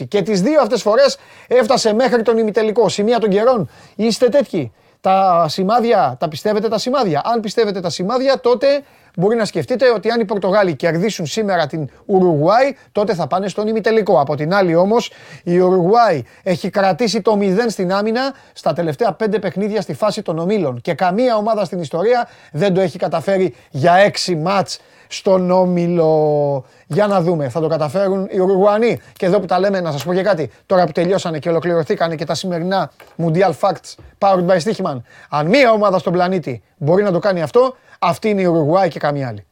2006 0.00 0.04
και 0.08 0.22
τις 0.22 0.42
δύο 0.42 0.60
αυτές 0.60 0.82
φορές 0.82 1.18
έφτασε 1.48 1.92
μέχρι 1.92 2.22
τον 2.22 2.38
ημιτελικό. 2.38 2.88
Σημεία 2.88 3.18
των 3.18 3.30
καιρών. 3.30 3.70
Είστε 3.96 4.28
τέτοιοι. 4.28 4.72
Τα 5.00 5.46
σημάδια, 5.48 6.16
τα 6.20 6.28
πιστεύετε 6.28 6.68
τα 6.68 6.78
σημάδια. 6.78 7.22
Αν 7.24 7.40
πιστεύετε 7.40 7.80
τα 7.80 7.90
σημάδια 7.90 8.40
τότε 8.40 8.82
μπορεί 9.16 9.36
να 9.36 9.44
σκεφτείτε 9.44 9.90
ότι 9.90 10.10
αν 10.10 10.20
οι 10.20 10.24
Πορτογάλοι 10.24 10.74
κερδίσουν 10.74 11.26
σήμερα 11.26 11.66
την 11.66 11.88
Ουρουγουάη, 12.06 12.76
τότε 12.92 13.14
θα 13.14 13.26
πάνε 13.26 13.48
στον 13.48 13.68
ημιτελικό. 13.68 14.20
Από 14.20 14.34
την 14.36 14.54
άλλη 14.54 14.74
όμως, 14.74 15.10
η 15.42 15.58
Ουρουγουάη 15.58 16.22
έχει 16.42 16.70
κρατήσει 16.70 17.20
το 17.20 17.38
0 17.40 17.58
στην 17.68 17.92
άμυνα 17.92 18.34
στα 18.52 18.72
τελευταία 18.72 19.16
5 19.24 19.40
παιχνίδια 19.40 19.80
στη 19.80 19.94
φάση 19.94 20.22
των 20.22 20.38
ομίλων. 20.38 20.80
Και 20.80 20.94
καμία 20.94 21.36
ομάδα 21.36 21.64
στην 21.64 21.80
ιστορία 21.80 22.28
δεν 22.52 22.74
το 22.74 22.80
έχει 22.80 22.98
καταφέρει 22.98 23.54
για 23.70 24.12
6 24.26 24.34
μάτς 24.36 24.80
στον 25.12 25.50
Όμιλο. 25.50 26.64
Για 26.86 27.06
να 27.06 27.20
δούμε, 27.20 27.48
θα 27.48 27.60
το 27.60 27.68
καταφέρουν 27.68 28.28
οι 28.30 28.38
Ουρουγουανοί. 28.38 29.00
Και 29.12 29.26
εδώ 29.26 29.40
που 29.40 29.46
τα 29.46 29.58
λέμε, 29.58 29.80
να 29.80 29.92
σας 29.92 30.04
πω 30.04 30.14
και 30.14 30.22
κάτι. 30.22 30.50
Τώρα 30.66 30.84
που 30.84 30.92
τελειώσανε 30.92 31.38
και 31.38 31.48
ολοκληρωθήκανε 31.48 32.14
και 32.14 32.24
τα 32.24 32.34
σημερινά 32.34 32.90
Mundial 33.22 33.52
Facts 33.60 33.94
powered 34.18 34.46
by 34.46 34.56
Stichman. 34.56 34.96
Αν 35.28 35.46
μία 35.46 35.72
ομάδα 35.72 35.98
στον 35.98 36.12
πλανήτη 36.12 36.62
μπορεί 36.76 37.02
να 37.02 37.12
το 37.12 37.18
κάνει 37.18 37.42
αυτό, 37.42 37.76
αυτή 38.04 38.28
είναι 38.28 38.40
η 38.40 38.44
Ουρουγουάη 38.44 38.88
και 38.88 38.98
καμία 38.98 39.28
άλλη. 39.28 39.44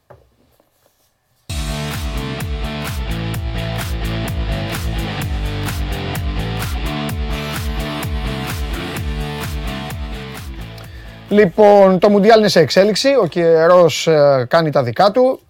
Λοιπόν, 11.29 11.99
το 11.99 12.09
Μουντιάλ 12.09 12.39
είναι 12.39 12.49
σε 12.49 12.61
εξέλιξη. 12.61 13.09
Ο 13.23 13.27
καιρός 13.27 14.09
κάνει 14.49 14.71
τα 14.71 14.83
δικά 14.83 15.11
του. 15.11 15.41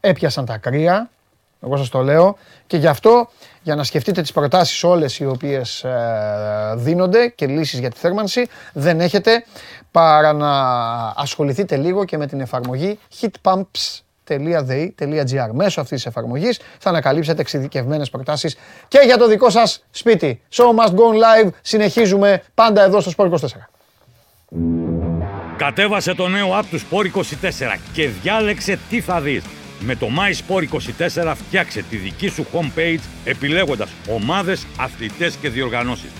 Έπιασαν 0.00 0.44
τα 0.44 0.56
κρύα. 0.56 1.10
Εγώ 1.62 1.76
σας 1.76 1.88
το 1.88 2.02
λέω. 2.02 2.36
Και 2.66 2.76
γι' 2.76 2.86
αυτό, 2.86 3.28
για 3.62 3.74
να 3.74 3.84
σκεφτείτε 3.84 4.20
τις 4.20 4.32
προτάσεις 4.32 4.84
όλες 4.84 5.18
οι 5.18 5.26
οποίες 5.26 5.84
ε, 5.84 6.74
δίνονται 6.76 7.28
και 7.28 7.46
λύσεις 7.46 7.78
για 7.78 7.90
τη 7.90 7.98
θέρμανση, 7.98 8.48
δεν 8.72 9.00
έχετε 9.00 9.44
παρά 9.90 10.32
να 10.32 10.50
ασχοληθείτε 11.16 11.76
λίγο 11.76 12.04
και 12.04 12.16
με 12.16 12.26
την 12.26 12.40
εφαρμογή 12.40 12.98
heatpumps.gr. 13.20 15.50
Μέσω 15.52 15.80
αυτής 15.80 15.96
της 15.96 16.06
εφαρμογής 16.06 16.60
θα 16.78 16.88
ανακαλύψετε 16.88 17.40
εξειδικευμένες 17.40 18.10
προτάσεις 18.10 18.56
και 18.88 19.00
για 19.04 19.16
το 19.16 19.28
δικό 19.28 19.50
σας 19.50 19.84
σπίτι. 19.90 20.40
Show 20.52 20.64
must 20.64 20.94
go 20.94 21.04
live. 21.44 21.48
Συνεχίζουμε 21.60 22.42
πάντα 22.54 22.82
εδώ 22.82 23.00
στο 23.00 23.10
Sport 23.16 23.30
24. 23.30 23.36
Κατέβασε 25.56 26.14
το 26.14 26.28
νέο 26.28 26.58
app 26.58 26.64
του 26.70 26.80
Sport 26.80 27.16
24 27.16 27.22
και 27.92 28.08
διάλεξε 28.08 28.78
τι 28.90 29.00
θα 29.00 29.20
δεις. 29.20 29.44
Με 29.80 29.96
το 29.96 30.06
MySport24 30.06 31.32
φτιάξε 31.36 31.82
τη 31.82 31.96
δική 31.96 32.28
σου 32.28 32.46
homepage 32.52 33.00
επιλέγοντας 33.24 33.90
ομάδες, 34.08 34.66
αθλητές 34.78 35.34
και 35.34 35.48
διοργανώσεις. 35.48 36.10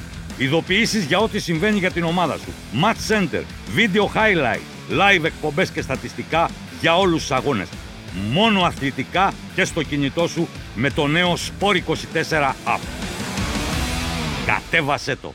Ειδοποιήσεις 0.41 1.05
για 1.05 1.19
ό,τι 1.19 1.39
συμβαίνει 1.39 1.79
για 1.79 1.91
την 1.91 2.05
ομάδα 2.05 2.37
σου. 2.37 2.53
Match 2.83 3.13
Center, 3.13 3.43
Video 3.77 4.05
Highlight, 4.17 4.61
Live 4.91 5.25
εκπομπές 5.25 5.71
και 5.71 5.83
στατιστικά 5.83 6.51
για 6.81 6.99
όλους 6.99 7.21
τους 7.21 7.31
αγώνες. 7.31 7.69
Μόνο 8.33 8.63
αθλητικά 8.63 9.33
και 9.55 9.65
στο 9.65 9.83
κινητό 9.83 10.27
σου 10.29 10.49
με 10.75 10.91
το 10.91 11.07
νέο 11.07 11.33
Sport24 11.35 12.53
app. 12.67 12.81
Κατέβασέ 14.47 15.17
το. 15.17 15.33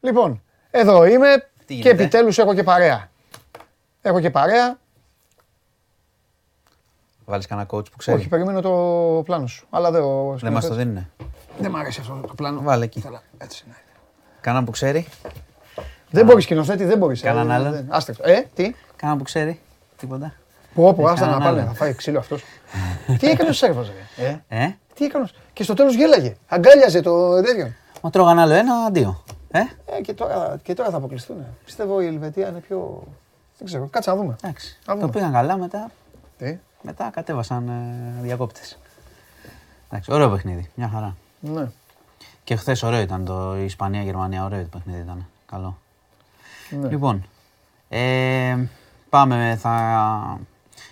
Λοιπόν, 0.00 0.42
εδώ 0.70 1.04
είμαι 1.04 1.48
Τι 1.58 1.64
και 1.66 1.74
γίνεται; 1.74 1.90
επιτέλους 1.90 2.38
έχω 2.38 2.54
και 2.54 2.62
παρέα. 2.62 3.10
Έχω 4.02 4.20
και 4.20 4.30
παρέα. 4.30 4.78
Βάλεις 7.24 7.46
κανένα 7.46 7.68
coach 7.70 7.90
που 7.90 7.96
ξέρει; 7.96 8.18
Όχι, 8.18 8.28
περιμένω 8.28 8.60
το 8.60 9.22
πλάνο 9.24 9.46
σου. 9.46 9.66
Αλλά 9.70 9.90
δεν, 9.90 10.02
ο 10.02 10.36
Δεν 10.40 10.52
μα 10.52 10.60
το 10.60 10.66
σκηνοθέτης- 10.66 10.76
δίνουνε. 10.76 11.10
Δεν 11.58 11.70
μ' 11.70 11.76
αρέσει 11.76 12.00
αυτό 12.00 12.20
το 12.26 12.34
πλάνο. 12.34 12.60
Βάλε 12.62 12.84
εκεί. 12.84 13.00
Θέλω- 13.00 13.22
Έτσι, 13.38 13.64
ναι. 13.68 13.74
Κάνα 14.40 14.64
που 14.64 14.70
ξέρει. 14.70 15.06
Δεν 16.10 16.24
μπορείς 16.24 16.44
σκηνοθέτη, 16.44 16.84
δεν 16.84 16.98
μπορείς. 16.98 17.20
Κανέναν 17.20 17.50
άλλο; 17.50 17.84
Άστε 17.88 18.12
το. 18.12 18.22
Ε, 18.26 18.46
τι; 18.54 18.74
Κάνα 18.96 19.16
που 19.16 19.22
ξέρει. 19.22 19.60
Τίποτα. 19.96 20.34
Πω, 20.74 20.94
πω, 20.94 21.02
Έχει 21.02 21.12
άστα 21.12 21.26
να 21.26 21.32
κανέναν 21.32 21.48
πάνε. 21.54 21.60
άλλο; 21.60 21.68
Θα 21.70 21.74
φάει 21.76 21.94
ξύλο 21.94 22.18
αυτός. 22.18 22.42
τι 23.18 23.26
έκανε 23.30 23.48
ο 23.50 23.52
Σέρβα, 23.52 23.82
ρε; 24.16 24.24
Ε, 24.26 24.38
Ε, 24.64 24.76
τι 24.94 25.04
έκανε. 25.04 25.28
Και 25.52 25.62
στο 25.62 25.74
τέλος 25.74 25.94
γέλαγε. 25.94 26.36
Αγκάλιαζε 26.48 27.00
το 27.00 27.42
τέτοιο. 27.42 27.72
μα 28.02 28.10
τρώγαν 28.10 28.38
άλλο 28.38 28.54
ένα, 28.54 28.74
αντίο. 28.74 29.22
Ε, 29.50 29.58
Ε, 29.86 30.00
και 30.00 30.14
τώρα, 30.14 30.58
και 30.62 30.74
τώρα 30.74 30.90
θα 30.90 30.96
αποκλειστούν. 30.96 31.36
Πιστεύω 31.64 32.00
η 32.00 32.06
Ελβετία 32.06 32.48
είναι 32.48 32.58
πιο. 32.60 33.02
Δεν 33.58 33.66
ξέρω. 33.66 33.86
Κάτσε 33.90 34.10
να 34.10 34.16
δούμε. 34.16 34.36
εντάξει. 34.42 34.78
Α, 34.80 34.92
Το 34.94 35.00
δούμε. 35.00 35.10
πήγαν 35.12 35.32
καλά 35.32 35.56
μετά. 35.56 35.90
Τι; 36.38 36.58
Μετά 36.82 37.10
κατέβασαν 37.14 37.68
ε, 37.68 38.22
διακόπτες. 38.22 38.78
Εντάξει, 39.90 40.12
ωραίο 40.12 40.30
παιχνίδι. 40.30 40.70
Μια 40.74 40.88
χαρά. 40.94 41.16
Ναι. 41.52 41.70
Και 42.44 42.56
χθες 42.56 42.82
ωραίο 42.82 43.00
ήταν 43.00 43.24
το 43.24 43.56
Ισπανία-Γερμανία. 43.56 44.44
Ωραίο 44.44 44.62
το 44.62 44.68
παιχνίδι 44.72 45.00
ήταν. 45.00 45.26
Καλό. 45.46 45.78
ναι. 46.70 46.88
Λοιπόν, 46.88 47.24
ε, 47.88 48.56
πάμε. 49.08 49.56
Θα... 49.60 50.38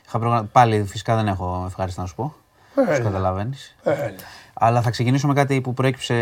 Είχα 0.07 0.19
προγρα- 0.19 0.45
Πάλι 0.45 0.85
φυσικά 0.85 1.17
δεν 1.17 1.27
έχω 1.29 1.65
ευχάριστα 1.67 2.01
να 2.03 2.09
σου 2.09 2.15
πω. 2.15 2.35
Έλα. 2.77 2.87
Όπως 2.87 2.99
καταλαβαίνεις. 3.05 3.77
Έλα. 3.83 4.13
Αλλά 4.55 4.83
θα 4.83 4.91
ξεκινήσω 4.91 5.27
με 5.27 5.35
κάτι 5.35 5.61
που 5.61 5.75
προέκυψε 5.75 6.15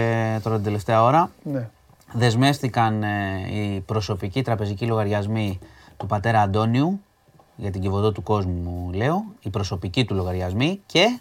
τώρα 0.43 0.55
την 0.55 0.65
τελευταία 0.65 1.03
ώρα. 1.03 1.31
Ναι. 1.43 1.69
Δεσμεύτηκαν 2.13 3.03
ε, 3.03 3.47
οι 3.51 3.81
προσωπικοί 3.81 4.43
τραπεζικοί 4.43 4.87
λογαριασμοί 4.87 5.59
του 5.97 6.07
πατέρα 6.07 6.41
Αντώνιου, 6.41 7.01
για 7.57 7.71
την 7.71 7.81
κυβωτό 7.81 8.13
του 8.13 8.23
κόσμου 8.23 8.91
λέω, 8.95 9.25
οι 9.41 9.51
προσωπικοί 9.51 10.05
του 10.05 10.15
λογαριασμοί 10.15 10.81
και 10.87 11.19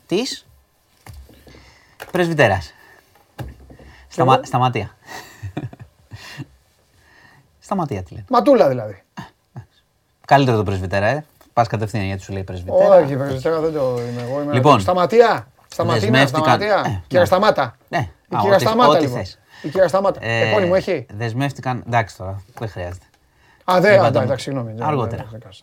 της 4.09 4.15
πρεσβυτέρας. 4.15 4.17
Σταμα, 4.17 4.33
εγώ; 4.33 4.45
σταματία. 4.45 4.89
σταματία 7.59 8.03
τη 8.03 8.13
λένε. 8.13 8.25
Ματούλα 8.29 8.67
δηλαδή. 8.67 9.03
Καλύτερο 10.25 10.57
το 10.57 10.63
πρεσβυτέρα, 10.63 11.05
ε. 11.07 11.25
Πας 11.53 11.67
κατευθείαν 11.67 12.03
γιατί 12.05 12.21
σου 12.21 12.33
λέει 12.33 12.43
πρεσβυτέρα. 12.43 12.95
Όχι, 12.95 13.15
πρεσβυτέρα 13.15 13.59
δεν 13.59 13.73
το 13.73 13.99
είμαι 14.11 14.21
εγώ. 14.21 14.41
Είμαι 14.41 14.53
Λοιπόν. 14.53 14.79
Σταματία. 14.79 15.47
Σταματίνα, 15.67 16.11
Δεσμεύτηκαν- 16.11 16.43
σταματία. 16.61 16.91
Ε, 16.91 17.01
Κυρία 17.07 17.19
ναι. 17.19 17.25
Σταμάτα. 17.25 17.75
Ναι, 17.89 17.97
Η 18.29 18.35
α, 18.35 18.39
κυρία 18.39 18.55
ό,τι- 18.55 18.65
Σταμάτα 18.65 18.89
ό,τι 18.89 19.01
λοιπόν. 19.01 19.17
θες. 19.17 19.39
Η 19.61 19.69
κυρία 19.69 19.87
Σταμάτα. 19.87 20.19
Ε, 20.23 20.49
Επώνυμο 20.49 20.73
έχει; 20.75 21.05
Δεσμεύτηκαν. 21.13 21.83
Εντάξει 21.87 22.17
τώρα, 22.17 22.41
δεν 22.59 22.69
χρειάζεται. 22.69 23.05
Α, 23.71 23.79
δεν, 23.81 23.93
είπατε 23.93 24.17
α, 24.17 24.21
μου. 24.21 24.25
εντάξει, 24.25 24.43
συγγνώμη. 24.43 24.71
δεν- 24.73 24.87
Αργότερα. 24.87 25.21
δεν- 25.21 25.27
δεν 25.31 25.39
κάνω. 25.39 25.53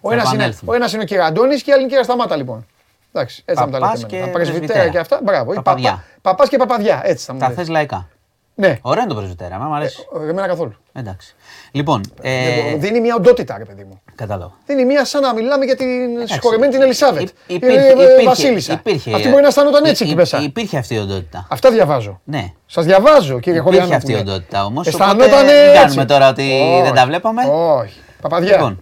Ο 0.00 0.12
ένας 0.12 0.24
είναι, 0.24 0.34
επανέλθουμε. 0.34 0.72
ο 0.72 0.74
ένας 0.74 0.92
είναι 0.92 1.02
ο 1.02 1.06
κύριος 1.06 1.26
Αντώνης 1.26 1.62
και 1.62 1.70
η 1.70 1.72
άλλη 1.72 1.82
είναι 1.82 1.90
η 1.90 1.94
κυρία 1.94 2.04
Σταμάτα 2.12 2.36
λοιπόν. 2.36 2.66
Εντάξει, 3.14 3.42
έτσι 3.44 3.60
θα 3.62 3.66
μου 3.68 3.72
τα 3.72 3.78
Παπάς 3.78 3.94
λέτε. 3.96 4.06
και 4.08 4.16
εμένα. 4.16 4.30
Τα 4.32 4.38
πρεσβυτέρα 4.38 4.66
πρεσβυτέρα. 4.66 4.90
και 4.92 4.98
αυτά. 4.98 5.20
Μπράβο. 5.22 5.52
ή 5.52 5.54
Παπαδιά. 5.54 5.90
παπα- 5.90 6.04
Παπάς 6.22 6.48
και 6.48 6.56
παπαδιά. 6.56 7.00
Έτσι 7.04 7.24
θα 7.24 7.32
μου 7.32 7.38
Τα 7.38 7.48
λέτε. 7.48 7.60
θες 7.60 7.68
λαϊκά; 7.70 8.08
Ναι, 8.54 8.78
Ωραίο 8.82 9.02
είναι 9.02 9.10
το 9.12 9.16
πρεσβυτέρα, 9.18 9.54
εμένα 9.54 9.68
μου 9.70 9.74
αρέσει. 9.76 10.06
Ε, 10.26 10.28
εμένα 10.30 10.46
καθόλου. 10.46 10.72
Εντάξει. 10.92 11.34
Λοιπόν, 11.70 12.00
Δεν 12.20 12.30
ε, 12.32 12.62
μπορώ. 12.62 12.76
Δίνει 12.78 13.00
μια 13.00 13.14
οντότητα, 13.14 13.58
ρε 13.58 13.64
παιδί 13.64 13.84
μου. 13.84 14.00
κατάλαβα. 14.14 14.52
Δίνει 14.66 14.84
μια 14.84 15.04
σαν 15.04 15.22
να 15.22 15.34
μιλάμε 15.34 15.64
για 15.64 15.76
την 15.76 15.86
συγχωρεμένη 16.24 16.72
την 16.72 16.82
Ελισάβετ. 16.82 17.22
Υ- 17.22 17.28
Η 17.46 17.54
υπήρχε- 17.54 17.78
ε, 17.80 17.86
ε, 17.88 17.90
υπήρχε- 17.92 18.24
Βασίλισσα. 18.24 18.72
υπήρχε- 18.72 19.14
Αυτή 19.14 19.28
μπορεί 19.28 19.42
να 19.42 19.48
αισθάνονταν 19.48 19.84
έτσι 19.84 20.02
υ- 20.02 20.06
εκεί 20.06 20.10
υ- 20.12 20.16
μέσα. 20.18 20.42
Υπήρχε 20.42 20.78
αυτή 20.78 20.94
η 20.94 20.98
οντότητα. 20.98 21.46
Αυτά 21.50 21.70
διαβάζω. 21.70 22.20
Ναι. 22.24 22.52
Σας 22.66 22.84
διαβάζω, 22.84 23.38
κύριε 23.40 23.58
Υπήρχε 23.58 23.60
Χωριανόπουλε. 23.60 23.96
αυτή 23.96 24.12
η 24.12 24.14
οντότητα 24.30 24.64
όμως, 24.64 24.86
Αισθανόταν 24.86 25.26
οπότε 25.32 25.42
μην 25.42 25.52
έτσι. 25.54 25.78
κάνουμε 25.80 26.04
τώρα 26.04 26.28
ότι 26.28 26.42
Όχι, 26.42 26.82
δεν 26.82 26.94
τα 26.94 27.06
βλέπαμε. 27.06 27.42
Όχι. 27.78 28.00
Παπαδιά. 28.20 28.76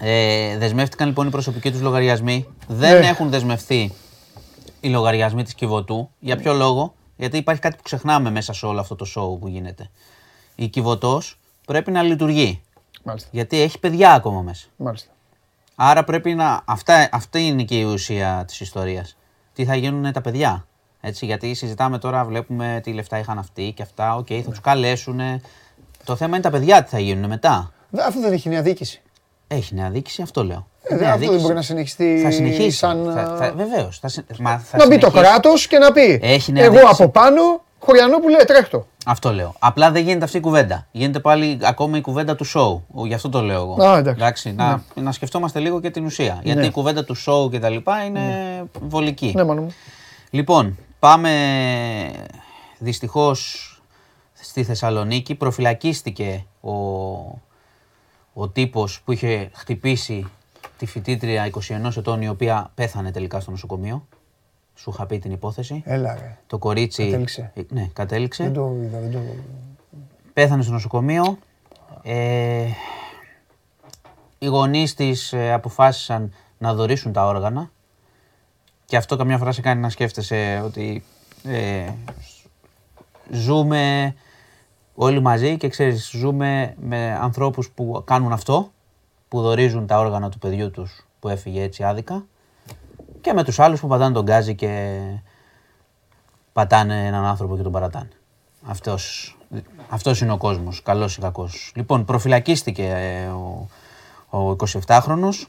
Λοιπόν, 0.00 0.08
ε, 0.08 0.58
δεσμεύτηκαν 0.58 1.08
λοιπόν 1.08 1.26
οι 1.26 1.30
προσωπικοί 1.30 1.70
τους 1.70 1.80
λογαριασμοί. 1.80 2.46
Δεν 2.68 3.00
Ναι. 3.00 3.06
έχουν 3.06 3.30
δεσμευτεί 3.30 3.92
οι 4.80 4.88
λογαριασμοί 4.88 5.42
της 5.42 5.54
Κιβωτού. 5.54 6.10
Για 6.18 6.36
ποιο 6.36 6.52
λόγο, 6.54 6.94
γιατί 7.16 7.36
υπάρχει 7.36 7.60
κάτι 7.60 7.76
που 7.76 7.82
ξεχνάμε 7.82 8.30
μέσα 8.30 8.52
σε 8.52 8.66
όλο 8.66 8.80
αυτό 8.80 8.94
το 8.96 9.06
show 9.16 9.38
που 9.40 9.48
γίνεται. 9.48 9.90
Η 10.54 10.68
Κιβωτός 10.68 11.38
πρέπει 11.66 11.90
να 11.90 12.02
λειτουργεί, 12.02 12.62
Μάλιστα. 13.02 13.28
γιατί 13.32 13.60
έχει 13.60 13.78
παιδιά 13.78 14.12
ακόμα 14.12 14.40
μέσα. 14.42 14.66
Μάλιστα. 14.76 15.10
Άρα 15.74 16.04
πρέπει 16.04 16.34
να. 16.34 16.62
Αυτά, 16.64 17.08
αυτή 17.12 17.46
είναι 17.46 17.62
και 17.62 17.78
η 17.78 17.82
ουσία 17.84 18.44
της 18.46 18.60
ιστορίας. 18.60 19.16
Τι 19.52 19.64
θα 19.64 19.76
γίνουν 19.76 20.12
τα 20.12 20.20
παιδιά. 20.20 20.66
Έτσι, 21.00 21.26
γιατί 21.26 21.54
συζητάμε 21.54 21.98
τώρα, 21.98 22.24
βλέπουμε 22.24 22.80
τι 22.82 22.92
λεφτά 22.92 23.18
είχαν 23.18 23.38
αυτοί 23.38 23.72
και 23.76 23.82
αυτά. 23.82 24.16
Οκ, 24.16 24.26
θα 24.44 24.50
τους 24.50 24.60
καλέσουν. 24.60 25.20
Το 26.04 26.16
θέμα 26.16 26.34
είναι 26.34 26.44
τα 26.44 26.50
παιδιά 26.50 26.82
τι 26.82 26.90
θα 26.90 26.98
γίνουν 26.98 27.28
μετά. 27.28 27.72
Δε- 27.90 28.02
Αφού 28.02 28.20
δεν 28.20 28.32
έχει 28.32 28.48
νέα 28.48 28.62
διοίκηση. 28.62 29.00
Έχει 29.48 29.74
νέα 29.74 29.90
διοίκηση, 29.90 30.22
αυτό 30.22 30.44
λέω. 30.44 30.66
Ε, 30.82 30.94
Νέα 30.94 30.98
δε- 30.98 31.04
αυτό 31.06 31.10
δεν 31.10 31.18
διοίκηση. 31.20 31.42
μπορεί 31.42 31.54
να 31.54 31.62
συνεχιστεί 31.62 32.20
Θα 32.22 32.30
συνεχίσει. 32.30 32.70
σαν, 32.76 33.12
Θα, 33.14 33.36
θα, 33.38 33.44
α, 33.44 33.52
βεβαίως, 33.52 33.98
θα, 33.98 34.08
συ- 34.08 34.38
μα 34.38 34.58
θα 34.58 34.76
να 34.76 34.86
μπει 34.86 34.98
το 34.98 35.06
συνεχίσει. 35.06 35.32
κράτος 35.32 35.66
και 35.66 35.78
να 35.78 35.92
πει. 35.92 36.18
Έχει 36.22 36.52
νέα 36.52 36.64
Εγώ 36.64 36.72
διοίκηση. 36.74 37.02
από 37.02 37.10
πάνω, 37.12 37.40
Χωριανόπουλε, 37.78 38.36
τρέχτο. 38.44 38.86
Αυτό 39.06 39.32
λέω. 39.32 39.54
Απλά 39.58 39.90
δεν 39.90 40.02
γίνεται 40.04 40.24
αυτή 40.24 40.36
η 40.36 40.40
κουβέντα. 40.40 40.86
Γίνεται 40.92 41.18
πάλι 41.20 41.58
ακόμα 41.62 41.96
η 41.96 42.00
κουβέντα 42.00 42.36
του 42.36 42.46
show. 42.54 42.80
Γι' 43.06 43.14
αυτό 43.14 43.28
το 43.28 43.40
λέω 43.40 43.60
εγώ. 43.62 43.82
Α, 43.84 43.98
εντάξει. 43.98 44.52
να, 44.52 44.82
να 44.94 45.12
σκεφτόμαστε 45.12 45.58
λίγο 45.58 45.80
και 45.80 45.90
την 45.90 46.04
ουσία. 46.04 46.40
Γιατί 46.42 46.60
Ναι. 46.60 46.66
η 46.66 46.70
κουβέντα 46.70 47.04
του 47.04 47.16
show 47.26 47.50
και 47.50 47.58
τα 47.58 47.68
λοιπά 47.68 48.04
είναι 48.04 48.22
βολική. 48.80 49.32
Ναι, 49.36 49.44
μόνο 49.44 49.60
μου. 49.62 49.74
Λοιπόν, 50.30 50.78
πάμε 50.98 51.30
δυστυχώς 52.78 53.70
στη 54.32 54.64
Θεσσαλονίκη. 54.64 55.34
Προφυλακίστηκε 55.34 56.44
ο, 56.60 56.70
ο 58.38 58.48
τύπος 58.48 59.00
που 59.04 59.12
είχε 59.12 59.50
χτυπήσει 59.54 60.26
τη 60.78 60.86
φοιτήτρια 60.86 61.50
21 61.84 61.96
ετών 61.96 62.22
η 62.22 62.28
οποία 62.28 62.70
πέθανε 62.74 63.10
τελικά 63.10 63.40
στο 63.40 63.50
νοσοκομείο. 63.50 64.06
Σου 64.74 64.90
είχα 64.90 65.06
πει 65.06 65.18
την 65.18 65.30
υπόθεση. 65.30 65.82
Έλα, 65.84 66.14
ρε. 66.14 66.38
Το 66.46 66.58
κορίτσι... 66.58 67.04
Κατέληξε. 67.04 67.52
Ε, 67.54 67.62
Ναι, 67.68 67.90
κατέληξε. 67.92 68.42
Δεν 68.42 68.52
το 68.52 68.72
είδα, 68.82 69.00
δεν 69.00 69.12
το. 69.12 69.18
Πέθανε 70.32 70.62
στο 70.62 70.72
νοσοκομείο. 70.72 71.38
Ε, 72.02 72.66
οι 74.38 74.46
γονείς 74.46 74.94
της 74.94 75.32
ε, 75.32 75.52
αποφάσισαν 75.52 76.32
να 76.58 76.74
δωρήσουν 76.74 77.12
τα 77.12 77.26
όργανα 77.26 77.70
και 78.84 78.96
αυτό 78.96 79.16
καμιά 79.16 79.38
φορά 79.38 79.52
σε 79.52 79.60
κάνει 79.60 79.80
να 79.80 79.90
σκέφτεσαι 79.90 80.62
ότι 80.64 81.04
ε, 81.44 81.88
ζούμε 83.30 84.14
όλοι 84.96 85.20
μαζί 85.20 85.56
και 85.56 85.68
ξέρεις 85.68 86.10
ζούμε 86.10 86.74
με 86.80 87.18
ανθρώπους 87.20 87.70
που 87.70 88.02
κάνουν 88.06 88.32
αυτό 88.32 88.70
που 89.28 89.40
δωρίζουν 89.40 89.86
τα 89.86 89.98
όργανα 89.98 90.28
του 90.28 90.38
παιδιού 90.38 90.70
τους 90.70 91.06
που 91.20 91.28
έφυγε 91.28 91.62
έτσι 91.62 91.82
άδικα 91.82 92.24
και 93.20 93.32
με 93.32 93.44
τους 93.44 93.58
άλλους 93.58 93.80
που 93.80 93.88
πατάνε 93.88 94.14
τον 94.14 94.24
γκάζι 94.24 94.54
και 94.54 95.00
πατάνε 96.52 97.06
έναν 97.06 97.24
άνθρωπο 97.24 97.56
και 97.56 97.62
τον 97.62 97.72
παρατάνε. 97.72 98.08
Αυτός, 98.62 99.36
αυτός 99.88 100.20
είναι 100.20 100.32
ο 100.32 100.36
κόσμος, 100.36 100.82
καλός 100.82 101.16
ή 101.16 101.20
κακός. 101.20 101.72
Λοιπόν, 101.74 102.04
προφυλακίστηκε 102.04 102.84
ε, 102.84 103.26
ο, 103.26 103.68
ο 104.38 104.56
27χρονος, 104.86 105.44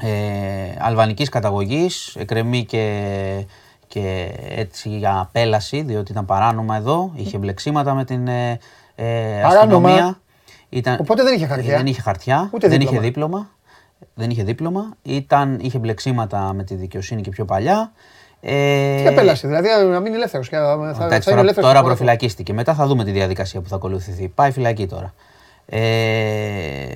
ε, 0.00 0.74
αλβανικής 0.78 1.28
καταγωγής, 1.28 2.16
εκρεμεί 2.16 2.64
και, 2.64 3.46
και 3.90 4.32
έτσι 4.48 4.88
για 4.88 5.18
απέλαση, 5.20 5.82
διότι 5.82 6.12
ήταν 6.12 6.24
παράνομα 6.24 6.76
εδώ, 6.76 7.12
είχε 7.16 7.38
μπλεξίματα 7.38 7.94
με 7.94 8.04
την 8.04 8.28
ε, 8.28 8.58
ε, 8.94 9.04
Παράνομα. 9.42 9.48
αστυνομία. 9.58 10.20
Ήταν, 10.68 10.96
Οπότε 11.00 11.22
δεν 11.22 11.34
είχε 11.34 11.46
χαρτιά. 11.46 11.76
Δεν 11.76 11.86
είχε 11.86 12.00
χαρτιά, 12.00 12.50
Ούτε 12.52 12.68
δεν 12.68 12.78
δίπλωμα. 12.78 12.96
είχε 12.98 13.06
δίπλωμα. 13.08 13.50
Δεν 14.14 14.30
είχε 14.30 14.42
δίπλωμα. 14.42 14.90
Ήταν, 15.02 15.58
είχε 15.62 15.78
μπλεξίματα 15.78 16.52
με 16.52 16.64
τη 16.64 16.74
δικαιοσύνη 16.74 17.20
και 17.22 17.30
πιο 17.30 17.44
παλιά. 17.44 17.92
Ε, 18.40 19.00
Τι 19.02 19.06
απέλαση, 19.06 19.46
δηλαδή 19.46 19.68
να 19.90 20.00
μείνει 20.00 20.14
ελεύθερος. 20.14 20.48
Θα, 20.48 20.58
θα, 20.58 20.74
Εντάξει, 20.74 20.98
θα 20.98 21.04
είναι 21.14 21.20
τώρα, 21.24 21.40
ελεύθερος. 21.40 21.70
τώρα 21.70 21.82
προφυλακίστηκε. 21.82 22.52
Μετά 22.52 22.74
θα 22.74 22.86
δούμε 22.86 23.04
τη 23.04 23.10
διαδικασία 23.10 23.60
που 23.60 23.68
θα 23.68 23.76
ακολουθηθεί. 23.76 24.28
Πάει 24.28 24.50
φυλακή 24.50 24.86
τώρα. 24.86 25.14
Ε, 25.66 26.86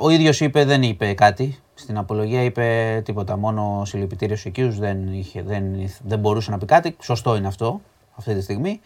ο 0.00 0.10
ίδιος 0.10 0.40
είπε, 0.40 0.64
δεν 0.64 0.82
είπε 0.82 1.12
κάτι. 1.12 1.58
Στην 1.74 1.98
απολογία 1.98 2.42
είπε 2.42 3.00
τίποτα. 3.04 3.36
Μόνο 3.36 3.82
συλληπιτήριος 3.84 4.38
στους 4.38 4.50
οικείους 4.50 4.78
δεν, 4.78 5.12
είχε, 5.14 5.42
δεν, 5.42 5.64
δεν 6.04 6.18
μπορούσε 6.18 6.50
να 6.50 6.58
πει 6.58 6.66
κάτι. 6.66 6.96
Σωστό 7.00 7.36
είναι 7.36 7.46
αυτό 7.46 7.80
αυτή 8.16 8.34
τη 8.34 8.40
στιγμή. 8.40 8.80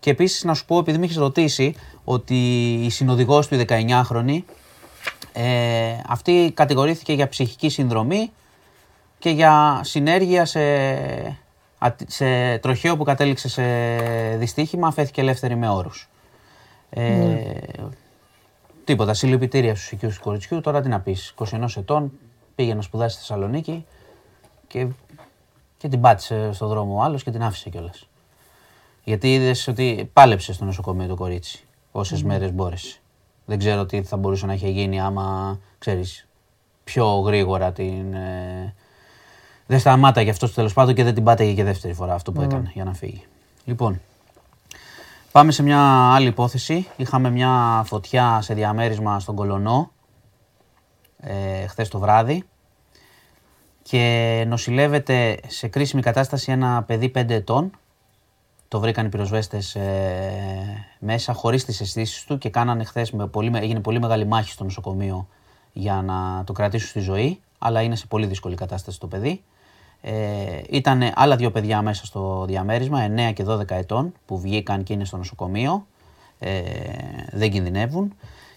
Και 0.00 0.10
επίσης 0.10 0.44
να 0.44 0.54
σου 0.54 0.64
πω, 0.64 0.78
επειδή 0.78 0.98
με 0.98 1.04
έχεις 1.04 1.16
ρωτήσει, 1.16 1.74
ότι 2.04 2.72
η 2.84 2.90
συνοδηγός 2.90 3.48
του, 3.48 3.54
η 3.54 3.64
19χρονη, 3.68 4.38
ε, 5.32 6.00
αυτή 6.06 6.52
κατηγορήθηκε 6.54 7.12
για 7.12 7.28
ψυχική 7.28 7.68
συνδρομή 7.68 8.30
και 9.18 9.30
για 9.30 9.80
συνέργεια 9.84 10.44
σε, 10.44 10.60
ατι- 11.78 12.10
σε 12.10 12.58
τροχαίο 12.58 12.96
που 12.96 13.04
κατέληξε 13.04 13.48
σε 13.48 13.62
δυστύχημα, 14.36 14.88
αφέθηκε 14.88 15.20
ελεύθερη 15.20 15.56
με 15.56 15.68
όρους. 15.68 16.08
Ε, 16.90 17.36
Τίποτα, 18.84 19.14
συλληπιτήρια 19.14 19.74
στους 19.74 19.92
οικείους 19.92 20.16
του 20.16 20.22
κοριτσιού, 20.22 20.60
τώρα 20.60 20.80
τι 20.80 20.88
να 20.88 21.00
πεις, 21.00 21.34
21 21.36 21.76
ετών, 21.76 22.12
πήγε 22.58 22.74
να 22.74 22.82
σπουδάσει 22.82 23.16
στη 23.16 23.26
Θεσσαλονίκη 23.26 23.86
και, 24.66 24.86
και 25.76 25.88
την 25.88 26.00
πάτησε 26.00 26.52
στον 26.52 26.68
δρόμο 26.68 26.96
ο 26.96 27.02
άλλος 27.02 27.22
και 27.22 27.30
την 27.30 27.42
άφησε 27.42 27.70
κιόλας. 27.70 28.08
Γιατί 29.04 29.34
είδες 29.34 29.68
ότι 29.68 30.10
πάλεψες 30.12 30.54
στο 30.54 30.64
νοσοκομείο 30.64 31.06
το 31.06 31.14
κορίτσι, 31.14 31.64
όσες 31.92 32.22
μέρες 32.22 32.52
μπόρεσε. 32.52 32.98
Δεν 33.44 33.58
ξέρω 33.58 33.86
τι 33.86 34.02
θα 34.02 34.16
μπορούσε 34.16 34.46
να 34.46 34.52
είχε 34.52 34.68
γίνει 34.68 35.00
άμα, 35.00 35.58
ξέρεις, 35.78 36.26
πιο 36.84 37.06
γρήγορα 37.06 37.72
την... 37.72 38.14
Ε, 38.14 38.74
δεν 39.66 39.78
σταμάταγε 39.78 40.30
αυτός 40.30 40.54
τέλος 40.54 40.72
πάντων 40.72 40.94
και 40.94 41.04
δεν 41.04 41.14
την 41.14 41.24
πάταγε 41.24 41.52
και 41.54 41.64
δεύτερη 41.64 41.94
φορά 41.94 42.14
αυτό 42.14 42.32
που 42.32 42.40
έκανε 42.40 42.70
για 42.74 42.84
να 42.84 42.94
φύγει. 42.94 43.24
Λοιπόν, 43.64 44.00
πάμε 45.32 45.52
σε 45.52 45.62
μια 45.62 46.12
άλλη 46.14 46.26
υπόθεση. 46.26 46.86
Είχαμε 46.96 47.30
μια 47.30 47.82
φωτιά 47.86 48.40
σε 48.40 48.54
διαμέρισμα 48.54 49.20
στον 49.20 49.34
Κολονό 49.34 49.90
ε, 51.20 51.66
χθες 51.66 51.88
το 51.88 51.98
βράδυ 51.98 52.44
και 53.82 54.44
νοσηλεύεται 54.48 55.38
σε 55.46 55.68
κρίσιμη 55.68 56.02
κατάσταση 56.02 56.52
ένα 56.52 56.82
παιδί 56.82 57.12
5 57.14 57.30
ετών. 57.30 57.70
Το 58.68 58.80
βρήκαν 58.80 59.06
οι 59.06 59.08
πυροσβέστες 59.08 59.74
ε, 59.74 60.86
μέσα 60.98 61.32
χωρίς 61.32 61.64
τις 61.64 61.80
αισθήσεις 61.80 62.24
του 62.24 62.38
και 62.38 62.50
κάνανε 62.50 62.84
χθες, 62.84 63.10
με 63.10 63.26
πολύ, 63.26 63.50
με- 63.50 63.58
έγινε 63.58 63.80
πολύ 63.80 64.00
μεγάλη 64.00 64.26
μάχη 64.26 64.50
στο 64.50 64.64
νοσοκομείο 64.64 65.28
για 65.72 66.02
να 66.02 66.44
το 66.44 66.52
κρατήσουν 66.52 66.88
στη 66.88 67.00
ζωή, 67.00 67.40
αλλά 67.58 67.82
είναι 67.82 67.96
σε 67.96 68.06
πολύ 68.06 68.26
δύσκολη 68.26 68.54
κατάσταση 68.54 69.00
το 69.00 69.06
παιδί. 69.06 69.42
Ε, 70.00 70.60
ήταν 70.70 71.12
άλλα 71.14 71.36
δύο 71.36 71.50
παιδιά 71.50 71.82
μέσα 71.82 72.06
στο 72.06 72.44
διαμέρισμα, 72.46 73.06
9 73.30 73.32
και 73.32 73.44
12 73.46 73.70
ετών, 73.70 74.12
που 74.26 74.38
βγήκαν 74.40 74.82
και 74.82 74.92
είναι 74.92 75.04
στο 75.04 75.16
νοσοκομείο. 75.16 75.86
Ε, 76.38 76.60
δεν 77.32 77.50
κινδυνεύουν. 77.50 78.14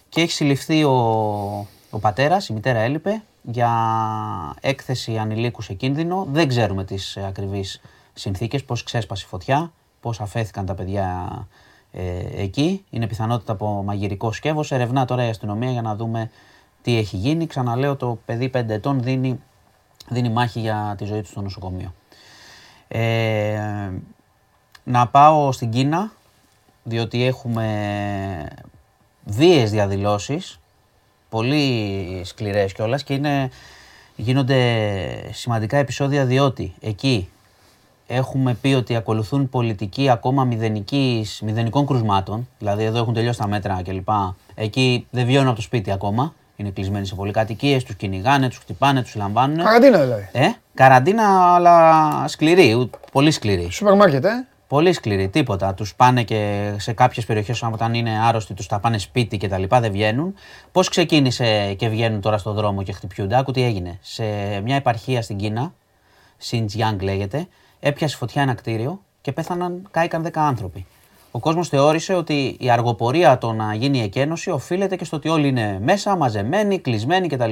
Και 0.08 0.20
έχει 0.20 0.32
συλληφθεί 0.32 0.84
ο, 0.84 1.66
ο 1.94 1.98
πατέρας, 1.98 2.48
η 2.48 2.52
μητέρα 2.52 2.78
έλειπε, 2.78 3.22
για 3.42 3.70
έκθεση 4.60 5.18
ανηλίκου 5.18 5.62
σε 5.62 5.72
κίνδυνο. 5.72 6.26
Δεν 6.30 6.48
ξέρουμε 6.48 6.84
τις 6.84 7.16
ε, 7.16 7.26
ακριβείς 7.26 7.80
συνθήκες, 8.12 8.64
πώς 8.64 8.82
ξέσπασε 8.82 9.24
η 9.26 9.28
φωτιά, 9.28 9.72
πώς 10.00 10.20
αφέθηκαν 10.20 10.66
τα 10.66 10.74
παιδιά 10.74 11.28
ε, 11.92 12.42
εκεί. 12.42 12.84
Είναι 12.90 13.06
πιθανότητα 13.06 13.52
από 13.52 13.82
μαγειρικό 13.82 14.32
σκεύος. 14.32 14.72
Ερευνά 14.72 15.04
τώρα 15.04 15.26
η 15.26 15.28
αστυνομία 15.28 15.70
για 15.70 15.82
να 15.82 15.96
δούμε 15.96 16.30
τι 16.82 16.96
έχει 16.96 17.16
γίνει. 17.16 17.46
Ξαναλέω, 17.46 17.96
το 17.96 18.18
παιδί 18.24 18.50
5 18.54 18.68
ετών 18.68 19.02
δίνει, 19.02 19.40
δίνει 20.08 20.30
μάχη 20.30 20.60
για 20.60 20.94
τη 20.98 21.04
ζωή 21.04 21.20
του 21.20 21.28
στο 21.28 21.40
νοσοκομείο. 21.40 21.94
Ε, 22.88 23.90
να 24.84 25.08
πάω 25.08 25.52
στην 25.52 25.70
Κίνα, 25.70 26.12
διότι 26.82 27.24
έχουμε 27.24 28.48
βίαιες 29.24 29.70
διαδηλώσεις, 29.70 30.60
πολύ 31.36 32.20
σκληρές 32.24 32.72
κιόλας 32.72 33.02
και 33.02 33.14
είναι, 33.14 33.50
γίνονται 34.16 34.58
σημαντικά 35.32 35.76
επεισόδια 35.76 36.24
διότι 36.24 36.74
εκεί 36.80 37.28
έχουμε 38.06 38.54
πει 38.54 38.74
ότι 38.74 38.96
ακολουθούν 38.96 39.48
πολιτική 39.48 40.08
ακόμα 40.10 40.44
μηδενικής, 40.44 41.40
μηδενικών 41.44 41.86
κρουσμάτων, 41.86 42.48
δηλαδή 42.58 42.84
εδώ 42.84 42.98
έχουν 42.98 43.14
τελειώσει 43.14 43.38
τα 43.38 43.46
μέτρα 43.48 43.82
κλπ. 43.84 44.08
Εκεί 44.54 45.06
δεν 45.10 45.26
βγαίνουν 45.26 45.46
από 45.46 45.56
το 45.56 45.62
σπίτι 45.62 45.90
ακόμα, 45.90 46.34
είναι 46.56 46.70
κλεισμένοι 46.70 47.06
σε 47.06 47.14
πολυκατοικίες, 47.14 47.84
τους 47.84 47.94
κυνηγάνε, 47.94 48.48
τους 48.48 48.58
χτυπάνε, 48.58 49.02
τους 49.02 49.14
λαμβάνουν. 49.14 49.56
Καραντίνα 49.64 49.98
δηλαδή. 50.00 50.28
Ε, 50.32 50.48
καραντίνα 50.74 51.54
αλλά 51.54 52.24
σκληρή, 52.28 52.72
ου- 52.72 52.98
πολύ 53.12 53.30
σκληρή. 53.30 53.70
Σούπερ 53.70 53.94
μάρκετ, 53.96 54.24
ε. 54.24 54.46
Πολύ 54.72 54.92
σκληρή, 54.92 55.28
τίποτα. 55.28 55.74
Τους 55.74 55.94
πάνε 55.94 56.22
και 56.22 56.72
σε 56.78 56.92
κάποιες 56.92 57.24
περιοχές 57.26 57.62
όταν 57.62 57.94
είναι 57.94 58.18
άρρωστοι, 58.22 58.54
τους 58.54 58.66
τα 58.66 58.78
πάνε 58.78 58.98
σπίτι 58.98 59.36
και 59.36 59.48
τα 59.48 59.58
λοιπά, 59.58 59.80
δεν 59.80 59.92
βγαίνουν. 59.92 60.34
Πώς 60.72 60.88
ξεκίνησε 60.88 61.74
και 61.74 61.88
βγαίνουν 61.88 62.20
τώρα 62.20 62.38
στον 62.38 62.54
δρόμο 62.54 62.82
και 62.82 62.92
χτυπιούνται, 62.92 63.38
άκου 63.38 63.52
τι 63.52 63.62
έγινε. 63.62 63.98
Σε 64.00 64.24
μια 64.60 64.76
επαρχία 64.76 65.22
στην 65.22 65.36
Κίνα, 65.36 65.74
Xinjiang 66.50 66.96
λέγεται, 67.00 67.46
έπιασε 67.80 68.16
φωτιά 68.16 68.42
ένα 68.42 68.54
κτίριο 68.54 69.00
και 69.20 69.32
πέθαναν, 69.32 69.88
κάηκαν 69.90 70.22
10 70.26 70.30
άνθρωποι. 70.34 70.86
Ο 71.30 71.38
κόσμος 71.38 71.68
θεώρησε 71.68 72.14
ότι 72.14 72.56
η 72.60 72.70
αργοπορία 72.70 73.38
το 73.38 73.52
να 73.52 73.74
γίνει 73.74 73.98
η 73.98 74.02
εκένωση 74.02 74.50
οφείλεται 74.50 74.96
και 74.96 75.04
στο 75.04 75.16
ότι 75.16 75.28
όλοι 75.28 75.48
είναι 75.48 75.78
μέσα, 75.82 76.16
μαζεμένοι, 76.16 76.78
κλεισμένοι 76.78 77.28
κτλ. 77.28 77.50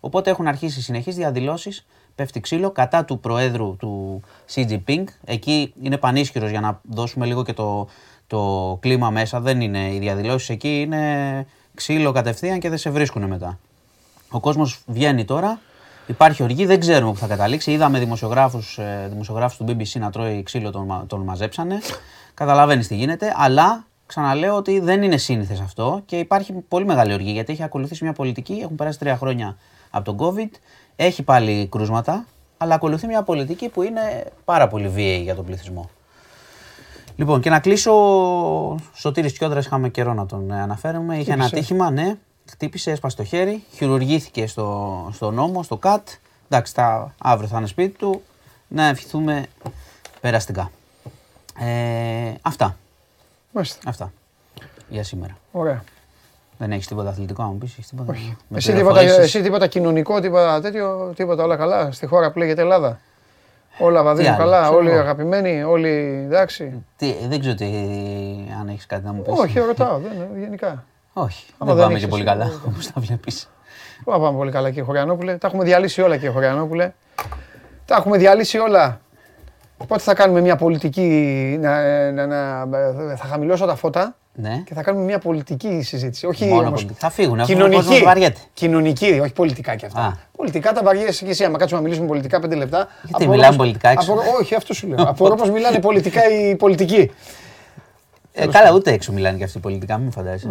Οπότε 0.00 0.30
έχουν 0.30 0.46
αρχίσει 0.46 0.82
συνεχείς 0.82 1.14
διαδηλώσεις, 1.14 1.86
πέφτει 2.16 2.40
ξύλο 2.40 2.70
κατά 2.70 3.04
του 3.04 3.20
προέδρου 3.20 3.76
του 3.76 4.20
Xi 4.54 4.66
Jinping. 4.70 5.04
Εκεί 5.24 5.72
είναι 5.82 5.96
πανίσχυρος 5.96 6.50
για 6.50 6.60
να 6.60 6.80
δώσουμε 6.90 7.26
λίγο 7.26 7.42
και 7.42 7.52
το, 7.52 7.88
το 8.26 8.76
κλίμα 8.80 9.10
μέσα. 9.10 9.40
Δεν 9.40 9.60
είναι 9.60 9.94
οι 9.94 9.98
διαδηλώσεις 9.98 10.48
εκεί, 10.48 10.80
είναι 10.80 11.46
ξύλο 11.74 12.12
κατευθείαν 12.12 12.58
και 12.58 12.68
δεν 12.68 12.78
σε 12.78 12.90
βρίσκουν 12.90 13.22
μετά. 13.24 13.58
Ο 14.30 14.40
κόσμος 14.40 14.82
βγαίνει 14.86 15.24
τώρα. 15.24 15.60
Υπάρχει 16.06 16.42
οργή, 16.42 16.66
δεν 16.66 16.80
ξέρουμε 16.80 17.12
που 17.12 17.18
θα 17.18 17.26
καταλήξει. 17.26 17.72
Είδαμε 17.72 17.98
δημοσιογράφους, 17.98 18.78
ε, 18.78 19.06
δημοσιογράφους 19.10 19.56
του 19.56 19.64
BBC 19.68 19.98
να 20.00 20.10
τρώει 20.10 20.42
ξύλο, 20.42 20.70
τον, 20.70 20.84
μα- 20.86 21.04
τον 21.06 21.20
μαζέψανε. 21.20 21.78
Καταλαβαίνεις 22.34 22.86
τι 22.88 22.94
γίνεται, 22.94 23.34
αλλά 23.36 23.86
ξαναλέω 24.06 24.56
ότι 24.56 24.80
δεν 24.80 25.02
είναι 25.02 25.16
σύνηθες 25.16 25.60
αυτό 25.60 26.02
και 26.06 26.18
υπάρχει 26.18 26.52
πολύ 26.52 26.84
μεγάλη 26.84 27.12
οργή 27.12 27.30
γιατί 27.30 27.52
έχει 27.52 27.62
ακολουθήσει 27.62 28.04
μια 28.04 28.12
πολιτική. 28.12 28.52
Έχουν 28.62 28.76
περάσει 28.76 28.98
τρία 28.98 29.16
χρόνια 29.16 29.56
από 29.90 30.14
τον 30.14 30.16
COVID, 30.34 30.50
έχει 30.96 31.22
πάλι 31.22 31.66
κρούσματα, 31.70 32.26
αλλά 32.56 32.74
ακολουθεί 32.74 33.06
μια 33.06 33.22
πολιτική 33.22 33.68
που 33.68 33.82
είναι 33.82 34.32
πάρα 34.44 34.68
πολύ 34.68 34.88
βίαιη 34.88 35.22
για 35.22 35.34
τον 35.34 35.44
πληθυσμό. 35.44 35.90
Λοιπόν, 37.16 37.40
και 37.40 37.50
να 37.50 37.60
κλείσω. 37.60 37.92
Ο 37.92 38.76
Σωτήρης 38.94 39.32
Τσιόδρας 39.32 39.66
είχαμε 39.66 39.88
καιρό 39.88 40.14
να 40.14 40.26
τον 40.26 40.50
ε, 40.50 40.60
αναφέρουμε. 40.60 41.18
Είχε 41.18 41.32
ένα 41.32 41.44
Χτύπησε. 41.44 41.56
ατύχημα, 41.64 41.90
ναι. 41.90 42.16
Χτύπησε, 42.50 42.90
έσπασε 42.90 43.16
το 43.16 43.24
χέρι. 43.24 43.64
Χειρουργήθηκε 43.72 44.46
στο, 44.46 45.08
στο 45.12 45.30
νόμο, 45.30 45.62
στο 45.62 45.76
ΚΑΤ. 45.76 46.08
Εντάξει, 46.48 46.74
τα, 46.74 47.14
αύριο 47.18 47.48
θα 47.48 47.58
είναι 47.58 47.66
σπίτι 47.66 47.98
του. 47.98 48.22
Να 48.68 48.86
ευχηθούμε 48.86 49.46
περαστικά. 50.20 50.70
Ε, 51.58 52.32
αυτά. 52.42 52.76
Μάλιστα. 53.52 53.80
Αυτά. 53.84 54.12
Για 54.88 55.02
σήμερα. 55.02 55.36
Ωραία. 55.52 55.84
Δεν 56.58 56.72
έχεις 56.72 56.86
τίποτα 56.86 57.08
αθλητικό, 57.08 57.42
να 57.42 57.48
μου 57.48 57.58
πεις. 57.58 57.72
Έχεις 57.72 57.88
τίποτα. 57.88 58.12
Όχι. 58.12 58.36
Με 58.48 58.56
Εσύ 58.56 58.72
τίποτα, 58.72 58.98
πληροφορήσεις. 58.98 59.34
εσύ 59.34 59.42
τίποτα 59.44 59.66
κοινωνικό, 59.66 60.20
τίποτα 60.20 60.60
τέτοιο, 60.60 61.12
τίποτα 61.16 61.42
όλα 61.44 61.56
καλά. 61.56 61.92
Στη 61.92 62.06
χώρα 62.06 62.30
που 62.30 62.38
λέγεται 62.38 62.60
Ελλάδα. 62.62 62.98
Όλα 63.78 64.02
βαδίζουν 64.02 64.32
άλλο, 64.32 64.42
καλά, 64.42 64.60
ξέρω 64.62 64.76
όλοι 64.76 64.90
εγώ. 64.90 64.98
αγαπημένοι, 65.00 65.62
όλοι 65.62 65.88
εντάξει. 66.26 66.84
Τι, 66.96 67.14
δεν 67.28 67.40
ξέρω 67.40 67.54
τι, 67.54 67.64
αν 68.60 68.68
έχεις 68.68 68.86
κάτι 68.86 69.04
να 69.04 69.12
μου 69.12 69.22
πεις. 69.22 69.38
Όχι, 69.38 69.58
ρωτάω, 69.58 69.98
δεν, 69.98 70.40
γενικά. 70.40 70.84
Όχι, 71.12 71.46
Άμα 71.58 71.74
δεν 71.74 71.74
δεν 71.74 71.84
πάμε 71.84 71.92
έχεις 71.92 72.04
και 72.04 72.10
πολύ 72.10 72.22
εσύ, 72.22 72.32
καλά, 72.32 72.44
εγώ- 72.44 72.60
όπως 72.72 72.86
τα 72.92 73.00
βλέπεις. 73.00 73.48
Πού 74.04 74.10
να 74.10 74.18
πάμε 74.20 74.36
πολύ 74.36 74.50
καλά 74.50 74.68
κύριε 74.68 74.84
Χωριανόπουλε. 74.84 75.36
Τα 75.36 75.46
έχουμε 75.46 75.64
διαλύσει 75.64 76.00
όλα 76.02 76.14
κύριε 76.14 76.30
Χωριανόπουλε. 76.30 76.92
Τα 77.84 77.96
έχουμε 77.96 78.16
διαλύσει 78.18 78.58
όλα. 78.58 79.00
Πότε 79.86 80.00
θα 80.02 80.14
κάνουμε 80.14 80.40
μια 80.40 80.56
πολιτική, 80.56 81.02
να, 81.60 81.80
να, 82.12 82.26
να- 82.26 82.66
θα 83.16 83.26
χαμηλώσω 83.30 83.66
τα 83.66 83.74
φώτα 83.74 84.16
Ναι. 84.34 84.62
και 84.66 84.74
θα 84.74 84.82
κάνουμε 84.82 85.04
μια 85.04 85.18
πολιτική 85.18 85.82
συζήτηση. 85.82 86.26
Όχι 86.26 86.44
Μόνο 86.44 86.58
όμως, 86.60 86.70
πολιτική. 86.72 86.98
Θα 87.00 87.10
φύγουν, 87.10 87.40
αφού 87.40 87.52
ο 87.52 87.54
κοινωνική. 87.54 87.76
κόσμος 87.82 88.02
βαριέται. 88.02 88.40
Κοινωνική, 88.54 89.18
όχι 89.22 89.32
πολιτικά 89.32 89.74
κι 89.76 89.86
αυτά. 89.86 90.00
Α. 90.00 90.12
Πολιτικά 90.36 90.72
τα 90.72 90.82
βαριέσαι 90.82 91.24
και 91.24 91.30
εσύ. 91.30 91.44
Άμα 91.44 91.58
κάτσουμε 91.58 91.80
να 91.80 91.84
μιλήσουμε 91.86 92.08
πολιτικά 92.08 92.40
πέντε 92.40 92.54
λεπτά. 92.54 92.88
απορώ 93.12 93.30
μιλάμε 93.30 93.46
πως- 93.48 93.56
πολιτικά 93.56 93.88
έξω; 93.88 94.12
απορώ- 94.12 94.34
όχι, 94.40 94.54
αυτό 94.54 94.74
σου 94.74 94.86
λέω. 94.88 95.02
Απορώ 95.10 95.34
πως 95.34 95.50
μιλάνε 95.50 95.78
πολιτικά 95.78 96.20
οι 96.30 96.56
πολιτικοί. 96.56 97.10
Ε, 98.38 98.46
καλά, 98.46 98.72
ούτε 98.72 98.92
έξω 98.92 99.12
μιλάνε 99.12 99.38
και 99.38 99.44
αυτοί 99.44 99.58
πολιτικά, 99.58 99.98
μην 99.98 100.10
φαντάζεσαι. 100.12 100.48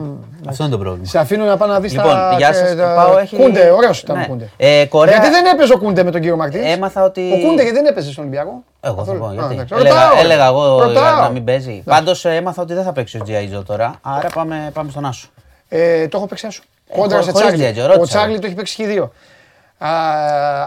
Αυτό 0.50 0.64
είναι 0.64 0.72
το 0.72 0.78
πρόβλημα. 0.80 1.06
Σε 1.08 1.20
αφήνω 1.20 1.46
να 1.46 1.58
πάω 1.58 1.68
να 1.68 1.80
δεις 1.80 1.94
Λοιπόν, 1.94 2.12
τα... 2.12 2.34
γεια 2.38 2.54
σας. 2.54 2.76
τα- 2.76 2.94
Πάω, 2.96 3.18
έχει- 3.18 3.36
Κούντε, 3.36 3.70
ωραίος 3.70 4.02
ήταν 4.02 4.18
Ναι. 4.18 4.24
ο 4.24 4.28
Κούντε. 4.28 4.50
Ε, 4.58 4.86
Κορέα- 4.86 5.14
Γιατί 5.16 5.30
δεν 5.30 5.46
έπαιζε 5.46 5.74
ο 5.74 5.78
Κούντε 5.78 6.04
με 6.04 6.12
τον 6.12 6.22
κύριο 6.22 6.36
Μαρτίνς; 6.36 6.66
Έμαθα 6.72 7.04
ότι. 7.04 7.32
Ο 7.34 7.48
Κούντε 7.48 7.62
γιατί 7.64 7.78
δεν 7.78 7.86
έπαιζε 7.86 8.12
στον 8.12 8.24
Ολυμπιακό; 8.24 8.64
Εγώ 8.82 8.94
θα 8.96 9.00
Καθόλου. 9.02 9.20
πω 9.20 9.26
Α, 9.26 9.34
γιατί. 9.34 9.54
εντάξει. 9.54 9.74
Έλεγα, 9.78 9.94
Ρωτάω, 9.96 10.14
ρε. 10.16 10.20
έλεγα 10.20 10.46
εγώ 10.46 10.80
Ρωτάω. 10.82 11.22
να 11.22 11.30
μην 11.30 11.44
παίζει. 11.44 11.82
Πάντως 11.86 12.26
έμαθα 12.26 12.62
ότι 12.62 12.74
δεν 12.74 12.84
θα 12.84 12.92
παίξει 12.92 13.18
ο 13.18 13.22
G.I. 13.28 13.58
Joe 13.60 13.64
τώρα. 13.66 13.96
Άρα 14.02 14.28
πάμε, 14.34 14.70
πάμε 14.74 14.92
στον 14.92 15.06
Άσο. 15.06 15.28
Ε, 15.70 16.08
το 16.08 16.18
έχω 16.18 16.28
παίξει 16.28 16.46
άσου. 16.48 16.64
Κόντρα 16.96 17.16
χω- 17.18 17.26
σε 17.26 17.32
χωρίς 17.32 17.48
Τσάρλι. 17.48 17.64
Τζέτζο, 17.64 17.82
ρώτησα, 17.82 18.02
Ο 18.02 18.06
Τσάρλι 18.06 18.34
ρε. 18.34 18.40
το 18.40 18.46
έχει 18.46 18.56
παίξει 18.56 18.76
και 18.76 18.86
δύο. 18.86 19.04
Α, 19.04 19.88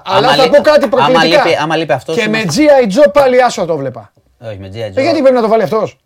αλλά 0.05 0.27
Άμα 0.27 0.29
θα 0.29 0.43
λεί- 0.43 0.57
πω 0.57 0.63
κάτι 0.63 0.85
άμα 0.85 0.89
προκλητικά. 0.97 1.45
λείπει- 1.45 1.61
άμα 1.63 1.77
λείπει 1.77 1.93
αυτός, 1.93 2.17
Και 2.17 2.29
με 2.29 2.39
είμαστε- 2.39 2.63
G.I. 2.63 2.87
Joe 3.07 3.13
πάλι 3.13 3.43
άσο 3.43 3.65
το 3.65 3.77
βλέπα. 3.77 4.13
Όχι, 4.45 4.59
με 4.59 4.69
G.I. 4.69 4.75
Ε, 4.75 5.01
γιατί 5.01 5.19
Joe. 5.19 5.21
πρέπει 5.23 5.35
να 5.35 5.41
το 5.41 5.49
βάλει 5.49 5.63
αυτός; 5.63 5.99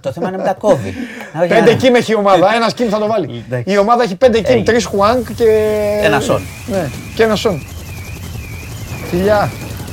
Το 0.00 0.12
θέμα 0.12 0.28
είναι 0.28 0.36
με 0.36 0.42
τα 0.42 0.54
κόβει. 0.54 0.88
Όχι, 1.40 1.48
Πέντε 1.48 1.70
να- 1.70 1.76
κιμ 1.76 1.94
έχει 1.94 2.12
η 2.12 2.14
ομάδα. 2.14 2.54
Ένας 2.54 2.74
κιμ 2.74 2.88
θα 2.88 2.98
το 2.98 3.06
βάλει. 3.06 3.44
Εντάξει. 3.46 3.72
Η 3.74 3.78
ομάδα 3.78 4.02
έχει 4.02 4.16
πέντε 4.16 4.36
κιμ, 4.38 4.46
Έγινε. 4.50 4.64
τρεις 4.64 4.84
χουάνκ 4.84 5.32
και. 5.32 5.44
Ένα 6.02 6.20
σον. 6.20 6.42
Ναι, 6.66 6.88
και 7.14 7.22
ένα 7.22 7.36
σον. 7.36 7.62
Φιλιά. 9.08 9.50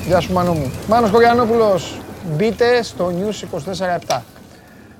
Γεια 0.07 0.19
σου 0.19 0.33
Μάνο 0.33 0.53
μου. 0.53 0.71
Μάνος 0.87 1.09
Κοριανόπουλος. 1.09 1.97
Μπείτε 2.35 2.83
στο 2.83 3.11
News 3.19 3.43
24-7. 4.07 4.21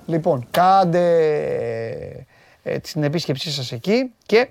Λοιπόν, 0.06 0.48
κάντε 0.52 1.06
ε, 2.64 2.78
την 2.80 3.04
επίσκεψή 3.04 3.52
σας 3.52 3.72
εκεί 3.72 4.12
και 4.26 4.48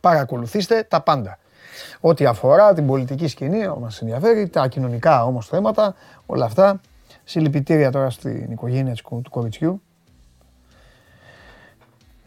παρακολουθήστε 0.00 0.86
τα 0.88 1.00
πάντα. 1.00 1.38
Ό,τι 2.00 2.24
αφορά 2.26 2.74
την 2.74 2.86
πολιτική 2.86 3.28
σκηνή, 3.28 3.68
μας 3.80 4.00
ενδιαφέρει, 4.00 4.48
τα 4.48 4.66
κοινωνικά 4.68 5.24
όμως 5.24 5.46
θέματα, 5.46 5.94
όλα 6.26 6.44
αυτά. 6.44 6.80
Συλληπιτήρια 7.32 7.90
τώρα 7.90 8.10
στην 8.10 8.50
οικογένεια 8.50 8.92
της 8.92 9.02
κο- 9.02 9.20
του 9.20 9.30
κοριτσιού. 9.30 9.82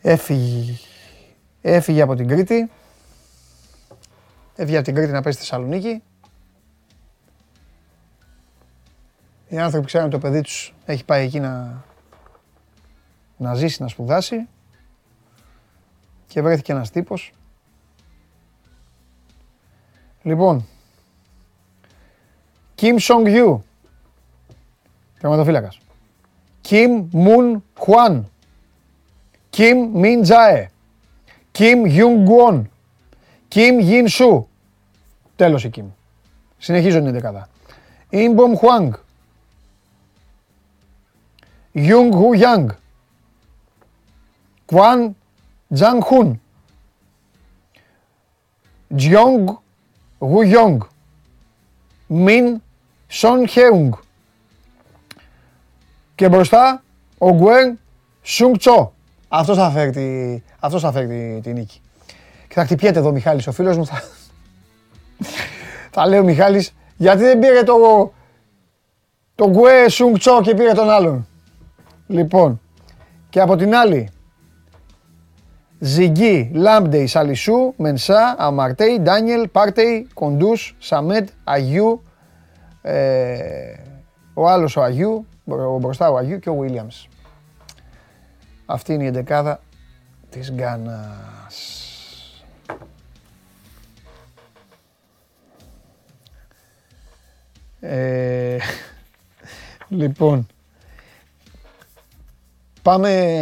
Έφυγε, 0.02 0.77
έφυγε 1.61 2.02
από 2.02 2.15
την 2.15 2.27
Κρήτη. 2.27 2.69
Έφυγε 4.56 4.76
από 4.76 4.86
την 4.86 4.95
Κρήτη 4.95 5.11
να 5.11 5.22
πάει 5.22 5.34
στη 5.34 5.41
Θεσσαλονίκη. 5.41 6.03
Οι 9.48 9.57
άνθρωποι 9.57 9.86
ξέρουν 9.86 10.07
ότι 10.07 10.15
το 10.15 10.22
παιδί 10.22 10.41
τους 10.41 10.73
έχει 10.86 11.06
πάει 11.06 11.26
εκεί 11.26 11.40
να, 11.40 11.84
να 13.38 13.56
ζήσει, 13.56 13.82
να 13.82 13.88
σπουδάσει. 13.88 14.48
Και 16.27 16.41
βρέθηκε 16.41 16.72
ένας 16.72 16.91
τύπος. 16.91 17.34
Λοιπόν, 20.22 20.68
Kim 22.76 22.99
Song 22.99 23.26
Yu, 25.26 25.31
τερματοφύλακας. 25.31 25.80
Kim 26.64 27.10
Moon 27.14 27.61
Hwan, 27.76 28.23
Kim 29.52 29.93
Min 29.93 30.23
Jae, 30.23 30.69
Kim 31.53 31.85
Young 31.85 32.26
Won, 32.26 32.68
Kim 33.49 33.80
Yin 33.80 34.07
Su. 34.07 34.43
Τέλος 35.35 35.64
η 35.64 35.72
Kim. 35.76 35.85
Συνεχίζω 36.57 37.02
την 37.02 37.11
δεκάδα. 37.11 37.49
Ιμπομ 38.10 38.53
Huang, 38.61 38.91
Young 41.73 42.11
Hu 42.11 42.34
Yang, 42.34 42.68
Kwan 44.65 45.15
Zhang 45.73 46.02
Hun, 46.10 46.39
Jiong 48.95 49.57
Wu 50.19 50.43
Yong, 50.43 50.88
Min 52.07 52.61
Son 53.10 53.45
Heung. 53.47 54.05
Και 56.16 56.30
μπροστά 56.30 56.84
ο 57.18 57.32
Γκουέν 57.34 57.80
Σουνγκ 58.22 58.56
Τσο. 58.58 58.94
Αυτός 59.28 59.58
θα 59.58 59.70
φέρει 59.70 59.92
τη, 59.92 60.42
αυτός 60.60 60.82
θα 60.82 60.92
φέρει 60.92 61.08
τη, 61.08 61.42
τη 61.42 61.54
νίκη. 61.54 61.82
Και 62.48 62.54
θα 62.54 62.66
χτυπιέται 62.66 63.00
εδώ 63.00 63.10
ο 63.10 63.12
Μιχάλης, 63.12 63.48
ο 63.48 63.52
φίλος 63.52 63.78
μου 63.78 63.86
θα... 63.86 64.04
θα 65.92 66.08
λέει 66.08 66.20
ο 66.20 66.24
Μιχάλης, 66.24 66.74
γιατί 66.98 67.24
δεν 67.24 67.40
πήρε 67.40 67.64
το, 67.64 67.74
το 69.36 69.50
Γκουέ 69.50 69.90
Σουνγκ 69.90 70.18
Τσο 70.18 70.42
και 70.42 70.54
πήρε 70.54 70.74
τον 70.74 70.90
άλλον; 70.90 71.28
Λοιπόν, 72.08 72.62
και 73.30 73.42
από 73.42 73.56
την 73.56 73.76
άλλη, 73.76 74.10
Ζιγκί, 75.80 76.52
Λάμπτεϊ, 76.53 77.07
Σαλισού, 77.08 77.74
Μενσά, 77.78 78.36
Αμαρτέι, 78.38 79.00
Ντάνιελ, 79.00 79.48
Πάρτεϊ, 79.48 80.08
Κούντους, 80.14 80.76
Σαμέτ, 80.80 81.30
Αγιού, 81.44 82.04
ε, 82.82 83.38
ο 84.34 84.50
άλλος 84.50 84.76
ο 84.76 84.82
Αγιού, 84.82 85.12
μπρο- 85.12 85.35
μπροστά 85.45 86.09
ο 86.09 86.17
Αγιού 86.17 86.39
και 86.39 86.49
ο 86.49 86.55
Βίλιαμς. 86.55 87.07
Αυτή 88.65 88.93
είναι 88.93 89.03
η 89.03 89.07
εντεκάδα 89.07 89.59
της 90.30 90.51
Γκάνας. 90.51 91.80
Ε, 97.80 98.57
λοιπόν, 99.88 100.47
πάμε, 102.81 103.34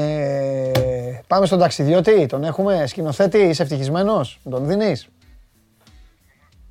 πάμε 1.28 1.46
στον 1.46 1.60
ταξιδιώτη, 1.60 2.26
τον 2.26 2.44
έχουμε 2.44 2.88
σκηνοθέτη, 2.88 3.38
είσαι 3.38 3.64
ευτυχισμένος, 3.64 4.40
τον 4.50 4.68
δίνεις; 4.68 5.08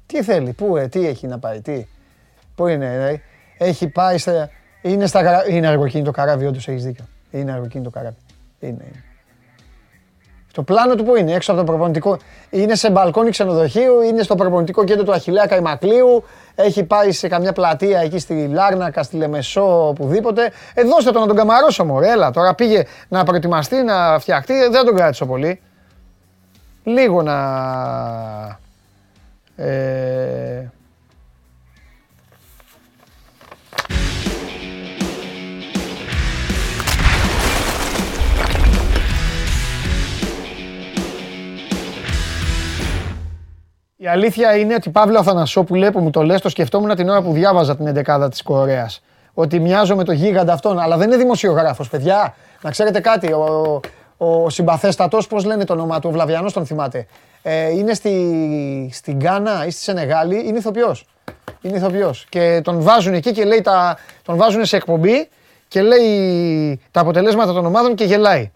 Τι 0.07 0.23
θέλει, 0.23 0.53
πού, 0.53 0.77
ε, 0.77 0.89
τι 0.89 1.07
έχει 1.07 1.27
να 1.27 1.39
πάει, 1.39 1.61
τι, 1.61 1.87
πού 2.55 2.67
είναι, 2.67 2.95
ε, 2.95 3.21
έχει 3.67 3.89
πάει 3.89 4.19
στα, 4.19 4.51
είναι, 4.83 5.07
στα, 5.07 5.23
καρα- 5.23 5.49
είναι 5.49 5.67
αργοκίνητο 5.67 6.11
καράβι, 6.11 6.47
όντως 6.47 6.69
έχεις 6.69 6.85
δίκιο, 6.85 7.05
είναι 7.31 7.53
αργοκίνητο 7.53 7.91
καράβι, 7.91 8.17
είναι, 8.61 8.71
είναι. 8.71 9.05
Το 10.53 10.63
πλάνο 10.63 10.95
του 10.95 11.05
πού 11.05 11.17
είναι, 11.17 11.33
έξω 11.33 11.53
από 11.53 11.61
το 11.61 11.67
προπονητικό. 11.67 12.19
Είναι 12.51 12.75
σε 12.75 12.91
μπαλκόνι 12.91 13.31
ξενοδοχείου, 13.31 14.01
είναι 14.01 14.23
στο 14.23 14.35
προπονητικό 14.35 14.85
κέντρο 14.85 15.05
του 15.05 15.13
Αχιλέα 15.13 15.47
Καϊμακλείου. 15.47 16.25
Έχει 16.55 16.85
πάει 16.85 17.13
σε 17.13 17.29
καμιά 17.29 17.53
πλατεία 17.53 18.01
εκεί 18.01 18.19
στη 18.19 18.47
Λάρνακα, 18.47 19.03
στη 19.03 19.17
Λεμεσό, 19.17 19.89
οπουδήποτε. 19.89 20.53
Ε, 20.75 20.83
δώστε 20.83 21.11
τον 21.11 21.21
να 21.21 21.27
τον 21.27 21.37
καμαρώσω, 21.37 21.85
μωρέ, 21.85 22.11
έλα. 22.11 22.31
Τώρα 22.31 22.55
πήγε 22.55 22.85
να 23.09 23.25
προετοιμαστεί, 23.25 23.83
να 23.83 24.19
φτιαχτεί, 24.19 24.63
ε, 24.63 24.69
δεν 24.69 24.85
τον 24.85 24.97
κράτησα 24.97 25.27
πολύ. 25.27 25.61
Λίγο 26.85 27.23
να... 27.23 27.39
Ε, 29.57 30.71
Η 44.03 44.07
αλήθεια 44.07 44.57
είναι 44.57 44.75
ότι 44.75 44.91
Παύλο 44.91 45.19
Αθανασόπουλε 45.19 45.91
που 45.91 46.01
μου 46.01 46.11
το 46.11 46.23
λες, 46.23 46.41
το 46.41 46.49
σκεφτόμουν 46.49 46.95
την 46.95 47.09
ώρα 47.09 47.23
που 47.23 47.33
διάβαζα 47.33 47.77
την 47.77 48.05
11η 48.07 48.31
της 48.31 48.43
Κορέας. 48.43 49.03
Ότι 49.35 49.61
μοιάζω 49.61 49.97
με 49.97 50.05
το 50.05 50.13
γίγαντα 50.13 50.53
αυτόν, 50.53 50.79
αλλά 50.79 50.97
δεν 50.97 51.09
είναι 51.09 51.17
δημοσιογράφος, 51.17 51.89
παιδιά. 51.89 52.35
Να 52.63 52.71
ξέρετε 52.71 53.01
κάτι, 53.01 53.33
ο, 53.33 53.81
ο 54.17 54.51
συμπαθέστατος, 54.51 55.27
πώς 55.27 55.45
λένε 55.45 55.65
το 55.65 55.73
όνομα 55.73 55.99
του, 55.99 56.09
ο 56.09 56.13
Βλαβιανός 56.13 56.53
τον 56.53 56.67
θυμάται. 56.67 57.07
Ε, 57.43 57.71
είναι 57.71 57.95
στη, 57.95 58.91
στην 58.93 59.17
Γκάνα 59.17 59.67
ή 59.67 59.71
στη 59.71 59.83
Σενεγάλη, 59.83 60.47
είναι 60.47 60.59
ηθοποιός. 60.59 61.07
Είναι 61.61 61.77
ηθοποιός. 61.77 62.27
Και 62.29 62.61
τον 62.65 62.83
βάζουν 62.83 63.15
εκεί 63.15 63.33
και 63.33 63.45
λέει 63.45 63.61
τα, 63.61 63.99
τον 64.23 64.37
βάζουν 64.37 64.65
σε 64.65 64.77
εκπομπή 64.77 65.29
και 65.69 65.83
λέει 65.83 66.81
τα 66.91 67.01
αποτελέσματα 67.01 67.53
των 67.53 67.67
ομάδων 67.67 67.95
και 67.95 68.05
γελάει. 68.05 68.51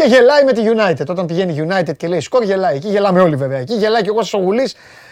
Και 0.00 0.06
γελάει 0.06 0.44
με 0.44 0.52
τη 0.52 0.62
United. 0.64 1.06
Όταν 1.08 1.26
πηγαίνει 1.26 1.66
United 1.68 1.96
και 1.96 2.08
λέει 2.08 2.20
σκορ, 2.20 2.42
γελάει. 2.42 2.76
Εκεί 2.76 2.88
γελάμε 2.88 3.20
όλοι 3.20 3.36
βέβαια. 3.36 3.58
Εκεί 3.58 3.74
γελάει 3.74 4.02
και 4.02 4.08
εγώ 4.08 4.22
στο 4.22 4.38
γουλή 4.38 4.70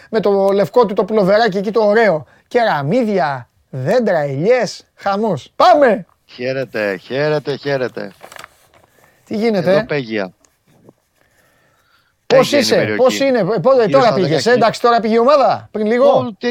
με 0.09 0.19
το 0.19 0.49
λευκό 0.51 0.85
του 0.85 0.93
το 0.93 1.03
πουλοβεράκι 1.05 1.57
εκεί 1.57 1.71
το 1.71 1.81
ωραίο. 1.85 2.25
Και 2.47 2.59
ραμίδια, 2.63 3.49
δέντρα, 3.69 4.19
ελιέ, 4.19 4.63
χαμός. 4.95 5.51
Πάμε! 5.55 6.05
Χαίρετε, 6.25 6.97
χαίρετε, 6.97 7.55
χαίρετε. 7.55 8.11
Τι 9.25 9.35
γίνεται, 9.35 9.71
Εδώ 9.71 9.85
Πέγια. 9.85 10.33
Πώς 12.27 12.49
Πέγια 12.49 12.57
είναι 12.57 12.57
η 12.57 12.61
είσαι, 12.61 12.75
περιοχή. 12.75 12.97
πώς 12.97 13.19
είναι, 13.19 13.39
ε, 13.39 13.59
πότε, 13.61 13.85
Γύρω 13.85 13.99
τώρα 13.99 14.11
στα 14.11 14.13
πήγες, 14.15 14.47
10 14.47 14.51
εντάξει, 14.51 14.81
τώρα 14.81 14.99
πήγε 14.99 15.13
η 15.13 15.17
ομάδα, 15.17 15.67
πριν 15.71 15.85
λίγο; 15.85 16.05
Ω, 16.09 16.33
τι, 16.37 16.47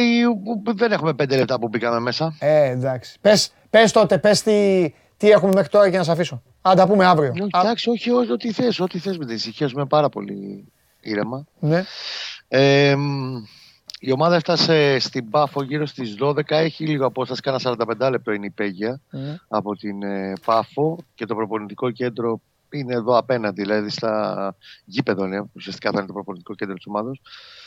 δεν 0.76 0.92
έχουμε 0.92 1.14
πέντε 1.14 1.36
λεπτά 1.36 1.58
που 1.58 1.68
μπήκαμε 1.68 2.00
μέσα. 2.00 2.36
Ε, 2.38 2.68
εντάξει. 2.70 3.16
Πες, 3.20 3.52
πες 3.70 3.92
τότε, 3.92 4.18
πες 4.18 4.42
τη, 4.42 4.52
Τι 5.18 5.30
έχουμε 5.30 5.52
μέχρι 5.54 5.68
τώρα 5.70 5.90
και 5.90 5.96
να 5.96 6.02
σε 6.02 6.12
αφήσω. 6.12 6.42
Αν 6.62 6.76
τα 6.76 6.86
πούμε 6.86 7.04
αύριο. 7.04 7.30
Όχι, 7.30 7.42
Α, 7.56 7.60
Εντάξει, 7.60 7.90
όχι, 7.90 8.10
όχι, 8.10 8.32
ό,τι 8.32 8.52
θες, 8.52 8.80
ό,τι 8.80 8.98
θες 8.98 9.18
με 9.18 9.24
την 9.24 9.34
ησυχία 9.34 9.68
σου, 9.68 9.74
είμαι 9.76 9.86
πάρα 9.86 10.08
πολύ 10.08 10.64
ήρεμα. 11.00 11.44
ναι. 11.58 11.84
Ε, 12.48 12.94
μ, 12.96 13.36
η 14.00 14.12
ομάδα 14.12 14.34
έφτασε 14.34 14.98
στην 14.98 15.30
Πάφο 15.30 15.62
γύρω 15.62 15.86
στις 15.86 16.16
12, 16.20 16.40
έχει 16.48 16.86
λίγο 16.86 17.06
απόσταση, 17.06 17.40
κάνα 17.40 17.60
45 17.98 18.08
λεπτό 18.10 18.32
είναι 18.32 18.46
η 18.46 18.50
Πέγια 18.50 19.00
ναι. 19.10 19.38
από 19.48 19.76
την 19.76 20.02
ε, 20.02 20.32
Πάφο 20.44 20.98
και 21.14 21.26
το 21.26 21.34
προπονητικό 21.34 21.90
κέντρο 21.90 22.40
είναι 22.70 22.94
εδώ 22.94 23.16
απέναντι, 23.16 23.62
δηλαδή 23.62 23.90
στα 23.90 24.54
γήπεδο 24.84 25.24
είναι, 25.24 25.44
ουσιαστικά 25.52 25.90
θα 25.90 25.98
είναι 25.98 26.06
το 26.06 26.12
προπονητικό 26.12 26.54
κέντρο 26.54 26.74
της 26.74 26.86
ομάδας, 26.86 27.20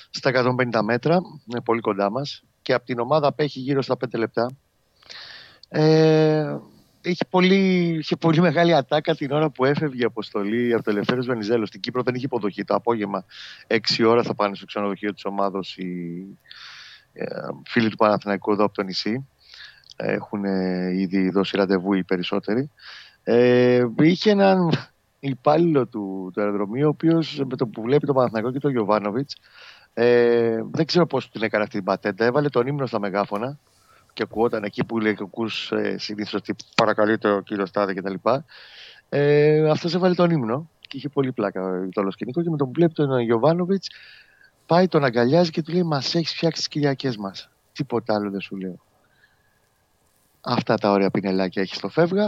στα 0.10 0.32
150 0.72 0.82
μέτρα, 0.84 1.22
είναι 1.52 1.62
πολύ 1.62 1.82
κοντά 1.82 2.12
μας 2.12 2.44
και 2.62 2.74
από 2.74 2.86
την 2.86 3.00
ομάδα 3.00 3.28
απέχει 3.28 3.60
γύρω 3.60 3.82
στα 3.82 3.98
5 4.06 4.18
λεπτά. 4.18 4.52
Ε, 5.70 6.58
είχε, 7.02 7.26
πολύ, 7.30 7.96
είχε 8.00 8.16
πολύ 8.16 8.42
μεγάλη 8.42 8.76
ατάκα 8.76 9.16
την 9.16 9.32
ώρα 9.32 9.50
που 9.50 9.66
έφευγε 9.66 10.02
η 10.02 10.06
αποστολή 10.06 10.74
από 10.74 10.84
το 10.84 10.90
Ελευθέρω 10.90 11.24
Βενιζέλος. 11.24 11.68
Στην 11.68 11.82
Κύπρο 11.82 12.04
δεν 12.04 12.16
είχε 12.16 12.26
υποδοχή. 12.26 12.64
Το 12.64 12.76
απόγευμα 12.76 13.26
6 13.68 13.78
ώρα 14.08 14.24
θα 14.24 14.36
πάνε 14.36 14.56
στο 14.56 14.66
ξενοδοχείο 14.66 15.14
της 15.14 15.26
ομάδος 15.26 15.78
οι 15.78 16.24
ε, 17.14 17.26
φίλοι 17.66 17.90
του 17.90 17.96
Παναθηναϊκού 17.96 18.52
εδώ 18.52 18.64
από 18.64 18.74
το 18.74 18.84
νησί. 18.84 19.28
Έχουν 19.96 20.46
ε, 20.46 20.92
ήδη 20.94 21.30
δώσει 21.30 21.58
ραντεβού 21.58 21.94
οι 21.94 22.04
περισσότεροι. 22.04 22.72
Ε, 23.24 23.86
είχε 24.02 24.32
έναν 24.32 24.72
υπάλληλο 25.20 25.88
του, 25.88 26.32
του 26.34 26.42
αεροδρομίου, 26.42 26.86
ο 26.86 26.90
οποίος 26.90 27.42
με 27.50 27.56
το 27.56 27.68
που 27.68 27.82
βλέπει 27.82 28.06
τον 28.06 28.16
Παναθηναϊκό 28.16 28.52
και 28.52 28.60
τον 28.60 28.72
Γιωβάνοβιτς, 28.72 29.38
ε, 29.94 30.62
δεν 30.72 30.86
ξέρω 30.86 31.06
πώς 31.06 31.30
την 31.30 31.44
έκανε 31.44 31.64
αυτή 31.64 31.76
την 31.76 31.86
πατέντα. 31.86 32.26
Έβαλε 32.26 32.50
τον 32.50 32.68
ύμνο 32.68 32.86
στα 32.86 33.00
μεγάφωνα 33.00 33.60
και 34.14 34.24
ακούγονταν 34.24 34.64
εκεί 34.64 34.84
που 34.84 35.00
λέει 35.00 35.18
ακού 35.22 35.46
ε, 35.70 35.98
συνήθως 35.98 36.34
ότι 36.34 36.56
παρακαλείται 36.76 37.32
ο 37.32 37.42
κύριο 37.42 37.70
Τάδε 37.70 37.94
κτλ. 37.94 38.14
Ε, 39.10 39.70
Αυτός 39.70 39.94
έβαλε 39.94 40.14
τον 40.14 40.30
ύμνο 40.30 40.70
και 40.80 40.98
είχε 40.98 41.10
πολύ 41.10 41.32
πλάκα 41.32 41.88
το 41.92 42.02
όλο 42.02 42.12
σκηνικό 42.12 42.42
και 42.42 42.50
με 42.50 42.58
τον 42.58 42.68
που 42.68 42.74
βλέπει 42.74 42.94
τον 42.94 43.20
Γιωβάνοβιτ 43.20 43.84
πάει 44.66 44.88
τον 44.88 45.04
αγκαλιάζει 45.04 45.52
και 45.52 45.62
του 45.62 45.72
λέει 45.72 45.84
Μας 45.84 46.16
έχεις 46.16 46.34
φτιάξει 46.34 46.60
τις 46.60 46.68
Κυριακές 46.68 47.18
μας. 47.18 47.50
Τίποτα 47.74 48.16
άλλο 48.16 48.30
δεν 48.30 48.42
σου 48.42 48.56
λέω. 48.56 48.80
Αυτά 50.42 50.76
τα 50.76 50.92
ωραία 50.92 51.10
πινελάκια 51.10 51.62
έχει 51.62 51.76
στο 51.76 51.90
φεύγα. 51.90 52.26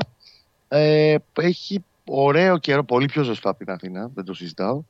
Ε, 0.67 1.15
έχει 1.39 1.83
ωραίο 2.05 2.57
καιρό, 2.57 2.83
πολύ 2.83 3.05
πιο 3.05 3.23
ζεστό 3.23 3.49
από 3.49 3.57
την 3.57 3.69
Αθήνα, 3.69 4.09
δεν 4.13 4.25
το 4.25 4.33
συζητάω. 4.33 4.83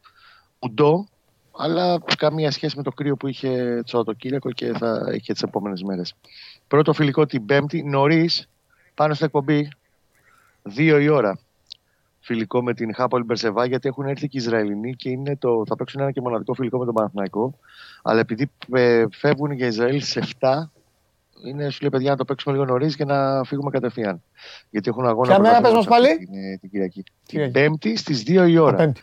Ουντό, 0.59 1.07
αλλά 1.57 2.01
καμία 2.17 2.51
σχέση 2.51 2.77
με 2.77 2.83
το 2.83 2.91
κρύο 2.91 3.15
που 3.15 3.27
είχε 3.27 3.75
το 3.75 3.87
Σαββατοκύριακο 3.87 4.51
και 4.51 4.71
θα 4.77 5.11
είχε 5.13 5.33
τις 5.33 5.41
επόμενες 5.41 5.83
μέρες. 5.83 6.15
Πρώτο 6.73 6.93
φιλικό 6.93 7.25
την 7.25 7.45
Πέμπτη, 7.45 7.83
νωρίς, 7.83 8.49
πάνω 8.93 9.13
στην 9.13 9.25
εκπομπή, 9.25 9.69
δύο 10.63 10.99
η 10.99 11.07
ώρα. 11.07 11.39
Φιλικό 12.19 12.63
με 12.63 12.73
την 12.73 12.93
Χάπολ 12.93 13.23
Μπερσεβά, 13.23 13.65
γιατί 13.65 13.87
έχουν 13.87 14.05
έρθει 14.05 14.27
και 14.27 14.37
οι 14.37 14.41
Ισραηλινοί 14.43 14.93
και 14.95 15.09
είναι 15.09 15.35
το, 15.35 15.63
θα 15.67 15.75
παίξουν 15.75 16.01
ένα 16.01 16.11
και 16.11 16.21
μοναδικό 16.21 16.53
φιλικό 16.53 16.77
με 16.77 16.85
τον 16.85 16.93
Παναθηναϊκό. 16.93 17.59
Αλλά 18.03 18.19
επειδή 18.19 18.51
ε, 18.73 19.05
φεύγουν 19.11 19.51
για 19.51 19.67
Ισραήλ 19.67 20.01
σε 20.01 20.23
7, 20.39 20.49
είναι, 21.45 21.69
σου 21.69 21.81
λέει 21.81 21.89
παιδιά 21.89 22.09
να 22.09 22.17
το 22.17 22.25
παίξουμε 22.25 22.53
λίγο 22.53 22.65
νωρίς 22.65 22.95
και 22.95 23.05
να 23.05 23.43
φύγουμε 23.43 23.69
κατευθείαν. 23.69 24.23
Γιατί 24.69 24.89
έχουν 24.89 25.05
αγώνα. 25.07 25.27
Ποια 25.27 25.39
μέρα 25.39 25.61
πρωταθλήματος 25.61 25.87
πες 25.87 26.01
μας 26.01 26.09
πάλι; 26.09 26.25
Την, 26.25 26.43
ε, 26.43 26.57
την 26.57 26.69
Κυριακή. 26.69 27.03
Την 27.03 27.13
Κυριακή. 27.25 27.51
Πέμπτη 27.51 27.97
στις 27.97 28.23
2 28.27 28.47
η 28.49 28.57
ώρα. 28.57 28.77
Πέμπτη. 28.77 29.01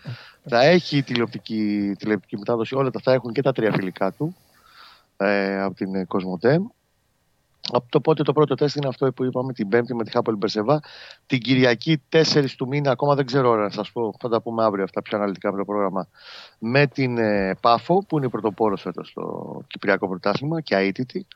Θα 0.49 0.61
έχει 0.61 1.03
τηλεοπτική, 1.03 1.95
τηλεοπτική 1.99 2.39
μετάδοση, 2.39 2.75
όλα 2.75 2.91
τα 2.91 3.01
θα 3.03 3.13
έχουν 3.13 3.33
και 3.33 3.43
τα 3.43 3.53
τρία 3.53 3.73
φιλικά 3.73 4.13
του 4.13 4.37
ε, 5.17 5.63
από 5.63 5.75
την 5.75 5.95
ε, 5.95 6.05
Κοσμοτέ. 6.05 6.61
Από 7.73 7.87
το 7.89 8.01
πότε 8.01 8.23
το 8.23 8.33
πρώτο 8.33 8.55
τεστ 8.55 8.77
είναι 8.77 8.89
αυτό 8.89 9.13
που 9.13 9.25
είπαμε 9.25 9.53
την 9.53 9.69
Πέμπτη 9.69 9.95
με 9.95 10.05
τη 10.05 10.11
Χάπολη 10.11 10.37
Μπερσεβά. 10.37 10.81
Την 11.27 11.39
Κυριακή 11.39 12.03
4 12.13 12.47
του 12.57 12.69
μήνα, 12.69 12.91
ακόμα 12.91 13.15
δεν 13.15 13.27
ξέρω 13.27 13.51
ώρα 13.51 13.63
να 13.63 13.71
σας 13.71 13.93
πω, 13.93 14.15
θα 14.19 14.29
τα 14.29 14.41
πούμε 14.41 14.65
αύριο 14.65 14.85
αυτά 14.85 15.03
πιο 15.03 15.19
αναλυτικά 15.19 15.53
με 15.53 15.59
το 15.59 15.65
πρόγραμμα. 15.65 16.09
Με 16.59 16.87
την 16.87 17.19
ε, 17.19 17.55
Πάφο 17.61 18.05
που 18.09 18.17
είναι 18.17 18.27
η 18.27 18.31
πρωτοπόρος 18.31 18.83
φέτος 18.83 19.09
στο 19.09 19.65
Κυπριακό 19.67 20.09
Πρωτάθλημα 20.09 20.61
και 20.61 20.77
αίτητη. 20.77 21.27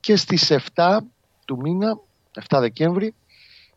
Και 0.00 0.16
στις 0.16 0.52
7 0.74 0.98
του 1.44 1.56
μήνα, 1.56 1.98
7 2.48 2.58
Δεκέμβρη, 2.60 3.14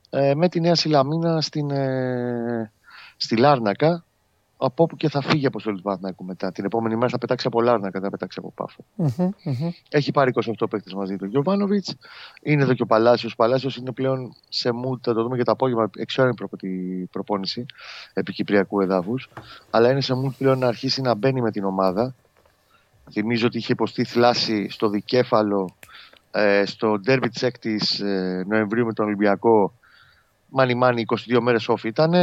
ε, 0.09 0.33
με 0.35 0.49
τη 0.49 0.59
Νέα 0.59 0.75
Σιλαμίνα 0.75 1.41
στην, 1.41 1.71
ε, 1.71 2.71
στη 3.17 3.37
Λάρνακα. 3.37 4.03
Από 4.65 4.83
όπου 4.83 4.95
και 4.95 5.09
θα 5.09 5.21
φύγει 5.21 5.43
η 5.43 5.45
αποστολή 5.45 5.77
του 5.77 5.83
Παναθηναϊκού 5.83 6.25
μετά. 6.25 6.51
Την 6.51 6.65
επόμενη 6.65 6.95
μέρα 6.95 7.09
θα 7.09 7.17
πετάξει 7.17 7.47
από 7.47 7.61
Λάρνακα, 7.61 7.99
δεν 7.99 8.01
θα 8.01 8.09
πετάξει 8.09 8.39
από 8.41 8.51
Πάφο. 8.51 8.85
Μμμ, 8.95 9.29
μμμ. 9.43 9.69
Έχει 9.89 10.11
πάρει 10.11 10.31
28 10.59 10.69
παίκτες 10.69 10.93
μαζί 10.93 11.15
του 11.15 11.25
Γιωβάνοβιτς. 11.25 11.95
Είναι 12.41 12.63
εδώ 12.63 12.73
και 12.73 12.81
ο 12.81 12.85
Παλάσιος. 12.85 13.31
Ο 13.31 13.35
Παλάσιος 13.35 13.75
είναι 13.75 13.91
πλέον 13.91 14.33
σε 14.49 14.69
mood, 14.69 14.97
θα 15.01 15.13
το 15.13 15.23
δούμε 15.23 15.37
και 15.37 15.43
το 15.43 15.51
απόγευμα. 15.51 15.89
Εξώρα 15.97 16.33
προ 16.33 16.47
τη 16.57 16.69
προπόνηση 17.11 17.65
επί 18.13 18.33
Κυπριακού 18.33 18.81
εδάφους. 18.81 19.29
Αλλά 19.69 19.91
είναι 19.91 20.01
σε 20.01 20.13
mood 20.13 20.33
πλέον 20.37 20.59
να 20.59 20.67
αρχίσει 20.67 21.01
να 21.01 21.15
μπαίνει 21.15 21.41
με 21.41 21.51
την 21.51 21.63
ομάδα. 21.63 22.15
Θυμίζω 23.11 23.45
ότι 23.45 23.57
είχε 23.57 23.71
υποστεί 23.71 24.03
θλάση 24.03 24.69
στο 24.69 24.89
δικέφαλο 24.89 25.75
ε, 26.31 26.65
στο 26.65 26.99
ντέρμπι 26.99 27.29
της 27.29 27.43
6η 27.43 28.05
ε, 28.05 28.43
Νοεμβρίου 28.47 28.85
με 28.85 28.93
τον 28.93 29.05
Ολυμπιακό. 29.05 29.73
Μάνι 30.49 30.75
μάνι, 30.75 31.05
22 31.31 31.39
μέρες 31.41 31.69
off 31.69 31.83
ήταν. 31.83 32.13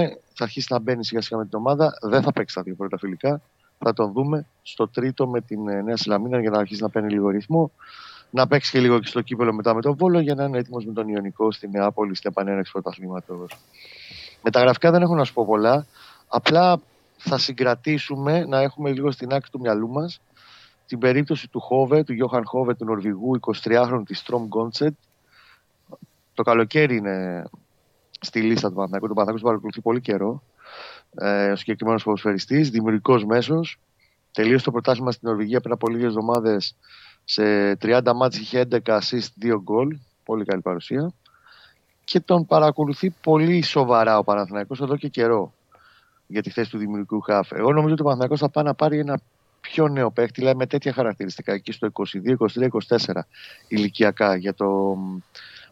Θα 0.41 0.49
αρχίσει 0.49 0.67
να 0.71 0.79
μπαίνει 0.79 1.05
σιγά 1.05 1.21
σιγά 1.21 1.41
με 1.41 1.47
την 1.47 1.59
ομάδα. 1.59 1.99
Δεν 2.01 2.23
θα 2.23 2.33
παίξει 2.33 2.55
τα 2.55 2.63
δύο 2.63 2.75
πρώτα 2.75 2.99
φιλικά. 2.99 3.41
Θα 3.79 3.93
τον 3.93 4.13
δούμε 4.13 4.47
στο 4.63 4.89
τρίτο 4.89 5.29
με 5.29 5.41
την 5.41 5.69
ε, 5.69 5.83
Νέα 5.83 5.97
Σιλαμίνα 5.97 6.41
για 6.41 6.51
να 6.51 6.59
αρχίσει 6.59 6.83
να 6.83 6.89
παίρνει 6.89 7.13
λίγο 7.13 7.29
ρυθμό. 7.29 7.71
Να 8.31 8.47
παίξει 8.47 8.71
και 8.71 8.81
λίγο 8.81 8.99
και 8.99 9.07
στο 9.07 9.21
κύπελο 9.21 9.53
μετά 9.53 9.75
με 9.75 9.81
τον 9.81 9.97
Βόλο 9.97 10.21
για 10.21 10.35
να 10.35 10.45
είναι 10.45 10.59
έτοιμος 10.59 10.85
με 10.85 10.93
τον 10.93 11.09
Ιωνικό 11.09 11.53
στην 11.53 11.71
Νεάπολη 11.71 12.15
στην 12.15 12.31
επανέναρξη 12.31 12.73
πρωταθλήματος. 12.73 13.57
Με 14.43 14.51
τα 14.51 14.61
γραφικά 14.61 14.91
δεν 14.91 15.03
έχω 15.03 15.15
να 15.15 15.25
σου 15.25 15.33
πω 15.33 15.47
πολλά. 15.47 15.87
Απλά 16.29 16.81
θα 17.17 17.39
συγκρατήσουμε 17.39 18.45
να 18.45 18.61
έχουμε 18.61 18.91
λίγο 18.91 19.11
στην 19.11 19.33
άκρη 19.33 19.51
του 19.51 19.61
μυαλού 19.61 19.89
μας 19.89 20.21
την 20.87 20.99
περίπτωση 20.99 21.49
του 21.49 21.61
Χόβε, 21.61 22.03
του 22.03 22.13
Γιώχαν 22.13 22.45
Χόβε, 22.45 22.75
του 22.75 22.85
Νορβηγού 22.85 23.41
23χρονου 23.41 24.03
της 24.07 24.19
Στρομ 24.19 24.47
Γκόντσετ. 24.47 24.95
Το 26.35 26.43
καλοκαίρι 26.43 26.97
είναι 26.97 27.45
στη 28.21 28.41
λίστα 28.41 28.69
του 28.69 28.75
Παναθηναϊκού. 28.75 29.09
Το 29.09 29.15
Παναθηναϊκό 29.15 29.43
τον 29.43 29.51
παρακολουθεί 29.51 29.81
πολύ 29.81 30.01
καιρό. 30.01 30.43
Ε, 31.15 31.51
ο 31.51 31.57
συγκεκριμένος 31.57 32.03
ποδοσφαιριστής, 32.03 32.71
δημιουργικός 32.71 33.25
μέσος. 33.25 33.79
Τελείωσε 34.33 34.65
το 34.65 34.71
πρωτάθλημα 34.71 35.13
στην 35.13 35.29
Νορβηγία 35.29 35.61
πριν 35.61 35.73
από 35.73 35.89
λίγες 35.89 36.07
εβδομάδες. 36.07 36.77
Σε 37.25 37.77
30 37.77 38.13
μάτς 38.15 38.39
είχε 38.39 38.61
11 38.71 38.79
assist, 38.85 39.29
2 39.41 39.61
γκολ. 39.63 39.97
Πολύ 40.25 40.45
καλή 40.45 40.63
παρουσία. 40.63 41.13
Και 42.05 42.21
τον 42.21 42.47
παρακολουθεί 42.47 43.11
πολύ 43.11 43.63
σοβαρά 43.63 44.19
ο 44.19 44.25
Παναθηναϊκός 44.25 44.81
εδώ 44.81 44.97
και 44.97 45.09
καιρό 45.09 45.53
για 46.27 46.43
τη 46.43 46.51
θέση 46.51 46.71
του 46.71 46.79
δημιουργικού 46.79 47.21
χάφ. 47.21 47.53
Εγώ 47.53 47.73
νομίζω 47.73 47.93
ότι 47.93 48.03
ο 48.03 48.05
Παναθηναϊκός 48.05 48.41
θα 48.41 48.49
πάει 48.49 48.65
να 48.65 48.75
πάρει 48.75 48.99
ένα 48.99 49.21
πιο 49.61 49.89
νέο 49.89 50.11
παίχτη, 50.11 50.41
δηλαδή 50.41 50.57
με 50.57 50.67
τέτοια 50.67 50.93
χαρακτηριστικά 50.93 51.53
εκεί 51.53 51.73
στο 51.73 51.89
22, 51.93 52.37
23, 52.39 52.69
24 52.89 53.21
ηλικιακά 53.69 54.37
για 54.37 54.55
το 54.55 54.69
μ, 54.69 55.19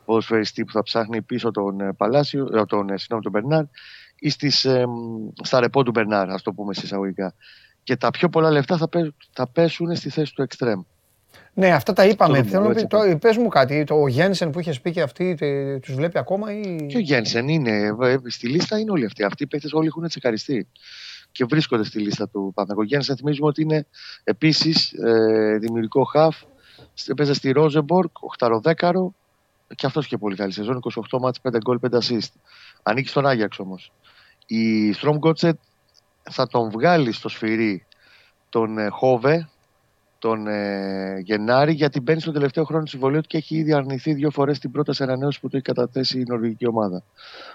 ποδοσφαιριστή 0.09 0.64
που 0.64 0.72
θα 0.72 0.82
ψάχνει 0.82 1.22
πίσω 1.22 1.51
τον 1.51 1.80
ε, 1.80 1.93
Παλάσιο, 1.97 2.48
ε, 2.55 2.64
τον, 2.64 2.89
ε, 2.90 2.98
συγγνώμη, 2.98 3.22
τον 3.22 3.32
Μπερνάρ 3.32 3.64
ή 4.18 4.30
στις, 4.30 4.64
ε, 4.64 4.86
μ, 4.86 5.28
στα 5.43 5.60
ρεπό 5.60 5.82
του 5.82 5.90
Μπερνάρ, 5.90 6.30
ας 6.30 6.43
το 6.43 6.52
πούμε 6.52 6.74
συσσαγωγικά. 6.74 7.35
Και 7.82 7.97
τα 7.97 8.10
πιο 8.10 8.28
πολλά 8.28 8.51
λεφτά 8.51 8.76
θα, 8.76 8.89
πέ- 8.89 9.14
θα 9.32 9.48
πέσουν 9.48 9.97
στη 9.97 10.10
θέση 10.10 10.35
του 10.35 10.43
εξτρέμ. 10.43 10.80
Ναι, 11.55 11.72
αυτά 11.72 11.93
τα 11.93 12.06
είπαμε. 12.06 12.39
Αυτό 12.39 12.51
Θέλω 12.51 12.64
να 12.64 12.70
έτσι 12.70 12.86
πεις, 12.86 13.10
το, 13.10 13.18
πες 13.18 13.36
μου 13.36 13.48
κάτι, 13.48 13.85
το 13.85 14.06
Γένσεν 14.06 14.51
που 14.51 14.60
είχες 14.60 14.80
πει 14.80 14.90
και 14.90 15.02
αυτή, 15.02 15.35
τε- 15.35 15.80
τους 15.80 15.94
βλέπει 15.94 16.18
ακόμα 16.18 16.52
ή... 16.52 16.86
Και 16.86 16.97
ο 16.97 17.01
Γένσεν 17.01 17.48
είναι, 17.48 17.97
ε, 18.01 18.16
στη 18.26 18.48
λίστα 18.48 18.78
είναι 18.78 18.90
όλοι 18.90 19.05
αυτοί. 19.05 19.24
Αυτοί 19.24 19.43
οι 19.43 19.47
παίχτε 19.47 19.68
όλοι 19.72 19.86
έχουν 19.86 20.09
τσεκαριστεί 20.09 20.68
και 21.32 21.44
βρίσκονται 21.44 21.85
στη 21.85 21.98
λίστα 21.98 22.28
του 22.28 22.52
Παναθηναϊκού. 22.55 22.93
Γένσεν 22.93 23.16
θυμίζουμε 23.16 23.47
ότι 23.47 23.62
είναι 23.62 23.86
επίσης 24.24 24.93
ε, 24.93 25.59
δημιουργικό 25.60 26.05
χαφ. 26.05 26.36
Έπαιζε 27.06 27.35
στη 27.35 27.51
Ρόζεμπορκ, 27.51 28.12
8-10 28.39 28.93
και 29.74 29.86
αυτός 29.86 30.07
και 30.07 30.19
πολύ 30.19 30.36
καλή 30.36 30.53
σεζόν. 30.53 30.81
28 31.11 31.19
μάτς, 31.20 31.40
5 31.40 31.59
γκολ, 31.59 31.78
5 31.90 31.99
assist. 31.99 32.32
Ανήκει 32.82 33.09
στον 33.09 33.27
Άγιαξ 33.27 33.59
όμως. 33.59 33.93
Η 34.47 34.93
Στρομ 34.93 35.16
Γκότσετ 35.16 35.59
θα 36.31 36.47
τον 36.47 36.70
βγάλει 36.70 37.12
στο 37.12 37.28
σφυρί 37.28 37.86
τον 38.49 38.78
ε, 38.78 38.89
Χόβε 38.89 39.49
τον 40.19 40.47
ε, 40.47 41.19
Γενάρη 41.19 41.73
γιατί 41.73 42.01
μπαίνει 42.01 42.20
στο 42.20 42.32
τελευταίο 42.32 42.65
χρόνο 42.65 42.82
του 42.82 42.90
συμβολίου 42.90 43.20
του 43.20 43.27
και 43.27 43.36
έχει 43.36 43.57
ήδη 43.57 43.73
αρνηθεί 43.73 44.15
δύο 44.15 44.31
φορές 44.31 44.59
την 44.59 44.70
πρόταση 44.70 45.03
ανανέωσης 45.03 45.40
που 45.40 45.49
του 45.49 45.57
έχει 45.57 45.65
καταθέσει 45.65 46.20
η 46.20 46.24
νορβηγική 46.27 46.66
ομάδα. 46.66 47.03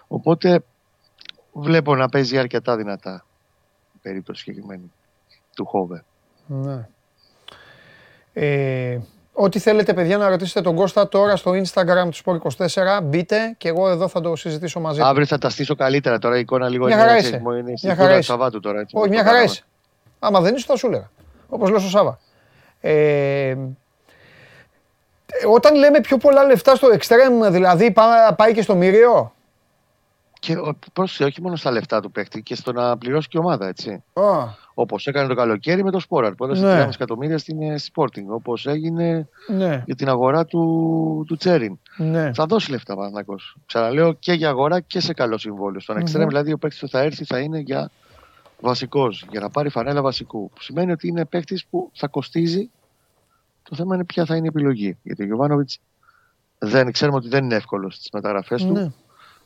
Οπότε 0.07 0.63
βλέπω 1.53 1.95
να 1.95 2.09
παίζει 2.09 2.37
αρκετά 2.37 2.75
δυνατά 2.75 3.25
η 3.93 3.97
περίπτωση 4.01 4.41
συγκεκριμένη 4.41 4.91
του 5.55 5.65
Χόβε. 5.65 6.03
Ναι. 6.47 6.87
Ε, 8.33 8.99
ό,τι 9.33 9.59
θέλετε 9.59 9.93
παιδιά 9.93 10.17
να 10.17 10.29
ρωτήσετε 10.29 10.61
τον 10.61 10.75
Κώστα 10.75 11.07
τώρα 11.07 11.35
στο 11.35 11.51
Instagram 11.51 12.09
του 12.11 12.39
Sport24 12.57 12.99
μπείτε 13.03 13.55
και 13.57 13.67
εγώ 13.67 13.89
εδώ 13.89 14.07
θα 14.07 14.21
το 14.21 14.35
συζητήσω 14.35 14.79
μαζί 14.79 14.99
του. 14.99 15.05
Αύριο 15.05 15.25
θα 15.25 15.37
τα 15.37 15.49
στήσω 15.49 15.75
καλύτερα 15.75 16.19
τώρα 16.19 16.37
η 16.37 16.39
εικόνα 16.39 16.69
λίγο 16.69 16.85
Μια 16.85 16.93
είναι, 16.95 17.03
χαρά 17.03 17.15
έτσι, 17.17 17.27
είσαι. 17.29 17.41
είναι 17.45 17.61
Μια 17.61 17.77
στην 17.77 17.89
χαρά 17.89 18.01
κούρα 18.01 18.13
του 18.13 18.19
είσαι. 18.19 18.31
Σαββάτου 18.31 18.59
τώρα. 18.59 18.79
Έτσι, 18.79 18.95
Όχι, 18.95 19.05
όπως 19.05 19.09
μια 19.09 19.23
το 19.23 19.29
χαρά 19.29 19.37
κάναμε. 19.39 19.51
είσαι. 19.53 19.63
Άμα 20.19 20.41
δεν 20.41 20.55
είσαι 20.55 20.65
θα 20.67 20.75
σου 20.77 20.87
έλεγα. 20.87 21.09
Όπως 21.49 21.69
λέω 21.69 21.79
στο 21.79 21.89
Σάβα. 21.89 22.19
Ε, 22.81 23.55
όταν 25.47 25.75
λέμε 25.75 25.99
πιο 26.01 26.17
πολλά 26.17 26.43
λεφτά 26.43 26.75
στο 26.75 26.87
extreme, 26.99 27.51
δηλαδή 27.51 27.91
πά- 27.91 28.35
πάει 28.35 28.53
και 28.53 28.61
στο 28.61 28.75
μύριο; 28.75 29.33
Και 30.39 30.53
ο- 30.57 30.75
πρόσεχε, 30.93 31.23
όχι 31.23 31.41
μόνο 31.41 31.55
στα 31.55 31.71
λεφτά 31.71 31.99
του 32.01 32.11
παίχτη 32.11 32.41
και 32.41 32.55
στο 32.55 32.71
να 32.71 32.97
πληρώσει 32.97 33.27
και 33.27 33.37
η 33.37 33.41
ομάδα, 33.43 33.67
έτσι. 33.67 34.03
Α, 34.13 34.21
Όπως 34.73 35.07
έκανε 35.07 35.27
το 35.27 35.33
καλοκαίρι 35.35 35.83
με 35.83 35.91
το 35.91 35.99
Σπόραρ 35.99 36.33
που 36.35 36.43
έδωσε 36.43 36.61
Ναι. 36.65 36.83
3,5 36.83 36.89
εκατομμύρια 36.93 37.37
στην 37.37 37.61
ε, 37.61 37.75
Sporting. 37.93 38.25
Όπως 38.27 38.65
έγινε 38.65 39.27
ναι, 39.47 39.83
για 39.85 39.95
την 39.95 40.09
αγορά 40.09 40.45
του, 40.45 41.23
του 41.27 41.35
Τσέριν. 41.35 41.79
ναι. 41.97 42.31
Θα 42.33 42.45
δώσει 42.45 42.71
λεφτά 42.71 42.95
Παναθυνακό. 42.95 43.35
Ξαναλέω 43.65 44.13
και 44.13 44.33
για 44.33 44.49
αγορά 44.49 44.79
και 44.79 44.99
σε 44.99 45.13
καλό 45.13 45.37
συμβόλαιο. 45.37 45.79
Στον 45.79 45.95
Μμμ. 45.95 46.01
εξτρέμ, 46.01 46.27
δηλαδή, 46.27 46.51
ο 46.53 46.57
παίκτης 46.57 46.79
που 46.79 46.87
θα 46.87 46.99
έρθει 46.99 47.25
θα 47.25 47.39
είναι 47.39 47.59
για 47.59 47.91
βασικός, 48.59 49.25
για 49.31 49.39
να 49.39 49.49
πάρει 49.49 49.69
φανέλα 49.69 50.01
βασικού. 50.01 50.49
Που 50.49 50.61
σημαίνει 50.61 50.91
ότι 50.91 51.07
είναι 51.07 51.25
παίκτης 51.25 51.65
που 51.65 51.89
θα 51.93 52.07
κοστίζει. 52.07 52.69
Το 53.69 53.75
θέμα 53.75 53.95
είναι 53.95 54.05
ποια 54.05 54.25
θα 54.25 54.35
είναι 54.35 54.45
η 54.45 54.49
επιλογή. 54.53 54.97
Γιατί 55.03 55.21
ο 55.23 55.25
Γιωβάνοβιτς 55.25 55.79
δεν 56.57 56.91
ξέρουμε 56.91 57.17
ότι 57.17 57.27
δεν 57.27 57.43
είναι 57.43 57.55
εύκολος 57.55 57.95
στις 57.95 58.09
μεταγραφές 58.13 58.65
του. 58.65 58.95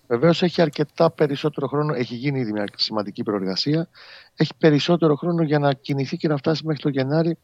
Ναι. 0.07 0.17
Βεβαίως 0.17 0.43
έχει 0.43 0.61
αρκετά 0.61 1.11
περισσότερο 1.11 1.67
χρόνο, 1.67 1.93
έχει 1.93 2.15
γίνει 2.15 2.39
ήδη 2.39 2.51
μια 2.51 2.65
σημαντική 2.75 3.23
προεργασία. 3.23 3.89
Έχει 4.35 4.51
περισσότερο 4.57 5.15
χρόνο 5.15 5.43
για 5.43 5.59
να 5.59 5.73
κινηθεί 5.73 6.17
και 6.17 6.27
να 6.27 6.37
φτάσει 6.37 6.65
μέχρι 6.65 6.81
το 6.81 6.89
Γενάρη 6.89 7.37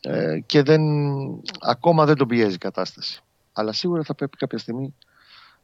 ε, 0.00 0.38
και 0.46 0.62
δεν, 0.62 0.82
ακόμα 1.60 2.04
δεν 2.04 2.16
τον 2.16 2.28
πιέζει 2.28 2.54
η 2.54 2.58
κατάσταση. 2.58 3.20
Αλλά 3.52 3.72
σίγουρα 3.72 4.02
θα 4.02 4.14
πρέπει 4.14 4.36
κάποια 4.36 4.58
στιγμή 4.58 4.94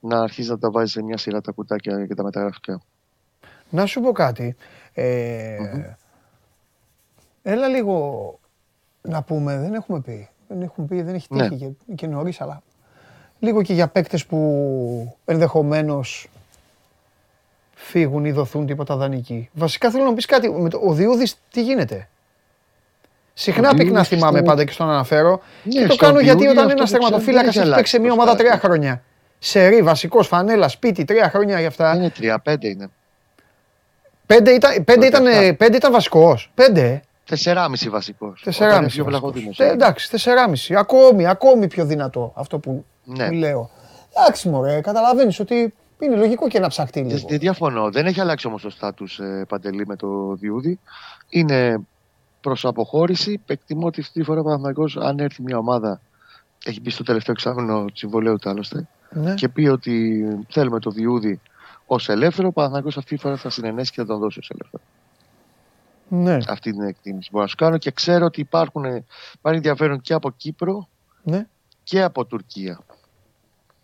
να 0.00 0.20
αρχίσει 0.22 0.50
να 0.50 0.58
τα 0.58 0.70
βάζει 0.70 0.92
σε 0.92 1.02
μια 1.02 1.16
σειρά 1.16 1.40
τα 1.40 1.52
κουτάκια 1.52 2.06
και 2.06 2.14
τα 2.14 2.22
μεταγραφικά. 2.22 2.82
Να 3.70 3.86
σου 3.86 4.00
πω 4.00 4.12
κάτι. 4.12 4.56
Ε, 4.92 5.56
Έλα 7.42 7.68
λίγο 7.68 8.38
να 9.02 9.22
πούμε, 9.22 9.58
δεν 9.58 9.74
έχουμε 9.74 10.00
πει. 10.00 10.28
Δεν 10.48 10.62
έχουμε 10.62 10.86
πει, 10.86 11.02
δεν 11.02 11.14
έχει 11.14 11.26
Ναι. 11.30 11.48
τύχει 11.48 11.76
και, 11.86 11.94
και 11.94 12.06
νωρίς, 12.06 12.40
αλλά 12.40 12.62
λίγο 13.42 13.62
και 13.62 13.72
για 13.72 13.88
παίκτες 13.88 14.26
που 14.26 15.16
ενδεχομένως 15.24 16.28
φύγουν 17.74 18.24
ή 18.24 18.32
δοθούν 18.32 18.66
τίποτα 18.66 18.96
δανεικοί. 18.96 19.48
Βασικά 19.52 19.90
θέλω 19.90 20.02
να 20.02 20.08
μου 20.08 20.14
πεις 20.14 20.26
κάτι, 20.26 20.50
με 20.50 20.68
το, 20.68 20.80
ο 20.84 20.92
Διούδης 20.92 21.36
τι 21.50 21.62
γίνεται; 21.62 22.08
Συχνά 23.34 23.68
Ο 23.68 23.72
πυκνά 23.74 23.84
Διούδης 23.84 24.08
θυμάμαι 24.08 24.38
στο- 24.38 24.46
πάντα 24.46 24.64
και 24.64 24.72
στον 24.72 24.90
αναφέρω. 24.90 25.40
Ναι, 25.64 25.72
και 25.72 25.86
το 25.86 25.92
στον 25.92 26.06
κάνω 26.08 26.20
γιατί 26.20 26.38
Διούδη 26.38 26.58
όταν 26.58 26.64
αυτό 26.70 26.78
ένας 26.78 26.90
που 26.90 26.96
ξέρω 26.96 27.02
τερματοφύλακας 27.08 27.54
δεν 27.54 27.62
έχει 27.62 27.68
έχει 27.70 27.76
παίξει 27.78 27.92
σε 27.92 27.98
μια 28.00 28.12
αλλάξει 28.12 28.28
ομάδα 28.30 28.42
μπροστά. 28.44 28.58
τρία 28.58 28.70
χρόνια. 28.70 29.02
Σερή, 29.38 29.82
βασικός, 29.82 30.26
φανέλας, 30.26 30.72
σπίτι, 30.72 31.04
τρία 31.04 31.28
χρόνια 31.30 31.58
για 31.58 31.68
αυτά. 31.68 31.94
Είναι 31.94 32.12
3-5 32.44 32.64
είναι. 32.68 32.88
Πέντε 34.26 34.50
ήταν, 34.50 34.84
πέντε 34.84 35.06
ήταν, 35.06 35.24
Δεκαεφτά. 35.24 35.54
πέντε 35.56 35.76
ήταν 35.76 35.92
βασικός. 35.92 36.50
Πέντε. 36.54 36.80
ε. 36.80 37.00
4,5 37.24 37.88
βασικός. 37.90 38.42
Τεσσεράμιση. 38.44 38.94
πιο 38.94 39.04
βασικός. 39.04 39.20
βλαχοδήμος. 39.32 39.58
Ε, 39.60 39.68
εντάξει, 39.68 40.10
τεσσεράμιση. 40.10 40.74
Ακόμη, 40.76 41.26
ακόμη 41.26 41.66
πιο 41.66 41.84
δυνατό 41.84 42.32
αυτό 42.36 42.58
που, 42.58 42.84
Ναι. 43.04 43.26
που 43.26 43.32
λέω. 43.32 43.70
Εντάξει, 44.16 44.48
μωρέ, 44.48 44.80
καταλαβαίνεις 44.80 45.40
ότι 45.40 45.74
είναι 45.98 46.16
λογικό 46.16 46.48
και 46.48 46.58
να 46.60 46.68
ψαχτεί 46.68 47.00
Δεν 47.02 47.14
λίγο. 47.14 47.26
δεν 47.28 47.38
διαφωνώ. 47.38 47.90
Δεν 47.90 48.06
έχει 48.06 48.20
αλλάξει 48.20 48.46
όμως 48.46 48.62
το 48.62 48.70
στάτους 48.70 49.18
ε, 49.18 49.44
Παντελή 49.48 49.86
με 49.86 49.96
το 49.96 50.34
Διούδη. 50.34 50.78
Είναι 51.28 51.78
προς 52.40 52.64
αποχώρηση. 52.64 53.40
Εκτιμώ 53.46 53.86
ότι 53.86 54.00
αυτή 54.00 54.12
τη 54.18 54.24
φορά 54.24 54.40
ο 54.40 54.42
Παναθηναϊκός, 54.42 54.96
αν 54.96 55.18
έρθει 55.18 55.42
μια 55.42 55.58
ομάδα, 55.58 56.00
έχει 56.64 56.80
μπει 56.80 56.90
στο 56.90 57.02
τελευταίο 57.04 57.34
εξάμεινο 57.38 57.84
του 57.84 57.96
συμβολέου 57.96 58.36
του 58.38 58.50
άλλωστε, 58.50 58.88
Ναι. 59.10 59.34
και 59.34 59.48
πει 59.48 59.66
ότι 59.66 60.24
θέλουμε 60.48 60.78
το 60.78 60.90
Διούδη 60.90 61.40
ως 61.86 62.08
ελεύθερο, 62.08 62.48
ο 62.48 62.52
Παναθηναϊκός 62.52 62.96
αυτή 62.96 63.14
τη 63.14 63.20
φορά 63.20 63.36
θα 63.36 63.50
συνενέσει 63.50 63.90
και 63.92 64.00
θα 64.00 64.06
τον 64.06 64.18
δώσει 64.18 64.38
ως 64.38 64.50
ελεύθερο. 64.50 64.82
Ναι, 66.08 66.38
Αυτή 66.48 66.68
είναι 66.68 66.84
η 66.84 66.88
εκτίμηση 66.88 67.22
που 67.24 67.30
μπορώ 67.32 67.42
να 67.42 67.48
σου 67.48 67.56
κάνω 67.56 67.78
και 67.78 67.90
ξέρω 67.90 68.24
ότι 68.24 68.40
υπάρχουν, 68.40 68.84
υπάρχει 68.84 69.56
ενδιαφέρον 69.56 70.00
και 70.00 70.12
από 70.14 70.30
Κύπρο 70.30 70.88
ναι, 71.22 71.46
και 71.82 72.02
από 72.02 72.24
Τουρκία. 72.24 72.80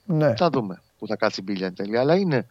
Ναι. 0.09 0.35
Θα 0.37 0.51
δούμε 0.51 0.83
που 0.99 1.07
θα 1.07 1.17
κάτσει 1.17 1.41
η 1.41 1.43
μπίλια 1.47 1.67
εν 1.67 1.75
τέλει. 1.75 1.99
Αλλά 1.99 2.17
είναι 2.17 2.47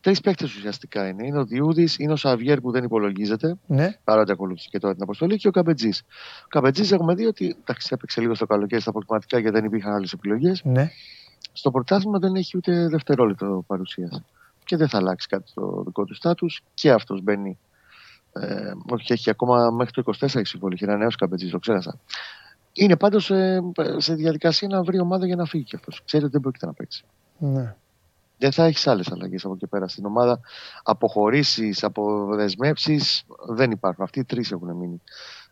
τρεις 0.00 0.20
παίκτες 0.20 0.56
ουσιαστικά 0.56 1.08
είναι. 1.08 1.26
Είναι 1.26 1.38
ο 1.38 1.44
Διούδης, 1.44 1.98
είναι 1.98 2.12
ο 2.12 2.16
Σαβιέρ 2.16 2.60
που 2.60 2.70
δεν 2.70 2.84
υπολογίζεται, 2.84 3.56
ναι. 3.66 3.98
παρότι 4.04 4.32
ακολούθησε 4.32 4.68
και 4.70 4.78
τώρα 4.78 4.94
την 4.94 5.02
αποστολή, 5.02 5.36
και 5.36 5.48
ο 5.48 5.50
Καμπετζής. 5.50 6.02
Ο 6.44 6.48
Καμπετζής 6.48 6.92
έχουμε 6.92 7.14
δει 7.14 7.26
ότι 7.26 7.56
εντάξει, 7.60 7.88
έπαιξε 7.90 8.20
λίγο 8.20 8.34
στο 8.34 8.46
καλοκαίρι 8.46 8.80
στα 8.80 8.90
αποκλειματικά 8.90 9.38
γιατί 9.38 9.56
δεν 9.56 9.64
υπήρχαν 9.64 9.92
άλλες 9.92 10.12
επιλογές. 10.12 10.62
ναι. 10.64 10.90
Στο 11.54 11.70
πρωτάθλημα 11.70 12.18
δεν 12.18 12.34
έχει 12.34 12.56
ούτε 12.56 12.88
δευτερόλεπτο 12.88 13.64
παρουσίας. 13.66 14.22
Και 14.64 14.76
δεν 14.76 14.88
θα 14.88 14.98
αλλάξει 14.98 15.28
κάτι 15.28 15.48
στο 15.48 15.82
δικό 15.86 16.04
του 16.04 16.14
στάτους. 16.14 16.62
Και 16.74 16.90
αυτός 16.90 17.22
μπαίνει. 17.22 17.58
Ε, 18.32 18.72
όχι, 18.90 19.12
έχει 19.12 19.30
ακόμα 19.30 19.70
μέχρι 19.70 19.92
το 19.92 20.02
24 20.20 20.22
έχει 20.22 20.46
συμβόλαιο. 20.46 20.78
Έχει 20.80 20.90
ένα 20.90 20.96
νέος 20.96 21.16
Καμπετζής, 21.16 21.50
το 21.50 21.58
ξέρασα. 21.58 21.98
Είναι 22.72 22.96
πάντως 22.96 23.30
σε 23.96 24.14
διαδικασία 24.14 24.68
να 24.68 24.82
βρει 24.82 25.00
ομάδα 25.00 25.26
για 25.26 25.36
να 25.36 25.44
φύγει 25.44 25.64
κι 25.64 25.76
αυτός. 25.76 26.02
Ξέρει 26.04 26.22
ότι 26.22 26.32
δεν 26.32 26.40
πρόκειται 26.40 26.66
να 26.66 26.72
παίξει. 26.72 27.04
ναι. 27.38 27.74
Δεν 28.38 28.52
θα 28.52 28.64
έχεις 28.64 28.86
άλλες 28.86 29.12
αλλαγές 29.12 29.44
από 29.44 29.54
εκεί 29.54 29.66
πέρα 29.66 29.88
στην 29.88 30.04
ομάδα. 30.04 30.40
Αποχωρήσεις, 30.82 31.84
αποδεσμεύσεις 31.84 33.24
δεν 33.48 33.70
υπάρχουν. 33.70 34.04
Αυτοί 34.04 34.18
οι 34.18 34.24
τρεις 34.24 34.52
έχουν 34.52 34.76
μείνει. 34.76 35.00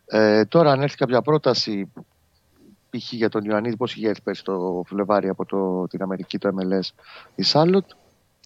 Ε, 0.05 0.45
τώρα, 0.45 0.71
αν 0.71 0.81
έρθει 0.81 0.97
κάποια 0.97 1.21
πρόταση, 1.21 1.91
π.χ. 2.89 3.11
για 3.13 3.29
τον 3.29 3.43
Ιωαννίδη, 3.43 3.75
πώς 3.77 3.95
είχε 3.95 4.07
έρθει 4.07 4.21
πέρσι 4.21 4.43
το 4.43 4.83
Φλεβάρι 4.85 5.29
από 5.29 5.45
το, 5.45 5.87
την 5.87 6.01
Αμερική, 6.01 6.37
το 6.37 6.49
MLS, 6.49 6.89
η 7.35 7.43
Σάλοτ, 7.43 7.85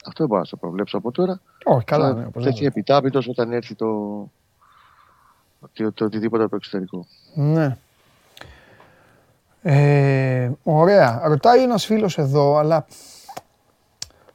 αυτό 0.06 0.14
δεν 0.18 0.28
μπορώ 0.28 0.42
να 0.42 0.48
το 0.48 0.58
προβλέψω 0.58 0.98
από 0.98 1.12
τώρα. 1.12 1.42
Όχι, 1.64 1.86
καλά, 1.86 2.08
θα 2.08 2.14
ναι, 2.14 2.20
τεθεί 2.20 2.28
οπωσδήποτε. 2.28 2.66
επιτάπητος 2.66 3.28
όταν 3.28 3.52
έρθει 3.52 3.76
το, 3.76 3.88
το, 5.74 5.92
το 5.92 6.06
οτιδήποτε 6.06 6.42
από 6.42 6.52
το 6.52 6.56
εξωτερικό. 6.56 7.06
Ναι. 7.34 7.78
Ε, 9.68 10.50
ωραία. 10.64 11.22
Ρωτάει 11.26 11.64
ένας 11.64 11.86
φίλος 11.86 12.18
εδώ, 12.18 12.58
αλλά 12.58 12.86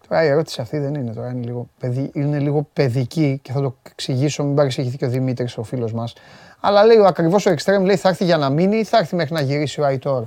τώρα 0.09 0.25
η 0.25 0.27
ερώτηση 0.27 0.61
αυτή 0.61 0.79
δεν 0.79 0.95
είναι. 0.95 1.13
Τώρα 1.15 1.31
είναι 1.31 1.45
λίγο, 1.45 1.69
παιδι... 1.81 2.11
είναι 2.15 2.39
λίγο 2.39 2.69
παιδική 2.73 3.39
και 3.43 3.53
θα 3.53 3.61
το 3.61 3.77
εξηγήσω. 3.91 4.45
Μην 4.45 4.55
παρεξηγηθεί 4.55 4.97
και 4.97 5.05
ο 5.05 5.09
Δημήτρης, 5.09 5.57
ο 5.59 5.63
φίλος 5.63 5.93
μας. 5.93 6.13
Αλλά 6.61 6.85
λέει 6.85 6.97
ακριβώς 7.07 7.47
ο 7.47 7.51
Extreme 7.51 7.83
λέει 7.85 7.97
θα 7.97 8.09
έρθει 8.09 8.25
για 8.25 8.37
να 8.37 8.51
μείνει 8.51 8.77
ή 8.77 8.85
θα 8.85 8.99
έρθει 8.99 9.15
μέχρι 9.17 9.35
να 9.35 9.41
γυρίσει 9.41 9.81
ο 9.81 9.85
Αϊτόρ; 9.85 10.25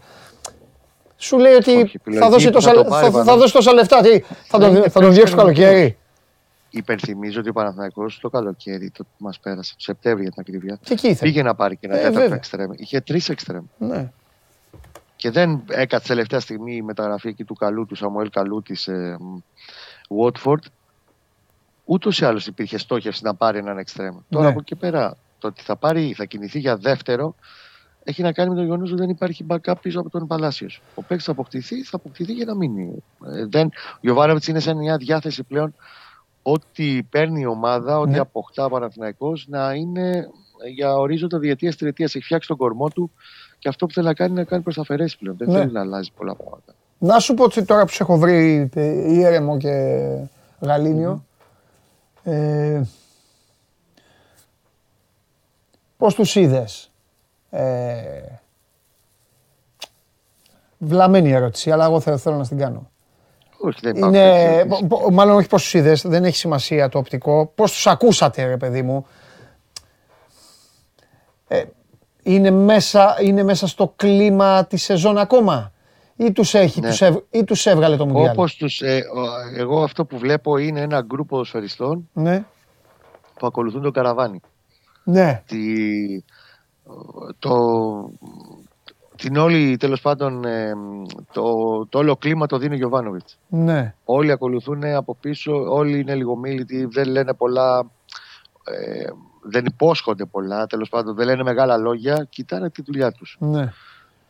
Σου 1.17 1.38
λέει 1.38 1.53
ότι 1.53 1.71
Όχι, 1.71 1.95
επιλογή 1.95 2.21
θα 2.23 2.30
δώσει, 2.30 2.45
που 2.45 2.51
τόσα, 2.51 2.69
θα 2.69 2.75
το 2.75 2.84
θα, 2.84 2.89
πάρει, 2.89 3.03
θα, 3.05 3.11
θα 3.11 3.17
Παναγιώτη. 3.17 3.39
δώσει 3.39 3.53
τόσα 3.53 3.73
λεφτά. 3.73 4.01
Τι, 4.01 4.19
θα, 4.47 4.57
τον, 4.59 4.75
είναι 4.75 4.89
θα 4.89 4.99
τον 4.99 5.13
διώξει 5.13 5.35
το 5.35 5.43
πέρσι 5.43 5.61
καλοκαίρι. 5.61 5.97
Υπενθυμίζω 6.69 7.39
ότι 7.39 7.49
ο 7.49 7.53
Παναθηναϊκός 7.53 8.19
το 8.21 8.30
καλοκαίρι, 8.30 8.89
το 8.89 9.03
που 9.03 9.09
μας 9.17 9.39
πέρασε, 9.39 9.73
το 9.77 9.84
Σεπτέμβριο 9.84 10.23
για 10.23 10.31
την 10.31 10.41
ακρίβεια, 10.41 10.80
Και 10.84 10.93
εκεί 10.93 11.07
ήθελε. 11.07 11.31
πήγε 11.31 11.43
να 11.43 11.55
πάρει 11.55 11.75
και 11.75 11.88
ένα 11.88 11.95
Ε, 11.95 11.97
τέταρτο 11.97 12.19
βέβαια. 12.19 12.35
εξτρέμ. 12.35 12.69
Είχε 12.75 13.01
τρεις 13.01 13.30
εξτρέμ. 13.30 13.63
Ναι. 13.77 14.09
Και 15.24 15.32
δεν 15.32 15.64
έκατσε 15.70 16.08
τελευταία 16.08 16.40
στιγμή 16.40 16.76
η 16.76 16.82
μεταγραφή 16.82 17.28
εκεί 17.28 17.44
του 17.44 17.54
καλού 17.54 17.86
του 17.86 17.95
Σαμουέλ 17.95 18.30
Καλού 18.30 18.62
της 18.62 18.88
ε, 18.88 19.18
Watford. 20.22 20.64
Ούτως 21.86 22.20
ή 22.20 22.26
άλλως 22.26 22.48
υπήρχε 22.48 22.78
στόχευση 22.78 23.24
να 23.24 23.36
πάρει 23.36 23.58
έναν 23.58 23.78
εξτρέμ. 23.78 24.18
Τώρα 24.30 24.44
Ναι. 24.45 24.50
από 24.52 24.60
εκεί 24.60 24.76
πέρα 24.76 25.18
το 25.40 25.48
ότι 25.48 25.62
θα 25.62 25.76
πάρει, 25.76 26.14
θα 26.14 26.26
κινηθεί 26.26 26.60
για 26.60 26.78
δεύτερο 26.78 27.36
έχει 28.04 28.22
να 28.22 28.32
κάνει 28.32 28.50
με 28.50 28.56
το 28.56 28.62
γεγονός 28.62 28.91
ότι 28.91 29.00
δεν 29.00 29.10
υπάρχει 29.10 29.45
backup 29.50 29.74
πίσω 29.82 30.00
από 30.00 30.10
τον 30.10 30.28
Παλάσιο. 30.28 30.70
Ο 30.95 31.04
παίκτης 31.04 31.26
θα 31.26 31.32
αποκτηθεί, 31.32 31.84
θα 31.84 31.95
αποκτηθεί 31.95 32.34
για 32.34 32.45
να 32.45 32.56
μείνει. 32.56 33.04
Ε, 33.26 33.45
δεν, 33.45 33.68
ο 33.68 33.98
Γιωβάνοβιτς 34.02 34.48
είναι 34.48 34.60
σε 34.60 34.74
μια 34.74 34.98
διάθεση 34.98 35.44
πλέον 35.44 35.76
ότι 36.41 37.08
παίρνει 37.10 37.41
η 37.41 37.45
ομάδα, 37.45 38.00
ότι 38.00 38.12
Ναι. 38.12 38.20
αποκτά 38.20 38.66
ο 38.66 38.70
Παναθηναϊκός 38.70 39.45
να 39.50 39.74
είναι 39.74 40.28
για 40.76 40.94
ορίζοντα 40.94 41.40
διετίας 41.40 41.76
τριετίας. 41.76 42.16
Έχει 42.16 42.24
φτιάξει 42.26 42.48
τον 42.48 42.58
κορμό 42.58 42.90
του 42.90 43.12
και 43.64 43.69
αυτό 43.69 43.85
που 43.85 43.94
θέλει 43.94 44.06
να 44.06 44.14
κάνει 44.14 44.31
είναι 44.31 44.40
να 44.40 44.45
κάνει 44.48 44.61
προς 44.61 44.76
τα 44.76 44.81
αφαιρέσεις 44.81 45.18
πλέον. 45.18 45.38
Δεν 45.38 45.49
Ναι. 45.49 45.57
θέλει 45.60 45.72
να 45.72 45.80
αλλάζει 45.80 46.11
πολλά 46.18 46.35
πράγματα. 46.35 46.73
Να 46.98 47.19
σου 47.19 47.34
πω 47.34 47.44
ότι 47.44 47.65
τώρα 47.65 47.85
που 47.85 47.91
σε 47.91 48.03
έχω 48.03 48.18
βρει 48.18 48.69
ε, 48.73 49.11
ήρεμο 49.14 49.57
και 49.57 49.69
γαλήνιο, 50.60 51.26
ε, 52.23 52.81
πώς 55.98 56.15
τους 56.15 56.35
είδες; 56.35 56.91
Ε, 57.49 58.22
βλαμμένη 60.77 61.31
ερώτηση, 61.31 61.72
αλλά 61.72 61.85
εγώ 61.85 61.99
θέλω, 61.99 62.18
θέλω 62.18 62.35
να 62.35 62.48
την 62.48 62.57
κάνω. 62.57 62.90
Όχι, 63.57 63.80
δεν 63.81 63.95
υπάρχουν 63.95 64.15
Είναι, 64.15 64.30
τέτοιες 64.31 64.56
ερωτήσεις. 64.56 64.88
πο- 64.88 64.98
πο- 64.98 65.11
μάλλον 65.11 65.35
όχι 65.35 65.48
πώς 65.48 65.61
τους 65.64 65.73
είδες, 65.73 66.02
δεν 66.02 66.23
έχει 66.26 66.35
σημασία 66.38 66.90
το 66.90 66.98
οπτικό. 66.98 67.52
Πώς 67.56 67.72
τους 67.72 67.88
ακούσατε 67.88 68.45
ρε 68.45 68.57
παιδί 68.57 68.81
μου; 68.81 69.06
Ε, 71.48 71.64
είναι, 72.24 72.52
μέσα, 72.52 73.16
είναι 73.22 73.44
μέσα 73.44 73.68
στο 73.68 73.94
κλίμα 73.95 74.66
της 74.66 74.84
σεζόν 74.84 75.18
ακόμα; 75.18 75.72
Ή 76.16 76.32
τους, 76.32 76.54
έχει, 76.54 76.80
Ναι. 76.80 76.88
τους, 76.90 77.02
έβ, 77.02 77.16
ή 77.30 77.44
τους 77.44 77.66
έβγαλε 77.66 77.95
το 77.98 78.06
Μουντιάλ; 78.06 78.32
Όπως 78.32 78.56
τους, 78.56 78.82
ε, 78.82 78.95
ο- 78.98 79.58
εγώ 79.60 79.84
αυτό 79.84 80.06
που 80.06 80.18
βλέπω 80.18 80.58
είναι 80.58 80.82
ένα 80.82 81.02
γκρουπ 81.02 81.28
ποδοσφαιριστών 81.28 82.10
Ναι, 82.14 82.45
που 83.40 83.48
ακολουθούν 83.48 83.82
το 83.82 83.91
καραβάνι. 83.91 84.40
ναι, 85.04 85.44
Τη, 85.45 85.62
το, 87.40 87.54
την 89.16 89.38
όλη, 89.38 89.78
τέλος 89.78 90.02
πάντων, 90.02 90.45
ε, 90.45 90.74
το, 91.32 91.44
το 91.90 91.98
όλο 91.98 92.16
κλίμα 92.16 92.45
το 92.45 92.58
δίνει 92.58 92.74
ο 92.74 92.78
Γιωβάνοβιτς. 92.78 93.38
ναι. 93.48 93.94
Όλοι 94.06 94.32
ακολουθούν 94.32 94.84
από 94.84 95.16
πίσω, 95.16 95.66
όλοι 95.74 96.00
είναι 96.00 96.16
λιγομίλητοι, 96.16 96.86
δεν 96.86 97.08
λένε 97.10 97.34
πολλά, 97.34 97.86
ε, 98.64 99.10
δεν 99.44 99.65
υπόσχονται 99.65 100.26
πολλά, 100.26 100.68
τέλος 100.68 100.90
πάντων, 100.90 101.15
δεν 101.15 101.26
λένε 101.26 101.44
μεγάλα 101.44 101.78
λόγια, 101.78 102.28
κοιτάνε 102.30 102.70
τη 102.70 102.82
δουλειά 102.82 103.11
τους. 103.11 103.38
ναι. 103.40 103.74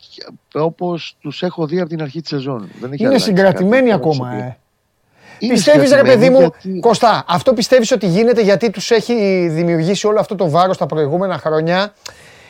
Και 0.10 0.26
Όπως 0.60 1.16
τους 1.22 1.44
έχω 1.44 1.66
δει 1.66 1.80
από 1.80 1.90
την 1.90 2.02
αρχή 2.02 2.22
της 2.22 2.30
σεζόν. 2.30 2.70
Δεν 2.80 2.92
έχει 2.92 3.02
Είναι 3.02 3.08
αλλάξει 3.10 3.26
συγκρατημένοι 3.28 3.90
κάτι. 3.90 3.94
ακόμα, 3.94 4.34
ε. 4.34 4.58
Είναι 5.40 5.54
Πιστεύεις, 5.54 5.82
ρε 5.82 5.88
συγκρατημένοι 5.88 6.20
παιδί 6.20 6.44
μου, 6.46 6.52
γιατί- 6.64 6.80
Κωστά, 6.80 7.24
αυτό 7.28 7.54
πιστεύεις 7.54 7.92
ότι 7.92 8.08
γίνεται 8.08 8.42
γιατί 8.42 8.70
τους 8.70 8.92
έχει 8.92 9.48
δημιουργήσει 9.52 10.08
όλο 10.08 10.20
αυτό 10.20 10.36
το 10.36 10.50
βάρος 10.50 10.78
τα 10.78 10.86
προηγούμενα 10.86 11.38
χρόνια, 11.38 11.94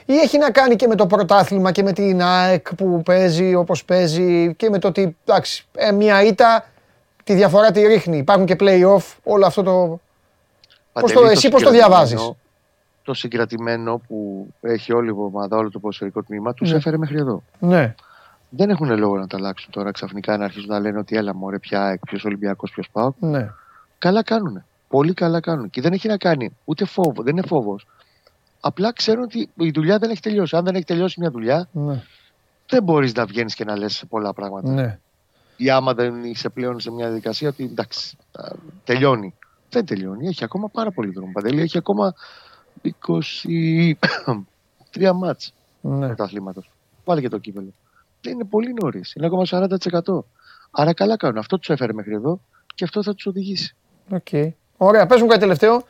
ή 0.06 0.14
έχει 0.18 0.38
να 0.38 0.52
κάνει 0.52 0.76
και 0.76 0.88
με 0.88 0.96
το 0.96 1.08
πρωτάθλημα 1.08 1.72
και 1.72 1.84
με 1.84 1.92
την 1.92 2.22
ΑΕΚ 2.22 2.76
που 2.76 3.02
παίζει 3.06 3.56
όπως 3.56 3.86
παίζει 3.86 4.54
και 4.56 4.70
με 4.70 4.80
το 4.80 4.88
ότι 4.88 5.16
εντάξει, 5.26 5.66
ε, 5.76 5.92
μια 5.92 6.24
ήττα 6.24 6.66
τη 7.24 7.34
διαφορά 7.34 7.72
τη 7.72 7.82
ρίχνει. 7.88 8.18
Υπάρχουν 8.18 8.46
και 8.46 8.56
play-off, 8.60 9.16
όλο 9.24 9.46
αυτό 9.46 9.64
το. 9.64 10.00
Πώς 10.94 11.12
το- 11.12 11.20
Παντελή, 11.20 11.32
εσύ 11.38 11.50
πώς 11.50 11.62
το 11.62 11.68
συγκρατημένο- 11.70 12.06
διαβάζεις; 12.08 12.32
Το 13.04 13.14
συγκρατημένο 13.14 13.98
που 14.08 14.48
έχει 14.62 14.94
όλη 14.94 15.08
η 15.08 15.14
ομάδα, 15.18 15.58
όλο 15.58 15.70
το 15.72 15.80
ποδοσφαιρικό 15.80 16.24
τμήμα, 16.24 16.54
τους 16.54 16.72
Ναι. 16.72 16.78
έφερε 16.78 16.98
μέχρι 16.98 17.18
εδώ. 17.18 17.44
Ναι. 17.60 17.96
Δεν 18.50 18.70
έχουν 18.70 18.98
λόγο 18.98 19.18
να 19.18 19.28
τα 19.28 19.38
αλλάξουν 19.38 19.72
τώρα 19.72 19.92
ξαφνικά 19.92 20.38
να 20.38 20.44
αρχίσουν 20.46 20.70
να 20.70 20.80
λένε 20.80 20.98
ότι 21.00 21.16
έλα 21.16 21.36
μωρέ 21.36 21.60
πια 21.60 22.00
ποιος 22.06 22.26
Ολυμπιακός, 22.26 22.72
ποιος 22.72 22.90
πάω. 22.92 23.14
Ναι. 23.20 23.50
Καλά 23.98 24.24
κάνουν. 24.24 24.64
Πολύ 24.88 25.14
καλά 25.14 25.40
κάνουν. 25.40 25.70
Και 25.70 25.82
δεν 25.82 25.94
έχει 25.94 26.08
να 26.08 26.18
κάνει 26.18 26.56
ούτε 26.66 26.86
φόβο, 26.86 27.24
δεν 27.24 27.38
είναι 27.38 27.48
φόβος. 27.48 27.88
Απλά 28.60 28.94
ξέρουν 28.94 29.24
ότι 29.24 29.50
η 29.56 29.72
δουλειά 29.72 29.98
δεν 29.98 30.10
έχει 30.10 30.22
τελειώσει. 30.22 30.56
Αν 30.56 30.64
δεν 30.64 30.76
έχει 30.76 30.84
τελειώσει 30.86 31.20
μια 31.20 31.30
δουλειά, 31.32 31.68
Ναι. 31.72 32.02
δεν 32.70 32.84
μπορείς 32.84 33.14
να 33.14 33.26
βγαίνεις 33.26 33.56
και 33.56 33.64
να 33.64 33.78
λες 33.78 34.04
πολλά 34.10 34.34
πράγματα. 34.34 34.72
ναι. 34.72 35.00
Ή 35.58 35.70
άμα 35.70 35.94
δεν 35.94 36.24
είσαι 36.24 36.50
πλέον 36.50 36.80
σε 36.80 36.92
μια 36.92 37.06
διαδικασία 37.06 37.50
ότι 37.50 37.64
εντάξει, 37.64 38.18
α, 38.32 38.44
τελειώνει. 38.84 39.34
Δεν 39.70 39.86
τελειώνει. 39.86 40.28
Έχει 40.28 40.44
ακόμα 40.44 40.68
πάρα 40.70 40.92
πολύ 40.92 41.12
δρόμο. 41.12 41.32
Παντελή 41.32 41.62
έχει 41.62 41.78
ακόμα 41.78 42.14
23 42.82 43.94
μάτς 45.16 45.54
ναι. 45.82 46.06
πρωταθλήματος. 46.06 46.64
Βάλε 47.06 47.22
και 47.22 47.30
το 47.30 47.38
κύπελο. 47.38 47.74
Δεν 48.22 48.34
είναι 48.34 48.44
πολύ 48.44 48.74
νωρίς. 48.82 49.14
Είναι 49.14 49.26
ακόμα 49.26 49.44
40%. 49.50 50.24
Άρα 50.72 50.94
καλά 50.94 51.18
κάνουν. 51.18 51.38
Αυτό 51.38 51.58
τους 51.58 51.70
έφερε 51.70 51.94
μέχρι 51.94 52.14
εδώ 52.14 52.40
και 52.76 52.84
αυτό 52.84 53.04
θα 53.04 53.14
τους 53.14 53.26
οδηγήσει. 53.26 53.76
Οκ. 54.10 54.28
Ωραία, 54.78 55.06
πες 55.06 55.22
μου 55.22 55.28
κάτι 55.28 55.40
τελευταίο. 55.40 55.84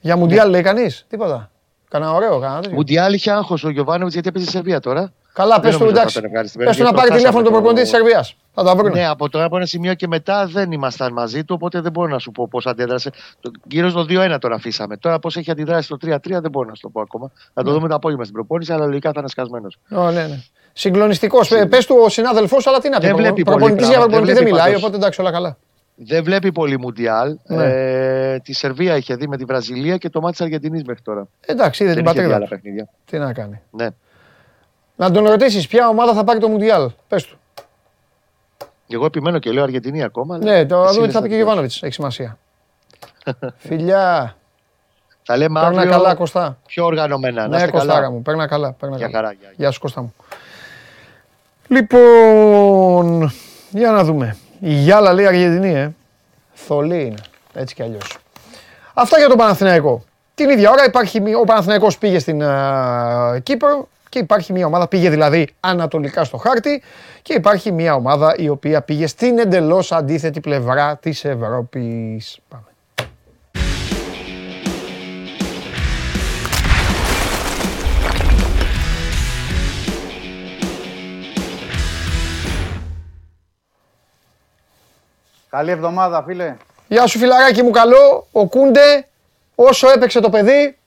Για 0.00 0.16
Μουντιάλ 0.16 0.50
λέει 0.50 0.62
κανείς; 0.62 1.04
Τίποτα. 1.08 1.50
Κανένα 1.88 2.12
ωραίο, 2.12 2.40
κανένα 2.40 2.60
τέτοιο. 2.60 2.76
Μουντιάλ 2.76 3.14
είχε 3.14 3.30
άγχος 3.30 3.64
ο 3.64 3.70
Γιωβάνοβιτς 3.70 4.12
γιατί 4.12 4.28
έπαιζε 4.28 4.44
σε 4.44 4.50
Σερβία 4.50 4.80
τώρα. 4.80 5.12
Καλά, 5.38 5.54
πες 5.60 5.62
Δεν 5.62 5.72
του 5.72 5.78
νομίζω 5.78 5.96
εντάξει. 5.98 6.14
θα 6.14 6.20
τον 6.20 6.30
ευχαριστεί. 6.30 6.58
Πες 6.58 6.76
του 6.76 6.82
να 6.82 6.88
Γιατί 6.88 6.96
πάρει 6.96 7.08
το 7.10 7.16
τηλέφωνο 7.16 7.42
τον 7.44 7.52
χάσαμε 7.52 7.66
προπονητή 7.68 7.90
το- 7.90 7.96
της 7.98 8.08
Σερβίας. 8.10 8.36
Θα 8.54 8.62
τα 8.64 8.74
βρούνε. 8.76 9.00
Ναι, 9.00 9.06
από, 9.08 9.28
το, 9.28 9.44
από 9.44 9.56
ένα 9.56 9.66
σημείο 9.66 9.94
και 9.94 10.06
μετά 10.06 10.46
δεν 10.46 10.72
ήμασταν 10.72 11.12
μαζί 11.12 11.44
του, 11.44 11.54
οπότε 11.58 11.80
δεν 11.80 11.92
μπορώ 11.92 12.08
να 12.08 12.18
σου 12.18 12.30
πω 12.32 12.48
πώς 12.48 12.66
αντέδρασε. 12.66 13.10
Το, 13.40 13.50
γύρω 13.68 13.88
στο 13.90 14.02
2-1 14.08 14.38
τώρα 14.40 14.54
αφήσαμε. 14.54 14.96
Τώρα 14.96 15.18
πώς 15.18 15.36
έχει 15.36 15.50
αντιδράσει 15.50 15.82
στο 15.82 15.96
3-3 16.06 16.18
δεν 16.40 16.50
μπορώ 16.50 16.68
να 16.68 16.74
σου 16.74 16.80
το 16.82 16.88
πω 16.88 17.00
ακόμα. 17.00 17.30
Θα 17.54 17.62
Ναι. 17.62 17.68
το 17.68 17.72
δούμε 17.74 17.88
το 17.88 17.94
απόγευμα 17.94 18.22
στην 18.24 18.34
προπόνηση, 18.34 18.72
αλλά 18.72 18.86
λογικά 18.86 19.10
θα 19.12 19.18
είναι 19.20 19.28
σκασμένος. 19.28 19.78
Ω, 19.90 20.10
ναι, 20.10 20.22
ναι. 20.26 20.38
Συγκλονιστικός. 20.72 21.48
Πες 21.68 21.86
του 21.86 21.96
ο 22.04 22.08
συνάδελφός, 22.08 22.66
αλλά 22.66 22.78
τι 22.78 22.88
να 22.88 22.98
πει. 23.00 23.06
Δεν 23.06 23.16
βλέπει 23.16 23.42
πολύ 23.42 23.56
Προπονητή 23.56 23.78
για 23.84 23.88
πράγμα, 23.92 24.06
προπονητή 24.06 24.26
δεν 24.32 24.34
δεν 24.34 24.44
βλέπει 24.44 24.50
μιλάει, 24.52 24.66
πάντως. 24.66 24.82
οπότε 24.82 24.96
εντάξει, 24.96 25.20
όλα 25.20 25.30
καλά. 25.30 25.56
Δεν 25.94 26.24
βλέπει 26.24 26.52
πολύ 26.52 26.78
Μουντιάλ. 26.78 27.36
Ναι. 27.46 27.64
Ε, 27.64 28.38
τη 28.38 28.52
Σερβία 28.52 28.96
είχε 28.96 29.14
δει 29.14 29.28
με 29.28 29.36
τη 29.36 29.44
Βραζιλία 29.44 29.96
και 29.96 30.08
το 30.10 30.20
μάτι 30.20 30.32
της 30.36 30.40
Αργεντινής 30.40 30.82
μέχρι 30.84 31.02
τώρα. 31.02 31.28
Εντάξει, 31.46 31.84
είδε 31.84 31.92
δεν 31.94 32.02
την 32.04 32.12
είχε 32.12 32.22
δει 32.22 32.28
πατρίδα. 32.28 32.36
άλλα 32.36 32.44
του. 32.44 32.50
παιχνίδια. 32.62 32.88
Τι 33.04 33.18
να 33.18 33.32
κάνει. 33.32 33.60
Ναι. 33.70 33.86
Να 34.96 35.10
τον 35.10 35.26
ρωτήσεις 35.26 35.66
ποια 35.66 35.88
ομάδα 35.88 36.14
θα 36.14 36.24
πάρει 36.24 36.38
το 36.38 36.48
Μουντιάλ. 36.48 36.90
Πες 37.08 37.24
του. 37.24 37.38
Εγώ 38.88 39.04
επιμένω 39.04 39.38
και 39.38 39.50
λέω 39.50 39.62
Αργεντινή 39.62 40.02
ακόμα. 40.02 40.34
αλλά 40.34 40.44
Ναι, 40.44 40.66
το 40.66 40.82
εσύ 40.82 40.94
δούμε 40.94 41.06
τι 41.06 41.12
λες 41.12 41.12
θα 41.12 41.20
να 41.20 41.26
πει 41.26 41.28
και 41.28 41.34
ο 41.34 41.36
τελειώσει. 41.36 41.36
Γιωβάνοβιτς. 41.36 41.82
Έχει 41.82 41.92
σημασία. 41.92 42.38
Φιλιά. 43.68 44.36
Θα 45.22 45.36
λέμε 45.36 45.60
Παίρνα 45.60 45.76
αύριο 45.80 45.92
καλά, 45.92 46.14
Κωστά. 46.14 46.58
πιο 46.66 46.84
οργανωμένα. 46.84 47.42
να 47.42 47.48
Ναι, 47.48 47.56
είστε 47.56 47.70
Κωστάρα 47.70 47.94
καλά. 48.00 48.10
μου. 48.10 48.22
Παίρνα 48.22 48.46
καλά. 48.46 48.72
Παίρνα 48.72 48.96
Γεια 48.96 49.06
καλά. 49.06 49.16
χαρά. 49.26 49.32
γεια. 49.40 49.52
Γεια 49.56 49.70
σου 49.70 49.80
Κώστα 49.80 50.00
μου. 50.00 50.14
Λοιπόν, 51.68 53.32
για 53.70 53.90
να 53.90 54.04
δούμε. 54.04 54.36
Η 54.60 54.72
Γιάλα 54.72 55.12
λέει 55.12 55.26
Αργεντινή, 55.26 55.74
ε. 55.74 55.90
Θολή 56.54 57.00
είναι. 57.04 57.14
Έτσι 57.54 57.74
κι 57.74 57.82
αλλιώς. 57.82 58.18
Αυτά 58.94 59.18
για 59.18 59.28
τον 59.28 59.36
Παναθηναϊκό. 59.36 60.04
Την 60.34 60.50
ίδια 60.50 60.70
ώρα 60.70 60.84
υπάρχει, 60.84 61.20
μία- 61.20 61.38
ο 61.38 61.44
Παναθηναϊκός 61.44 61.98
πήγε 61.98 62.18
στην 62.18 62.42
α, 62.42 63.38
Κύπρο 63.42 63.88
και 64.08 64.18
υπάρχει 64.18 64.52
μια 64.52 64.66
ομάδα, 64.66 64.88
πήγε 64.88 65.10
δηλαδή 65.10 65.48
ανατολικά 65.60 66.24
στο 66.24 66.36
χάρτη 66.36 66.82
και 67.22 67.34
υπάρχει 67.34 67.72
μια 67.72 67.94
ομάδα 67.94 68.34
η 68.36 68.48
οποία 68.48 68.82
πήγε 68.82 69.06
στην 69.06 69.38
εντελώς 69.38 69.92
αντίθετη 69.92 70.40
πλευρά 70.40 70.96
της 70.96 71.24
Ευρώπης. 71.24 72.38
Πάμε. 72.48 72.64
Καλή 85.48 85.70
εβδομάδα, 85.70 86.22
φίλε. 86.22 86.56
Γεια 86.88 87.06
σου 87.06 87.18
φιλαράκι 87.18 87.62
μου 87.62 87.70
καλό, 87.70 88.26
ο 88.32 88.46
Κούντε, 88.46 89.06
όσο 89.54 89.90
έπαιξε 89.90 90.20
το 90.20 90.30
παιδί, 90.30 90.78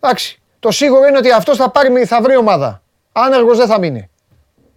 εντάξει, 0.00 0.40
το 0.58 0.70
σίγουρο 0.70 1.06
είναι 1.06 1.16
ότι 1.16 1.30
αυτός 1.30 1.56
θα, 1.56 1.70
πάρει, 1.70 2.04
θα 2.04 2.20
βρει 2.22 2.36
ομάδα. 2.36 2.82
Άνεργος 3.12 3.58
δεν 3.58 3.66
θα 3.66 3.78
μείνει. 3.78 4.10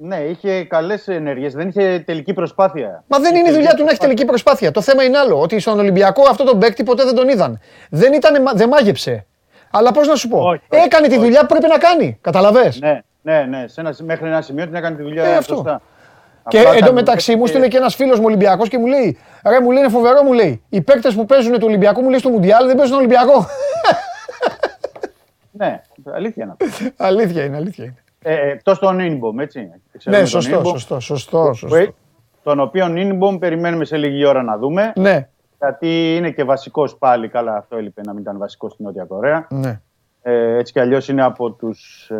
Ναι, 0.01 0.15
είχε 0.17 0.63
καλές 0.63 1.07
ενέργειες, 1.07 1.53
δεν 1.53 1.67
είχε 1.67 2.03
τελική 2.05 2.33
προσπάθεια. 2.33 3.03
Μα 3.07 3.19
δεν 3.19 3.35
είναι 3.35 3.49
η 3.49 3.51
δουλειά 3.53 3.73
του 3.73 3.83
να 3.83 3.89
έχει 3.89 3.99
τελική 3.99 4.25
προσπάθεια. 4.25 4.71
Το 4.71 4.81
θέμα 4.81 5.03
είναι 5.03 5.17
άλλο. 5.17 5.41
Ότι 5.41 5.59
στον 5.59 5.79
Ολυμπιακό 5.79 6.21
αυτό 6.29 6.43
τον 6.43 6.59
παίκτη 6.59 6.83
ποτέ 6.83 7.03
δεν 7.03 7.15
τον 7.15 7.27
είδαν. 7.29 7.59
Δεν, 7.89 8.13
ήταν, 8.13 8.47
δεν 8.55 8.67
μάγεψε. 8.67 9.25
Αλλά 9.71 9.91
πώς 9.91 10.07
να 10.07 10.15
σου 10.15 10.27
πω. 10.27 10.37
Όχι, 10.37 10.61
όχι, 10.69 10.83
έκανε 10.83 11.07
τη 11.07 11.13
όχι. 11.13 11.23
δουλειά 11.23 11.39
που 11.39 11.45
πρέπει 11.47 11.67
να 11.67 11.77
κάνει. 11.77 12.17
Καταλαβέ. 12.21 12.73
Ναι, 12.79 13.01
ναι, 13.21 13.41
ναι. 13.49 13.67
Σε 13.67 13.81
ένα, 13.81 13.95
μέχρι 14.03 14.27
ένα 14.27 14.41
σημείο 14.41 14.65
την 14.65 14.75
έκανε 14.75 14.95
τη 14.95 15.01
δουλειά 15.03 15.23
Ε, 15.23 15.35
αυτό. 15.35 15.53
σωστά. 15.55 15.81
Και 16.47 16.57
Απλά 16.59 16.69
ήταν- 16.71 16.83
εντωμεταξύ 16.83 17.35
μου 17.35 17.45
στείλε 17.47 17.67
και 17.67 17.77
ένας 17.77 17.95
φίλος 17.95 18.17
μου 18.19 18.25
Ολυμπιακός 18.27 18.69
και 18.69 18.77
μου 18.77 18.85
λέει: 18.85 19.17
Ρε, 19.45 19.59
μου 19.59 19.71
λέει 19.71 19.81
είναι 19.81 19.91
φοβερό, 19.91 20.23
μου 20.23 20.33
λέει. 20.33 20.63
Οι 20.69 20.81
παίκτες 20.81 21.13
που 21.15 21.25
παίζουν 21.25 21.53
του 21.53 21.59
Ολυμπιακού 21.63 22.01
μου 22.01 22.09
λέει 22.09 22.19
στο 22.19 22.29
Μουντιάλ 22.29 22.65
δεν 22.65 22.75
παίζουν 22.75 22.85
στον 22.87 22.97
Ολυμπιακό. 22.97 23.45
Ναι, 25.59 25.81
αλήθεια 26.13 26.43
είναι 26.43 26.55
αυτό. 26.59 26.89
αλήθεια 27.07 27.43
είναι, 27.45 27.55
αλήθεια 27.55 27.83
είναι. 27.85 27.95
Ε, 28.21 28.49
Εκτό 28.51 28.79
των 28.79 28.99
Ινμπομ, 28.99 29.39
έτσι. 29.39 29.59
Ναι, 29.59 29.97
Ξέρουμε 29.97 30.21
τον 30.21 30.27
σωστό, 30.27 30.59
Inbom, 30.61 30.65
σωστό, 30.65 30.99
σωστό, 30.99 31.41
που- 31.47 31.53
σωστό. 31.53 31.93
Τον 32.43 32.59
οποίον 32.59 32.95
Ινμπομ 32.95 33.37
περιμένουμε 33.37 33.85
σε 33.85 33.97
λίγη 33.97 34.25
ώρα 34.25 34.43
να 34.43 34.57
δούμε. 34.57 34.91
Ναι, 34.95 35.27
Γιατί 35.59 36.15
είναι 36.15 36.31
και 36.31 36.43
βασικός 36.43 36.97
πάλι. 36.97 37.27
Καλά, 37.29 37.55
αυτό 37.55 37.75
έλειπε 37.77 38.01
να 38.05 38.13
μην 38.13 38.21
ήταν 38.21 38.37
βασικός 38.37 38.71
στην 38.73 38.85
Νότια 38.85 39.03
Κορέα. 39.05 39.47
ναι. 39.49 39.81
Ε, 40.21 40.57
έτσι 40.57 40.73
κι 40.73 40.79
αλλιώς 40.79 41.07
είναι 41.07 41.23
από 41.23 41.51
τους 41.51 42.09
ε, 42.09 42.15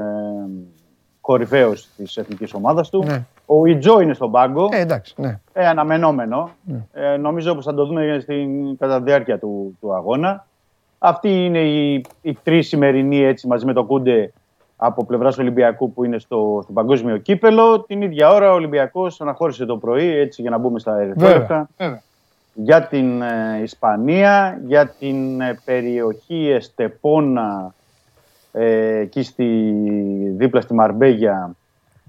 κορυφαίους 1.22 1.88
της 1.98 2.18
εθνικής 2.18 2.53
ομάδας 2.53 2.90
του. 2.90 3.03
Ναι. 3.03 3.26
Ο 3.45 3.66
Ιτζό 3.66 3.99
είναι 3.99 4.14
στον 4.14 4.32
πάγκο. 4.32 4.70
Ε, 4.72 4.80
εντάξει, 4.80 5.14
ναι. 5.18 5.40
Ε, 5.53 5.68
αναμενόμενο. 5.68 6.49
Ναι. 6.64 6.86
Ε, 6.94 7.18
νομίζω 7.18 7.56
πως 7.56 7.66
θα 7.66 7.74
το 7.74 7.86
δούμε 7.86 8.20
στην, 8.22 8.78
κατά 8.78 8.98
τη 8.98 9.03
διάρκεια 9.03 9.40
του, 9.40 9.78
του 9.82 9.94
αγώνα. 9.95 10.48
Αυτοί 11.00 11.46
είναι 11.46 11.60
οι, 11.60 12.06
οι 12.22 12.38
τρεις 12.44 12.68
σημερινοί 12.68 13.24
έτσι, 13.24 13.48
μαζί 13.48 13.66
με 13.66 13.74
το 13.74 13.84
Κούντε 13.84 14.34
από 14.78 15.06
πλευράς 15.06 15.38
Ολυμπιακού 15.38 15.94
που 15.94 16.04
είναι 16.04 16.20
στο, 16.20 16.60
στο 16.64 16.74
παγκόσμιο 16.74 17.18
κύπελο. 17.18 17.80
Την 17.82 18.02
ίδια 18.02 18.30
ώρα 18.32 18.52
ο 18.52 18.54
Ολυμπιακός 18.54 19.22
αναχώρησε 19.22 19.66
το 19.66 19.78
πρωί 19.78 20.08
έτσι 20.18 20.42
για 20.42 20.50
να 20.50 20.58
μπούμε 20.58 20.80
στα 20.80 21.00
ερυθρόλευκα 21.00 21.70
για 22.54 22.88
την 22.88 23.22
ε, 23.22 23.60
Ισπανία, 23.62 24.62
για 24.66 24.88
την 25.00 25.42
ε, 25.42 25.60
περιοχή 25.66 26.50
Εστεπόνα 26.50 27.74
ε, 28.52 28.98
εκεί 28.98 29.24
στη, 29.24 29.74
δίπλα 30.38 30.62
στη 30.62 30.74
Μαρμπέγια 30.74 31.52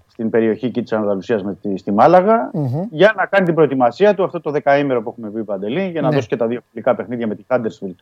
στην 0.07 0.31
περιοχή 0.31 0.67
εκεί 0.67 0.83
της 0.83 0.93
Ανδαλουσίας 0.93 1.43
με 1.43 1.55
τη, 1.63 1.77
στη 1.79 1.93
Μάλαγα 1.93 2.51
Μμμ. 2.53 2.83
για 2.91 3.13
να 3.17 3.27
κάνει 3.27 3.45
την 3.45 3.55
προετοιμασία 3.55 4.15
του 4.15 4.25
αυτό 4.25 4.41
το 4.41 4.51
δεκαήμερο 4.51 5.03
που 5.03 5.09
έχουμε 5.11 5.31
πει 5.31 5.45
Παντελή 5.45 5.89
για 5.89 6.01
να 6.01 6.09
Ναι. 6.09 6.15
δώσει 6.15 6.29
και 6.29 6.37
τα 6.37 6.47
δύο 6.47 6.61
φιλικά 6.71 6.95
παιχνίδια 6.95 7.27
με 7.27 7.35
τη 7.35 7.43
Χάντερσφιλτ 7.49 7.99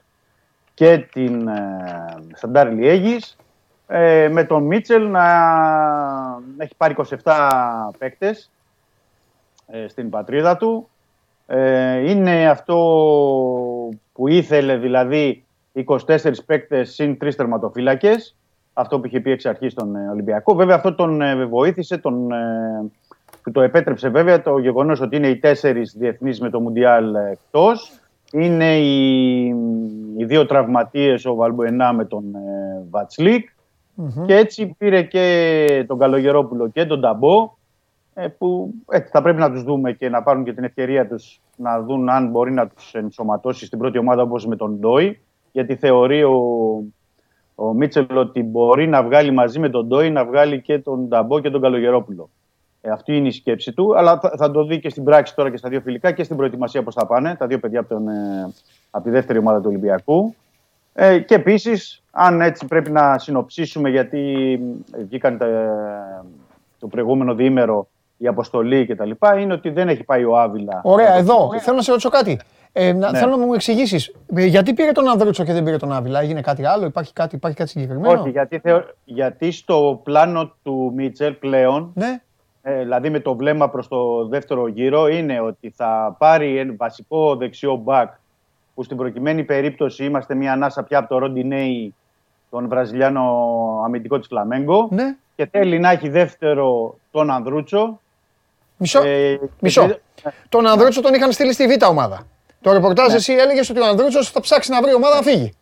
και 0.79 1.07
την 1.13 1.49
ε, 1.49 2.17
Σαντάρ 2.35 2.73
Λιέγης 2.73 3.37
ε, 3.87 4.29
με 4.33 4.45
τον 4.45 4.63
Μίτσελ 4.63 5.11
να 5.11 5.27
έχει 6.57 6.75
πάρει 6.77 6.95
27 7.25 7.33
παίκτες 7.99 8.51
ε, 9.67 9.89
στην 9.89 10.11
πατρίδα 10.11 10.57
του. 10.57 10.89
Ε, 11.47 12.11
είναι 12.11 12.49
αυτό 12.49 12.77
που 14.13 14.29
ήθελε 14.29 14.77
δηλαδή 14.77 15.45
24 15.87 16.33
παίκτες 16.47 16.95
συν 16.95 17.19
3 17.21 17.35
τερματοφύλακες. 17.37 18.37
Αυτό 18.73 19.01
που 19.01 19.07
είχε 19.07 19.21
πει 19.21 19.31
εξ 19.31 19.47
αρχής 19.47 19.73
στον 19.73 19.97
ε, 19.97 20.09
Ολυμπιακό. 20.09 20.55
Βέβαια 20.55 20.77
αυτό 20.77 20.95
τον 20.95 21.23
ε, 21.23 21.45
βοήθησε 21.47 21.99
τον, 21.99 22.33
ε, 22.33 22.91
που 23.43 23.51
το 23.51 23.61
επέτρεψε 23.61 24.09
βέβαια 24.09 24.43
το 24.43 24.59
γεγονός 24.59 25.01
ότι 25.01 25.17
είναι 25.17 25.29
οι 25.29 25.37
τέσσερις 25.37 25.95
διεθνείς 25.99 26.41
με 26.41 26.51
το 26.51 26.61
Μουντιάλ 26.61 27.15
εκτός 27.15 28.01
είναι 28.33 28.79
οι, 28.79 29.47
οι 30.17 30.25
δύο 30.25 30.47
τραυματίες 30.47 31.25
ο 31.25 31.35
Βαλμπουενά 31.35 31.93
με 31.93 32.05
τον 32.05 32.35
ε, 32.35 32.85
Βατσλίκ 32.91 33.49
Μμμ. 33.95 34.25
και 34.27 34.35
έτσι 34.35 34.75
πήρε 34.79 35.03
και 35.03 35.85
τον 35.89 35.99
Καλογερόπουλο 35.99 36.69
και 36.69 36.85
τον 36.85 37.01
Ταμπό 37.01 37.51
ε, 38.15 38.29
που 38.29 38.75
έτσι, 38.91 39.11
θα 39.11 39.23
πρέπει 39.23 39.39
να 39.39 39.51
τους 39.53 39.63
δούμε 39.63 39.93
και 39.93 40.09
να 40.09 40.23
πάρουν 40.23 40.45
και 40.45 40.53
την 40.53 40.65
ευκαιρία 40.65 41.09
τους 41.09 41.41
να 41.57 41.83
δουν 41.83 42.09
αν 42.09 42.31
μπορεί 42.31 42.53
να 42.53 42.67
τους 42.67 42.95
ενσωματώσει 42.95 43.67
στην 43.67 43.79
πρώτη 43.79 43.99
ομάδα 43.99 44.23
όπως 44.23 44.47
με 44.47 44.57
τον 44.57 44.79
Ντόι 44.79 45.21
γιατί 45.53 45.77
θεωρεί 45.77 46.23
ο, 46.23 46.37
ο 47.55 47.73
Μίτσελ 47.73 48.17
ότι 48.17 48.43
μπορεί 48.43 48.89
να 48.89 49.03
βγάλει 49.03 49.31
μαζί 49.31 49.59
με 49.59 49.69
τον 49.69 49.87
Ντόι 49.87 50.11
να 50.11 50.25
βγάλει 50.25 50.61
και 50.61 50.79
τον 50.79 51.09
Ταμπό 51.09 51.41
και 51.41 51.51
τον 51.51 51.61
Καλογερόπουλο. 51.61 52.31
Ε, 52.81 52.91
αυτή 52.91 53.17
είναι 53.17 53.29
η 53.29 53.31
σκέψη 53.31 53.73
του, 53.73 53.97
αλλά 53.99 54.19
θα, 54.19 54.33
θα 54.37 54.51
το 54.51 54.65
δει 54.65 54.81
και 54.81 54.89
στην 54.91 55.05
πράξη 55.05 55.35
τώρα 55.35 55.51
και 55.51 55.57
στα 55.57 55.69
δύο 55.69 55.81
φιλικά 55.81 56.13
και 56.13 56.25
στην 56.25 56.37
προετοιμασία 56.37 56.83
πώς 56.83 56.95
θα 56.95 57.07
πάνε. 57.07 57.35
Τα 57.39 57.47
δύο 57.47 57.59
παιδιά 57.59 57.81
από, 57.81 57.89
τον, 57.89 58.09
ε, 58.09 58.53
από 58.91 59.05
τη 59.05 59.11
δεύτερη 59.11 59.39
ομάδα 59.39 59.59
του 59.59 59.67
Ολυμπιακού. 59.69 60.35
Ε, 60.95 61.19
και 61.19 61.35
επίσης, 61.35 62.03
αν 62.11 62.41
έτσι 62.41 62.67
πρέπει 62.67 62.91
να 62.91 63.19
συνοψίσουμε, 63.19 63.89
γιατί 63.91 64.53
ε, 64.93 65.03
βγήκαν 65.03 65.39
τα- 65.39 66.25
το 66.79 66.87
προηγούμενο 66.87 67.35
διήμερο 67.35 67.89
η 68.17 68.27
αποστολή 68.27 68.87
κτλ., 68.87 69.11
είναι 69.41 69.53
ότι 69.53 69.71
δεν 69.71 69.89
έχει 69.89 70.05
πάει 70.05 70.25
ο 70.25 70.39
Άβυλα. 70.39 70.81
Ωραία, 70.85 71.15
εδώ 71.15 71.49
θέλω 71.61 71.77
να 71.77 71.83
σε 71.83 71.91
ρωτήσω 71.91 72.09
κάτι. 72.09 72.39
Ε, 72.73 72.93
να, 72.93 73.11
Ναι. 73.11 73.19
Θέλω 73.19 73.37
να 73.37 73.47
μου 73.47 73.55
εξηγήσεις. 73.55 74.15
Γιατί 74.29 74.75
πήρε 74.75 74.93
τον 74.93 75.09
Ανδρούτσο 75.09 75.45
και 75.45 75.53
δεν 75.53 75.63
πήρε 75.65 75.77
τον 75.77 75.93
Άβυλα, 75.93 76.21
έγινε 76.21 76.41
κάτι 76.41 76.65
άλλο, 76.67 76.85
υπάρχει 76.87 77.13
κάτι, 77.13 77.35
υπάρχει 77.37 77.57
κάτι 77.57 77.71
συγκεκριμένο; 77.71 78.21
Όχι, 78.21 78.31
γιατί, 78.31 78.59
θεω... 78.59 78.83
γιατί 79.05 79.51
στο 79.51 80.01
πλάνο 80.05 80.53
του 80.63 80.93
Μίτσελ 80.97 81.33
πλέον, 81.33 81.91
Ναι. 81.95 82.21
Ε, 82.69 82.79
δηλαδή 82.83 83.11
με 83.11 83.21
το 83.21 83.35
βλέμμα 83.37 83.69
προς 83.69 83.89
το 83.89 84.27
δεύτερο 84.29 84.69
γύρο, 84.69 85.09
είναι 85.09 85.41
ότι 85.41 85.73
θα 85.77 86.15
πάρει 86.19 86.59
ένα 86.59 86.75
βασικό 86.77 87.37
δεξιό 87.37 87.77
μπακ, 87.77 88.13
που 88.75 88.83
στην 88.83 88.97
προκειμένη 88.97 89.45
περίπτωση 89.45 90.05
είμαστε 90.05 90.35
μια 90.35 90.53
ανάσα 90.53 90.83
πια 90.83 90.99
από 90.99 91.09
το 91.09 91.19
Ροντινέη, 91.19 91.95
τον 92.51 92.69
Βραζιλιάνο 92.69 93.23
αμυντικό 93.85 94.19
της 94.19 94.27
Φλαμέγκο, 94.29 94.89
ναι. 94.91 95.17
και 95.37 95.47
θέλει 95.51 95.79
να 95.79 95.91
έχει 95.91 96.09
δεύτερο 96.09 96.97
τον 97.11 97.31
Ανδρούτσο. 97.31 98.01
Μισό. 98.77 99.03
Ε, 99.05 99.39
Μισό. 99.61 99.87
και- 99.89 99.99
Τον 100.49 100.67
Ανδρούτσο 100.67 101.01
τον 101.01 101.15
είχαν 101.15 101.33
στείλει 101.33 101.53
στη 101.53 101.67
Β' 101.67 101.89
ομάδα. 101.89 102.27
Το 102.61 102.73
ρεπορτάζ 102.73 103.09
Ναι. 103.09 103.15
εσύ 103.15 103.33
έλεγες 103.33 103.71
ότι 103.71 103.81
ο 103.81 103.87
Ανδρούτσος 103.87 104.31
θα 104.31 104.41
ψάξει 104.41 104.71
να 104.71 104.83
βρει 104.83 104.95
ομάδα 104.95 105.15
να 105.15 105.23
φύγει. 105.23 105.53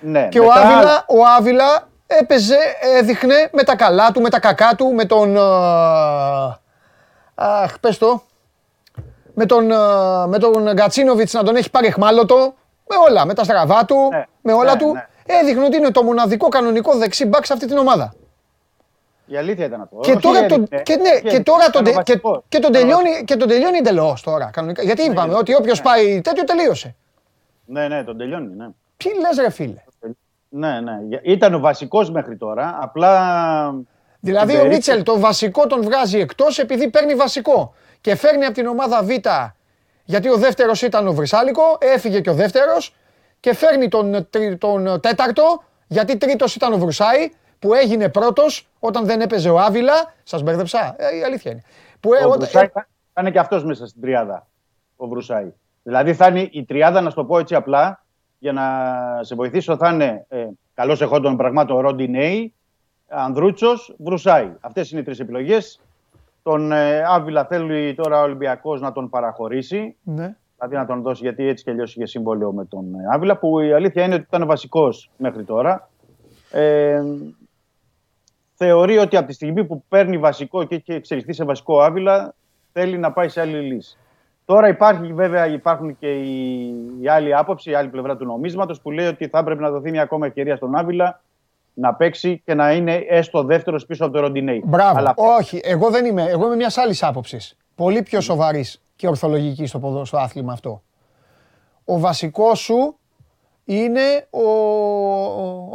Ναι, 0.00 0.28
Και 0.28 0.40
ο 0.40 0.42
μετά- 0.42 0.60
Άβυλα, 0.60 1.04
ο 1.08 1.16
Άβυλα 1.38 1.88
έπαιζε, 2.10 2.56
έδειχνε 2.98 3.48
με 3.52 3.62
τα 3.62 3.76
καλά 3.76 4.10
του, 4.12 4.20
με 4.20 4.30
τα 4.30 4.40
κακά 4.40 4.74
του, 4.76 4.92
με 4.94 5.04
τον. 5.04 5.36
ε, 5.36 5.40
Αχ, 7.34 7.78
πες 7.80 7.98
το. 7.98 8.22
Με 9.34 9.46
τον, 9.46 9.70
ε, 9.70 9.76
με 10.26 10.38
τον 10.38 10.72
Γκατσίνοβιτς 10.72 11.32
να 11.32 11.42
τον 11.42 11.56
έχει 11.56 11.70
πάρει 11.70 11.86
εχμάλωτο. 11.86 12.54
Με 12.90 12.96
όλα, 13.08 13.24
με 13.26 13.34
τα 13.34 13.44
στραβά 13.44 13.84
του, 13.84 14.08
Ναι, 14.12 14.24
με 14.40 14.52
όλα 14.52 14.72
ναι, 14.72 14.78
του. 14.78 14.92
ναι. 14.92 15.06
Έδειχνε 15.26 15.64
ότι 15.64 15.76
είναι 15.76 15.90
το 15.90 16.02
μοναδικό 16.02 16.48
κανονικό 16.48 16.96
δεξί 16.96 17.26
μπακ 17.26 17.44
σε 17.46 17.52
αυτή 17.52 17.66
την 17.66 17.76
ομάδα. 17.78 18.14
Η 19.26 19.36
αλήθεια 19.36 19.64
ήταν 19.64 19.80
αυτό. 19.80 19.96
Και 20.00 20.10
Όχι 20.10 20.20
τώρα, 20.20 20.46
τον, 20.46 20.58
έδειχνε, 20.62 20.82
και, 20.82 20.96
ναι, 20.96 21.02
και 21.10 21.16
έδειχνε. 21.16 21.42
τώρα 21.42 21.70
τον, 21.70 21.82
Ήταν 21.86 21.94
ο 22.00 22.02
τε- 22.02 22.04
και, 22.04 22.12
βασικός. 22.12 22.44
και 22.48 22.58
τον 22.58 22.70
Ήταν 22.70 22.82
ο 22.82 22.86
τελειώνει, 22.96 23.24
και 23.24 23.36
τον 23.36 23.48
τελειώνει 23.48 23.76
εντελώς 23.78 24.22
τώρα. 24.22 24.50
Κανονικά. 24.52 24.82
Γιατί 24.82 25.02
είπαμε 25.02 25.34
ότι 25.34 25.54
όποιος 25.54 25.82
πάει 25.82 26.20
τέτοιο 26.20 26.44
τελείωσε. 26.44 26.94
Ναι, 27.64 27.88
ναι, 27.88 28.04
τον 28.04 28.16
τελειώνει. 28.18 28.54
Ναι. 28.56 28.66
Τι 28.96 29.08
λες 29.20 29.38
ρε 29.40 29.50
φίλε. 29.50 29.82
Ναι, 30.48 30.80
ναι. 30.80 30.98
Για- 31.08 31.20
Ήταν 31.22 31.54
ο 31.54 31.58
βασικός 31.58 32.10
μέχρι 32.10 32.36
τώρα. 32.36 32.78
Απλά. 32.80 33.74
Δηλαδή 34.20 34.50
στην 34.50 34.60
ο 34.60 34.62
περίπτωση- 34.62 34.90
Μίτσελ 34.90 35.02
το 35.14 35.20
βασικό 35.20 35.66
τον 35.66 35.82
βγάζει 35.82 36.18
εκτός 36.18 36.58
επειδή 36.58 36.90
παίρνει 36.90 37.14
βασικό. 37.14 37.74
Και 38.00 38.14
φέρνει 38.14 38.44
από 38.44 38.54
την 38.54 38.66
ομάδα 38.66 39.02
Β, 39.02 39.08
γιατί 40.04 40.28
ο 40.28 40.36
δεύτερος 40.36 40.82
ήταν 40.82 41.06
ο 41.06 41.12
Βρυσάλικο, 41.12 41.62
έφυγε 41.78 42.20
και 42.20 42.30
ο 42.30 42.34
δεύτερος. 42.34 42.94
Και 43.40 43.54
φέρνει 43.54 43.88
τον, 43.88 44.26
τρι- 44.30 44.58
τον 44.58 45.00
τέταρτο, 45.00 45.62
γιατί 45.86 46.16
τρίτος 46.16 46.54
ήταν 46.54 46.72
ο 46.72 46.78
Βρουσάη, 46.78 47.30
που 47.58 47.74
έγινε 47.74 48.08
πρώτος 48.08 48.68
όταν 48.78 49.04
δεν 49.06 49.20
έπαιζε 49.20 49.50
ο 49.50 49.58
Άβυλα. 49.60 50.12
Σας 50.22 50.42
μπέρδεψα. 50.42 50.94
Ε, 50.98 51.16
η 51.16 51.22
αλήθεια 51.22 51.50
είναι. 51.50 51.62
Που, 52.00 52.14
ε, 52.14 52.16
Ο 52.16 52.26
όταν- 52.26 52.38
Βρουσάη 52.38 52.66
θα 52.68 52.88
θα 53.12 53.20
είναι 53.20 53.30
και 53.30 53.38
αυτός 53.38 53.64
μέσα 53.64 53.86
στην 53.86 54.00
τριάδα. 54.00 54.46
Ο 54.96 55.06
Βρουσάη. 55.06 55.52
Δηλαδή 55.82 56.14
θα 56.14 56.26
είναι 56.26 56.48
η 56.52 56.64
τριάδα, 56.64 57.00
να 57.00 57.08
σου 57.10 57.16
το 57.16 57.24
πω 57.24 57.38
έτσι 57.38 57.54
απλά, 57.54 58.04
για 58.38 58.52
να 58.52 58.64
σε 59.20 59.34
βοηθήσω, 59.34 59.76
θα 59.76 59.92
είναι 59.92 60.26
ε, 60.28 60.46
καλώ 60.74 60.98
εχόντων 61.00 61.36
πραγμάτων 61.36 61.78
Ροντινέη, 61.78 62.54
Ανδρούτσος, 63.08 63.94
Βρουσάη. 63.98 64.52
Αυτές 64.60 64.90
είναι 64.90 65.00
οι 65.00 65.04
τρεις 65.04 65.20
επιλογές. 65.20 65.80
Τον 66.42 66.72
ε, 66.72 67.02
Άβυλα 67.06 67.44
θέλει 67.44 67.94
τώρα 67.94 68.20
ο 68.20 68.22
Ολυμπιακός 68.22 68.80
να 68.80 68.92
τον 68.92 69.08
παραχωρήσει. 69.08 69.96
ναι. 70.02 70.36
Δηλαδή 70.60 70.76
να 70.76 70.86
τον 70.86 71.02
δώσει, 71.02 71.22
γιατί 71.22 71.46
έτσι 71.46 71.64
κι 71.64 71.70
αλλιώς 71.70 71.96
είχε 71.96 72.06
συμβόλαιο 72.06 72.52
με 72.52 72.64
τον 72.64 72.94
ε, 72.94 72.98
Άβυλα, 73.12 73.36
που 73.36 73.60
η 73.60 73.72
αλήθεια 73.72 74.04
είναι 74.04 74.14
ότι 74.14 74.24
ήταν 74.28 74.46
βασικός 74.46 75.10
μέχρι 75.16 75.44
τώρα. 75.44 75.90
Ε, 76.50 77.02
θεωρεί 78.54 78.98
ότι 78.98 79.16
από 79.16 79.26
τη 79.26 79.32
στιγμή 79.32 79.64
που 79.64 79.84
παίρνει 79.88 80.18
βασικό 80.18 80.64
και 80.64 80.74
έχει 80.74 80.92
εξελιχθεί 80.92 81.32
σε 81.32 81.44
βασικό 81.44 81.74
ο 81.74 81.82
Άβυλα, 81.82 82.34
θέλει 82.72 82.98
να 82.98 83.12
πάει 83.12 83.28
σε 83.28 83.40
άλλη 83.40 83.60
λύση. 83.60 83.98
Τώρα 84.48 84.68
υπάρχει 84.68 85.12
βέβαια 85.12 85.46
υπάρχουν 85.46 85.98
και 85.98 86.12
η, 86.12 86.74
η 87.00 87.08
άλλη 87.08 87.34
άποψη, 87.34 87.70
η 87.70 87.74
άλλη 87.74 87.88
πλευρά 87.88 88.16
του 88.16 88.24
νομίσματος 88.24 88.80
που 88.80 88.90
λέει 88.90 89.06
ότι 89.06 89.28
θα 89.28 89.38
έπρεπε 89.38 89.60
να 89.62 89.70
δοθεί 89.70 89.90
μια 89.90 90.02
ακόμα 90.02 90.26
ευκαιρία 90.26 90.56
στον 90.56 90.76
Άβυλα 90.76 91.20
να 91.74 91.94
παίξει 91.94 92.42
και 92.44 92.54
να 92.54 92.72
είναι 92.72 92.94
έστω 93.08 93.42
δεύτερος 93.42 93.86
πίσω 93.86 94.04
από 94.04 94.12
το 94.14 94.20
Ροντινέη. 94.20 94.62
Μπράβο. 94.66 94.98
Αλλά 94.98 95.12
Όχι, 95.16 95.60
εγώ 95.64 95.90
δεν 95.90 96.04
είμαι. 96.04 96.22
Εγώ 96.22 96.46
είμαι 96.46 96.56
μιας 96.56 96.76
άλλης 96.78 97.02
άποψης. 97.02 97.56
Πολύ 97.74 98.02
πιο 98.02 98.20
σοβαρής 98.20 98.82
και 98.96 99.08
ορθολογική 99.08 99.66
στο, 99.66 99.78
ποδο- 99.78 100.04
στο 100.04 100.16
άθλημα 100.18 100.52
αυτό. 100.52 100.82
Ο 101.84 101.98
βασικός 101.98 102.58
σου 102.58 102.98
είναι 103.64 104.26
ο, 104.30 104.42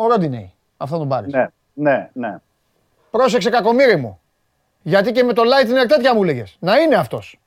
ο 0.03 0.07
Ροντινέη. 0.07 0.53
Αυτό 0.77 0.97
τον 0.97 1.07
πάρεις. 1.07 1.33
ναι, 1.33 1.47
ναι, 1.73 2.09
ναι. 2.13 2.37
Πρόσεξε 3.11 3.49
κακομύρι 3.49 3.95
μου. 3.95 4.19
Γιατί 4.81 5.11
και 5.11 5.23
με 5.23 5.33
το 5.33 5.41
Lightning 5.41 5.87
τέτοια 5.87 6.15
μου 6.15 6.23
έλεγε. 6.23 6.43
Να 6.59 6.77
είναι 6.77 6.95
αυτός. 6.95 7.37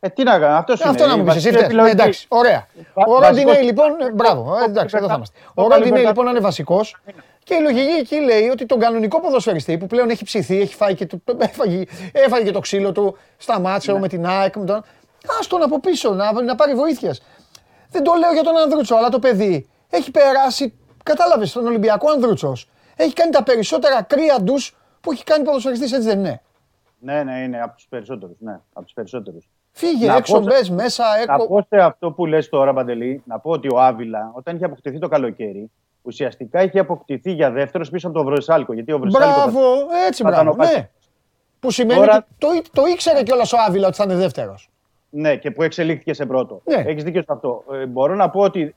Ε, 0.00 0.08
τι 0.08 0.22
να 0.22 0.38
κάνω, 0.38 0.56
αυτός 0.56 0.80
είναι. 0.80 0.88
Αυτό 0.90 1.06
να 1.06 1.12
η 1.14 1.16
μου 1.16 1.24
πεις. 1.24 1.34
Εσύ 1.34 1.38
βασική 1.44 1.54
φταίς. 1.56 1.64
επιλογή. 1.66 1.86
Ναι, 1.86 1.92
εντάξει, 2.02 2.26
ωραία. 2.28 2.66
Βα- 2.94 3.04
Ο 3.06 3.10
βασικός- 3.18 3.28
Ροντινέη 3.44 3.62
λοιπόν. 3.64 4.00
ε, 4.00 4.10
Μπράβο, 4.12 4.56
ε, 4.60 4.64
εντάξει, 4.64 4.96
εδώ 4.98 5.06
θα 5.08 5.14
είμαστε. 5.14 5.38
Ο 5.54 5.62
Το 5.62 5.68
Ροντινέη 5.68 5.90
καλή 5.90 6.06
λοιπόν 6.06 6.24
να 6.24 6.30
είναι 6.30 6.40
βασικός. 6.40 6.96
Και 7.44 7.54
η 7.54 7.60
λογική 7.60 7.90
εκεί 7.90 8.16
λέει 8.20 8.48
ότι 8.48 8.66
τον 8.66 8.78
κανονικό 8.78 9.20
ποδοσφαιριστή 9.20 9.78
που 9.78 9.86
πλέον 9.86 10.10
έχει 10.10 10.24
ψηθεί, 10.24 10.60
έχει 10.60 10.74
φάει 10.74 10.94
και 10.94 11.06
το, 11.06 11.20
έφαγε, 11.38 11.82
έφαγε 12.12 12.44
και 12.44 12.50
το 12.50 12.60
ξύλο 12.60 12.92
του, 12.92 13.16
σταμάτησε 13.36 13.92
Ναι. 13.92 13.98
με 13.98 14.08
την 14.08 14.26
ΑΕΚ. 14.26 14.56
Με 14.56 14.64
τον... 14.64 14.84
Ας 15.40 15.46
τον 15.46 15.62
από 15.62 15.80
πίσω, 15.80 16.14
να, 16.14 16.42
να 16.42 16.54
πάρει 16.54 16.74
βοήθεια. 16.74 17.14
Δεν 17.90 18.02
το 18.02 18.12
λέω 18.18 18.32
για 18.32 18.42
τον 18.42 18.56
Ανδρούτσο, 18.56 18.94
αλλά 18.94 19.08
το 19.08 19.18
παιδί 19.18 19.68
έχει 19.90 20.10
περάσει, 20.10 20.78
κατάλαβες, 21.02 21.50
στον 21.50 21.66
Ολυμπιακό 21.66 22.10
Ανδρούτσος. 22.10 22.68
Έχει 22.96 23.12
κάνει 23.12 23.30
τα 23.30 23.42
περισσότερα 23.42 24.02
κρύα 24.02 24.36
ντους 24.42 24.76
που 25.00 25.12
έχει 25.12 25.24
κάνει 25.24 25.44
ποδοσφαιριστής, 25.44 25.92
έτσι 25.92 26.08
δεν 26.08 26.18
είναι. 26.18 26.42
Ναι, 26.98 27.22
ναι, 27.22 27.38
είναι 27.42 27.60
από 27.62 27.74
τους 27.76 27.86
περισσότερους. 27.88 28.36
Ναι, 28.40 28.60
από 28.72 28.84
τους 28.84 28.92
περισσότερους. 28.94 29.48
Φύγε 29.78 30.06
Να 30.06 30.16
έξω, 30.16 30.32
πω 30.38 30.42
σε- 30.42 30.48
μπες 30.50 30.70
μέσα, 30.70 31.04
Να 31.26 31.34
έκο. 31.34 31.46
πω 31.46 31.60
σε 31.68 31.76
αυτό 31.76 32.10
που 32.10 32.26
λες 32.26 32.48
τώρα, 32.48 32.72
Παντελή, 32.72 33.22
να 33.26 33.38
πω 33.38 33.50
ότι 33.50 33.68
ο 33.74 33.80
Άβυλα, 33.80 34.30
όταν 34.34 34.56
είχε 34.56 34.64
αποκτηθεί 34.64 34.98
το 34.98 35.08
καλοκαίρι, 35.08 35.70
ουσιαστικά 36.02 36.62
είχε 36.62 36.78
αποκτηθεί 36.78 37.32
για 37.32 37.50
δεύτερος 37.50 37.90
πίσω 37.90 38.08
από 38.08 38.16
τον 38.16 38.26
Βρεσάλικο. 38.26 38.72
Γιατί 38.72 38.92
ο 38.92 38.98
Βρεσάλικο. 38.98 39.32
Μπράβο, 39.40 39.60
έτσι 40.06 40.22
θα 40.22 40.28
ήταν 40.28 40.42
μπράβο, 40.44 40.50
ο 40.60 40.62
Πάσης. 40.62 40.76
ναι. 40.76 40.88
Που 41.60 41.70
σημαίνει 41.70 42.00
Τώρα- 42.00 42.16
ότι 42.16 42.26
το, 42.38 42.48
ή- 42.56 42.62
το 42.72 42.82
ήξερε 42.92 43.22
κιόλας 43.22 43.52
ο 43.52 43.56
Άβυλα 43.68 43.86
ότι 43.86 43.96
θα 43.96 44.04
είναι 44.04 44.14
δεύτερος. 44.14 44.70
Ναι, 45.10 45.36
και 45.36 45.50
που 45.50 45.62
εξελίχθηκε 45.62 46.12
σε 46.14 46.26
πρώτο. 46.26 46.60
Ναι. 46.64 46.82
Έχεις 46.86 47.04
δίκιο 47.04 47.20
σε 47.20 47.32
αυτό. 47.32 47.64
Ε, 47.72 47.86
μπορώ 47.86 48.14
να 48.14 48.30
πω 48.30 48.40
ότι 48.40 48.74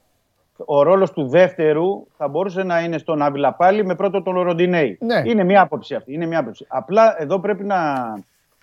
ο 0.65 0.81
ρόλος 0.83 1.11
του 1.11 1.27
δεύτερου 1.27 2.07
θα 2.17 2.27
μπορούσε 2.27 2.63
να 2.63 2.79
είναι 2.81 2.97
στον 2.97 3.21
Άβυλα 3.21 3.53
πάλι 3.53 3.85
με 3.85 3.95
πρώτο 3.95 4.21
τον 4.21 4.41
Ροντινέη. 4.41 4.97
Ναι. 5.01 5.21
Είναι 5.25 5.43
μια 5.43 5.61
άποψη 5.61 5.95
αυτή. 5.95 6.13
Είναι 6.13 6.25
μια 6.25 6.39
άποψη. 6.39 6.65
Απλά 6.69 7.15
εδώ 7.21 7.39
πρέπει 7.39 7.63
να, 7.63 7.77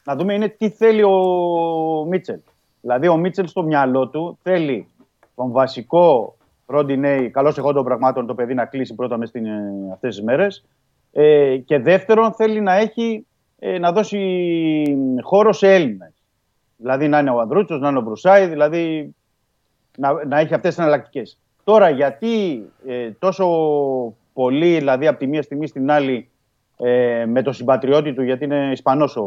να 0.08 0.16
δούμε 0.16 0.34
είναι 0.34 0.48
τι 0.48 0.68
θέλει 0.70 1.02
ο 1.02 2.04
Μίτσελ. 2.08 2.38
Δηλαδή 2.80 3.08
ο 3.08 3.16
Μίτσελ 3.16 3.46
στο 3.46 3.62
μυαλό 3.62 4.08
του 4.08 4.38
θέλει 4.42 4.88
τον 5.34 5.50
βασικό 5.50 6.36
Ροντινέη, 6.66 7.30
καλώς 7.30 7.58
εγώ 7.58 7.72
των 7.72 7.84
πραγμάτων, 7.84 8.26
το 8.26 8.34
παιδί 8.34 8.54
να 8.54 8.64
κλείσει 8.64 8.94
πρώτα 8.94 9.16
μες 9.16 9.28
στην, 9.28 9.46
ε, 9.46 9.60
αυτές 9.92 10.14
τις 10.14 10.24
μέρες. 10.24 10.64
Ε, 11.12 11.56
και 11.56 11.78
δεύτερον 11.78 12.32
θέλει 12.32 12.60
να 12.60 12.74
έχει 12.74 13.26
ε, 13.58 13.78
να 13.78 13.92
δώσει 13.92 14.96
χώρο 15.22 15.52
σε 15.52 15.74
Έλληνες. 15.74 16.12
Δηλαδή 16.76 17.08
να 17.08 17.18
είναι 17.18 17.30
ο 17.30 17.40
Ανδρούτσος, 17.40 17.80
να 17.80 17.88
είναι 17.88 17.98
ο 17.98 18.02
Βρουσάη, 18.02 18.46
δηλαδή 18.46 19.14
να, 19.96 20.24
να 20.24 20.38
έχει 20.38 20.54
αυτές 20.54 20.74
τις 20.74 20.78
εναλλακτικές. 20.78 21.38
Τώρα, 21.64 21.88
γιατί 21.90 22.62
ε, 22.86 23.10
τόσο 23.10 23.46
πολύ, 24.32 24.76
δηλαδή 24.78 25.06
από 25.06 25.18
τη 25.18 25.26
μία 25.26 25.42
στιγμή 25.42 25.66
στην 25.66 25.90
άλλη, 25.90 26.28
ε, 26.82 27.24
με 27.26 27.42
τον 27.42 27.52
συμπατριώτη 27.52 28.14
του, 28.14 28.22
γιατί 28.22 28.44
είναι 28.44 28.68
Ισπανός 28.72 29.16
ο 29.16 29.26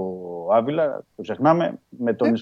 Άβυλα, 0.53 1.03
το 1.15 1.21
ξεχνάμε, 1.21 1.79
με 1.89 2.13
τον 2.13 2.27
ε, 2.33 2.39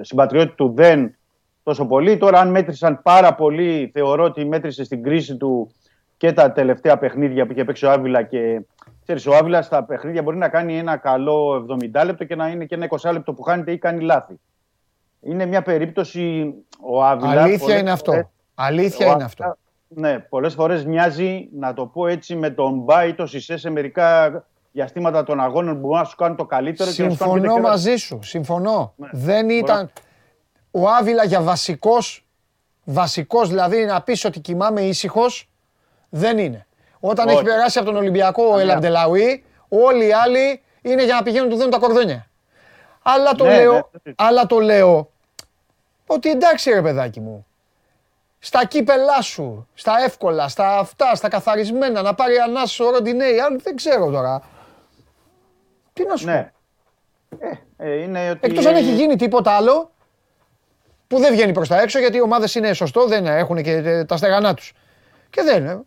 συμπατριώτη 0.00 0.54
του 0.54 0.72
δεν 0.74 1.16
τόσο 1.62 1.86
πολύ. 1.86 2.16
Τώρα, 2.16 2.40
αν 2.40 2.50
μέτρησαν 2.50 3.02
πάρα 3.02 3.34
πολύ, 3.34 3.90
θεωρώ 3.94 4.24
ότι 4.24 4.44
μέτρησε 4.44 4.84
στην 4.84 5.02
κρίση 5.02 5.36
του 5.36 5.70
και 6.16 6.32
τα 6.32 6.52
τελευταία 6.52 6.98
παιχνίδια 6.98 7.46
που 7.46 7.52
είχε 7.52 7.64
παίξει 7.64 7.86
ο 7.86 7.90
Άβυλα 7.90 8.22
και 8.22 8.60
ξέρεις, 9.02 9.26
ο 9.26 9.34
Άβυλα 9.34 9.62
στα 9.62 9.84
παιχνίδια 9.84 10.22
μπορεί 10.22 10.36
να 10.36 10.48
κάνει 10.48 10.78
ένα 10.78 10.96
καλό 10.96 11.66
70 11.94 12.04
λεπτό 12.04 12.24
και 12.24 12.34
να 12.36 12.48
είναι 12.48 12.64
και 12.64 12.74
ένα 12.74 12.86
20 13.00 13.12
λεπτό 13.12 13.32
που 13.32 13.42
χάνεται 13.42 13.72
ή 13.72 13.78
κάνει 13.78 14.00
λάθη. 14.02 14.40
Είναι 15.20 15.46
μια 15.46 15.62
περίπτωση 15.62 16.54
ο 16.80 17.04
Άβυλα. 17.04 17.30
Αλήθεια 17.42 17.58
πολλές 17.58 17.80
είναι 17.80 17.90
αυτό. 17.90 18.10
φορές- 18.10 18.26
Αλήθεια 18.54 19.06
ο 19.06 19.10
είναι 19.10 19.24
Άβυλα, 19.24 19.26
αυτό. 19.26 19.56
Ναι, 19.94 20.18
πολλές 20.18 20.54
φορές 20.54 20.84
μοιάζει, 20.84 21.48
να 21.52 21.72
το 21.74 21.86
πω 21.86 22.06
έτσι, 22.06 22.36
με 22.36 22.50
τον 22.50 22.78
Μπά 22.78 23.04
ή 23.04 23.14
το 23.14 23.26
Σισε 23.26 23.56
σε 23.56 23.70
μερικά 23.70 24.44
διαστήματα 24.72 25.24
των 25.24 25.40
αγώνων 25.40 25.74
που 25.74 25.80
μπορούν 25.80 25.98
να 25.98 26.04
σου 26.04 26.16
κάνουν 26.16 26.36
το 26.36 26.44
καλύτερο 26.44 26.90
και 26.90 27.02
να 27.02 27.10
σου 27.10 27.16
κάνουν 27.16 27.34
και 27.34 27.40
Συμφωνώ 27.40 27.62
τα 27.62 27.68
μαζί 27.68 27.96
σου. 27.96 28.18
Συμφωνώ. 28.22 28.92
Ναι. 28.96 29.08
Δεν 29.12 29.48
ήταν. 29.48 29.90
Ο 30.70 30.88
Άβυλα 30.88 31.24
για 31.24 31.40
βασικός, 31.40 32.26
βασικός 32.84 33.48
δηλαδή 33.48 33.84
να 33.84 34.02
πεις 34.02 34.24
ότι 34.24 34.40
κοιμάμαι 34.40 34.80
ήσυχος, 34.80 35.50
δεν 36.08 36.38
είναι. 36.38 36.66
Όταν 37.00 37.26
Όχι. 37.26 37.36
έχει 37.36 37.44
περάσει 37.44 37.78
από 37.78 37.86
τον 37.86 37.96
Ολυμπιακό 37.96 38.44
ο 38.44 38.58
Ελαμπτελαουί, 38.58 39.44
όλοι 39.68 40.06
οι 40.06 40.12
άλλοι 40.12 40.62
είναι 40.82 41.04
για 41.04 41.14
να 41.14 41.22
πηγαίνουν 41.22 41.48
του 41.48 41.56
δίνουν 41.56 41.70
τα 41.70 41.78
κορδόνια. 41.78 42.26
Αλλά 43.02 43.32
το 43.32 43.44
Ναι, 43.44 43.54
λέω, 43.54 43.72
ναι, 43.72 43.80
ναι. 44.02 44.12
αλλά 44.16 44.46
το 44.46 44.58
λέω 44.58 45.10
ότι 46.06 46.30
εντάξει 46.30 46.70
ρε 46.70 46.82
παιδάκι 46.82 47.20
μου. 47.20 47.46
Στα 48.46 48.64
κύπελά 48.64 49.20
σου, 49.22 49.68
στα 49.74 49.92
εύκολα, 50.04 50.48
στα 50.48 50.78
αυτά, 50.78 51.14
στα 51.14 51.28
καθαρισμένα, 51.28 52.02
να 52.02 52.14
πάρει 52.14 52.36
ανάσο 52.36 52.84
ο 52.86 52.90
Ροντινέη, 52.90 53.40
αν 53.40 53.60
δεν 53.62 53.76
ξέρω 53.76 54.10
τώρα. 54.10 54.42
Τι 55.92 56.04
να 56.06 56.16
σου 56.16 56.24
πω. 56.24 56.30
Ναι. 56.30 56.50
Ε, 57.38 57.90
ε, 57.90 58.02
είναι 58.02 58.30
ότι... 58.30 58.38
Εκτός 58.42 58.66
αν 58.66 58.74
έχει 58.74 58.92
γίνει 58.92 59.16
τίποτα 59.16 59.50
άλλο 59.50 59.90
που 61.06 61.18
δεν 61.18 61.32
βγαίνει 61.32 61.52
προς 61.52 61.68
τα 61.68 61.80
έξω 61.80 61.98
γιατί 61.98 62.16
οι 62.16 62.20
ομάδες 62.22 62.54
είναι 62.54 62.72
σωστό, 62.72 63.06
δεν 63.06 63.26
έχουν 63.26 63.62
και 63.62 63.72
ε, 63.72 64.04
τα 64.04 64.16
στεγανά 64.16 64.54
τους. 64.54 64.72
Και 65.30 65.42
δεν. 65.42 65.66
ε. 65.66 65.80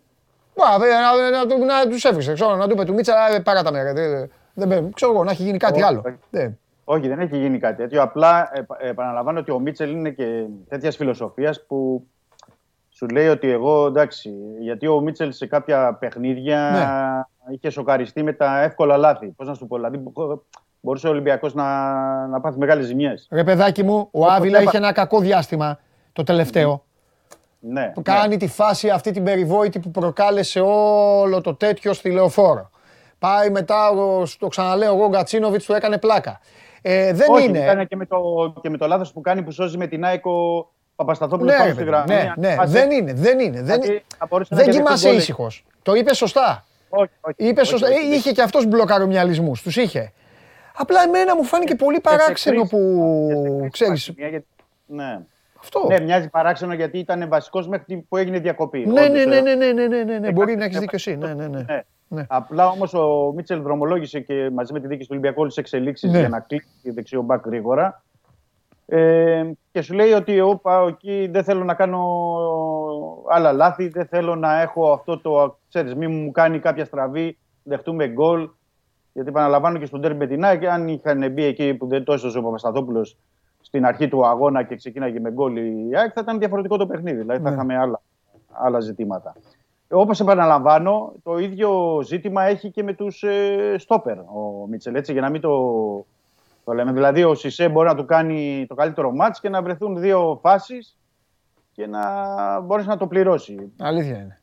Μπα, 0.56 0.86
ε, 0.86 0.90
Να, 0.90 1.30
να, 1.30 1.46
να, 1.66 1.66
να 1.84 1.90
τους 1.90 2.04
έβρισε, 2.04 2.34
ξέρω, 2.34 2.56
να 2.56 2.66
του 2.68 2.74
είπε 2.74 2.84
του 2.84 2.94
Μίτσα, 2.94 3.30
ε, 3.36 3.40
παρά 3.40 3.64
τα 3.64 3.72
μέρα. 3.72 3.94
Δεν, 3.94 4.30
δεν, 4.54 4.70
δεν- 4.70 4.92
ξέρω 4.94 5.12
εγώ, 5.12 5.24
να 5.24 5.32
έχει 5.32 5.44
γίνει 5.44 5.58
κάτι 5.58 5.74
Όχι, 5.74 5.84
άλλο. 5.84 6.02
όχι. 6.06 6.18
Δεν. 6.30 6.60
Όχι, 6.84 7.08
δεν 7.08 7.20
έχει 7.20 7.38
γίνει 7.38 7.60
κάτι 7.60 7.76
τέτοιο. 7.82 8.02
Απλά 8.02 8.50
ε, 8.54 8.66
ε, 8.78 8.90
επαναλαμβάνω 8.90 9.40
ότι 9.40 9.52
ο 9.52 9.60
Μίτσελ 9.60 9.92
είναι 9.92 10.10
και 10.10 10.44
τέτοιας 10.70 10.96
φιλοσοφίας 10.96 11.66
που 11.68 12.08
σου 12.98 13.08
λέει 13.08 13.28
ότι 13.28 13.50
εγώ 13.50 13.86
εντάξει. 13.86 14.34
Γιατί 14.60 14.88
ο 14.88 15.00
Μίτσελ 15.00 15.32
σε 15.32 15.46
κάποια 15.46 15.94
παιχνίδια 16.00 16.70
Ναι. 17.48 17.54
είχε 17.54 17.70
σοκαριστεί 17.70 18.24
με 18.24 18.34
τα 18.34 18.62
εύκολα 18.62 18.98
λάθη. 18.98 19.28
Πώς 19.28 19.48
να 19.48 19.54
σου 19.54 19.68
πω, 19.68 19.76
δηλαδή 19.76 19.98
μπο- 19.98 20.42
μπορούσε 20.80 21.08
ο 21.08 21.10
Ολυμπιακός 21.10 21.54
να, 21.54 22.28
να 22.28 22.40
πάθει 22.42 22.58
μεγάλες 22.58 22.86
ζημιές. 22.86 23.28
Ρε 23.32 23.44
παιδάκι 23.44 23.84
μου, 23.84 24.08
ο 24.12 24.26
Άβυλα 24.26 24.62
είχε 24.62 24.78
ένα 24.78 24.92
κακό 24.92 25.20
διάστημα 25.20 25.80
το 26.14 26.24
τελευταίο. 26.24 26.84
Ναι, 27.60 27.92
Που 27.94 28.02
κάνει 28.02 28.38
τη 28.38 28.48
φάση 28.48 28.90
αυτή 28.90 29.12
την 29.12 29.24
περιβόητη 29.24 29.80
που 29.80 29.92
προκάλεσε 29.92 30.60
όλο 30.66 31.42
το 31.42 31.56
τέτοιο 31.56 31.94
στη 31.94 32.12
λεωφόρο. 32.12 32.70
Πάει 33.20 33.50
μετά, 33.50 33.90
ο- 33.90 34.24
το 34.40 34.48
ξαναλέω 34.48 34.94
εγώ, 34.94 35.04
ο 35.04 35.10
Γκατσίνοβιτς 35.10 35.66
του 35.66 35.74
έκανε 35.74 35.98
πλάκα. 35.98 36.40
Ε, 36.82 37.14
δεν 37.14 37.34
Όχι, 37.34 37.46
είναι. 37.46 37.60
ήταν 37.60 37.88
και 37.88 37.96
με 37.96 38.06
το, 38.06 38.18
και 38.62 38.70
με 38.70 38.78
το 38.78 38.88
λάθος 38.88 39.12
που 39.14 39.22
κάνει 39.22 39.42
που 39.44 39.52
σώζει 39.52 39.78
με 39.78 39.88
την 39.88 40.04
ΑΕΚ 40.06 40.26
ο 40.26 40.32
Παπασταθόπουλο 41.02 41.50
Ναι, 41.52 41.56
πάνω 41.58 41.66
ρε 41.66 41.74
στη 41.74 41.84
παιδί, 41.84 41.90
γραμμή. 41.96 42.14
ναι, 42.14 42.34
ναι, 42.48 42.56
Αν 42.60 42.70
δεν 42.70 42.92
είναι, 42.92 43.14
δεν 43.14 43.40
είναι. 43.40 43.62
Δεν, 43.62 43.82
Δηλαδή, 43.82 44.04
θα 44.18 44.26
μπορούσε 44.30 44.54
να 44.54 44.58
δεν 44.58 44.66
κερδίσει 44.66 44.84
κοιμάσαι 44.86 45.08
γκολ. 45.08 45.18
ήσυχο. 45.18 45.48
Το 45.82 45.94
είπε 45.94 46.14
σωστά. 46.14 46.66
Όχι, 46.90 47.10
όχι, 47.22 47.36
Είπε 47.38 47.62
όχι, 47.62 47.70
σωστά. 47.70 47.88
όχι, 47.88 47.96
Ε, 47.98 48.00
όχι. 48.08 48.16
Είχε 48.16 48.32
και 48.32 48.42
αυτό 48.42 48.64
μπλοκαρομυαλισμού. 48.68 49.52
Του 49.64 49.80
είχε. 49.82 50.12
Απλά 50.78 51.02
εμένα 51.04 51.36
μου 51.36 51.44
φάνηκε 51.44 51.76
πολύ 51.76 52.02
Και 52.02 52.10
σε 52.10 52.16
παράξενο 52.18 52.56
κρίση- 52.56 52.76
και 52.76 52.78
σε 52.78 52.84
που 52.84 53.58
κρίση 53.58 53.70
ξέρει. 53.70 53.98
σημεία, 53.98 54.28
γιατί- 54.28 54.46
Ναι. 54.86 55.20
Αυτό. 55.60 55.86
Ναι, 55.88 56.00
μοιάζει 56.00 56.30
παράξενο 56.30 56.74
γιατί 56.74 56.98
ήταν 57.00 57.28
βασικό 57.30 57.64
μέχρι 57.68 58.06
που 58.10 58.18
έγινε 58.18 58.40
διακοπή. 58.40 58.86
Ναι, 58.86 59.02
Όντως, 59.04 59.26
ναι, 59.26 59.36
ε, 59.36 59.42
ναι, 59.42 59.56
ναι, 59.56 59.56
ναι, 59.56 59.72
ναι, 59.72 59.88
ναι, 59.88 60.04
ναι, 60.04 60.18
ναι. 60.20 60.28
ε, 60.28 60.32
Μπορεί 60.32 60.48
κάτι- 60.48 60.60
να 60.60 60.66
έχει 60.66 60.76
ε, 60.76 60.80
δίκιο 60.80 60.98
εσύ. 60.98 61.16
Ναι, 61.16 61.34
ναι, 61.34 61.48
ναι. 61.48 61.62
ναι. 61.68 61.82
Ναι. 62.10 62.26
Απλά 62.28 62.68
όμω 62.68 62.86
ο 63.04 63.32
Μίτσελ 63.32 63.62
δρομολόγησε 63.62 64.20
και 64.20 64.50
μαζί 64.54 64.74
με 64.74 64.80
τη 64.80 64.88
δίκη 64.88 65.02
του 65.02 65.08
Ολυμπιακού 65.12 65.42
όλε 65.42 65.50
τι 65.50 65.56
εξελίξει 65.60 66.08
Ναι. 66.10 66.20
για 66.20 66.30
να 66.30 66.40
κλείσει 66.40 66.68
τη 66.84 66.92
δεξιό 66.92 67.22
μπακ 67.22 67.46
γρήγορα. 67.46 68.04
Ε, 68.90 69.52
και 69.72 69.82
σου 69.82 69.94
λέει 69.94 70.12
ότι 70.12 70.38
εγώ 70.38 70.56
πάω 70.56 70.88
εκεί, 70.88 71.28
δεν 71.32 71.44
θέλω 71.44 71.64
να 71.64 71.74
κάνω 71.74 72.02
άλλα 73.30 73.52
λάθη, 73.52 73.88
δεν 73.88 74.06
θέλω 74.06 74.36
να 74.36 74.62
έχω 74.62 74.92
αυτό 74.92 75.20
το, 75.20 75.58
ξέρεις, 75.70 75.96
μη 75.96 76.08
μου 76.08 76.32
κάνει 76.32 76.60
κάποια 76.60 76.86
στραβή, 76.86 77.38
δεχτούμε 77.64 78.08
γκολ. 78.08 78.50
Γιατί 79.14 79.30
επαναλαμβάνω 79.30 79.80
και 79.80 79.86
στον 79.86 80.02
τέρμι 80.02 80.18
με 80.18 80.28
την 80.28 80.44
ΑΕΚ, 80.44 80.66
αν 80.66 80.88
είχαν 80.88 81.32
μπει 81.32 81.44
εκεί 81.44 81.74
που 81.74 81.88
δεν 81.88 82.04
το 82.04 82.14
έσωσε 82.14 82.38
ο 82.38 82.42
Παπασταθόπουλος 82.42 83.18
στην 83.62 83.86
αρχή 83.86 84.08
του 84.08 84.26
αγώνα 84.28 84.64
και 84.64 84.76
ξεκίναγε 84.76 85.20
με 85.20 85.32
γκολ 85.32 85.56
η 85.56 85.90
ΑΕΚ, 85.96 86.12
θα 86.14 86.22
ήταν 86.22 86.40
διαφορετικό 86.40 86.78
το 86.78 86.88
παιχνίδι. 86.88 87.18
Δηλαδή 87.18 87.44
θα 87.44 87.50
Ναι. 87.50 87.56
είχαμε 87.56 87.78
άλλα, 87.78 88.02
άλλα 88.52 88.80
ζητήματα. 88.80 89.36
Όπως 89.90 90.20
επαναλαμβάνω, 90.20 91.14
το 91.24 91.38
ίδιο 91.38 92.00
ζήτημα 92.04 92.44
έχει 92.44 92.72
και 92.72 92.84
με 92.84 92.94
τους 92.94 93.24
ε, 93.24 93.76
στόπερ 93.78 94.18
ο 94.18 94.66
Μίτσελ. 94.70 94.96
Έτσι, 94.96 95.12
για 95.12 95.22
να 95.22 95.30
μην 95.30 95.42
το, 95.42 95.52
το 96.68 96.74
λέμε. 96.74 96.92
Δηλαδή, 96.92 97.24
ο 97.24 97.36
Σισε 97.36 97.70
μπορεί 97.70 97.88
να 97.88 97.96
του 97.96 98.06
κάνει 98.06 98.66
το 98.68 98.76
καλύτερο 98.76 99.12
μάτς 99.12 99.40
και 99.40 99.50
να 99.50 99.62
βρεθούν 99.62 100.00
δύο 100.00 100.40
φάσεις 100.42 100.98
και 101.72 101.88
να 101.88 102.02
μπορέσει 102.60 102.88
να 102.88 102.98
το 102.98 103.08
πληρώσει. 103.08 103.72
Αλήθεια 103.80 104.18
είναι. 104.18 104.42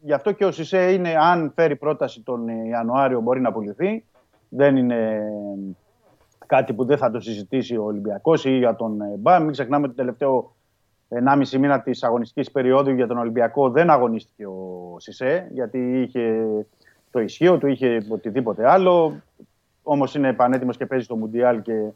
Γι' 0.00 0.12
αυτό 0.12 0.32
και 0.32 0.44
ο 0.44 0.50
Σισε 0.50 0.92
είναι, 0.92 1.14
αν 1.20 1.52
φέρει 1.54 1.76
πρόταση 1.76 2.22
τον 2.22 2.48
ε, 2.48 2.68
Ιανουάριο, 2.68 3.20
μπορεί 3.20 3.40
να 3.40 3.52
πουληθεί. 3.52 4.04
Δεν 4.48 4.76
είναι 4.76 4.96
ε, 4.96 5.76
κάτι 6.46 6.72
που 6.72 6.84
δεν 6.84 6.98
θα 6.98 7.10
το 7.10 7.20
συζητήσει 7.20 7.76
ο 7.76 7.84
Ολυμπιακός 7.84 8.44
ή 8.44 8.56
για 8.56 8.76
τον 8.76 9.00
ε, 9.00 9.16
Μπα. 9.18 9.38
Μην 9.38 9.52
ξεχνάμε 9.52 9.86
ότι 9.86 9.94
το 9.94 10.02
τελευταίο 10.02 10.54
1,5 11.52 11.58
μήνα 11.58 11.80
της 11.80 12.02
αγωνιστικής 12.02 12.50
περίοδου 12.50 12.90
για 12.90 13.06
τον 13.06 13.18
Ολυμπιακό 13.18 13.70
δεν 13.70 13.90
αγωνίστηκε 13.90 14.46
ο 14.46 14.96
Σισε, 14.98 15.48
γιατί 15.50 16.02
είχε 16.02 16.46
το 17.10 17.20
ισχύο 17.20 17.58
του, 17.58 17.66
είχε 17.66 18.06
οτιδήποτε 18.08 18.70
άλλο. 18.70 19.22
Όμως 19.88 20.14
είναι 20.14 20.32
πανέτοιμος 20.32 20.76
και 20.76 20.86
παίζει 20.86 21.04
στο 21.04 21.16
Μουντιάλ 21.16 21.62
και 21.62 21.90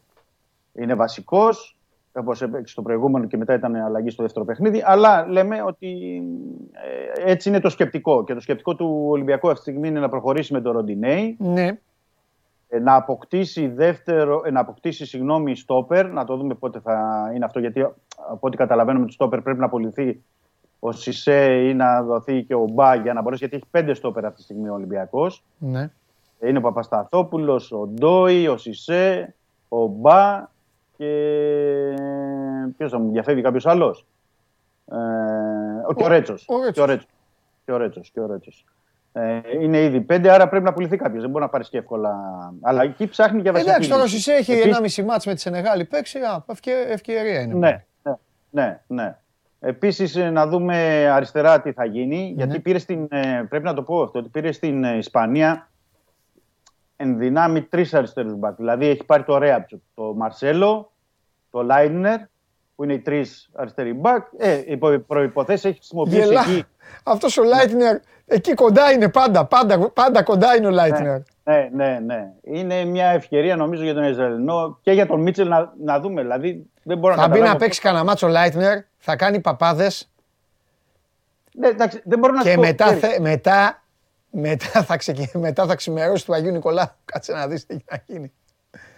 είναι 0.73 0.95
βασικός. 0.95 1.75
Όπως 2.13 2.43
έπαιξε 2.43 2.73
στο 2.73 2.83
προηγούμενο 2.83 3.27
και 3.27 3.37
μετά 3.37 3.55
ήταν 3.55 3.77
αλλαγή 3.77 4.11
στο 4.11 4.23
δεύτερο 4.23 4.45
παιχνίδι. 4.45 4.83
Αλλά 4.87 5.27
λέμε 5.29 5.63
ότι 5.63 6.23
ε, 6.73 7.31
έτσι 7.31 7.49
είναι 7.49 7.61
το 7.61 7.69
σκεπτικό. 7.69 8.25
Και 8.25 8.35
το 8.35 8.41
σκεπτικό 8.41 8.75
του 8.77 9.07
Ολυμπιακού 9.09 9.47
αυτή 9.51 9.65
τη 9.65 9.71
στιγμή 9.71 9.89
είναι 9.89 10.01
να 10.01 10.09
προχωρήσει 10.09 10.53
με 10.53 10.61
τον 10.61 10.73
Ροντινέη, 10.73 11.37
Ναι. 11.39 11.79
ε, 12.69 12.79
να 12.79 12.95
αποκτήσει 12.95 13.67
δεύτερο, 13.69 14.43
ε, 14.45 14.51
να 14.51 14.61
αποκτήσει 14.61 15.07
συγγνώμη 15.07 15.57
στόπερ, 15.57 16.09
να 16.11 16.25
το 16.25 16.37
δούμε 16.37 16.55
πότε 16.55 16.81
θα 16.81 17.31
είναι 17.35 17.45
αυτό, 17.45 17.59
γιατί 17.61 17.81
από 18.31 18.47
ό,τι 18.47 18.57
καταλαβαίνουμε 18.57 19.07
το 19.07 19.13
στόπερ 19.13 19.41
πρέπει 19.41 19.59
να 19.59 19.67
απολυθεί 19.67 20.23
ο 20.79 20.93
Σισε 20.93 21.45
ή 21.45 21.75
να 21.75 22.03
δοθεί 22.03 22.43
και 22.45 22.55
ο 22.55 22.65
Μπα 22.73 22.95
για 22.95 23.13
να 23.13 23.23
μπορέσει, 23.23 23.41
γιατί 23.41 23.57
έχει 23.57 23.67
πέντε 23.71 23.95
στόπερ 23.95 24.25
αυτή 24.25 24.37
τη 24.37 24.43
στιγμή 24.43 24.69
ο 24.69 24.75
Ολυμπιακός. 24.75 25.45
ναι. 25.59 25.91
Είναι 26.47 26.59
ο 26.59 26.61
Παπασταθόπουλος, 26.61 27.73
ο 27.73 27.87
Ντόι, 27.87 28.47
ο 28.49 28.57
Σισε, 28.57 29.35
ο 29.69 29.87
Μπα 29.87 30.49
και 30.97 31.07
ποιος 32.77 32.91
θα 32.91 32.99
μου 32.99 33.11
διαφεύγει 33.13 33.43
κάποιος 33.43 33.67
άλλος; 33.67 34.07
Ε, 34.93 34.97
ο, 35.89 35.93
και 35.95 36.05
ο 36.05 36.09
Ρέτσος. 36.09 36.45
ο 36.49 36.57
Ρέτσος. 36.65 36.75
Και 36.75 36.81
ο 36.83 36.87
Ρέτσος. 36.87 37.09
Και 37.65 37.73
ο 37.73 37.77
Ρέτσος. 37.77 38.11
Και 38.11 38.21
ο 38.21 38.27
Ρέτσος. 38.27 38.65
Ε, 39.13 39.41
είναι 39.61 39.79
ήδη 39.83 40.01
πέντε, 40.01 40.31
άρα 40.31 40.49
πρέπει 40.49 40.65
να 40.65 40.73
πουληθεί 40.73 40.97
κάποιος. 40.97 41.21
Δεν 41.23 41.31
μπορεί 41.31 41.45
να 41.45 41.51
πάρει 41.51 41.65
και 41.65 41.79
εύκολα. 41.79 42.15
Αλλά 42.61 42.83
εκεί 42.83 43.07
ψάχνει 43.07 43.41
για 43.41 43.53
βασική. 43.53 43.71
Εντάξει, 43.71 43.89
τώρα 43.89 44.01
ο 44.03 44.05
λύση. 44.05 44.15
Σισε 44.17 44.33
έχει 44.33 44.51
Επίσης- 44.53 44.71
ένα 44.71 44.81
μισή 44.81 45.03
μάτς 45.03 45.27
με 45.27 45.35
τη 45.35 45.41
Σενεγάλη 45.41 45.85
παίξει. 45.85 46.19
Α, 46.19 46.45
ευκαι- 46.47 46.87
ευκαιρία 46.91 47.41
είναι. 47.41 47.55
Ναι, 47.55 47.85
ναι, 48.03 48.15
ναι. 48.51 48.81
ναι. 48.87 49.17
Επίσης, 49.61 50.15
να 50.17 50.47
δούμε 50.47 50.77
αριστερά 51.13 51.61
τι 51.61 51.73
θα 51.73 51.85
γίνει. 51.85 52.33
Γιατί 52.37 52.61
πήρε 52.61 52.79
στην. 52.79 53.07
ε, 53.11 53.43
πρέπει 53.49 53.65
να 53.65 53.75
το 53.75 53.83
πω 53.83 54.03
αυτό, 54.03 54.19
ότι 54.19 54.29
πήρε 54.29 54.53
στην 54.53 54.85
ε, 54.85 54.97
Ισπανία 54.97 55.69
εν 57.03 57.19
δυνάμει 57.19 57.63
τρεις 57.63 57.95
αριστερούς 57.95 58.35
μπακ. 58.35 58.57
Δηλαδή 58.57 58.87
έχει 58.87 59.05
πάρει 59.05 59.23
το 59.23 59.39
Ρέαμπτσιουκ, 59.39 59.81
το 59.95 60.03
Μαρσέλο, 60.03 60.93
το 61.51 61.63
Λάιντνερ, 61.63 62.19
που 62.75 62.85
είναι 62.85 62.93
οι 62.93 62.99
τρεις 62.99 63.51
αριστεροί 63.55 63.93
μπακ. 63.93 64.27
Ε, 64.39 64.63
υπό 64.67 64.99
προϋποθέσεις 65.07 65.69
έχει 65.69 65.77
χρησιμοποιήσει 65.77 66.17
Γελά. 66.27 66.41
εκεί. 66.41 66.65
Αυτός 67.05 67.37
ο 67.39 67.43
Λάιντνερ 67.43 67.97
εκεί 68.27 68.55
κοντά 68.55 68.93
είναι 68.93 69.09
πάντα. 69.09 69.45
Πάντα, 69.45 69.91
πάντα 69.91 70.23
κοντά 70.23 70.57
είναι 70.57 70.67
ο 70.67 70.71
Λάιντνερ. 70.71 71.19
Ναι, 71.45 71.69
ναι, 71.73 71.99
ναι. 72.05 72.33
Είναι 72.43 72.85
μια 72.85 73.07
ευκαιρία 73.07 73.57
νομίζω 73.57 73.83
για 73.83 73.95
τον 73.95 74.05
Ισραηλινό 74.05 74.79
και 74.83 74.93
για 74.93 75.07
τον 75.07 75.21
Μίτσελ 75.21 75.49
να, 75.49 75.73
να 75.85 76.01
δούμε. 76.01 76.21
Δηλαδή 76.23 76.67
δεν 76.83 76.99
μπορώ 76.99 77.15
να 77.15 77.21
Θα 77.23 77.27
μπει 77.27 77.33
να 77.33 77.39
καταλάβω 77.39 77.65
παίξει 77.65 77.81
κανένα 77.81 78.05
ματς 78.05 78.29
ο 78.29 78.34
Λάιντνερ, 78.34 78.79
θα 78.99 79.17
κάνει 79.17 79.41
παπάδες 79.41 80.11
Ναι, 81.53 81.69
εντάξει, 81.69 82.01
δεν 82.05 82.19
μπορώ 82.19 82.33
να 82.33 82.43
και 82.43 82.49
σου 82.49 82.55
πω, 82.55 82.61
μετά, 82.61 82.85
ξέρεις. 82.85 83.01
θε- 83.01 83.21
μετά, 83.21 83.80
μετά, 84.31 84.83
θα 84.83 84.97
ξεκι... 84.97 85.31
μετά 85.39 85.67
θα 85.67 85.75
ξημερώσει 85.75 86.25
του 86.27 86.35
Αγίου 86.35 86.51
Νικολάου. 86.53 86.87
Κάτσε 87.05 87.33
να 87.33 87.47
δεις 87.49 87.67
τι 87.67 87.77
θα 87.85 88.03
γίνει. 88.07 88.33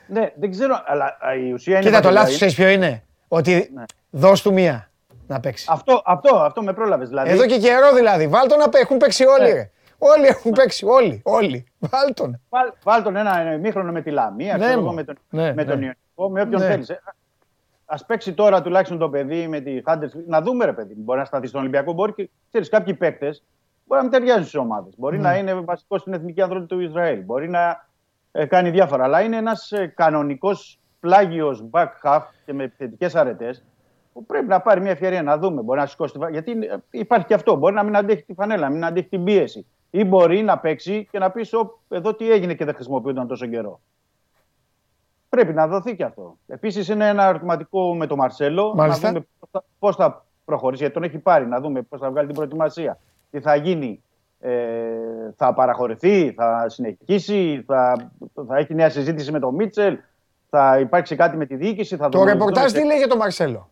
Ναι, 0.06 0.32
δεν 0.36 0.50
ξέρω, 0.50 0.82
αλλά 0.86 1.04
α, 1.20 1.34
η 1.34 1.52
ουσία 1.52 1.76
είναι. 1.76 1.84
Κοίτα 1.86 1.96
το 1.96 2.02
Παντελά, 2.02 2.20
λάθος 2.20 2.34
ξέρεις 2.34 2.54
ποιο 2.54 2.68
είναι; 2.68 3.02
Ότι 3.28 3.70
Ναι. 3.74 3.82
δώσ' 4.10 4.42
του 4.42 4.52
μία 4.52 4.90
να 5.26 5.40
παίξει. 5.40 5.66
Αυτό, 5.70 6.02
αυτό, 6.04 6.36
αυτό 6.36 6.62
με 6.62 6.72
πρόλαβες. 6.72 7.08
Δηλαδή, 7.08 7.30
Εδώ 7.30 7.46
και 7.46 7.58
καιρό 7.58 7.92
δηλαδή. 7.94 8.26
Βάλ 8.28 8.48
τον 8.48 8.58
να 8.58 8.64
παίξει. 8.68 8.80
Έχουν 8.82 8.96
παίξει 8.96 9.24
όλοι. 9.24 9.42
Ναι. 9.42 9.52
ρε. 9.52 9.70
Όλοι 9.98 10.26
έχουν 10.26 10.52
παίξει. 10.52 10.84
Όλοι. 10.86 11.20
Όλοι. 11.24 11.64
Βάλ 11.78 12.14
τον. 12.14 12.40
βάλ, 12.48 12.72
βάλ 12.82 13.02
τον 13.02 13.16
ένα 13.16 13.52
ημίχρονο 13.54 13.92
με 13.92 14.02
τη 14.02 14.10
Λαμία, 14.10 14.56
Ναι, 14.56 14.64
ξέρω 14.64 14.78
μου. 14.80 14.86
εγώ, 14.86 14.94
με 14.94 15.04
τον, 15.04 15.18
Ναι, 15.30 15.54
με 15.54 15.64
τον 15.64 15.78
ναι. 15.78 15.84
Ιωνικό, 15.84 16.30
με 16.30 16.40
όποιον 16.42 16.60
Ναι. 16.60 16.66
θέλεις. 16.66 16.90
Α 17.84 18.04
παίξει 18.04 18.32
τώρα 18.32 18.62
τουλάχιστον 18.62 18.98
το 18.98 19.08
παιδί 19.08 19.48
με 19.48 19.60
τη 19.60 19.80
Huddersfield. 19.86 20.24
Να 20.26 20.40
δούμε, 20.42 20.64
ρε 20.64 20.72
παιδί. 20.72 20.94
Μπορεί 20.96 21.18
να 21.18 21.24
σταθεί 21.24 21.46
στον 21.46 21.60
Ολυμπιακό. 21.60 21.92
Μπορεί 21.92 22.12
και 22.12 22.30
ξέρεις, 22.48 22.68
κάποιοι 22.68 22.94
παίκτες 22.94 23.42
μπορεί 23.84 24.00
να 24.00 24.02
μην 24.02 24.10
ταιριάζουν 24.10 24.42
στις 24.46 24.54
ομάδες. 24.60 24.94
Μπορεί 24.98 25.16
Ναι. 25.16 25.22
να 25.22 25.36
είναι 25.36 25.54
βασικός 25.54 26.00
στην 26.00 26.12
εθνική 26.12 26.40
ανθρώπινη 26.42 26.68
του 26.68 26.80
Ισραήλ. 26.80 27.20
Μπορεί 27.24 27.48
να 27.48 27.88
ε, 28.32 28.46
κάνει 28.46 28.70
διάφορα. 28.70 29.04
Αλλά 29.04 29.20
είναι 29.20 29.36
ένας 29.36 29.72
ε, 29.72 29.86
κανονικός 29.86 30.80
πλάγιος 31.00 31.64
back 31.70 31.88
half 32.02 32.20
και 32.44 32.52
με 32.52 32.72
θετικέ 32.76 33.08
αρετές 33.14 33.64
που 34.12 34.26
πρέπει 34.26 34.46
να 34.46 34.60
πάρει 34.60 34.80
μια 34.80 34.90
ευκαιρία 34.90 35.22
να 35.22 35.38
δούμε. 35.38 35.62
Μπορεί 35.62 35.80
να 35.80 35.86
σηκώσει 35.86 36.12
τη 36.12 36.18
φα- 36.18 36.30
Γιατί 36.30 36.50
ε, 36.52 36.76
υπάρχει 36.90 37.26
και 37.26 37.34
αυτό. 37.34 37.54
Μπορεί 37.56 37.74
να 37.74 37.82
μην 37.82 37.96
αντέχει 37.96 38.22
τη 38.22 38.34
φανέλα, 38.34 38.66
να 38.68 38.70
μην 38.74 38.84
αντέχει 38.84 39.08
την 39.08 39.24
πίεση. 39.24 39.66
Ή 39.90 40.04
μπορεί 40.04 40.42
να 40.42 40.58
παίξει 40.58 41.08
και 41.10 41.18
να 41.18 41.30
πεις: 41.30 41.52
Εδώ 41.88 42.14
τι 42.14 42.30
έγινε 42.32 42.54
και 42.54 42.64
δεν 42.64 42.74
χρησιμοποιούνταν 42.74 43.26
τόσο 43.26 43.46
καιρό. 43.46 43.80
Πρέπει 45.28 45.52
να 45.52 45.66
δοθεί 45.66 45.96
και 45.96 46.04
αυτό. 46.04 46.36
Επίσης 46.46 46.88
είναι 46.88 47.08
ένα 47.08 47.24
ερωτηματικό 47.24 47.94
με 47.94 48.06
τον 48.06 48.18
Μαρσέλο. 48.18 48.74
Μάλιστα. 48.74 49.06
Να 49.06 49.12
δούμε 49.12 49.26
πώς 49.78 49.96
θα, 49.96 50.04
θα 50.10 50.24
προχωρήσει. 50.44 50.82
Γιατί 50.82 50.98
τον 50.98 51.08
έχει 51.08 51.18
πάρει. 51.18 51.46
Να 51.46 51.60
δούμε 51.60 51.82
πώς 51.82 52.00
θα 52.00 52.10
βγάλει 52.10 52.26
την 52.26 52.36
προετοιμασία. 52.36 52.98
Τι 53.32 53.40
θα 53.40 53.54
γίνει. 53.54 54.02
Ε, 54.40 54.52
θα 55.36 55.54
παραχωρηθεί, 55.54 56.32
θα 56.32 56.64
συνεχίσει, 56.68 57.64
θα, 57.66 58.10
θα 58.46 58.56
έχει 58.58 58.74
νέα 58.74 58.90
συζήτηση 58.90 59.32
με 59.32 59.38
τον 59.38 59.54
Μίτσελ. 59.54 59.98
θα 60.50 60.78
υπάρξει 60.80 61.16
κάτι 61.16 61.36
με 61.36 61.46
τη 61.46 61.56
διοίκηση. 61.56 61.96
Θα 61.96 62.08
Το 62.08 62.18
δούμε- 62.18 62.32
ρεπορτάζ 62.32 62.64
δούμε- 62.66 62.80
τι 62.80 62.86
λέει 62.86 62.96
για 62.98 63.08
τον 63.08 63.18
Μαρσέλο; 63.18 63.70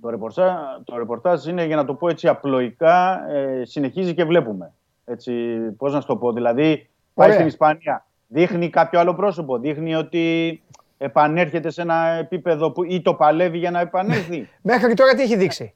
Το 0.00 0.10
ρεπορτάζ, 0.10 0.54
το 0.84 0.96
ρεπορτάζ 0.96 1.46
είναι, 1.46 1.64
για 1.64 1.76
να 1.76 1.84
το 1.84 1.94
πω 1.94 2.08
έτσι 2.08 2.28
απλοϊκά, 2.28 3.28
ε, 3.30 3.64
συνεχίζει 3.64 4.14
και 4.14 4.24
βλέπουμε. 4.24 4.72
Έτσι, 5.04 5.32
πώς 5.76 5.92
να 5.92 6.00
σου 6.00 6.06
το 6.06 6.16
πω, 6.16 6.32
δηλαδή 6.32 6.88
πάει 7.14 7.26
Ωραία. 7.26 7.34
στην 7.34 7.46
Ισπανία, 7.46 8.06
δείχνει 8.26 8.70
κάποιο 8.70 9.00
άλλο 9.00 9.14
πρόσωπο, 9.14 9.58
δείχνει 9.58 9.94
ότι 9.94 10.62
επανέρχεται 10.98 11.70
σε 11.70 11.82
ένα 11.82 12.06
επίπεδο 12.06 12.70
που 12.70 12.84
ή 12.84 13.02
το 13.02 13.14
παλεύει 13.14 13.58
για 13.58 13.70
να 13.70 13.80
επανέλθει. 13.80 14.48
Μέχρι 14.62 14.94
τώρα 14.94 15.14
τι 15.14 15.22
έχει 15.22 15.36
δείξει; 15.36 15.74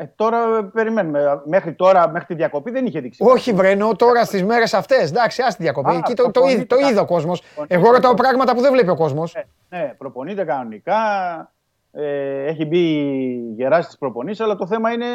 Ε, 0.00 0.04
τώρα 0.16 0.56
ε, 0.58 0.62
περιμένουμε. 0.72 1.42
Μέχρι 1.44 1.72
τώρα, 1.74 2.08
μέχρι 2.08 2.26
τη 2.26 2.34
διακοπή 2.34 2.70
δεν 2.70 2.86
είχε 2.86 3.00
δείξει. 3.00 3.22
Όχι, 3.26 3.52
βρενώ 3.52 3.94
τώρα 3.96 4.24
στις 4.24 4.44
μέρες 4.44 4.74
αυτές. 4.74 5.10
Εντάξει, 5.10 5.42
ας 5.42 5.56
τη 5.56 5.62
διακοπή. 5.62 5.90
Α, 5.90 5.94
Εκεί 5.96 6.14
το, 6.14 6.22
το, 6.22 6.30
προπονείται 6.30 6.56
είδε- 6.56 6.68
το 6.68 6.76
κα- 6.76 6.88
είδε 6.88 7.00
ο 7.00 7.04
κόσμος. 7.04 7.40
προπονείται 7.42 7.74
Εγώ 7.74 7.90
ρωτάω 7.90 8.14
κα- 8.14 8.22
πράγματα 8.22 8.54
που 8.54 8.60
δεν 8.60 8.72
βλέπει 8.72 8.90
ο 8.90 8.96
κόσμος. 8.96 9.34
Ναι, 9.68 9.78
ναι, 9.78 9.94
προπονείται 9.98 10.44
κανονικά. 10.44 10.96
Ε, 11.92 12.44
έχει 12.44 12.64
μπει 12.64 12.78
γερά 13.56 13.82
στι 13.82 13.96
προπονήσεις, 13.98 14.40
αλλά 14.40 14.56
το 14.56 14.66
θέμα 14.66 14.92
είναι, 14.92 15.06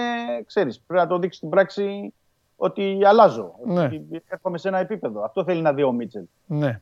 ξέρεις, 0.46 0.82
πρέπει 0.88 1.04
να 1.04 1.10
το 1.10 1.18
δείξει 1.20 1.38
στην 1.38 1.50
πράξη 1.50 2.14
ότι 2.56 3.00
αλλάζω. 3.06 3.54
Ναι. 3.66 3.84
Ότι 3.84 4.08
έρχομαι 4.28 4.58
σε 4.58 4.68
ένα 4.68 4.78
επίπεδο. 4.80 5.24
Αυτό 5.24 5.44
θέλει 5.44 5.62
να 5.62 5.74
δει 5.74 5.84
ο 5.84 5.92
Μίτσελ. 5.92 6.24
Ναι. 6.46 6.82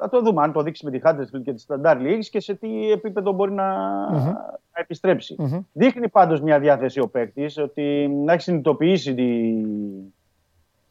Θα 0.00 0.08
το 0.08 0.20
δούμε 0.22 0.42
αν 0.42 0.52
το 0.52 0.62
δείξει 0.62 0.84
με 0.84 0.90
τη 0.90 1.00
Huddersfield 1.04 1.42
και 1.44 1.52
τη 1.52 1.64
Σταντάρ 1.68 1.96
Λιέγης 2.00 2.24
και 2.30 2.40
σε 2.40 2.54
τι 2.54 2.90
επίπεδο 2.90 3.32
μπορεί 3.32 3.52
να, 3.52 3.72
να 4.10 4.36
επιστρέψει. 4.72 5.34
Μμμ. 5.38 5.58
Δείχνει 5.72 6.08
πάντως 6.08 6.40
μια 6.40 6.58
διάθεση 6.58 7.00
ο 7.00 7.08
παίκτης 7.08 7.58
ότι 7.58 8.08
να 8.24 8.32
έχει 8.32 8.42
συνειδητοποιήσει 8.42 9.14
τη, 9.14 9.52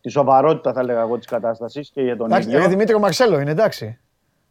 τη 0.01 0.09
σοβαρότητα, 0.09 0.73
θα 0.73 0.83
'λεγα 0.83 0.99
εγώ, 1.01 1.17
της 1.17 1.27
κατάστασης 1.27 1.89
και 1.89 2.01
για 2.01 2.17
τον 2.17 2.25
Εντάξει, 2.25 2.47
ίδιο. 2.47 2.59
ρε, 2.59 2.67
Δημήτρη 2.67 2.95
ο 2.95 2.99
Μαρσέλο 2.99 3.39
είναι 3.39 3.51
εντάξει. 3.51 3.99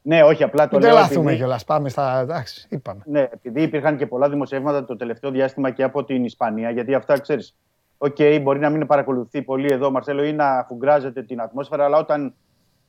Ναι, 0.03 0.23
όχι, 0.23 0.43
απλά 0.43 0.69
το 0.69 0.77
Μην 0.77 0.81
λέω. 0.81 0.91
τρελαθούμε 0.95 1.21
επειδή- 1.21 1.37
κιόλας. 1.37 1.65
Πάμε 1.65 1.89
στα. 1.89 2.19
Εντάξει, 2.19 2.67
είπαμε. 2.71 3.01
Ναι, 3.05 3.21
επειδή 3.33 3.63
υπήρχαν 3.63 3.97
και 3.97 4.07
πολλά 4.07 4.29
δημοσιεύματα 4.29 4.85
το 4.85 4.97
τελευταίο 4.97 5.31
διάστημα 5.31 5.71
και 5.71 5.83
από 5.83 6.05
την 6.05 6.25
Ισπανία, 6.25 6.71
γιατί 6.71 6.95
αυτά 6.95 7.21
ξέρεις. 7.21 7.55
Οκ, 7.99 8.17
μπορεί 8.43 8.59
να 8.59 8.71
μην 8.71 8.87
παρακολουθεί 8.87 9.43
πολύ 9.43 9.73
εδώ 9.73 9.87
ο 9.87 9.91
Μαρσέλο 9.91 10.25
ή 10.25 10.33
να 10.33 10.65
αφουγκράζεται 10.69 11.23
την 11.23 11.41
ατμόσφαιρα, 11.41 11.85
αλλά 11.85 11.99
όταν 11.99 12.35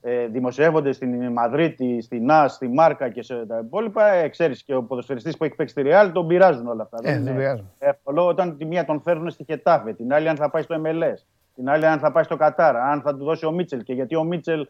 ε, 0.09 0.27
δημοσιεύονται 0.27 0.91
στην 0.91 1.31
Μαδρίτη, 1.31 2.01
στην 2.01 2.25
ΝΑΣ, 2.25 2.53
στη 2.53 2.67
Μάρκα 2.67 3.09
και 3.09 3.21
σε 3.21 3.45
τα 3.45 3.59
υπόλοιπα, 3.65 4.07
ε, 4.07 4.27
ξέρεις 4.29 4.63
και 4.63 4.75
ο 4.75 4.83
ποδοσφαιριστής 4.83 5.37
που 5.37 5.43
έχει 5.43 5.55
παίξει 5.55 5.73
στη 5.73 5.81
Ρεάλ 5.81 6.11
τον 6.11 6.27
πειράζουν 6.27 6.67
όλα 6.67 6.83
αυτά. 6.83 6.97
Ε, 7.01 7.11
δεν 7.13 7.21
είναι 7.21 7.31
πειράζουν. 7.39 7.71
εύκολο 7.79 8.27
όταν 8.27 8.57
τη 8.57 8.65
μία 8.65 8.85
τον 8.85 9.01
φέρνουν 9.01 9.29
στη 9.29 9.43
Χετάφε, 9.43 9.93
την 9.93 10.13
άλλη 10.13 10.29
αν 10.29 10.35
θα 10.35 10.49
πάει 10.49 10.61
στο 10.61 10.75
MLS, 10.85 11.23
την 11.55 11.69
άλλη 11.69 11.85
αν 11.85 11.99
θα 11.99 12.11
πάει 12.11 12.23
στο 12.23 12.35
Κατάρ, 12.35 12.75
αν 12.75 13.01
θα 13.01 13.15
του 13.17 13.23
δώσει 13.23 13.45
ο 13.45 13.51
Μίτσελ 13.51 13.83
και 13.83 13.93
γιατί 13.93 14.15
ο 14.15 14.23
Μίτσελ 14.23 14.67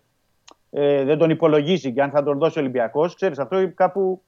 ε, 0.69 1.03
δεν 1.03 1.17
τον 1.17 1.29
υπολογίσει 1.29 1.93
και 1.93 2.01
αν 2.01 2.09
θα 2.09 2.23
τον 2.23 2.37
δώσει 2.37 2.57
ο 2.57 2.61
Ολυμπιακός. 2.61 3.15
Ξέρεις, 3.15 3.39
αυτό 3.39 3.73
κάπου 3.73 4.21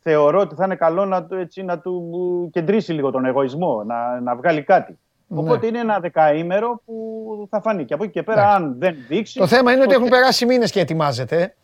θεωρώ 0.00 0.40
ότι 0.40 0.54
θα 0.54 0.64
είναι 0.64 0.76
καλό 0.76 1.04
να, 1.04 1.24
του- 1.24 1.34
έτσι, 1.38 1.62
να 1.62 1.78
του 1.78 2.50
κεντρήσει 2.52 2.92
λίγο 2.92 3.10
τον 3.10 3.24
εγωισμό, 3.24 3.84
να, 3.84 4.20
να 4.20 4.36
βγάλει 4.36 4.62
κάτι. 4.62 4.98
Ναι. 5.28 5.40
Οπότε 5.40 5.66
είναι 5.66 5.78
ένα 5.78 6.00
δεκαήμερο 6.00 6.82
που 6.84 7.46
θα 7.50 7.60
φανεί. 7.60 7.84
Και 7.84 7.94
από 7.94 8.04
εκεί 8.04 8.12
και 8.12 8.22
πέρα, 8.22 8.40
Εντάξει. 8.40 8.62
αν 8.62 8.74
δεν 8.78 8.96
δείξει. 9.08 9.38
Το 9.38 9.46
θέμα 9.46 9.72
είναι 9.72 9.80
ότι 9.82 9.94
οκ. 9.94 9.98
έχουν 9.98 10.08
περάσει 10.10 10.46
μήνες 10.46 10.70
και 10.70 10.80
ετοιμάζεται. 10.80 11.54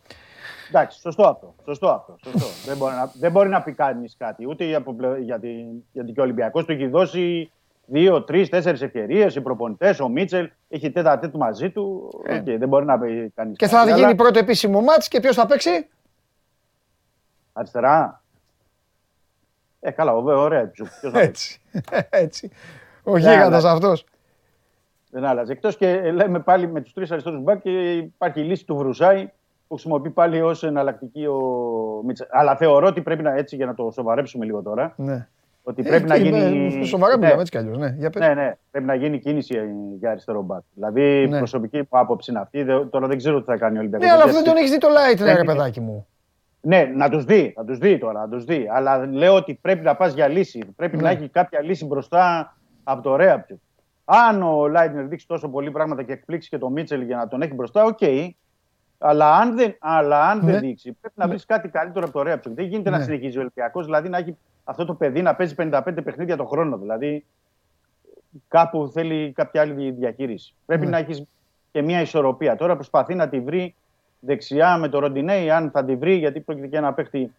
Εντάξει, 0.69 0.99
σωστό 0.99 1.23
αυτό. 1.27 1.55
Σωστό 1.65 1.87
αυτό. 1.89 2.15
Σωστό. 2.23 2.45
δεν, 2.65 2.77
μπορεί 2.77 2.93
να, 2.95 3.11
δεν 3.19 3.31
μπορεί 3.31 3.49
να 3.49 3.61
πει 3.61 3.73
κανείς 3.73 4.15
κάτι. 4.17 4.47
Ούτε 4.47 4.63
για, 4.65 4.77
από 4.77 4.93
πλε- 4.93 5.19
γιατί, 5.19 5.65
γιατί 5.91 6.11
και 6.11 6.19
ο 6.19 6.23
Ολυμπιακός 6.23 6.65
του 6.65 6.71
έχει 6.71 6.87
δώσει 6.87 7.51
δύο, 7.85 8.23
τρεις, 8.23 8.49
τέσσερις 8.49 8.81
ευκαιρίες. 8.81 9.35
Οι 9.35 9.41
προπονητές, 9.41 9.99
ο 9.99 10.07
Μίτσελ 10.07 10.49
έχει 10.69 10.91
τετ 10.91 11.19
α 11.19 11.23
τετ 11.23 11.33
μαζί 11.35 11.69
του. 11.69 12.09
Ε. 12.25 12.35
Οκ, 12.37 12.43
δεν 12.43 12.67
μπορεί 12.67 12.85
να 12.85 12.99
πει 12.99 13.31
κανείς. 13.35 13.57
Και 13.57 13.67
θα 13.67 13.89
γίνει 13.97 14.15
πρώτο 14.15 14.39
επίσημο 14.39 14.81
μάτς 14.81 15.07
και 15.07 15.19
ποιος 15.19 15.35
θα 15.35 15.45
παίξει; 15.45 15.87
Αριστερά. 17.53 18.23
Ε, 19.79 19.91
καλά, 19.91 20.13
ω- 20.15 20.23
ωραία. 20.41 20.67
Ποιος 20.67 20.89
θα 21.01 21.11
παίξει. 21.11 21.61
Έτσι. 21.71 22.07
Έτσι. 22.09 22.51
Ο 23.03 23.11
Ναι, 23.13 23.19
γίγαντας 23.19 23.63
αλλά- 23.63 23.71
αυτός. 23.73 24.05
Δεν 25.11 25.25
άλλαζε. 25.25 25.51
Εκτός 25.51 25.77
και 25.77 25.89
ε, 25.89 26.11
λέμε 26.11 26.39
πάλι 26.39 26.67
με 26.67 26.81
τους 26.81 26.93
τρεις 26.93 27.11
αριστερού 27.11 27.39
μπακ 27.41 27.61
και 27.61 27.69
υπάρχει 27.97 28.39
η 28.39 28.43
λύση 28.43 28.65
του 28.65 28.75
Βρουσάη 28.75 29.25
που 29.67 29.73
χρησιμοποιεί 29.73 30.09
πάλι 30.09 30.41
ως 30.41 30.63
εναλλακτική 30.63 31.25
ο 31.25 31.37
Μίτσελ. 32.05 32.27
Αλλά 32.31 32.55
θεωρώ 32.55 32.87
ότι 32.87 33.01
πρέπει 33.01 33.23
να 33.23 33.35
έτσι 33.35 33.55
για 33.55 33.65
να 33.65 33.73
το 33.73 33.91
σοβαρέψουμε 33.93 34.45
λίγο 34.45 34.61
τώρα. 34.61 34.93
Ναι. 34.97 35.27
Ότι 35.63 35.81
Ε, 35.85 35.89
πρέπει 35.89 36.07
να 36.07 36.15
εκεί, 36.15 36.23
γίνει. 36.23 36.77
ε, 36.81 36.85
Σοβαρά 36.85 37.11
Ναι, 37.13 37.19
μιλάμε 37.23 37.39
έτσι 37.39 37.51
κι 37.51 37.57
αλλιώς. 37.57 37.77
Ναι, 37.77 37.95
για 37.97 38.09
πες. 38.09 38.27
ναι, 38.27 38.33
ναι, 38.33 38.57
πρέπει 38.71 38.85
να 38.85 38.95
γίνει 38.95 39.19
κίνηση 39.19 39.59
για 39.99 40.09
αριστερό 40.11 40.41
μπακ. 40.41 40.61
Δηλαδή, 40.73 41.27
Ναι. 41.29 41.37
προσωπική 41.37 41.77
μου 41.77 41.87
άποψη 41.89 42.31
είναι 42.31 42.39
αυτή. 42.39 42.63
Δε- 42.63 42.85
Τώρα 42.85 43.07
δεν 43.07 43.17
ξέρω 43.17 43.39
τι 43.39 43.45
θα 43.45 43.57
κάνει 43.57 43.77
ο 43.77 43.79
Ολυμπιακός. 43.79 44.07
Ναι, 44.07 44.13
αλλά 44.13 44.23
αφού 44.23 44.33
δεν 44.33 44.43
τον 44.43 44.55
έχεις 44.57 44.71
δει 44.71 44.77
το 44.77 44.87
light, 44.87 45.17
ναι, 45.19 45.25
Δεν 45.25 45.35
ρε 45.35 45.41
είναι. 45.41 45.53
παιδάκι 45.53 45.79
μου. 45.79 46.07
Ναι, 46.61 46.91
να 46.95 47.09
τους 47.09 47.23
δει, 47.25 47.53
να 47.57 47.65
τους 47.65 47.77
δει 47.77 47.97
τώρα, 47.97 48.19
να 48.19 48.29
τους 48.29 48.43
δει. 48.45 48.67
Αλλά 48.73 49.05
λέω 49.05 49.35
ότι 49.35 49.53
πρέπει 49.61 49.83
να 49.83 49.95
πας 49.95 50.13
για 50.13 50.27
λύση. 50.27 50.73
Πρέπει 50.75 50.95
Ναι. 50.95 51.01
να 51.01 51.09
έχει 51.09 51.27
κάποια 51.29 51.61
λύση 51.61 51.85
μπροστά 51.85 52.55
από 52.83 53.01
το 53.01 53.15
Ρέαμπτσιουκ. 53.15 53.61
Αν 54.05 54.41
ο 54.43 54.67
Λάιντνερ 54.67 55.05
δείξει 55.07 55.27
τόσο 55.27 55.49
πολλοί 55.49 55.71
πράγματα 55.71 56.03
και 56.03 56.11
εκπλήξει 56.11 56.49
και 56.49 56.57
τον 56.57 56.71
Μίτσελ 56.71 57.01
για 57.01 57.17
να 57.17 57.27
τον 57.27 57.41
έχει 57.41 57.53
μπροστά, 57.53 57.83
οκ. 57.83 57.99
Αλλά 58.97 59.35
αν 59.35 59.55
δεν, 59.55 59.75
αλλά 59.79 60.29
αν 60.29 60.37
Ναι. 60.45 60.51
δεν 60.51 60.59
δείξει, 60.59 60.91
πρέπει 61.01 61.15
να 61.17 61.27
βρεις 61.27 61.45
κάτι 61.45 61.69
καλύτερο 61.69 62.05
από 62.05 62.13
το 62.13 62.21
Ρέαμπτσιουκ. 62.23 62.53
Δεν 62.53 62.65
γίνεται 62.65 62.89
Ναι. 62.89 62.97
να 62.97 63.03
συνεχίζει 63.03 63.37
ο 63.37 63.41
Ολυμπιακός, 63.41 63.85
δηλαδή 63.85 64.09
να 64.09 64.17
έχει 64.17 64.37
αυτό 64.63 64.85
το 64.85 64.93
παιδί 64.93 65.21
να 65.21 65.35
παίζει 65.35 65.55
55 65.57 66.01
παιχνίδια 66.03 66.37
το 66.37 66.45
χρόνο. 66.45 66.77
Δηλαδή 66.77 67.25
κάπου 68.47 68.89
θέλει 68.93 69.31
κάποια 69.31 69.61
άλλη 69.61 69.91
διαχείριση. 69.91 70.53
Πρέπει 70.65 70.83
Ναι. 70.83 70.89
να 70.89 70.97
έχεις 70.97 71.23
και 71.71 71.81
μια 71.81 72.01
ισορροπία. 72.01 72.55
Τώρα 72.55 72.75
προσπαθεί 72.75 73.15
να 73.15 73.29
τη 73.29 73.39
βρει 73.39 73.75
δεξιά 74.19 74.77
με 74.77 74.89
το 74.89 74.99
Ροντινέι, 74.99 75.49
αν 75.51 75.71
θα 75.71 75.85
τη 75.85 75.95
βρει, 75.95 76.13
γιατί 76.15 76.39
πρόκειται 76.39 76.67
και 76.67 76.77
ένα 76.77 76.93
παίχτη 76.93 77.33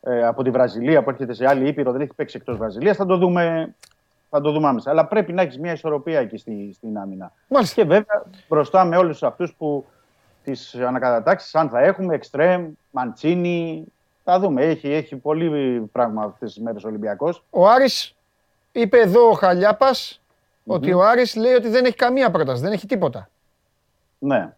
ε, 0.00 0.24
από 0.26 0.42
τη 0.42 0.50
Βραζιλία 0.50 1.02
που 1.02 1.10
έρχεται 1.10 1.32
σε 1.32 1.48
άλλη 1.48 1.68
ήπειρο, 1.68 1.92
δεν 1.92 2.00
έχει 2.00 2.14
παίξει 2.14 2.36
εκτός 2.36 2.56
Βραζιλίας. 2.56 2.96
Θα 2.96 3.06
το 3.06 3.16
δούμε. 3.16 3.74
Θα 4.34 4.40
το 4.40 4.50
δούμε 4.52 4.68
άμεσα. 4.68 4.90
Αλλά 4.90 5.06
πρέπει 5.06 5.32
να 5.32 5.42
έχεις 5.42 5.58
μια 5.58 5.72
ισορροπία 5.72 6.20
εκεί 6.20 6.36
στη, 6.36 6.70
στην 6.74 6.98
άμυνα. 6.98 7.32
Μάλιστα. 7.48 7.82
Και 7.82 7.88
βέβαια 7.88 8.24
μπροστά 8.48 8.84
με 8.84 8.96
όλους 8.96 9.22
αυτούς 9.22 9.54
που 9.54 9.86
τις 10.44 10.74
ανακατατάξεις, 10.74 11.54
αν 11.54 11.68
θα 11.68 11.80
έχουμε, 11.80 12.14
Εκστρέμ, 12.14 12.70
Μαντσίνη. 12.90 13.84
Θα 14.24 14.38
δούμε. 14.38 14.62
Έχει, 14.62 14.88
έχει 14.92 15.16
πολύ 15.16 15.80
πράγμα 15.92 16.22
αυτές 16.24 16.52
τις 16.52 16.62
μέρες 16.62 16.84
ο 16.84 16.88
Ολυμπιακός. 16.88 17.44
Ο 17.50 17.68
Άρης 17.68 18.14
είπε 18.72 18.98
εδώ 19.00 19.28
ο 19.28 19.32
χαλιαπας 19.32 20.20
ότι 20.66 20.92
ο 20.92 21.02
Άρης 21.04 21.36
λέει 21.36 21.52
ότι 21.52 21.68
δεν 21.68 21.84
έχει 21.84 21.96
καμία 21.96 22.30
πρόταση, 22.30 22.62
δεν 22.62 22.72
έχει 22.72 22.86
τίποτα. 22.86 23.28
Ναι. 24.18 24.52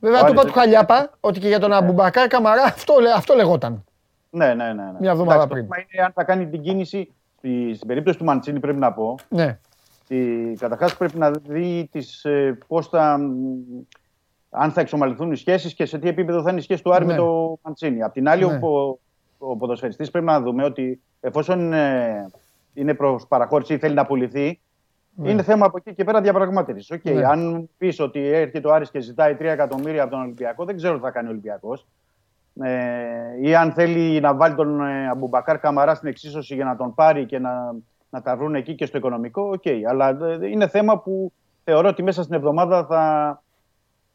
Βέβαια, 0.00 0.20
Ο 0.20 0.24
του 0.24 0.30
είπα 0.32 0.40
Άρης 0.40 0.52
του 0.52 0.58
Χαλιάπα 0.58 1.10
ότι 1.20 1.40
και 1.40 1.48
για 1.48 1.58
τον 1.58 1.72
Αμπουμπακάρ 1.72 2.26
Καμαρά 2.28 2.62
αυτό, 2.62 2.94
λέ- 3.00 3.12
αυτό 3.16 3.34
λεγόταν. 3.34 3.84
Ναι, 4.30 4.54
ναι, 4.54 4.64
ναι. 4.64 4.72
ναι. 4.72 4.92
Μια 5.00 5.10
εβδομάδα 5.10 5.42
Εντάξει, 5.42 5.52
πριν. 5.52 5.68
Το 5.68 5.74
θέμα 5.74 5.86
είναι 5.92 6.02
αν 6.04 6.12
θα 6.12 6.24
κάνει 6.24 6.46
την 6.48 6.62
κίνηση. 6.62 7.12
Στη, 7.42 7.74
στην 7.74 7.88
περίπτωση 7.88 8.18
του 8.18 8.24
Μαντσίνη, 8.24 8.60
πρέπει 8.60 8.78
να 8.78 8.92
πω. 8.92 9.14
Ναι. 9.28 9.58
Καταρχάς 10.58 10.96
πρέπει 10.96 11.18
να 11.18 11.30
δει 11.30 11.88
τις, 11.92 12.24
ε, 12.24 12.58
πώς 12.66 12.88
θα, 12.88 13.18
μ, 13.18 13.34
αν 14.50 14.70
θα 14.70 14.80
εξομαλυνθούν 14.80 15.32
οι 15.32 15.36
σχέσεις 15.36 15.74
και 15.74 15.84
σε 15.86 15.98
τι 15.98 16.08
επίπεδο 16.08 16.42
θα 16.42 16.50
είναι 16.50 16.58
η 16.58 16.62
σχέση 16.62 16.82
του 16.82 16.94
Άρη 16.94 17.06
Ναι. 17.06 17.12
με 17.12 17.18
το 17.18 17.58
Μαντσίνη. 17.62 18.02
Απ' 18.02 18.12
την 18.12 18.28
άλλη, 18.28 18.46
Ναι. 18.46 18.58
ο, 18.62 18.98
ο 19.38 19.56
ποδοσφαιριστής 19.56 20.10
πρέπει 20.10 20.26
να 20.26 20.40
δούμε 20.40 20.64
ότι 20.64 21.00
εφόσον 21.20 21.72
ε, 21.72 22.26
είναι 22.74 22.94
προς 22.94 23.26
παραχώρηση 23.26 23.74
ή 23.74 23.78
θέλει 23.78 23.94
να 23.94 24.06
πουληθεί, 24.06 24.60
είναι 25.22 25.42
θέμα 25.42 25.66
από 25.66 25.76
εκεί 25.76 25.94
και 25.94 26.04
πέρα 26.04 26.20
διαπραγμάτευσης. 26.20 26.90
Οκ, 26.90 27.04
Ναι. 27.04 27.24
Αν 27.26 27.68
πεις 27.78 28.00
ότι 28.00 28.20
έρχεται 28.26 28.68
ο 28.68 28.72
Άρης 28.74 28.90
και 28.90 29.00
ζητάει 29.00 29.34
3 29.34 29.40
εκατομμύρια 29.40 30.02
από 30.02 30.10
τον 30.10 30.20
Ολυμπιακό, 30.20 30.64
δεν 30.64 30.76
ξέρω 30.76 30.94
τι 30.94 31.00
θα 31.02 31.10
κάνει 31.10 31.26
ο 31.26 31.30
Ολυμπιακός. 31.30 31.86
Ε, 32.60 33.48
ή 33.48 33.54
αν 33.54 33.72
θέλει 33.72 34.20
να 34.20 34.34
βάλει 34.34 34.54
τον 34.54 34.80
ε, 34.80 35.08
Αμπουμπακάρ 35.08 35.58
Καμαρά 35.58 35.94
στην 35.94 36.08
εξίσωση 36.08 36.54
για 36.54 36.64
να 36.64 36.76
τον 36.76 36.94
πάρει 36.94 37.26
και 37.26 37.38
να, 37.38 37.74
να 38.10 38.22
τα 38.22 38.36
βρουν 38.36 38.54
εκεί 38.54 38.74
και 38.74 38.86
στο 38.86 38.98
οικονομικό, 38.98 39.42
οκ. 39.42 39.62
Αλλά 39.88 40.08
ε, 40.08 40.48
είναι 40.48 40.68
θέμα 40.68 40.98
που 40.98 41.32
θεωρώ 41.64 41.88
ότι 41.88 42.02
μέσα 42.02 42.22
στην 42.22 42.34
εβδομάδα 42.34 42.84
θα, 42.84 43.42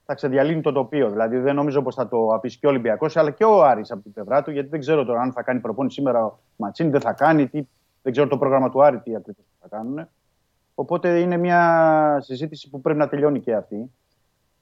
θα 0.06 0.14
ξεδιαλύνει 0.14 0.62
το 0.62 0.72
τοπίο. 0.72 1.10
Δηλαδή 1.10 1.38
δεν 1.38 1.56
νομίζω 1.56 1.82
πως 1.82 1.96
θα 1.96 2.08
το 2.08 2.34
αφήσει 2.34 2.60
και 2.60 2.66
ο 2.66 2.70
Ολυμπιακός, 2.70 3.18
αλλά 3.18 3.32
και 3.32 3.44
ο 3.44 3.64
Άρης 3.64 3.92
από 3.92 4.02
την 4.02 4.14
πλευρά 4.14 4.44
του, 4.44 4.52
γιατί 4.52 4.70
δεν 4.70 4.80
ξέρω 4.80 5.06
τώρα 5.06 5.22
αν 5.22 5.32
θα 5.32 5.44
κάνει 5.44 5.60
προπόνηση 5.60 5.96
σήμερα 5.96 6.26
ο 6.26 6.40
Ματσίνη, 6.56 6.90
δεν 6.90 7.02
θα 7.02 7.14
κάνει, 7.14 7.48
τι, 7.48 7.68
δεν 8.02 8.12
ξέρω 8.12 8.28
το 8.28 8.38
πρόγραμμα 8.38 8.70
του 8.70 8.84
Άρη 8.84 9.00
τι 9.00 9.16
ακριβώς 9.16 9.46
θα 9.62 9.68
κάνουν. 9.68 10.08
Οπότε 10.76 11.20
είναι 11.20 11.38
μια 11.38 12.18
συζήτηση 12.22 12.70
που 12.70 12.82
πρέπει 12.82 13.00
να 13.00 13.08
τελειώνει 13.08 13.40
και 13.40 13.54
αυτή. 13.54 13.92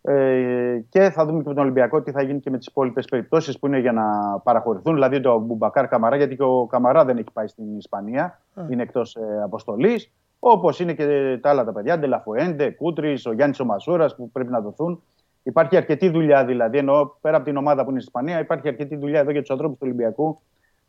Ε, 0.08 0.80
και 0.90 1.10
θα 1.10 1.26
δούμε 1.26 1.42
και 1.42 1.48
με 1.48 1.54
τον 1.54 1.64
Ολυμπιακό 1.64 2.02
τι 2.02 2.12
θα 2.12 2.22
γίνει 2.22 2.40
και 2.40 2.50
με 2.50 2.58
τις 2.58 2.68
υπόλοιπες 2.68 3.06
περιπτώσεις 3.06 3.60
που 3.60 3.68
είναι 3.68 3.80
για 3.80 3.92
να 3.92 4.04
παραχωρηθούν. 4.44 4.94
Δηλαδή 4.94 5.20
το 5.20 5.40
Μπουμπακάρ 5.40 5.88
Καμαρά, 5.88 6.16
γιατί 6.16 6.36
και 6.36 6.44
ο 6.44 6.66
Καμαρά 6.66 7.06
δεν 7.06 7.18
έχει 7.18 7.32
πάει 7.34 7.48
στην 7.48 7.78
Ισπανία, 7.78 8.42
είναι 8.70 8.82
εκτός 8.82 9.16
ε, 9.16 9.42
αποστολής. 9.44 10.12
Όπως 10.40 10.80
είναι 10.80 10.94
και 10.94 11.38
τα 11.42 11.50
άλλα 11.50 11.64
τα 11.64 11.72
παιδιά, 11.72 12.00
Ντελαφουέντε, 12.00 12.70
Κούτρις, 12.70 13.26
ο 13.26 13.34
Γιάννης 13.34 13.60
ο 13.60 13.66
Μασούρας 13.66 14.16
που 14.16 14.30
πρέπει 14.32 14.52
να 14.52 14.60
δοθούν. 14.62 15.02
Υπάρχει 15.44 15.78
αρκετή 15.78 16.10
δουλειά 16.10 16.46
δηλαδή, 16.46 16.78
ενώ 16.78 17.16
πέρα 17.22 17.36
από 17.36 17.46
την 17.46 17.58
ομάδα 17.58 17.84
που 17.84 17.90
είναι 17.92 18.00
στην 18.00 18.14
Ισπανία, 18.16 18.40
υπάρχει 18.44 18.68
αρκετή 18.68 18.96
δουλειά 18.96 19.20
εδώ 19.20 19.32
για 19.32 19.42
τους 19.42 19.50
ανθρώπους 19.50 19.78
του 19.78 19.84
Ολυμπιακού 19.88 20.42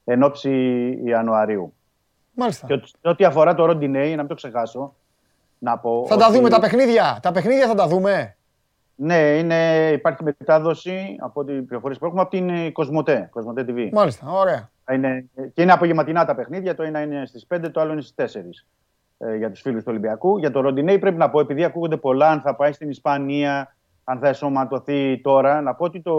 εν 0.05 0.23
ώψη 0.23 0.51
Ιανουαρίου. 1.05 1.73
Μάλιστα. 2.35 2.67
Και 2.67 2.73
ότι- 2.73 2.87
σε 2.89 2.97
ό,τι 3.09 3.25
αφορά 3.25 3.55
το 3.55 3.65
Ροντινέι, 3.65 4.11
να 4.11 4.17
μην 4.17 4.27
το 4.27 4.35
ξεχάσω, 4.35 4.95
να 5.59 5.79
πω. 5.79 6.05
Θα 6.09 6.17
τα 6.17 6.27
ότι- 6.27 6.37
δούμε 6.37 6.49
τα 6.49 6.61
παιχνίδια. 6.61 7.19
Τα 7.23 7.33
παιχνίδια 7.33 7.67
θα 7.67 7.75
τα 7.75 7.87
δούμε. 7.87 8.37
Ναι, 8.97 9.17
είναι, 9.17 9.91
υπάρχει 9.93 10.23
μετάδοση 10.25 11.17
από 11.21 11.41
ό,τι 11.41 11.53
πληροφορίες 11.53 11.99
που 11.99 12.07
έχουμε 12.07 12.21
από 12.21 12.31
την 12.31 12.49
ε, 12.49 12.71
Κοσμοτέ, 12.71 13.29
Κοσμοτέ 13.33 13.65
TV. 13.69 13.89
Μάλιστα, 13.93 14.31
ωραία. 14.31 14.71
Είναι, 14.93 15.25
και 15.55 15.63
είναι 15.63 15.73
απογευματινά 15.73 16.25
τα 16.25 16.35
παιχνίδια. 16.35 16.75
Το 16.75 16.83
ένα 16.83 17.01
είναι 17.01 17.27
στις 17.27 17.47
5, 17.55 17.71
το 17.73 17.81
άλλο 17.81 17.93
είναι 17.93 18.01
στις 18.01 18.37
4. 18.37 18.41
Ε, 19.19 19.37
για 19.37 19.51
τους 19.51 19.61
φίλους 19.61 19.83
του 19.83 19.89
Ολυμπιακού. 19.91 20.39
Για 20.39 20.51
το 20.51 20.61
Ροντινέη 20.61 20.99
πρέπει 20.99 21.17
να 21.17 21.31
πω, 21.31 21.41
επειδή 21.41 21.65
ακούγονται 21.65 21.97
πολλά, 21.97 22.31
αν 22.31 22.41
θα 22.41 22.55
πάει 22.55 22.73
στην 22.73 22.91
Ισπανία, 22.91 23.77
αν 24.05 24.19
θα 24.19 24.29
εσωματωθεί 24.29 25.21
τώρα, 25.21 25.61
να 25.61 25.75
πω 25.75 25.85
ότι 25.85 26.01
το 26.01 26.13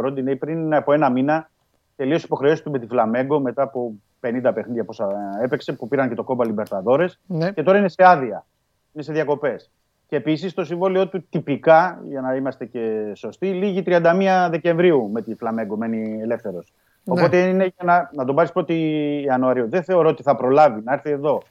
Ροντινέη 0.00 0.36
πριν 0.36 0.74
από 0.74 0.92
ένα 0.92 1.10
μήνα 1.10 1.50
τελείωσε 1.96 2.24
υποχρεώσεις 2.26 2.62
του 2.62 2.70
με 2.70 2.78
τη 2.78 2.86
Φλαμέγκο 2.86 3.40
μετά 3.40 3.62
από 3.62 3.92
50 4.20 4.50
παιχνίδια 4.54 4.84
πόσα 4.84 5.08
έπαιξε, 5.42 5.72
που 5.72 5.88
πήραν 5.88 6.08
και 6.08 6.14
το 6.14 6.24
κόμπα 6.24 6.44
Λιμπερταδόρες. 6.44 7.20
Ναι. 7.26 7.50
Και 7.50 7.62
τώρα 7.62 7.78
είναι 7.78 7.88
σε 7.88 8.04
άδεια. 8.04 8.46
Είναι 8.92 9.02
σε 9.02 9.12
διακοπές. 9.12 9.70
Και 10.14 10.20
επίσης 10.20 10.54
το 10.54 10.64
συμβόλαιο 10.64 11.08
του 11.08 11.26
τυπικά, 11.30 12.02
για 12.08 12.20
να 12.20 12.34
είμαστε 12.34 12.64
και 12.64 13.12
σωστοί, 13.14 13.46
λήγει 13.46 13.82
31 13.86 14.48
Δεκεμβρίου 14.50 15.10
με 15.12 15.22
τη 15.22 15.34
Φλαμέγκο, 15.34 15.76
μένει 15.76 16.20
ελεύθερος. 16.22 16.72
Ναι. 17.04 17.12
Οπότε 17.20 17.38
είναι 17.38 17.64
για 17.64 17.84
να, 17.84 18.10
να 18.12 18.24
τον 18.24 18.34
πάρεις 18.34 18.50
1η 18.54 18.72
Ιανουαρίου. 19.24 19.68
Δεν 19.68 19.82
θεωρώ 19.82 20.08
ότι 20.08 20.22
θα 20.22 20.36
προλάβει 20.36 20.80
να 20.84 20.92
έρθει 20.92 21.10
εδώ, 21.10 21.42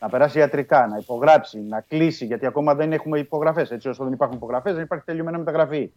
να 0.00 0.08
περάσει 0.08 0.38
ιατρικά, 0.38 0.86
να 0.86 0.96
υπογράψει, 0.96 1.60
να 1.60 1.80
κλείσει, 1.88 2.24
γιατί 2.24 2.46
ακόμα 2.46 2.74
δεν 2.74 2.92
έχουμε 2.92 3.18
υπογραφές. 3.18 3.70
Έτσι, 3.70 3.88
όσο 3.88 4.04
δεν 4.04 4.12
υπάρχουν 4.12 4.36
υπογραφές, 4.36 4.74
δεν 4.74 4.82
υπάρχει 4.82 5.04
τελειωμένη 5.04 5.38
μεταγραφή. 5.38 5.92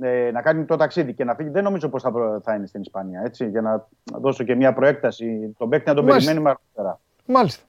Ε, 0.00 0.30
να 0.32 0.42
κάνει 0.42 0.64
το 0.64 0.76
ταξίδι 0.76 1.12
και 1.14 1.24
να 1.24 1.34
φύγει. 1.34 1.48
Δεν 1.50 1.62
νομίζω 1.64 1.88
πως 1.88 2.02
θα, 2.02 2.12
προ- 2.12 2.40
θα 2.42 2.54
είναι 2.54 2.66
στην 2.66 2.80
Ισπανία. 2.80 3.22
Έτσι, 3.24 3.48
για 3.48 3.60
να 3.60 3.86
δώσω 4.18 4.44
και 4.44 4.54
μια 4.54 4.72
προέκταση. 4.72 5.54
Τον 5.58 5.68
παίκτη 5.68 5.88
να 5.88 5.94
τον 5.94 6.04
Μάλιστα. 6.04 6.30
περιμένουμε 6.30 6.58
αργότερα. 6.60 7.00
Μάλιστα. 7.26 7.62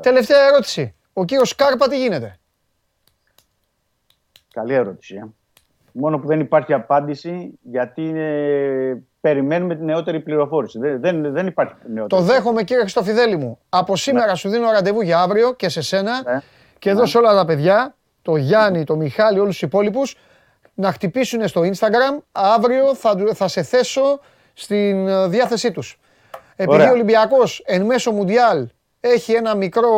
Τελευταία 0.00 0.46
ερώτηση. 0.46 0.94
Ο 1.12 1.24
κύριος 1.24 1.48
Σκάρπα 1.48 1.88
τι 1.88 1.98
γίνεται; 1.98 2.38
Καλή 4.54 4.74
ερώτηση. 4.74 5.14
Ε. 5.14 5.26
Μόνο 5.92 6.18
που 6.18 6.26
δεν 6.26 6.40
υπάρχει 6.40 6.72
απάντηση 6.72 7.58
γιατί 7.62 8.12
ε, 8.16 8.94
περιμένουμε 9.20 9.74
την 9.74 9.84
νεότερη 9.84 10.20
πληροφόρηση. 10.20 10.78
Δεν, 10.78 11.00
δεν, 11.00 11.32
δεν 11.32 11.46
υπάρχει 11.46 11.74
νεότερη. 11.92 12.22
Το 12.22 12.26
δέχομαι 12.28 12.62
κύριε 12.62 12.82
Χριστοφιδέλη 12.82 13.36
μου. 13.36 13.58
Από 13.68 13.96
σήμερα 13.96 14.34
σου 14.34 14.48
δίνω 14.48 14.70
ραντεβού 14.70 15.00
για 15.00 15.20
αύριο 15.20 15.54
και 15.54 15.68
σε 15.68 15.82
σένα 15.82 16.22
Ναι. 16.24 16.40
και 16.78 16.90
εδώ 16.90 17.06
σε 17.06 17.18
όλα 17.18 17.34
τα 17.34 17.44
παιδιά, 17.44 17.96
το 18.22 18.36
Γιάννη, 18.36 18.84
το 18.84 18.96
Μιχάλη, 18.96 19.38
όλους 19.38 19.52
τους 19.58 19.62
υπόλοιπους, 19.62 20.16
να 20.74 20.92
χτυπήσουν 20.92 21.48
στο 21.48 21.60
Instagram. 21.60 22.22
Αύριο 22.32 22.94
θα, 22.94 23.14
θα 23.34 23.48
σε 23.48 23.62
θέσω 23.62 24.20
στην 24.52 25.08
ε, 25.08 25.28
διάθεσή 25.28 25.72
τους. 25.72 25.98
Επειδή 26.56 26.76
Ωραία. 26.76 26.90
ο 26.90 26.92
Ολυμπιακός 26.92 27.62
εν 27.66 27.82
μέσω 27.84 28.12
Μουντιάλ 28.12 28.68
έχει 29.00 29.32
ένα 29.32 29.54
μικρό 29.54 29.90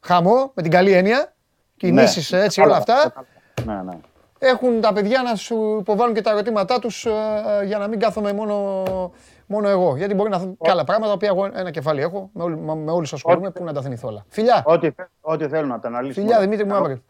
χαμό, 0.00 0.52
με 0.54 0.62
την 0.62 0.70
καλή 0.70 0.92
έννοια, 0.92 1.33
κινήσεις 1.76 2.30
Ναι. 2.32 2.40
έτσι 2.42 2.60
Καλά, 2.60 2.72
όλα 2.72 2.78
αυτά, 2.78 3.24
Ναι, 3.64 3.82
ναι. 3.82 3.98
έχουν 4.38 4.80
τα 4.80 4.92
παιδιά 4.92 5.22
να 5.22 5.34
σου 5.34 5.76
υποβάλουν 5.80 6.14
και 6.14 6.20
τα 6.20 6.30
ερωτήματά 6.30 6.78
τους 6.78 7.06
ε, 7.06 7.10
για 7.64 7.78
να 7.78 7.88
μην 7.88 7.98
κάθομαι 7.98 8.32
μόνο, 8.32 8.82
μόνο 9.46 9.68
εγώ. 9.68 9.96
Γιατί 9.96 10.14
μπορεί 10.14 10.30
να 10.30 10.38
δουν 10.38 10.56
και 10.60 10.70
άλλα 10.70 10.84
πράγματα, 10.84 11.08
τα 11.10 11.14
οποία 11.14 11.28
εγώ 11.28 11.58
ένα 11.60 11.70
κεφάλι 11.70 12.00
έχω, 12.00 12.30
με, 12.32 12.42
όλη, 12.42 12.56
με 12.56 12.90
όλους 12.90 13.12
ασχολούμαι, 13.12 13.50
που 13.50 13.64
να 13.64 13.72
τα 13.72 13.82
θυμηθώ 13.82 14.08
όλα. 14.08 14.24
Φιλιά, 14.28 14.62
Ό,τι, 14.66 14.90
θε- 14.90 15.08
ό,τι 15.20 15.48
θέλουν 15.48 15.68
να 15.68 15.78
τα 15.78 15.88
αναλύσουμε. 15.88 16.26
Φιλιά, 16.26 16.40
Δημήτρη 16.40 16.64
μου, 16.64 16.70
Καλό 16.72 16.84
αύριο. 16.84 17.02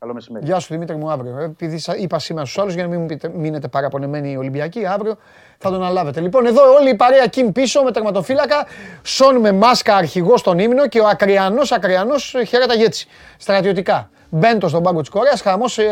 Μεσημέρι. 0.00 0.08
Καλό 0.08 0.12
μεσημέρι. 0.14 0.44
γεια 0.44 0.58
σου 0.58 0.66
Δημήτρη 0.70 0.96
μου 0.96 1.10
αύριο. 1.10 1.38
Ε, 1.38 1.44
Επειδή 1.44 1.78
σα- 1.78 1.96
είπα 1.96 2.18
σήμερα 2.18 2.46
στους 2.46 2.58
άλλους 2.62 2.74
για 2.74 2.82
να 2.82 2.88
μην 2.88 3.00
μου 3.00 3.06
πείτε, 3.06 3.30
μείνετε 3.34 3.68
παραπονεμένοι 3.68 4.30
οι 4.32 4.36
Ολυμπιακοί, 4.36 4.86
αύριο 4.86 5.16
θα 5.58 5.70
τον 5.70 5.84
αλάβετε. 5.84 6.20
Λοιπόν, 6.20 6.46
εδώ 6.46 6.62
όλη 6.72 6.90
η 6.90 6.94
παρέα 6.94 7.26
Κιμ 7.26 7.52
πίσω 7.52 7.82
με 7.82 7.90
τερματοφύλακα, 7.92 8.66
Σον 9.02 9.36
με 9.36 9.52
μάσκα 9.52 9.96
αρχηγός 9.96 10.40
στον 10.40 10.58
ύμνο 10.58 10.88
και 10.88 11.00
ο 11.00 11.06
Ακριανός, 11.08 11.72
Ακριανός 11.72 12.34
ε, 12.34 12.44
χαίρετα 12.44 12.74
έτσι, 12.84 13.06
στρατιωτικά. 13.38 14.10
Μπέντο 14.28 14.68
στον 14.68 14.82
πάγκο 14.82 15.00
της 15.00 15.08
Κορέας, 15.08 15.40
χαμός, 15.40 15.78
ε, 15.78 15.84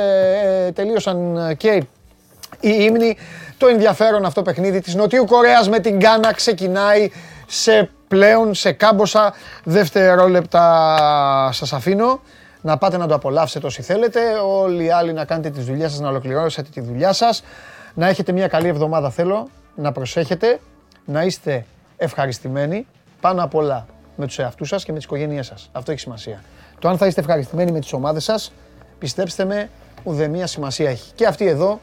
ε, 0.67 0.73
τελείωσαν 0.73 1.37
ε, 1.37 1.55
και 1.55 1.83
οι 2.61 2.77
ύμνοι. 2.79 3.17
Το 3.57 3.67
ενδιαφέρον 3.67 4.25
αυτό 4.25 4.43
παιχνίδι 4.43 4.81
της 4.81 4.95
Νοτιού 4.95 5.25
Κορέας 5.25 5.69
με 5.69 5.79
την 5.79 5.97
Γκάνα 5.97 6.33
ξεκινάει 6.33 7.11
σε 7.47 7.91
πλέον 8.09 8.55
σε 8.55 8.73
κάμποσα 8.73 9.35
δευτερόλεπτα 9.65 11.49
σας 11.53 11.73
αφήνω. 11.73 12.21
Να 12.69 12.79
πάτε 12.79 12.97
να 12.97 13.07
το 13.07 13.15
απολαύσετε 13.15 13.67
όσοι 13.67 13.83
θέλετε. 13.83 14.21
Όλοι 14.45 14.85
οι 14.85 14.91
άλλοι 14.91 15.13
να 15.13 15.25
κάνετε 15.25 15.51
τις 15.51 15.65
δουλειές 15.65 15.91
σας, 15.91 16.01
να 16.01 16.09
ολοκληρώσετε 16.09 16.69
τη 16.73 16.81
δουλειά 16.81 17.13
σας. 17.13 17.43
Να 17.95 18.09
έχετε 18.09 18.33
μια 18.33 18.49
καλή 18.49 18.69
εβδομάδα 18.69 19.11
θέλω. 19.11 19.49
Να 19.75 19.93
προσέχετε. 19.93 20.61
Να 21.05 21.23
είστε 21.23 21.65
ευχαριστημένοι. 21.97 22.87
Πάνω 23.21 23.43
απ' 23.43 23.55
όλα 23.55 23.87
με 24.17 24.27
τους 24.27 24.39
εαυτούς 24.39 24.69
σας 24.69 24.85
και 24.85 24.93
με 24.93 24.97
τις 24.97 25.07
οικογένειές 25.07 25.47
σας. 25.47 25.69
Αυτό 25.73 25.91
έχει 25.91 26.01
σημασία. 26.01 26.43
Το 26.79 26.89
αν 26.89 26.99
θα 26.99 27.07
είστε 27.07 27.21
ευχαριστημένοι 27.21 27.73
με 27.73 27.81
τις 27.81 27.93
ομάδες 27.93 28.25
σας, 28.25 28.53
πιστέψτε 28.99 29.45
με, 29.45 29.71
ουδέμια 30.05 30.47
σημασία 30.47 30.91
έχει. 30.91 31.13
Και 31.15 31.27
αυτή 31.27 31.47
εδώ 31.47 31.81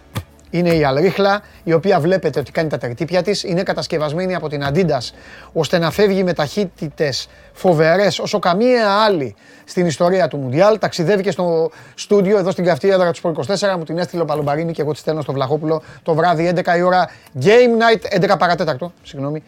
είναι 0.57 0.69
η 0.69 0.83
Αλρίχλα, 0.83 1.41
η 1.63 1.73
οποία 1.73 1.99
βλέπετε 1.99 2.39
ότι 2.39 2.51
κάνει 2.51 2.69
τα 2.69 2.77
τερτύπια 2.77 3.21
της. 3.21 3.43
Είναι 3.43 3.63
κατασκευασμένη 3.63 4.35
από 4.35 4.49
την 4.49 4.63
Adidas, 4.67 5.13
ώστε 5.53 5.77
να 5.77 5.91
φεύγει 5.91 6.23
με 6.23 6.33
ταχύτητες 6.33 7.27
φοβερές 7.53 8.19
όσο 8.19 8.39
καμία 8.39 8.89
άλλη 9.05 9.35
στην 9.65 9.85
ιστορία 9.85 10.27
του 10.27 10.37
Μουντιάλ. 10.37 10.79
Ταξιδεύει 10.79 11.23
και 11.23 11.31
στο 11.31 11.71
στούντιο 11.95 12.37
εδώ 12.37 12.51
στην 12.51 12.65
καυτή 12.65 12.89
έδρα 12.89 13.11
του 13.11 13.17
Σπορ 13.17 13.33
24. 13.47 13.75
Μου 13.77 13.83
την 13.83 13.97
έστειλε 13.97 14.21
ο 14.21 14.25
Παλομπαρίνη 14.25 14.71
και 14.71 14.81
εγώ 14.81 14.91
τη 14.91 14.97
στέλνω 14.97 15.21
στο 15.21 15.33
Βλαχόπουλο 15.33 15.81
το 16.03 16.13
βράδυ 16.13 16.53
11 16.55 16.77
η 16.77 16.81
ώρα. 16.81 17.09
Game 17.41 18.15
night, 18.19 18.31
11 18.31 18.35
παρατέταρτο, 18.37 18.93
συγγνώμη. 19.03 19.43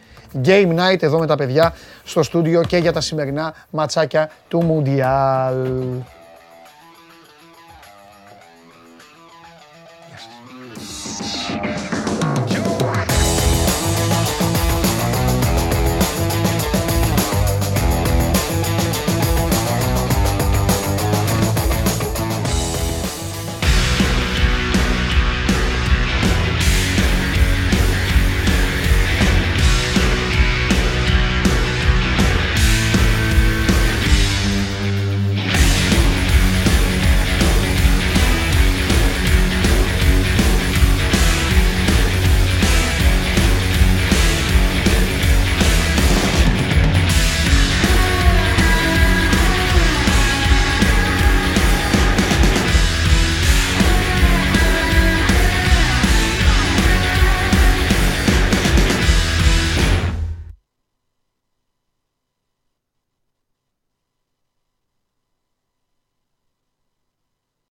Game 0.45 0.75
night 0.79 1.03
εδώ 1.03 1.19
με 1.19 1.25
τα 1.25 1.35
παιδιά 1.35 1.73
στο 2.03 2.23
στούντιο 2.23 2.63
και 2.63 2.77
για 2.77 2.93
τα 2.93 3.01
σημερινά 3.01 3.53
ματσάκια 3.69 4.29
του 4.47 4.63
Μουντιάλ. 4.63 5.55